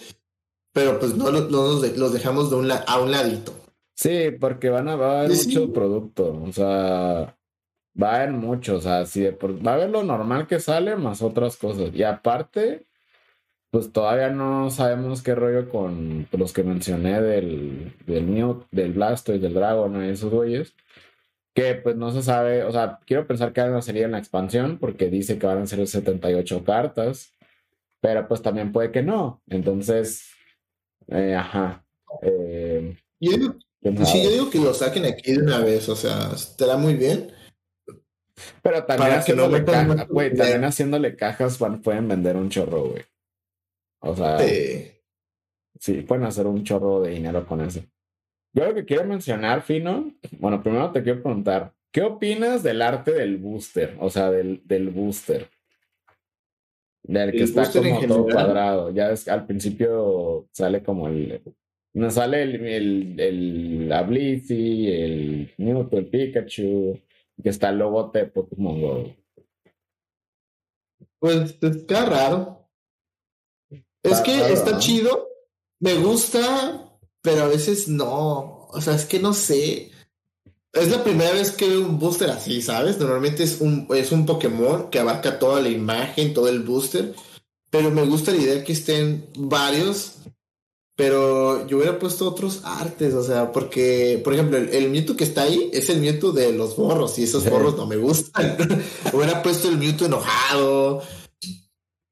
Pero 0.72 0.98
pues 0.98 1.14
no, 1.14 1.32
los, 1.32 2.14
dejamos 2.14 2.50
de 2.50 2.56
un 2.56 2.72
a 2.72 3.00
un 3.02 3.12
ladito. 3.12 3.54
Sí, 3.94 4.32
porque 4.40 4.70
van 4.70 4.88
a, 4.88 4.96
va 4.96 5.12
a 5.12 5.20
haber 5.24 5.32
mucho 5.36 5.74
producto. 5.74 6.42
O 6.48 6.54
sea, 6.54 7.38
va 8.02 8.12
a 8.12 8.16
haber 8.16 8.32
mucho. 8.32 8.78
O 8.78 8.82
sea, 8.82 9.06
si 9.06 9.26
va 9.26 9.72
a 9.72 9.74
haber 9.74 9.90
lo 9.90 10.02
normal 10.04 10.48
que 10.48 10.62
sale 10.62 10.96
más 10.96 11.22
otras 11.22 11.58
cosas. 11.58 11.94
Y 11.94 12.04
aparte, 12.04 12.88
pues 13.72 13.94
todavía 13.94 14.30
no 14.30 14.70
sabemos 14.70 15.22
qué 15.22 15.34
rollo 15.34 15.70
con 15.70 16.28
los 16.34 16.52
que 16.52 16.64
mencioné 16.64 17.22
del, 17.22 17.94
del 18.06 18.28
Mute, 18.28 18.68
del 18.72 18.92
Blastoise, 18.92 19.42
del 19.42 19.54
Dragon 19.54 20.06
y 20.06 20.10
esos 20.10 20.30
güeyes. 20.30 20.76
Que 21.54 21.76
pues 21.76 21.96
no 21.96 22.12
se 22.12 22.22
sabe, 22.22 22.64
o 22.64 22.72
sea, 22.72 23.00
quiero 23.06 23.26
pensar 23.26 23.54
que 23.54 23.62
van 23.62 23.74
a 23.74 23.82
salir 23.82 24.04
en 24.04 24.12
la 24.12 24.20
expansión 24.20 24.78
porque 24.78 25.10
dice 25.10 25.38
que 25.38 25.48
van 25.48 25.62
a 25.62 25.68
ser 25.68 25.86
78 25.88 26.64
cartas, 26.66 27.34
pero 28.02 28.28
pues 28.28 28.42
también 28.42 28.74
puede 28.74 28.92
que 28.92 29.04
no. 29.04 29.42
Entonces, 29.50 30.32
eh, 31.08 31.36
ajá. 31.36 31.86
Eh, 32.22 32.98
yo 33.22 33.32
digo, 33.32 34.06
sí, 34.06 34.24
yo 34.24 34.30
digo 34.32 34.50
que 34.50 34.60
lo 34.60 34.74
saquen 34.74 35.06
aquí 35.06 35.32
de 35.32 35.44
una 35.44 35.60
vez, 35.60 35.88
o 35.88 35.96
sea, 35.96 36.32
estará 36.34 36.76
muy 36.76 36.96
bien. 36.96 37.32
Pero 38.62 38.84
también 38.84 39.14
haciéndole, 39.14 39.64
cajas, 39.64 40.08
güey, 40.10 40.34
también 40.34 40.64
haciéndole 40.66 41.16
cajas 41.16 41.58
pueden 41.58 42.08
vender 42.08 42.36
un 42.36 42.50
chorro, 42.50 42.90
güey. 42.90 43.04
O 44.02 44.16
sea, 44.16 44.40
sí. 45.80 46.02
pueden 46.02 46.26
hacer 46.26 46.48
un 46.48 46.64
chorro 46.64 47.02
de 47.02 47.12
dinero 47.12 47.46
con 47.46 47.62
eso. 47.62 47.82
Yo 48.54 48.66
lo 48.66 48.74
que 48.74 48.86
quiero 48.86 49.06
mencionar, 49.06 49.62
Fino, 49.62 50.12
bueno, 50.40 50.62
primero 50.62 50.92
te 50.92 51.04
quiero 51.04 51.22
preguntar, 51.22 51.74
¿qué 51.92 52.02
opinas 52.02 52.64
del 52.64 52.82
arte 52.82 53.12
del 53.12 53.38
booster? 53.38 53.96
O 54.00 54.10
sea, 54.10 54.30
del, 54.30 54.62
del 54.66 54.90
booster. 54.90 55.50
Del 57.04 57.32
que 57.32 57.44
está 57.44 57.72
como 57.72 58.06
todo 58.06 58.26
cuadrado. 58.26 58.92
Ya 58.92 59.12
es, 59.12 59.28
al 59.28 59.46
principio 59.46 60.48
sale 60.52 60.84
como 60.84 61.08
el. 61.08 61.42
Nos 61.94 62.14
sale 62.14 62.44
el, 62.44 62.66
el, 62.66 63.20
el 63.20 63.90
la 63.90 64.04
Blissey, 64.04 64.88
el 64.88 65.54
Mewtwo, 65.58 66.00
el 66.00 66.08
Pikachu, 66.08 67.00
que 67.42 67.50
está 67.50 67.70
el 67.70 67.80
logo 67.80 68.12
de 68.14 68.26
Pokémon 68.26 68.82
Go. 68.82 69.16
Pues 71.20 71.58
está 71.62 72.06
raro. 72.06 72.61
Es 74.04 74.20
que 74.22 74.52
está 74.52 74.80
chido, 74.80 75.28
me 75.80 75.96
gusta, 75.96 76.98
pero 77.22 77.44
a 77.44 77.48
veces 77.48 77.88
no. 77.88 78.68
O 78.70 78.82
sea, 78.82 78.96
es 78.96 79.06
que 79.06 79.20
no 79.20 79.34
sé. 79.34 79.92
Es 80.74 80.90
la 80.90 81.04
primera 81.04 81.32
vez 81.34 81.52
que 81.52 81.68
veo 81.68 81.82
un 81.82 82.00
booster 82.00 82.30
así, 82.30 82.62
¿sabes? 82.62 82.98
Normalmente 82.98 83.44
es 83.44 83.60
un, 83.60 83.88
es 83.94 84.12
un 84.12 84.26
Pokémon 84.26 84.90
que 84.90 85.00
abarca 85.00 85.38
toda 85.38 85.60
la 85.60 85.70
imagen, 85.70 86.34
todo 86.34 86.48
el 86.48 86.62
booster. 86.62 87.14
Pero 87.70 87.92
me 87.92 88.06
gusta 88.06 88.32
la 88.32 88.38
idea 88.38 88.64
que 88.64 88.74
estén 88.74 89.28
varios. 89.38 90.14
Pero 90.96 91.68
yo 91.68 91.78
hubiera 91.78 91.98
puesto 91.98 92.28
otros 92.28 92.62
artes, 92.64 93.14
o 93.14 93.24
sea, 93.24 93.52
porque, 93.52 94.22
por 94.24 94.34
ejemplo, 94.34 94.58
el, 94.58 94.70
el 94.70 94.90
Mewtwo 94.92 95.16
que 95.16 95.24
está 95.24 95.44
ahí 95.44 95.70
es 95.74 95.90
el 95.90 96.00
Mewtwo 96.00 96.32
de 96.32 96.52
los 96.52 96.76
borros 96.76 97.18
y 97.18 97.24
esos 97.24 97.50
borros 97.50 97.76
no 97.76 97.88
me 97.88 97.96
gustan. 97.96 98.56
hubiera 99.14 99.42
puesto 99.42 99.68
el 99.68 99.78
Mewtwo 99.78 100.06
enojado, 100.06 101.02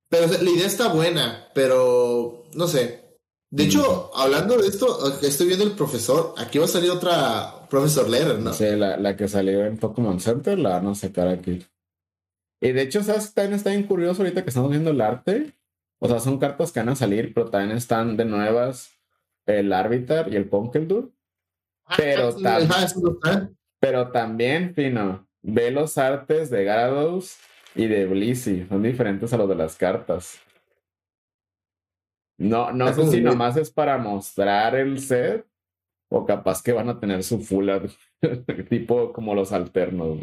pero 0.10 0.28
la 0.28 0.50
idea 0.50 0.68
está 0.68 0.92
buena, 0.92 1.50
pero 1.54 2.46
no 2.54 2.68
sé. 2.68 3.10
De 3.52 3.64
hecho, 3.64 4.12
hablando 4.16 4.58
de 4.58 4.68
esto, 4.68 5.20
estoy 5.22 5.48
viendo 5.48 5.66
el 5.66 5.72
profesor. 5.72 6.36
Aquí 6.38 6.60
va 6.60 6.66
a 6.66 6.68
salir 6.68 6.92
otra 6.92 7.68
Profesor 7.70 8.08
Letter, 8.08 8.40
¿no? 8.40 8.54
Sí, 8.54 8.66
la, 8.76 8.98
la, 8.98 9.16
que 9.16 9.28
salió 9.28 9.66
en 9.66 9.78
Pokémon 9.78 10.20
Center 10.20 10.58
la 10.60 10.72
van 10.72 10.88
a 10.88 10.96
sacar 10.96 11.28
aquí. 11.28 11.66
Y 12.62 12.72
de 12.72 12.82
hecho, 12.82 13.04
¿sabes? 13.04 13.34
También 13.34 13.56
está 13.56 13.70
bien 13.72 13.84
curioso 13.84 14.22
ahorita 14.22 14.44
que 14.44 14.50
estamos 14.50 14.70
viendo 14.70 14.92
el 14.92 15.02
arte. 15.02 15.56
O 16.00 16.08
sea, 16.08 16.20
son 16.20 16.40
cartas 16.40 16.72
que 16.72 16.80
van 16.80 16.90
a 16.90 16.96
salir, 16.96 17.34
pero 17.34 17.50
también 17.50 17.78
están 17.78 18.18
de 18.18 18.26
nuevas 18.26 18.92
el 19.46 19.74
Arbitar 19.74 20.32
y 20.32 20.36
el 20.36 20.48
Ponkeldur. 20.48 21.12
Ah, 21.86 21.96
pero, 21.98 22.36
pero 23.80 24.12
también, 24.12 24.76
Fino, 24.76 25.28
ve 25.42 25.72
los 25.72 25.98
artes 25.98 26.50
de 26.50 26.64
Garados 26.64 27.38
y 27.80 27.88
de 27.88 28.06
Blissey. 28.06 28.68
Son 28.68 28.84
diferentes 28.84 29.32
a 29.32 29.38
los 29.38 29.48
de 29.48 29.56
las 29.56 29.78
cartas. 29.78 30.38
No, 32.38 32.72
no 32.72 32.94
sé 32.94 33.08
si 33.08 33.22
nomás 33.22 33.56
es 33.56 33.72
para 33.72 33.98
mostrar 33.98 34.76
el 34.76 35.00
set 35.00 35.46
o 36.10 36.26
capaz 36.26 36.62
que 36.62 36.74
van 36.74 36.90
a 36.90 37.00
tener 37.00 37.24
su 37.24 37.40
full 37.40 37.70
tipo 38.70 39.14
como 39.14 39.34
los 39.34 39.54
alternos. 39.54 40.18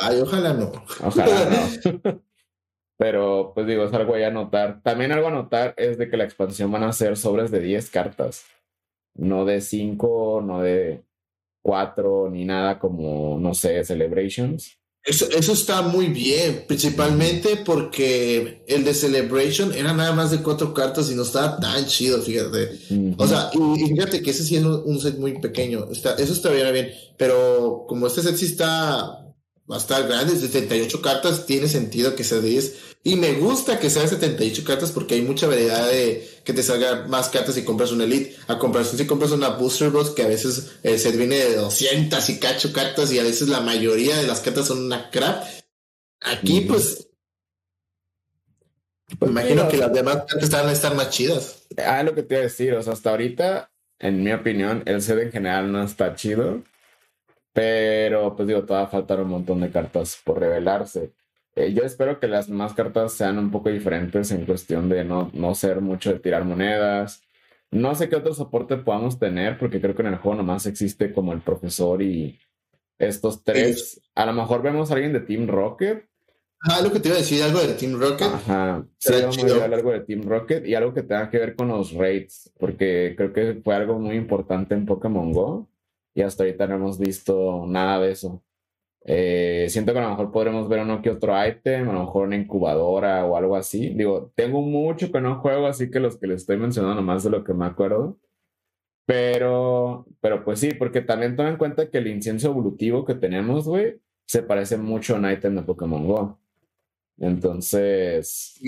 Ay, 0.00 0.20
ojalá 0.20 0.52
no. 0.54 0.72
Ojalá 1.04 1.48
no. 1.48 2.22
Pero 2.98 3.52
pues 3.54 3.66
digo, 3.66 3.84
es 3.84 3.92
algo 3.94 4.14
a 4.14 4.26
anotar. 4.26 4.82
También 4.82 5.12
algo 5.12 5.28
a 5.28 5.32
notar 5.32 5.74
es 5.76 5.96
de 5.96 6.10
que 6.10 6.16
la 6.16 6.24
expansión 6.24 6.72
van 6.72 6.82
a 6.82 6.92
ser 6.92 7.16
sobres 7.16 7.50
de 7.50 7.60
10 7.60 7.88
cartas. 7.90 8.46
No 9.14 9.44
de 9.44 9.60
5, 9.60 10.42
no 10.44 10.60
de 10.60 11.04
4, 11.62 12.30
ni 12.30 12.44
nada 12.44 12.78
como, 12.78 13.38
no 13.38 13.54
sé, 13.54 13.84
Celebrations. 13.84 14.79
Eso, 15.02 15.26
eso 15.30 15.52
está 15.52 15.80
muy 15.80 16.08
bien, 16.08 16.64
principalmente 16.68 17.56
porque 17.64 18.62
el 18.66 18.84
de 18.84 18.92
Celebration 18.92 19.72
era 19.72 19.94
nada 19.94 20.12
más 20.12 20.30
de 20.30 20.42
cuatro 20.42 20.74
cartas 20.74 21.10
y 21.10 21.14
no 21.14 21.22
estaba 21.22 21.58
tan 21.58 21.86
chido, 21.86 22.20
fíjate. 22.20 22.78
O 23.16 23.26
sea, 23.26 23.50
y, 23.54 23.86
fíjate 23.88 24.22
que 24.22 24.30
ese 24.30 24.44
sí 24.44 24.56
es 24.56 24.62
un, 24.62 25.00
set 25.00 25.18
muy 25.18 25.40
pequeño, 25.40 25.88
está, 25.90 26.14
eso 26.16 26.34
estaría 26.34 26.70
bien, 26.70 26.90
pero 27.16 27.86
como 27.88 28.06
este 28.06 28.22
set 28.22 28.36
sí 28.36 28.44
está 28.46 29.29
va 29.70 29.76
a 29.76 29.78
estar 29.78 30.06
grande, 30.06 30.36
78 30.36 31.00
cartas, 31.00 31.46
tiene 31.46 31.68
sentido 31.68 32.16
que 32.16 32.24
sea 32.24 32.40
10. 32.40 32.90
Y 33.04 33.16
me 33.16 33.34
gusta 33.34 33.78
que 33.78 33.88
sea 33.88 34.06
78 34.06 34.64
cartas 34.64 34.90
porque 34.90 35.14
hay 35.14 35.22
mucha 35.22 35.46
variedad 35.46 35.88
de 35.88 36.28
que 36.44 36.52
te 36.52 36.62
salgan 36.62 37.08
más 37.08 37.28
cartas 37.28 37.54
si 37.54 37.64
compras 37.64 37.92
una 37.92 38.04
Elite, 38.04 38.36
a 38.48 38.58
comparación 38.58 38.98
si 38.98 39.06
compras 39.06 39.30
una 39.30 39.50
Booster 39.50 39.90
Box 39.90 40.10
que 40.10 40.22
a 40.22 40.28
veces 40.28 40.72
el 40.82 40.98
set 40.98 41.16
viene 41.16 41.36
de 41.36 41.56
200 41.56 42.28
y 42.28 42.40
cacho 42.40 42.72
cartas 42.72 43.12
y 43.12 43.18
a 43.18 43.22
veces 43.22 43.48
la 43.48 43.60
mayoría 43.60 44.16
de 44.16 44.26
las 44.26 44.40
cartas 44.40 44.66
son 44.66 44.84
una 44.84 45.08
crap. 45.10 45.44
Aquí 46.20 46.62
pues... 46.62 47.08
pues 49.18 49.30
imagino 49.30 49.68
que 49.68 49.78
las 49.78 49.92
demás 49.92 50.24
cartas 50.28 50.50
van 50.50 50.68
a 50.68 50.72
estar 50.72 50.94
más 50.94 51.10
chidas. 51.10 51.62
Ah, 51.78 52.02
lo 52.02 52.14
que 52.14 52.22
te 52.22 52.34
iba 52.34 52.40
a 52.40 52.44
decir, 52.44 52.74
o 52.74 52.82
sea, 52.82 52.92
hasta 52.92 53.10
ahorita, 53.10 53.70
en 53.98 54.22
mi 54.22 54.32
opinión, 54.32 54.82
el 54.84 55.00
set 55.00 55.20
en 55.20 55.32
general 55.32 55.72
no 55.72 55.82
está 55.84 56.14
chido. 56.14 56.64
Pero, 57.52 58.36
pues 58.36 58.46
digo, 58.46 58.64
todavía 58.64 58.88
faltar 58.88 59.20
un 59.20 59.28
montón 59.28 59.60
de 59.60 59.70
cartas 59.70 60.20
por 60.24 60.38
revelarse. 60.38 61.12
Eh, 61.56 61.72
yo 61.72 61.82
espero 61.82 62.20
que 62.20 62.28
las 62.28 62.46
demás 62.46 62.74
cartas 62.74 63.12
sean 63.12 63.38
un 63.38 63.50
poco 63.50 63.70
diferentes 63.70 64.30
en 64.30 64.46
cuestión 64.46 64.88
de 64.88 65.04
no, 65.04 65.30
no 65.34 65.54
ser 65.54 65.80
mucho 65.80 66.12
de 66.12 66.20
tirar 66.20 66.44
monedas. 66.44 67.22
No 67.72 67.94
sé 67.94 68.08
qué 68.08 68.16
otro 68.16 68.34
soporte 68.34 68.76
podamos 68.76 69.18
tener, 69.18 69.58
porque 69.58 69.80
creo 69.80 69.94
que 69.94 70.02
en 70.02 70.08
el 70.08 70.16
juego 70.16 70.36
nomás 70.36 70.66
existe 70.66 71.12
como 71.12 71.32
el 71.32 71.40
profesor 71.40 72.02
y 72.02 72.38
estos 72.98 73.42
tres. 73.42 74.00
A 74.14 74.26
lo 74.26 74.32
mejor 74.32 74.62
vemos 74.62 74.90
a 74.90 74.94
alguien 74.94 75.12
de 75.12 75.20
Team 75.20 75.48
Rocket. 75.48 76.08
Ah, 76.62 76.80
lo 76.82 76.92
que 76.92 77.00
te 77.00 77.08
iba 77.08 77.16
a 77.16 77.20
decir, 77.20 77.42
algo 77.42 77.60
de 77.60 77.74
Team 77.74 77.98
Rocket. 77.98 78.26
Ajá, 78.26 78.84
sí, 78.98 79.12
vamos 79.20 79.38
a 79.42 79.64
algo 79.64 79.92
de 79.92 80.00
Team 80.00 80.22
Rocket 80.22 80.66
y 80.66 80.74
algo 80.74 80.92
que 80.92 81.02
tenga 81.02 81.30
que 81.30 81.38
ver 81.38 81.56
con 81.56 81.68
los 81.68 81.92
raids, 81.92 82.52
porque 82.58 83.14
creo 83.16 83.32
que 83.32 83.60
fue 83.64 83.74
algo 83.74 83.98
muy 83.98 84.16
importante 84.16 84.74
en 84.74 84.84
Pokémon 84.84 85.32
Go 85.32 85.70
y 86.14 86.22
hasta 86.22 86.44
ahorita 86.44 86.66
no 86.66 86.76
hemos 86.76 86.98
visto 86.98 87.64
nada 87.66 88.00
de 88.00 88.12
eso. 88.12 88.42
Eh, 89.04 89.66
siento 89.70 89.92
que 89.92 89.98
a 89.98 90.02
lo 90.02 90.10
mejor 90.10 90.30
podremos 90.30 90.68
ver 90.68 90.80
uno 90.80 91.00
que 91.02 91.10
otro 91.10 91.34
item, 91.46 91.88
a 91.88 91.92
lo 91.92 92.00
mejor 92.00 92.26
una 92.26 92.36
incubadora 92.36 93.24
o 93.26 93.36
algo 93.36 93.56
así. 93.56 93.90
Digo, 93.94 94.32
tengo 94.34 94.60
mucho 94.62 95.10
que 95.10 95.20
no 95.20 95.40
juego, 95.40 95.66
así 95.66 95.90
que 95.90 96.00
los 96.00 96.18
que 96.18 96.26
les 96.26 96.42
estoy 96.42 96.58
mencionando 96.58 97.02
más 97.02 97.24
de 97.24 97.30
lo 97.30 97.44
que 97.44 97.54
me 97.54 97.66
acuerdo. 97.66 98.18
Pero, 99.06 100.06
pero 100.20 100.44
pues 100.44 100.60
sí, 100.60 100.74
porque 100.74 101.00
también 101.00 101.36
tomen 101.36 101.52
en 101.54 101.58
cuenta 101.58 101.90
que 101.90 101.98
el 101.98 102.06
incienso 102.06 102.48
evolutivo 102.48 103.04
que 103.04 103.14
tenemos, 103.14 103.66
güey, 103.66 104.00
se 104.26 104.42
parece 104.42 104.76
mucho 104.76 105.16
a 105.16 105.18
un 105.18 105.30
item 105.30 105.56
de 105.56 105.62
Pokémon 105.62 106.06
Go. 106.06 106.38
Entonces. 107.20 108.58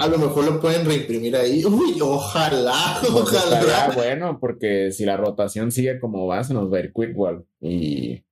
a 0.00 0.08
lo 0.08 0.18
mejor 0.18 0.44
lo 0.44 0.60
pueden 0.60 0.84
reimprimir 0.84 1.36
ahí. 1.36 1.64
Uy, 1.64 1.96
ojalá, 2.02 2.98
pues 3.00 3.12
ojalá. 3.12 3.92
bueno, 3.94 4.38
porque 4.40 4.90
si 4.90 5.04
la 5.04 5.16
rotación 5.16 5.70
sigue 5.70 6.00
como 6.00 6.26
va, 6.26 6.42
se 6.42 6.52
nos 6.52 6.70
va 6.72 6.78
a 6.78 6.80
ir 6.80 6.92
Quick 6.92 7.16
Wall. 7.16 7.46
Y. 7.60 8.22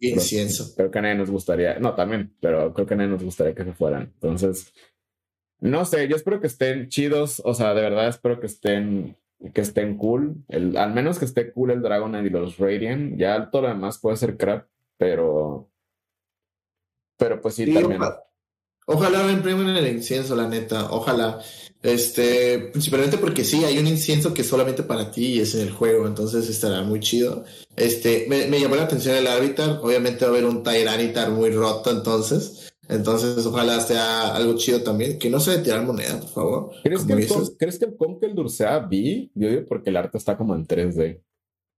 Incienso. 0.00 0.74
Creo 0.74 0.90
que 0.90 0.98
a 0.98 1.02
nadie 1.02 1.14
nos 1.14 1.30
gustaría. 1.30 1.78
No, 1.78 1.94
también, 1.94 2.34
pero 2.40 2.74
creo 2.74 2.84
que 2.84 2.94
a 2.94 2.96
nadie 2.96 3.10
nos 3.10 3.22
gustaría 3.22 3.54
que 3.54 3.64
se 3.64 3.72
fueran. 3.72 4.10
Entonces. 4.14 4.72
No 5.60 5.84
sé, 5.84 6.08
yo 6.08 6.16
espero 6.16 6.40
que 6.40 6.48
estén 6.48 6.88
chidos. 6.88 7.40
O 7.44 7.54
sea, 7.54 7.74
de 7.74 7.82
verdad 7.82 8.08
espero 8.08 8.40
que 8.40 8.46
estén. 8.46 9.16
Que 9.54 9.60
estén 9.60 9.96
cool. 9.96 10.44
El, 10.48 10.76
al 10.76 10.92
menos 10.92 11.20
que 11.20 11.24
esté 11.26 11.52
cool 11.52 11.70
el 11.70 11.82
Dragonite 11.82 12.26
y 12.26 12.30
los 12.30 12.58
Radiant. 12.58 13.16
Ya 13.16 13.50
todo 13.50 13.62
lo 13.62 13.68
demás 13.68 14.00
puede 14.00 14.16
ser 14.16 14.36
crap, 14.36 14.66
pero. 14.96 15.70
Pero 17.16 17.40
pues 17.40 17.54
sí, 17.54 17.72
también. 17.72 18.02
Ojalá 18.02 18.31
reimprimen 18.86 19.68
el 19.68 19.88
incienso, 19.88 20.36
la 20.36 20.48
neta. 20.48 20.90
Ojalá. 20.90 21.40
Este, 21.82 22.58
principalmente 22.70 23.18
porque 23.18 23.44
sí, 23.44 23.64
hay 23.64 23.76
un 23.78 23.88
incienso 23.88 24.32
que 24.32 24.42
es 24.42 24.48
solamente 24.48 24.84
para 24.84 25.10
ti 25.10 25.34
y 25.34 25.40
es 25.40 25.54
en 25.56 25.62
el 25.62 25.72
juego, 25.72 26.06
entonces 26.06 26.48
estará 26.48 26.82
muy 26.82 27.00
chido. 27.00 27.44
Este, 27.74 28.26
me, 28.28 28.60
llamó 28.60 28.76
la 28.76 28.84
atención 28.84 29.16
el 29.16 29.26
Arbitar. 29.26 29.80
Obviamente 29.82 30.24
va 30.24 30.30
a 30.30 30.34
haber 30.34 30.44
un 30.44 30.62
Tyranitar 30.62 31.30
muy 31.30 31.50
roto, 31.50 31.90
entonces. 31.90 32.68
Entonces, 32.88 33.44
ojalá 33.46 33.80
sea 33.80 34.34
algo 34.34 34.56
chido 34.56 34.82
también. 34.82 35.18
Que 35.18 35.30
no 35.30 35.40
se 35.40 35.52
de 35.52 35.62
tirar 35.62 35.84
moneda, 35.84 36.20
por 36.20 36.28
favor. 36.28 36.70
¿Crees 36.82 37.04
que, 37.04 37.12
el 37.14 37.28
¿Crees 37.58 37.78
que 37.78 37.86
el 37.86 38.48
sea 38.50 38.78
B? 38.80 39.30
Yo 39.34 39.48
digo 39.48 39.62
porque 39.68 39.90
el 39.90 39.96
arte 39.96 40.18
está 40.18 40.36
como 40.36 40.54
en 40.54 40.66
3D. 40.66 41.20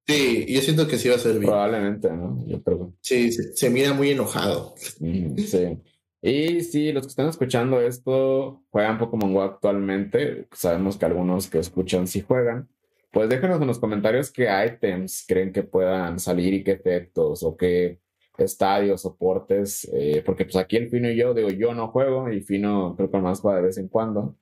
Sí, 0.07 0.47
yo 0.49 0.61
siento 0.61 0.87
que 0.87 0.99
sí 0.99 1.09
va 1.09 1.15
a 1.17 1.19
ser 1.19 1.39
B. 1.39 1.47
Probablemente, 1.47 2.11
¿no? 2.11 2.45
Yo 2.47 2.63
creo. 2.63 2.93
Sí, 3.01 3.33
se, 3.33 3.57
se 3.57 3.71
mira 3.71 3.95
muy 3.95 4.11
enojado. 4.11 4.75
sí. 4.77 5.79
Y 6.27 6.63
sí, 6.63 6.91
los 6.91 7.03
que 7.03 7.11
están 7.11 7.29
escuchando 7.29 7.83
esto 7.83 8.63
juegan 8.71 8.97
Pokémon 8.97 9.35
Go 9.35 9.43
actualmente. 9.43 10.49
Sabemos 10.53 10.97
que 10.97 11.05
algunos 11.05 11.49
que 11.49 11.59
escuchan 11.59 12.07
sí 12.07 12.23
juegan. 12.23 12.67
Pues 13.13 13.29
déjenos 13.29 13.61
en 13.61 13.67
los 13.67 13.79
comentarios 13.79 14.31
qué 14.31 14.49
items 14.67 15.27
creen 15.29 15.53
que 15.53 15.65
puedan 15.65 16.19
salir 16.19 16.55
y 16.55 16.65
qué 16.65 16.73
efectos 16.73 17.43
o 17.43 17.59
qué 17.59 18.01
estadios, 18.39 19.03
soportes. 19.03 19.87
Eh, 19.93 20.23
porque 20.25 20.47
pues 20.47 20.57
aquí 20.57 20.79
el 20.79 20.89
Fino 20.89 21.11
y 21.11 21.17
yo, 21.17 21.35
digo, 21.35 21.51
yo 21.51 21.75
no 21.75 21.89
juego 21.89 22.33
y 22.33 22.41
Fino 22.41 22.95
creo 22.97 23.11
que 23.11 23.19
más 23.19 23.41
juega 23.41 23.59
de 23.59 23.67
vez 23.67 23.77
en 23.77 23.89
cuando. 23.89 24.35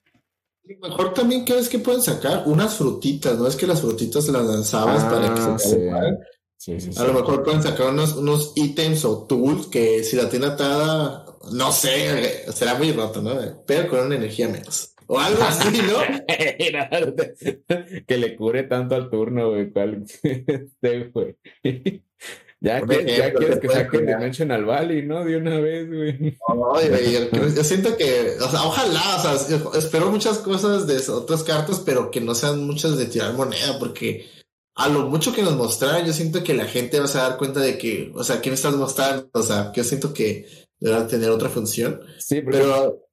Mejor 0.62 1.12
también 1.12 1.44
que 1.44 1.58
es 1.58 1.68
que 1.68 1.80
pueden 1.80 2.00
sacar 2.00 2.44
unas 2.46 2.76
frutitas, 2.76 3.36
¿no? 3.40 3.48
Es 3.48 3.56
que 3.56 3.66
las 3.66 3.80
frutitas 3.80 4.28
las 4.28 4.46
lanzabas 4.46 5.02
para 5.06 5.34
que 5.34 5.58
se 5.58 5.90
ah, 5.90 6.00
sí. 6.58 6.78
Sí, 6.78 6.90
a 6.96 7.02
lo 7.02 7.14
mejor 7.14 7.42
pueden 7.42 7.60
sacar 7.60 7.88
unos, 7.88 8.14
unos 8.14 8.52
ítems 8.54 9.04
o 9.04 9.26
tools 9.26 9.66
que 9.66 10.04
si 10.04 10.14
la 10.14 10.28
tiene 10.30 10.46
atada 10.46 11.31
no 11.50 11.72
sé, 11.72 12.52
será 12.52 12.74
muy 12.74 12.92
roto, 12.92 13.20
¿no? 13.22 13.64
Pero 13.66 13.88
con 13.88 14.06
una 14.06 14.16
energía 14.16 14.48
menos. 14.48 14.94
O 15.06 15.18
algo 15.18 15.42
así, 15.42 15.82
¿no? 15.82 15.98
que 18.06 18.18
le 18.18 18.36
cure 18.36 18.62
tanto 18.62 18.94
al 18.94 19.10
turno, 19.10 19.50
güey. 19.50 19.70
¿Cuál? 19.70 20.04
güey. 21.12 21.36
Ya, 22.60 22.80
que, 22.80 23.16
ya 23.18 23.34
quieres 23.34 23.58
que 23.58 23.68
saquen 23.68 24.06
Dimensional 24.06 24.64
Valley, 24.64 25.02
¿no? 25.02 25.24
De 25.24 25.36
una 25.36 25.58
vez, 25.58 25.88
güey. 25.88 26.38
yo, 27.56 27.64
siento 27.64 27.96
que, 27.96 28.36
o 28.40 28.48
sea, 28.48 28.62
ojalá, 28.62 29.16
o 29.16 29.36
sea, 29.36 29.58
espero 29.76 30.12
muchas 30.12 30.38
cosas 30.38 30.86
de 30.86 30.98
otras 31.12 31.42
cartas, 31.42 31.82
pero 31.84 32.12
que 32.12 32.20
no 32.20 32.36
sean 32.36 32.64
muchas 32.64 32.96
de 32.96 33.06
tirar 33.06 33.34
moneda, 33.34 33.80
porque 33.80 34.30
a 34.76 34.88
lo 34.88 35.08
mucho 35.08 35.34
que 35.34 35.42
nos 35.42 35.56
mostraron, 35.56 36.06
yo 36.06 36.12
siento 36.12 36.44
que 36.44 36.54
la 36.54 36.66
gente 36.66 37.00
va 37.00 37.06
a 37.06 37.28
dar 37.28 37.36
cuenta 37.36 37.58
de 37.58 37.76
que, 37.78 38.12
o 38.14 38.22
sea, 38.22 38.40
¿qué 38.40 38.50
me 38.50 38.54
estás 38.54 38.76
mostrando? 38.76 39.28
O 39.32 39.42
sea, 39.42 39.72
yo 39.74 39.82
siento 39.82 40.14
que 40.14 40.46
deberá 40.82 41.06
tener 41.06 41.30
otra 41.30 41.48
función. 41.48 42.00
Sí, 42.18 42.42
pero. 42.42 43.06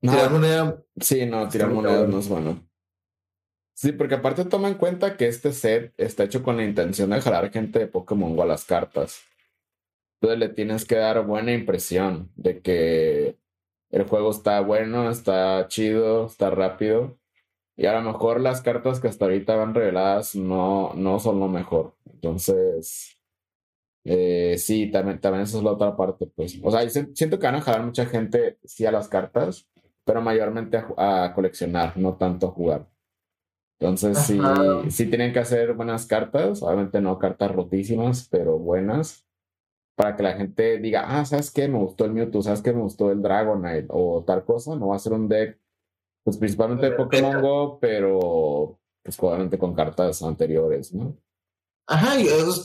tirar 0.00 0.30
moneda. 0.30 0.82
Sí, 1.00 1.26
no, 1.26 1.48
tirar 1.48 1.70
moneda 1.70 2.06
no 2.06 2.18
es 2.20 2.28
bueno. 2.28 2.64
Sí, 3.74 3.92
porque 3.92 4.16
aparte 4.16 4.44
toma 4.44 4.68
en 4.68 4.74
cuenta 4.74 5.16
que 5.16 5.28
este 5.28 5.52
set 5.52 5.92
está 5.96 6.24
hecho 6.24 6.42
con 6.42 6.56
la 6.56 6.64
intención 6.64 7.10
de 7.10 7.20
jalar 7.20 7.52
gente 7.52 7.78
de 7.78 7.86
Pokémon 7.86 8.34
Go 8.34 8.42
a 8.42 8.46
las 8.46 8.64
cartas. 8.64 9.20
Entonces 10.20 10.38
le 10.40 10.48
tienes 10.48 10.84
que 10.84 10.96
dar 10.96 11.24
buena 11.24 11.52
impresión 11.52 12.30
de 12.34 12.60
que 12.60 13.38
el 13.90 14.04
juego 14.04 14.30
está 14.30 14.60
bueno, 14.60 15.10
está 15.10 15.66
chido, 15.68 16.26
está 16.26 16.50
rápido. 16.50 17.18
Y 17.76 17.86
a 17.86 17.92
lo 17.92 18.02
mejor 18.12 18.40
las 18.40 18.62
cartas 18.62 18.98
que 18.98 19.06
hasta 19.08 19.26
ahorita 19.26 19.54
van 19.54 19.74
reveladas 19.74 20.34
no, 20.34 20.92
no 20.94 21.20
son 21.20 21.38
lo 21.38 21.48
mejor. 21.48 21.96
Entonces, 22.12 23.17
eh, 24.04 24.56
sí, 24.58 24.90
también, 24.90 25.20
también 25.20 25.42
esa 25.42 25.58
es 25.58 25.64
la 25.64 25.72
otra 25.72 25.96
parte, 25.96 26.26
pues. 26.26 26.58
O 26.62 26.70
sea, 26.70 26.88
siento 26.88 27.38
que 27.38 27.46
van 27.46 27.56
a 27.56 27.60
jalar 27.60 27.84
mucha 27.84 28.06
gente, 28.06 28.58
sí, 28.64 28.86
a 28.86 28.92
las 28.92 29.08
cartas, 29.08 29.68
pero 30.04 30.20
mayormente 30.22 30.82
a, 30.96 31.32
coleccionar, 31.34 31.96
no 31.96 32.16
tanto 32.16 32.48
a 32.48 32.50
jugar. 32.50 32.88
Entonces, 33.80 34.18
sí, 34.18 34.40
sí 34.88 35.06
tienen 35.06 35.32
que 35.32 35.38
hacer 35.38 35.74
buenas 35.74 36.06
cartas, 36.06 36.62
obviamente 36.62 37.00
no 37.00 37.18
cartas 37.18 37.52
rotísimas, 37.52 38.28
pero 38.28 38.58
buenas, 38.58 39.28
para 39.98 40.14
que 40.16 40.22
la 40.22 40.34
gente 40.34 40.78
diga, 40.78 41.04
ah, 41.06 41.24
¿sabes 41.24 41.50
qué? 41.50 41.66
Me 41.66 41.78
gustó 41.78 42.04
el 42.04 42.12
Mewtwo, 42.12 42.40
¿sabes 42.40 42.62
qué? 42.62 42.72
Me 42.72 42.82
gustó 42.82 43.10
el 43.10 43.20
Dragonite 43.20 43.88
o 43.88 44.22
tal 44.24 44.44
cosa. 44.44 44.76
No 44.76 44.88
va 44.88 44.96
a 44.96 45.00
ser 45.00 45.12
un 45.12 45.28
deck, 45.28 45.58
pues 46.22 46.36
principalmente 46.36 46.88
de 46.88 46.96
Pokémon 46.96 47.42
Go, 47.42 47.78
pero 47.80 48.78
pues 49.02 49.18
obviamente 49.20 49.58
con 49.58 49.74
cartas 49.74 50.22
anteriores, 50.22 50.94
¿no? 50.94 51.16
Ajá, 51.90 52.16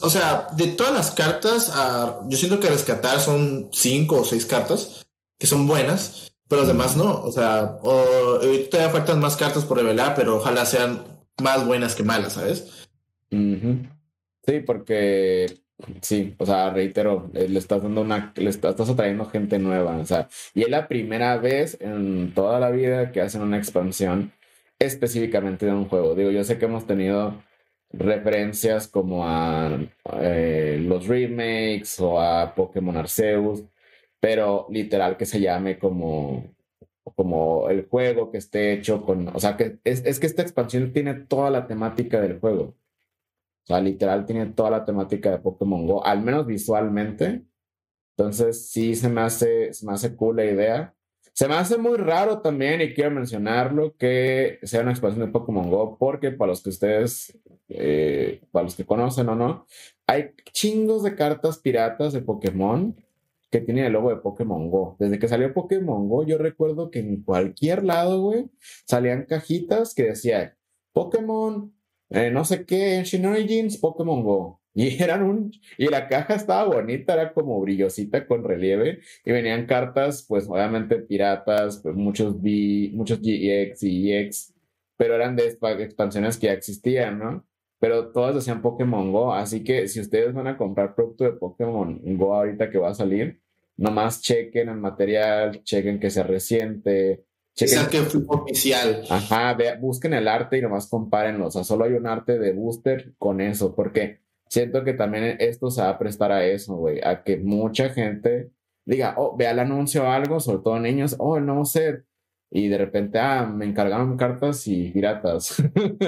o 0.01 0.09
sea, 0.09 0.47
de 0.51 0.67
todas 0.67 0.93
las 0.93 1.11
cartas, 1.11 1.71
ah, 1.73 2.19
yo 2.27 2.37
siento 2.37 2.59
que 2.59 2.69
rescatar 2.69 3.21
son 3.21 3.69
cinco 3.71 4.19
o 4.19 4.25
seis 4.25 4.45
cartas 4.45 5.05
que 5.39 5.47
son 5.47 5.65
buenas, 5.65 6.35
pero 6.49 6.61
los 6.61 6.67
demás 6.67 6.97
no. 6.97 7.21
O 7.23 7.31
sea, 7.31 7.79
o, 7.83 8.39
todavía 8.69 8.89
faltan 8.91 9.21
más 9.21 9.37
cartas 9.37 9.63
por 9.63 9.77
revelar, 9.77 10.13
pero 10.15 10.35
ojalá 10.35 10.65
sean 10.65 11.05
más 11.41 11.65
buenas 11.65 11.95
que 11.95 12.03
malas, 12.03 12.33
¿sabes? 12.33 12.85
Sí, 13.31 14.59
porque 14.65 15.57
sí, 16.01 16.35
o 16.37 16.45
sea, 16.45 16.71
reitero, 16.71 17.29
eh, 17.33 17.47
le 17.47 17.59
estás 17.59 17.81
dando 17.81 18.01
una, 18.01 18.33
le 18.35 18.49
estás, 18.49 18.71
estás 18.71 18.89
atrayendo 18.89 19.25
gente 19.25 19.57
nueva, 19.57 19.95
o 19.97 20.05
sea, 20.05 20.27
y 20.53 20.63
es 20.63 20.69
la 20.69 20.89
primera 20.89 21.37
vez 21.37 21.77
en 21.79 22.33
toda 22.33 22.59
la 22.59 22.71
vida 22.71 23.13
que 23.13 23.21
hacen 23.21 23.41
una 23.41 23.57
expansión 23.57 24.33
específicamente 24.79 25.65
de 25.65 25.71
un 25.71 25.87
juego. 25.87 26.13
Digo, 26.13 26.29
yo 26.29 26.43
sé 26.43 26.57
que 26.57 26.65
hemos 26.65 26.85
tenido 26.85 27.41
referencias 27.93 28.87
como 28.87 29.25
a 29.25 29.79
eh, 30.19 30.79
los 30.81 31.07
remakes 31.07 31.99
o 31.99 32.19
a 32.19 32.53
Pokémon 32.55 32.97
Arceus, 32.97 33.63
pero 34.19 34.67
literal 34.69 35.17
que 35.17 35.25
se 35.25 35.39
llame 35.39 35.77
como, 35.79 36.55
como 37.15 37.69
el 37.69 37.87
juego 37.87 38.31
que 38.31 38.39
esté 38.39 38.73
hecho 38.73 39.03
con, 39.05 39.29
o 39.29 39.39
sea, 39.39 39.57
que 39.57 39.79
es, 39.83 40.03
es 40.05 40.19
que 40.19 40.27
esta 40.27 40.41
expansión 40.41 40.91
tiene 40.93 41.13
toda 41.15 41.49
la 41.49 41.67
temática 41.67 42.19
del 42.21 42.39
juego. 42.39 42.75
O 43.63 43.67
sea, 43.67 43.79
literal 43.81 44.25
tiene 44.25 44.47
toda 44.47 44.71
la 44.71 44.85
temática 44.85 45.31
de 45.31 45.39
Pokémon 45.39 45.87
Go, 45.87 46.05
al 46.05 46.21
menos 46.21 46.45
visualmente. 46.45 47.43
Entonces, 48.17 48.69
sí 48.69 48.95
se 48.95 49.09
me 49.09 49.21
hace, 49.21 49.73
se 49.73 49.85
me 49.85 49.93
hace 49.93 50.15
cool 50.15 50.37
la 50.37 50.45
idea. 50.45 50.95
Se 51.33 51.47
me 51.47 51.55
hace 51.55 51.77
muy 51.77 51.97
raro 51.97 52.41
también, 52.41 52.79
y 52.81 52.93
quiero 52.93 53.09
mencionarlo, 53.09 53.95
que 53.97 54.59
sea 54.63 54.81
una 54.81 54.91
expansión 54.91 55.25
de 55.25 55.31
Pokémon 55.31 55.69
Go, 55.69 55.97
porque 55.97 56.31
para 56.31 56.51
los 56.51 56.61
que 56.61 56.69
ustedes, 56.69 57.37
eh, 57.69 58.41
para 58.51 58.63
los 58.65 58.75
que 58.75 58.85
conocen 58.85 59.29
o 59.29 59.35
no, 59.35 59.65
hay 60.05 60.31
chingos 60.51 61.01
de 61.03 61.15
cartas 61.15 61.57
piratas 61.57 62.13
de 62.13 62.21
Pokémon 62.21 62.95
que 63.49 63.61
tienen 63.61 63.85
el 63.85 63.93
logo 63.93 64.09
de 64.09 64.17
Pokémon 64.17 64.69
Go. 64.69 64.95
Desde 64.99 65.19
que 65.19 65.27
salió 65.27 65.53
Pokémon 65.53 66.07
Go, 66.07 66.23
yo 66.23 66.37
recuerdo 66.37 66.91
que 66.91 66.99
en 66.99 67.23
cualquier 67.23 67.83
lado, 67.83 68.21
güey, 68.21 68.49
salían 68.87 69.25
cajitas 69.25 69.93
que 69.95 70.03
decían 70.03 70.55
Pokémon, 70.91 71.73
eh, 72.09 72.31
no 72.31 72.45
sé 72.45 72.65
qué, 72.65 72.97
Ancient 72.97 73.25
Origins, 73.25 73.77
Pokémon 73.77 74.23
Go. 74.23 74.62
Y 74.75 75.01
eran 75.01 75.21
un, 75.21 75.51
y 75.77 75.87
la 75.87 76.07
caja 76.07 76.33
estaba 76.33 76.63
bonita, 76.65 77.13
era 77.13 77.31
como 77.33 77.61
brillosita 77.61 78.25
con 78.25 78.43
relieve, 78.43 79.01
y 79.23 79.31
venían 79.31 79.67
cartas, 79.67 80.25
pues 80.27 80.47
obviamente 80.49 80.97
piratas, 80.97 81.79
pues 81.83 81.95
muchos 81.95 82.41
B, 82.41 82.89
muchos 82.93 83.19
GX 83.19 83.83
y 83.83 84.11
EX, 84.11 84.53
pero 84.97 85.15
eran 85.15 85.35
de 85.35 85.45
expansiones 85.45 86.37
que 86.37 86.47
ya 86.47 86.53
existían, 86.53 87.19
¿no? 87.19 87.45
Pero 87.79 88.11
todas 88.11 88.33
decían 88.33 88.61
Pokémon 88.61 89.11
Go, 89.11 89.33
así 89.33 89.63
que 89.63 89.87
si 89.87 89.99
ustedes 89.99 90.33
van 90.33 90.47
a 90.47 90.57
comprar 90.57 90.95
producto 90.95 91.25
de 91.25 91.33
Pokémon 91.33 92.01
Go 92.17 92.33
ahorita 92.33 92.71
que 92.71 92.77
va 92.79 92.89
a 92.89 92.95
salir, 92.95 93.41
nomás 93.77 94.21
chequen 94.21 94.69
el 94.69 94.77
material, 94.77 95.63
chequen 95.63 95.99
que 95.99 96.09
sea 96.09 96.23
reciente, 96.23 97.25
Chequen, 97.55 97.87
que 97.87 98.01
fue 98.01 98.21
oficial. 98.29 99.03
Ajá, 99.11 99.55
busquen 99.79 100.15
el 100.15 100.27
arte 100.27 100.57
y 100.57 100.61
nomás 100.63 100.87
compárenlo. 100.87 101.47
O 101.47 101.51
sea, 101.51 101.63
solo 101.63 101.85
hay 101.85 101.93
un 101.93 102.07
arte 102.07 102.39
de 102.39 102.51
booster 102.51 103.13
con 103.19 103.41
eso, 103.41 103.75
porque 103.75 104.22
siento 104.53 104.83
que 104.83 104.93
también 104.93 105.37
esto 105.39 105.71
se 105.71 105.81
va 105.81 105.89
a 105.89 105.97
prestar 105.97 106.31
a 106.31 106.45
eso, 106.45 106.75
güey, 106.75 106.99
a 107.03 107.23
que 107.23 107.37
mucha 107.37 107.89
gente 107.89 108.51
diga, 108.85 109.15
oh, 109.17 109.35
vea 109.35 109.49
el 109.51 109.57
anuncio 109.59 110.03
o 110.03 110.07
algo, 110.07 110.39
sobre 110.39 110.61
todo 110.63 110.79
niños, 110.79 111.15
oh, 111.17 111.39
nuevo 111.39 111.65
set, 111.65 112.05
y 112.51 112.67
de 112.67 112.77
repente, 112.77 113.17
ah, 113.17 113.47
me 113.47 113.65
encargaron 113.65 114.15
cartas 114.15 114.67
y 114.67 114.91
piratas. 114.91 115.55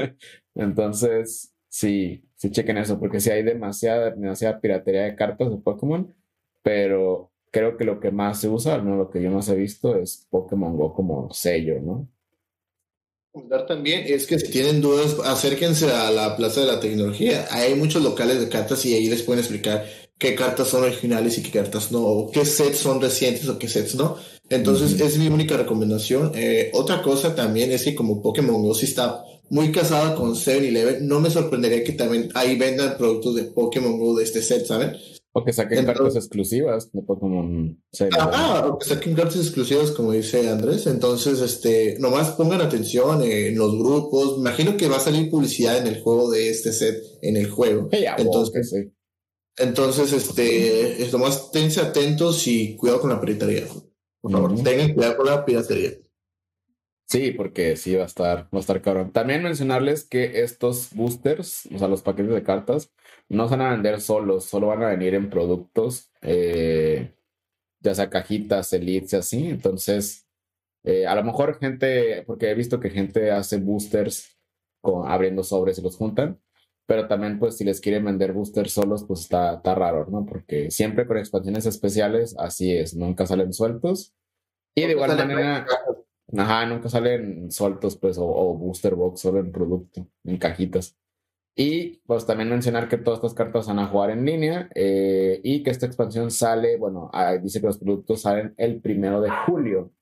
Entonces, 0.55 1.55
sí, 1.69 2.23
sí 2.35 2.51
chequen 2.51 2.77
eso, 2.77 2.99
porque 2.99 3.19
sí 3.19 3.31
hay 3.31 3.41
demasiada, 3.41 4.11
demasiada 4.11 4.61
piratería 4.61 5.03
de 5.05 5.15
cartas 5.15 5.49
de 5.49 5.57
Pokémon, 5.57 6.13
pero 6.61 7.31
creo 7.51 7.77
que 7.77 7.85
lo 7.85 7.99
que 7.99 8.11
más 8.11 8.41
se 8.41 8.49
usa, 8.49 8.77
no 8.77 8.95
lo 8.95 9.09
que 9.09 9.23
yo 9.23 9.31
más 9.31 9.49
he 9.49 9.55
visto, 9.55 9.95
es 9.97 10.27
Pokémon 10.29 10.77
Go 10.77 10.93
como 10.93 11.31
sello, 11.33 11.81
¿no? 11.81 12.07
También 13.67 14.03
es 14.07 14.27
que 14.27 14.39
si 14.39 14.49
tienen 14.49 14.81
dudas, 14.81 15.15
acérquense 15.23 15.91
a 15.91 16.11
la 16.11 16.35
Plaza 16.37 16.61
de 16.61 16.67
la 16.67 16.79
Tecnología. 16.79 17.47
Hay 17.51 17.75
muchos 17.75 18.01
locales 18.03 18.39
de 18.39 18.49
cartas 18.49 18.85
y 18.85 18.93
ahí 18.93 19.07
les 19.07 19.23
pueden 19.23 19.39
explicar 19.39 19.85
qué 20.17 20.35
cartas 20.35 20.69
son 20.69 20.83
originales 20.83 21.37
y 21.37 21.43
qué 21.43 21.51
cartas 21.51 21.91
no, 21.91 22.01
o 22.01 22.31
qué 22.31 22.45
sets 22.45 22.77
son 22.77 23.01
recientes 23.01 23.47
o 23.49 23.59
qué 23.59 23.67
sets 23.67 23.95
no. 23.95 24.17
Entonces, 24.49 24.99
es 24.99 25.17
mi 25.17 25.27
única 25.27 25.57
recomendación. 25.57 26.31
Eh, 26.35 26.71
otra 26.73 27.01
cosa 27.01 27.35
también 27.35 27.71
es 27.71 27.83
que 27.83 27.95
como 27.95 28.21
Pokémon 28.21 28.61
Go 28.61 28.73
sí 28.73 28.85
está 28.85 29.23
muy 29.49 29.71
casada 29.71 30.15
con 30.15 30.33
7-Eleven, 30.33 31.07
no 31.07 31.19
me 31.19 31.29
sorprendería 31.29 31.83
que 31.83 31.93
también 31.93 32.29
ahí 32.33 32.57
vendan 32.57 32.97
productos 32.97 33.35
de 33.35 33.43
Pokémon 33.43 33.99
Go 33.99 34.15
de 34.15 34.23
este 34.23 34.41
set, 34.41 34.65
¿saben? 34.65 34.95
O 35.37 35.43
que 35.43 35.51
saquen 35.51 35.85
cartas 35.85 36.15
exclusivas 36.15 36.89
de 36.93 37.01
Pokémon. 37.01 37.77
Ah, 38.17 38.69
o 38.71 38.79
que 38.79 38.87
saquen 38.87 39.13
cartas 39.15 39.35
exclusivas, 39.35 39.91
como 39.91 40.13
dice 40.13 40.49
Andrés. 40.49 40.87
Entonces, 40.87 41.41
este, 41.41 41.97
nomás 41.99 42.31
pongan 42.31 42.61
atención 42.61 43.21
en 43.21 43.57
los 43.57 43.77
grupos. 43.77 44.37
Imagino 44.37 44.77
que 44.77 44.87
va 44.87 44.95
a 44.95 45.01
salir 45.01 45.29
publicidad 45.29 45.77
en 45.77 45.87
el 45.87 46.01
juego 46.01 46.31
de 46.31 46.49
este 46.49 46.71
set, 46.71 47.03
en 47.21 47.35
el 47.35 47.49
juego. 47.49 47.89
entonces, 47.91 48.87
entonces, 49.57 50.13
este, 50.13 51.03
es 51.03 51.11
nomás 51.11 51.51
tense 51.51 51.81
atentos 51.81 52.47
y 52.47 52.77
cuidado 52.77 53.01
con 53.01 53.09
la 53.09 53.19
piratería. 53.19 53.65
Por 54.21 54.31
favor, 54.31 54.63
tengan 54.63 54.93
cuidado 54.93 55.17
con 55.17 55.25
la 55.25 55.43
piratería. 55.43 55.91
Sí, 57.07 57.31
porque 57.31 57.75
sí 57.75 57.93
va 57.93 58.03
a 58.03 58.07
estar, 58.07 58.45
va 58.45 58.57
a 58.57 58.59
estar 58.59 58.81
cabrón. 58.81 59.11
También 59.11 59.43
mencionarles 59.43 60.05
que 60.05 60.41
estos 60.43 60.93
boosters, 60.93 61.67
o 61.73 61.77
sea, 61.77 61.89
los 61.89 62.01
paquetes 62.01 62.33
de 62.33 62.41
cartas, 62.41 62.89
no 63.29 63.47
se 63.47 63.55
van 63.55 63.67
a 63.67 63.71
vender 63.71 64.01
solos, 64.01 64.45
solo 64.45 64.67
van 64.67 64.83
a 64.83 64.89
venir 64.89 65.15
en 65.15 65.29
productos, 65.29 66.11
eh, 66.21 67.13
ya 67.79 67.95
sea 67.95 68.09
cajitas, 68.09 68.71
elites 68.73 69.13
y 69.13 69.15
así. 69.15 69.47
Entonces, 69.47 70.27
eh, 70.83 71.07
a 71.07 71.15
lo 71.15 71.23
mejor 71.23 71.59
gente, 71.59 72.23
porque 72.27 72.49
he 72.49 72.55
visto 72.55 72.79
que 72.79 72.89
gente 72.89 73.31
hace 73.31 73.57
boosters 73.57 74.37
con, 74.81 75.07
abriendo 75.07 75.43
sobres 75.43 75.79
y 75.79 75.81
los 75.81 75.97
juntan, 75.97 76.39
pero 76.85 77.07
también 77.07 77.39
pues 77.39 77.57
si 77.57 77.63
les 77.63 77.81
quieren 77.81 78.05
vender 78.05 78.33
boosters 78.33 78.71
solos, 78.73 79.03
pues 79.05 79.21
está, 79.21 79.55
está 79.55 79.73
raro, 79.73 80.05
¿no? 80.09 80.25
Porque 80.25 80.69
siempre 80.69 81.07
con 81.07 81.17
expansiones 81.17 81.65
especiales, 81.65 82.35
así 82.37 82.75
es, 82.75 82.95
nunca 82.95 83.25
salen 83.25 83.53
sueltos. 83.53 84.13
Y 84.75 84.81
de 84.83 84.91
igual 84.91 85.17
manera... 85.17 85.65
Ajá, 86.37 86.65
nunca 86.65 86.89
salen 86.89 87.51
sueltos, 87.51 87.97
pues, 87.97 88.17
o, 88.19 88.53
booster 88.55 88.95
box, 88.95 89.21
solo 89.21 89.39
en 89.39 89.51
producto, 89.51 90.07
en 90.23 90.37
cajitas. 90.37 90.97
Y 91.55 92.01
pues 92.05 92.25
también 92.25 92.49
mencionar 92.49 92.89
que 92.89 92.97
todas 92.97 93.19
estas 93.19 93.33
cartas 93.33 93.67
van 93.67 93.79
a 93.79 93.87
jugar 93.87 94.09
en 94.09 94.25
línea 94.25 94.69
eh, 94.75 95.39
y 95.41 95.63
que 95.63 95.69
esta 95.69 95.85
expansión 95.85 96.29
sale, 96.29 96.77
bueno, 96.77 97.09
ah, 97.13 97.37
dice 97.37 97.61
que 97.61 97.67
los 97.67 97.77
productos 97.77 98.21
salen 98.21 98.53
el 98.57 98.81
primero 98.81 99.21
de 99.21 99.29
julio. 99.45 99.93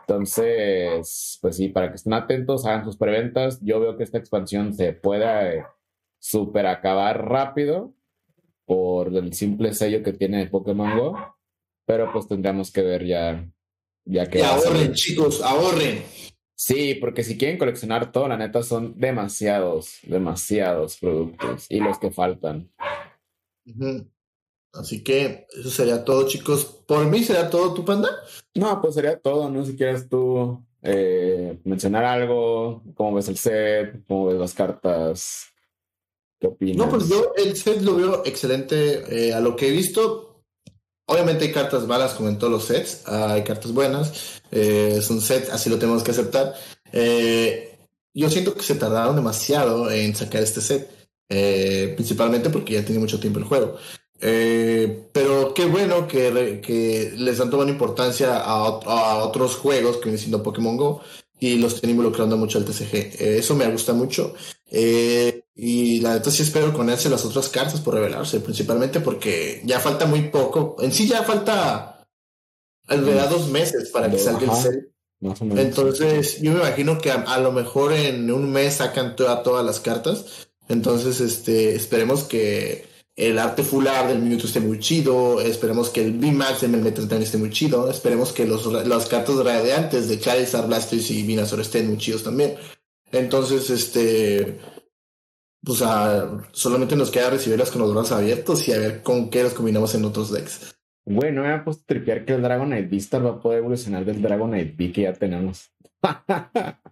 Entonces, 0.00 1.38
pues 1.40 1.56
sí, 1.56 1.68
para 1.68 1.90
que 1.90 1.96
estén 1.96 2.12
atentos, 2.12 2.66
hagan 2.66 2.84
sus 2.84 2.96
preventas. 2.96 3.60
Yo 3.62 3.78
veo 3.80 3.96
que 3.96 4.04
esta 4.04 4.18
expansión 4.18 4.74
se 4.74 4.92
pueda 4.92 5.52
eh, 5.52 5.64
super 6.18 6.66
acabar 6.66 7.28
rápido 7.28 7.94
por 8.64 9.14
el 9.14 9.32
simple 9.32 9.74
sello 9.74 10.02
que 10.02 10.12
tiene 10.12 10.46
Pokémon 10.46 10.98
Go, 10.98 11.16
pero 11.86 12.12
pues 12.12 12.26
tendríamos 12.26 12.72
que 12.72 12.82
ver 12.82 13.04
ya 13.06 13.48
ya 14.04 14.26
que 14.26 14.38
y 14.38 14.42
ahorren, 14.42 14.92
chicos, 14.94 15.42
ahorren. 15.42 16.02
Sí, 16.58 16.94
porque 16.94 17.22
si 17.22 17.36
quieren 17.36 17.58
coleccionar 17.58 18.10
todo, 18.10 18.28
la 18.28 18.38
neta 18.38 18.62
son 18.62 18.98
demasiados, 18.98 19.98
demasiados 20.04 20.96
productos 20.96 21.66
y 21.68 21.80
los 21.80 21.98
que 21.98 22.10
faltan. 22.10 22.70
Así 24.72 25.04
que 25.04 25.46
eso 25.52 25.68
sería 25.68 26.02
todo, 26.02 26.26
chicos. 26.26 26.64
Por 26.64 27.04
mí 27.06 27.22
sería 27.22 27.50
todo 27.50 27.74
tu 27.74 27.84
panda. 27.84 28.08
No, 28.54 28.80
pues 28.80 28.94
sería 28.94 29.18
todo. 29.18 29.50
No 29.50 29.64
sé 29.64 29.72
si 29.72 29.76
quieres 29.76 30.08
tú 30.08 30.64
eh, 30.82 31.58
mencionar 31.64 32.04
algo, 32.04 32.82
cómo 32.94 33.16
ves 33.16 33.28
el 33.28 33.36
set, 33.36 34.06
cómo 34.06 34.28
ves 34.28 34.38
las 34.38 34.54
cartas, 34.54 35.44
qué 36.40 36.46
opinas. 36.46 36.78
No, 36.78 36.88
pues 36.88 37.08
yo 37.08 37.34
el 37.36 37.54
set 37.54 37.82
lo 37.82 37.96
veo 37.96 38.22
excelente. 38.24 39.28
Eh, 39.28 39.34
a 39.34 39.40
lo 39.40 39.56
que 39.56 39.68
he 39.68 39.72
visto, 39.72 40.25
Obviamente 41.08 41.44
hay 41.44 41.52
cartas 41.52 41.86
malas 41.86 42.14
como 42.14 42.28
en 42.28 42.36
todos 42.36 42.52
los 42.52 42.64
sets, 42.64 43.06
hay 43.06 43.44
cartas 43.44 43.72
buenas, 43.72 44.40
eh, 44.50 44.96
es 44.98 45.08
un 45.08 45.20
set, 45.20 45.48
así 45.52 45.70
lo 45.70 45.78
tenemos 45.78 46.02
que 46.02 46.10
aceptar. 46.10 46.54
Eh, 46.92 47.78
yo 48.12 48.28
siento 48.28 48.54
que 48.54 48.62
se 48.62 48.74
tardaron 48.74 49.14
demasiado 49.14 49.88
en 49.90 50.16
sacar 50.16 50.42
este 50.42 50.60
set, 50.60 50.90
eh, 51.28 51.92
principalmente 51.94 52.50
porque 52.50 52.74
ya 52.74 52.84
tiene 52.84 53.00
mucho 53.00 53.20
tiempo 53.20 53.38
el 53.38 53.44
juego. 53.44 53.76
pero 54.18 55.54
qué 55.54 55.66
bueno 55.66 56.08
que, 56.08 57.12
les 57.16 57.40
han 57.40 57.50
tomado 57.50 57.68
importancia 57.70 58.38
a, 58.38 58.66
a, 58.66 59.24
otros 59.24 59.56
juegos 59.56 59.98
que 59.98 60.04
vienen 60.04 60.18
siendo 60.18 60.42
Pokémon 60.42 60.76
Go 60.76 61.02
y 61.38 61.58
los 61.58 61.74
estén 61.74 61.90
involucrando 61.90 62.36
mucho 62.36 62.58
al 62.58 62.64
TCG. 62.64 63.20
eso 63.20 63.54
me 63.54 63.68
gusta 63.68 63.92
mucho. 63.92 64.34
Eh, 64.70 65.44
y 65.54 66.00
la 66.00 66.14
neta 66.14 66.30
sí 66.30 66.42
espero 66.42 66.72
conocerse 66.72 67.08
las 67.08 67.24
otras 67.24 67.48
cartas 67.48 67.80
por 67.80 67.94
revelarse, 67.94 68.40
principalmente 68.40 69.00
porque 69.00 69.62
ya 69.64 69.80
falta 69.80 70.06
muy 70.06 70.28
poco. 70.28 70.76
En 70.80 70.92
sí 70.92 71.08
ya 71.08 71.22
falta 71.22 72.06
alrededor 72.86 73.30
dos 73.30 73.48
meses 73.48 73.90
para 73.90 74.10
que 74.10 74.18
salga 74.18 74.52
el 74.52 74.62
set. 74.62 74.92
Entonces, 75.20 76.40
yo 76.40 76.52
me 76.52 76.58
imagino 76.58 76.98
que 76.98 77.10
a, 77.10 77.38
lo 77.38 77.52
mejor 77.52 77.92
en 77.92 78.30
un 78.30 78.52
mes 78.52 78.74
sacan 78.74 79.16
todas 79.16 79.64
las 79.64 79.80
cartas. 79.80 80.48
Entonces, 80.68 81.20
este, 81.20 81.74
esperemos 81.74 82.24
que 82.24 82.84
el 83.14 83.38
arte 83.38 83.62
full 83.62 83.86
art 83.86 84.08
del 84.08 84.18
minuto 84.18 84.46
esté 84.46 84.60
muy 84.60 84.78
chido. 84.78 85.40
Esperemos 85.40 85.88
que 85.88 86.04
el 86.04 86.12
B-Max 86.12 86.64
en 86.64 86.74
el 86.74 86.82
Metro 86.82 87.02
también 87.04 87.22
esté 87.22 87.38
muy 87.38 87.50
chido. 87.50 87.90
Esperemos 87.90 88.32
que 88.32 88.46
los, 88.46 88.66
las 88.86 89.06
cartas 89.06 89.36
radiantes 89.36 90.08
de 90.08 90.20
Charizard, 90.20 90.66
Blastoise 90.66 91.10
y 91.12 91.26
Venusaur 91.26 91.60
estén 91.60 91.88
muy 91.88 91.96
chidos 91.96 92.22
también. 92.22 92.56
Entonces, 93.12 93.70
este, 93.70 94.58
pues 95.62 95.82
solamente 96.52 96.96
nos 96.96 97.10
queda 97.10 97.30
recibirlas 97.30 97.70
con 97.70 97.82
los 97.82 97.92
brazos 97.92 98.12
abiertos 98.12 98.66
y 98.68 98.72
a 98.72 98.78
ver 98.78 99.02
con 99.02 99.30
qué 99.30 99.42
los 99.42 99.54
combinamos 99.54 99.94
en 99.94 100.04
otros 100.04 100.32
decks. 100.32 100.76
Bueno, 101.04 101.42
me 101.42 101.52
ha 101.52 101.64
puesto 101.64 101.82
a 101.82 101.86
tripear 101.86 102.24
que 102.24 102.34
el 102.34 102.42
Dragonite 102.42 102.88
Vistar 102.88 103.24
va 103.24 103.30
a 103.30 103.40
poder 103.40 103.58
evolucionar 103.58 104.04
del 104.04 104.20
Dragonite 104.20 104.74
V 104.74 104.92
que 104.92 105.02
ya 105.02 105.12
tenemos. 105.12 105.70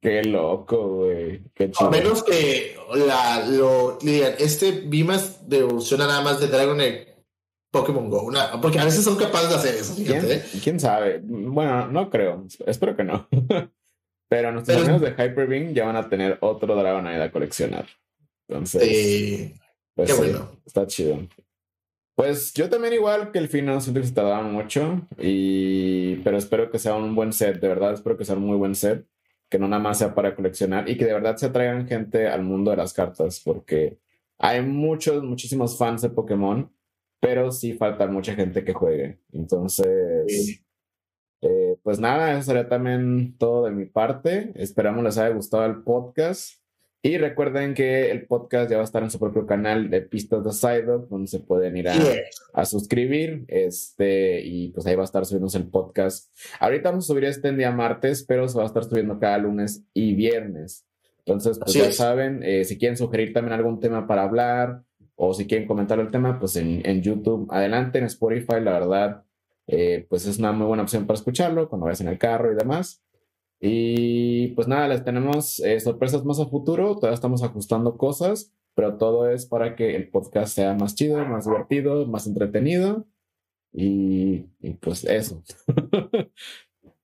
Qué 0.00 0.22
loco, 0.22 0.98
güey. 0.98 1.42
Qué 1.52 1.72
A 1.80 1.90
menos 1.90 2.22
que 2.22 2.76
la, 2.94 3.44
lo 3.46 3.98
digan, 4.00 4.34
este 4.38 4.70
Bimas 4.70 5.40
evoluciona 5.50 6.06
nada 6.06 6.22
más 6.22 6.38
de 6.38 6.46
Dragonite 6.46 7.16
Pokémon 7.72 8.08
Go. 8.08 8.30
porque 8.62 8.78
a 8.78 8.84
veces 8.84 9.02
son 9.02 9.16
capaces 9.16 9.48
de 9.48 9.54
hacer 9.56 9.74
eso. 9.74 9.94
¿Fíjate, 9.94 10.44
¿Quién, 10.62 10.78
sabe? 10.78 11.20
Bueno, 11.24 11.88
no 11.88 12.08
creo. 12.08 12.46
Espero 12.66 12.96
que 12.96 13.04
no. 13.04 13.28
Pero 14.28 14.52
nuestros 14.52 14.82
amigos 14.82 15.02
de 15.02 15.10
Hyper 15.10 15.46
Beam 15.46 15.72
ya 15.72 15.86
van 15.86 15.96
a 15.96 16.08
tener 16.08 16.38
otro 16.40 16.74
Dragonite 16.74 17.22
a 17.22 17.30
coleccionar. 17.30 17.86
Entonces, 18.48 19.52
pues 19.94 20.10
qué 20.10 20.16
bueno. 20.16 20.50
Está 20.64 20.86
chido. 20.86 21.26
Pues 22.16 22.54
yo 22.54 22.70
también 22.70 22.94
igual 22.94 23.30
que 23.30 23.38
el 23.38 23.48
final 23.48 23.80
siento 23.82 24.00
que 24.00 24.06
se 24.06 24.14
tardaron 24.14 24.50
mucho, 24.50 25.06
y... 25.18 26.16
pero 26.16 26.38
espero 26.38 26.70
que 26.70 26.78
sea 26.78 26.94
un 26.94 27.14
buen 27.14 27.34
set, 27.34 27.60
de 27.60 27.68
verdad 27.68 27.92
espero 27.92 28.16
que 28.16 28.24
sea 28.24 28.36
un 28.36 28.46
muy 28.46 28.56
buen 28.56 28.74
set, 28.74 29.06
que 29.50 29.58
no 29.58 29.68
nada 29.68 29.82
más 29.82 29.98
sea 29.98 30.14
para 30.14 30.34
coleccionar 30.34 30.88
y 30.88 30.96
que 30.96 31.04
de 31.04 31.12
verdad 31.12 31.36
se 31.36 31.46
atraigan 31.46 31.86
gente 31.86 32.26
al 32.26 32.42
mundo 32.42 32.70
de 32.70 32.78
las 32.78 32.94
cartas, 32.94 33.42
porque 33.44 33.98
hay 34.38 34.62
muchos, 34.62 35.22
muchísimos 35.22 35.76
fans 35.76 36.00
de 36.00 36.08
Pokémon, 36.08 36.72
pero 37.20 37.52
sí 37.52 37.74
falta 37.74 38.06
mucha 38.06 38.34
gente 38.34 38.64
que 38.64 38.72
juegue. 38.72 39.18
Entonces, 39.32 40.64
eh, 41.42 41.76
pues 41.82 42.00
nada, 42.00 42.32
eso 42.32 42.42
sería 42.42 42.68
también 42.68 43.36
todo 43.38 43.66
de 43.66 43.72
mi 43.72 43.86
parte. 43.86 44.52
Esperamos 44.54 45.04
les 45.04 45.18
haya 45.18 45.34
gustado 45.34 45.64
el 45.66 45.82
podcast. 45.82 46.60
Y 47.02 47.18
recuerden 47.18 47.74
que 47.74 48.10
el 48.10 48.26
podcast 48.26 48.68
ya 48.68 48.78
va 48.78 48.82
a 48.82 48.84
estar 48.84 49.02
en 49.02 49.10
su 49.10 49.20
propio 49.20 49.46
canal 49.46 49.90
de 49.90 50.00
Pistas 50.00 50.42
de 50.42 50.50
Sidewalk, 50.50 51.08
donde 51.08 51.28
se 51.28 51.38
pueden 51.38 51.76
ir 51.76 51.88
a, 51.88 52.64
suscribir. 52.64 53.44
Este, 53.46 54.40
y 54.44 54.70
pues 54.70 54.86
ahí 54.86 54.96
va 54.96 55.02
a 55.02 55.04
estar 55.04 55.24
subiéndose 55.24 55.58
el 55.58 55.68
podcast. 55.68 56.34
Ahorita 56.58 56.90
vamos 56.90 57.04
a 57.04 57.06
subir 57.06 57.26
este 57.26 57.48
en 57.48 57.58
día 57.58 57.70
martes, 57.70 58.24
pero 58.24 58.48
se 58.48 58.56
va 58.56 58.64
a 58.64 58.66
estar 58.66 58.82
subiendo 58.82 59.20
cada 59.20 59.38
lunes 59.38 59.84
y 59.94 60.14
viernes. 60.14 60.84
Entonces, 61.18 61.60
pues 61.60 61.74
ya 61.74 61.92
saben, 61.92 62.42
eh, 62.42 62.64
si 62.64 62.76
quieren 62.76 62.96
sugerir 62.96 63.32
también 63.32 63.52
algún 63.52 63.78
tema 63.78 64.08
para 64.08 64.24
hablar 64.24 64.82
o 65.14 65.32
si 65.32 65.46
quieren 65.46 65.68
comentar 65.68 66.00
el 66.00 66.10
tema, 66.10 66.40
pues 66.40 66.56
en, 66.56 66.84
en 66.84 67.02
YouTube, 67.02 67.46
adelante, 67.50 67.98
en 67.98 68.06
Spotify, 68.06 68.60
la 68.60 68.72
verdad, 68.80 69.25
eh, 69.66 70.06
pues 70.08 70.26
es 70.26 70.38
una 70.38 70.52
muy 70.52 70.66
buena 70.66 70.82
opción 70.84 71.06
para 71.06 71.18
escucharlo 71.18 71.68
cuando 71.68 71.86
vayas 71.86 72.00
en 72.00 72.08
el 72.08 72.18
carro 72.18 72.52
y 72.52 72.56
demás. 72.56 73.02
Y 73.60 74.48
pues 74.48 74.68
nada, 74.68 74.88
les 74.88 75.04
tenemos 75.04 75.60
eh, 75.60 75.80
sorpresas 75.80 76.24
más 76.24 76.38
a 76.40 76.46
futuro, 76.46 76.94
todavía 76.96 77.14
estamos 77.14 77.42
ajustando 77.42 77.96
cosas, 77.96 78.52
pero 78.74 78.98
todo 78.98 79.30
es 79.30 79.46
para 79.46 79.74
que 79.76 79.96
el 79.96 80.10
podcast 80.10 80.54
sea 80.54 80.74
más 80.74 80.94
chido, 80.94 81.24
más 81.24 81.46
divertido, 81.46 82.06
más 82.06 82.26
entretenido 82.26 83.06
y, 83.72 84.46
y 84.60 84.74
pues 84.80 85.04
eso. 85.04 85.42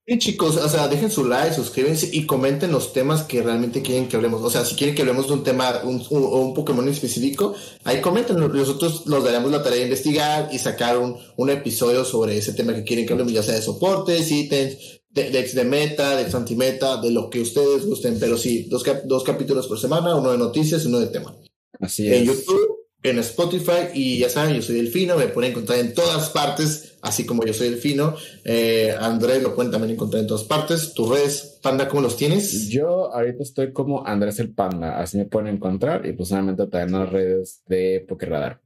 Sí, 0.04 0.18
chicos, 0.18 0.56
o 0.56 0.68
sea, 0.68 0.88
dejen 0.88 1.12
su 1.12 1.24
like, 1.24 1.54
suscríbanse 1.54 2.08
y 2.12 2.26
comenten 2.26 2.72
los 2.72 2.92
temas 2.92 3.22
que 3.22 3.40
realmente 3.40 3.82
quieren 3.82 4.08
que 4.08 4.16
hablemos. 4.16 4.42
O 4.42 4.50
sea, 4.50 4.64
si 4.64 4.74
quieren 4.74 4.96
que 4.96 5.02
hablemos 5.02 5.28
de 5.28 5.34
un 5.34 5.44
tema 5.44 5.80
un, 5.84 6.04
o 6.10 6.40
un 6.40 6.54
Pokémon 6.54 6.88
específico, 6.88 7.54
ahí 7.84 8.00
comenten. 8.00 8.36
Nosotros 8.36 9.04
los 9.06 9.22
daremos 9.22 9.52
la 9.52 9.62
tarea 9.62 9.78
de 9.78 9.84
investigar 9.84 10.48
y 10.52 10.58
sacar 10.58 10.98
un, 10.98 11.16
un 11.36 11.50
episodio 11.50 12.04
sobre 12.04 12.36
ese 12.36 12.52
tema 12.52 12.74
que 12.74 12.82
quieren 12.82 13.06
que 13.06 13.12
hablemos, 13.12 13.32
ya 13.32 13.44
sea 13.44 13.54
de 13.54 13.62
soportes, 13.62 14.28
ítems, 14.28 15.02
de, 15.08 15.30
de, 15.30 15.44
de 15.44 15.64
meta, 15.64 16.16
de 16.16 16.36
antimeta, 16.36 17.00
de 17.00 17.12
lo 17.12 17.30
que 17.30 17.40
ustedes 17.40 17.86
gusten. 17.86 18.18
Pero 18.18 18.36
sí, 18.36 18.64
dos, 18.64 18.82
cap 18.82 19.04
dos 19.04 19.22
capítulos 19.22 19.68
por 19.68 19.78
semana, 19.78 20.16
uno 20.16 20.32
de 20.32 20.38
noticias 20.38 20.82
y 20.84 20.88
uno 20.88 20.98
de 20.98 21.06
tema. 21.06 21.36
Así 21.78 22.08
es. 22.08 22.14
En 22.14 22.24
YouTube, 22.24 22.81
en 23.02 23.18
Spotify 23.18 23.88
y 23.94 24.18
ya 24.18 24.28
saben, 24.28 24.54
yo 24.54 24.62
soy 24.62 24.76
Delfino, 24.76 25.16
me 25.16 25.26
pueden 25.26 25.50
encontrar 25.50 25.80
en 25.80 25.92
todas 25.92 26.30
partes, 26.30 26.96
así 27.02 27.26
como 27.26 27.44
yo 27.44 27.52
soy 27.52 27.70
Delfino. 27.70 28.14
Eh, 28.44 28.94
Andrés 28.98 29.42
lo 29.42 29.54
pueden 29.54 29.72
también 29.72 29.94
encontrar 29.94 30.20
en 30.20 30.28
todas 30.28 30.44
partes. 30.44 30.94
¿Tus 30.94 31.08
redes, 31.08 31.58
Panda, 31.62 31.88
cómo 31.88 32.02
los 32.02 32.16
tienes? 32.16 32.68
Yo 32.68 33.12
ahorita 33.12 33.42
estoy 33.42 33.72
como 33.72 34.06
Andrés 34.06 34.38
el 34.38 34.54
Panda, 34.54 35.00
así 35.00 35.18
me 35.18 35.24
pueden 35.24 35.54
encontrar 35.54 36.06
y 36.06 36.12
pues 36.12 36.28
solamente 36.28 36.66
también 36.66 36.94
en 36.94 37.00
las 37.00 37.12
redes 37.12 37.62
de 37.66 38.04
Pokerradar. 38.08 38.60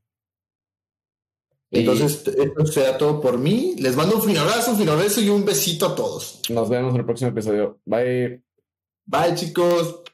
Entonces, 1.70 2.22
y... 2.26 2.42
esto 2.42 2.66
será 2.66 2.98
todo 2.98 3.20
por 3.20 3.38
mí. 3.38 3.74
Les 3.78 3.96
mando 3.96 4.16
un 4.16 4.22
fin 4.22 4.36
abrazo, 4.36 4.72
un 4.72 4.78
fin 4.78 4.88
abrazo 4.88 5.20
y 5.20 5.28
un 5.28 5.44
besito 5.44 5.86
a 5.86 5.94
todos. 5.94 6.40
Nos 6.50 6.68
vemos 6.68 6.94
en 6.94 7.00
el 7.00 7.06
próximo 7.06 7.30
episodio. 7.30 7.80
Bye. 7.84 8.42
Bye, 9.06 9.34
chicos. 9.34 10.05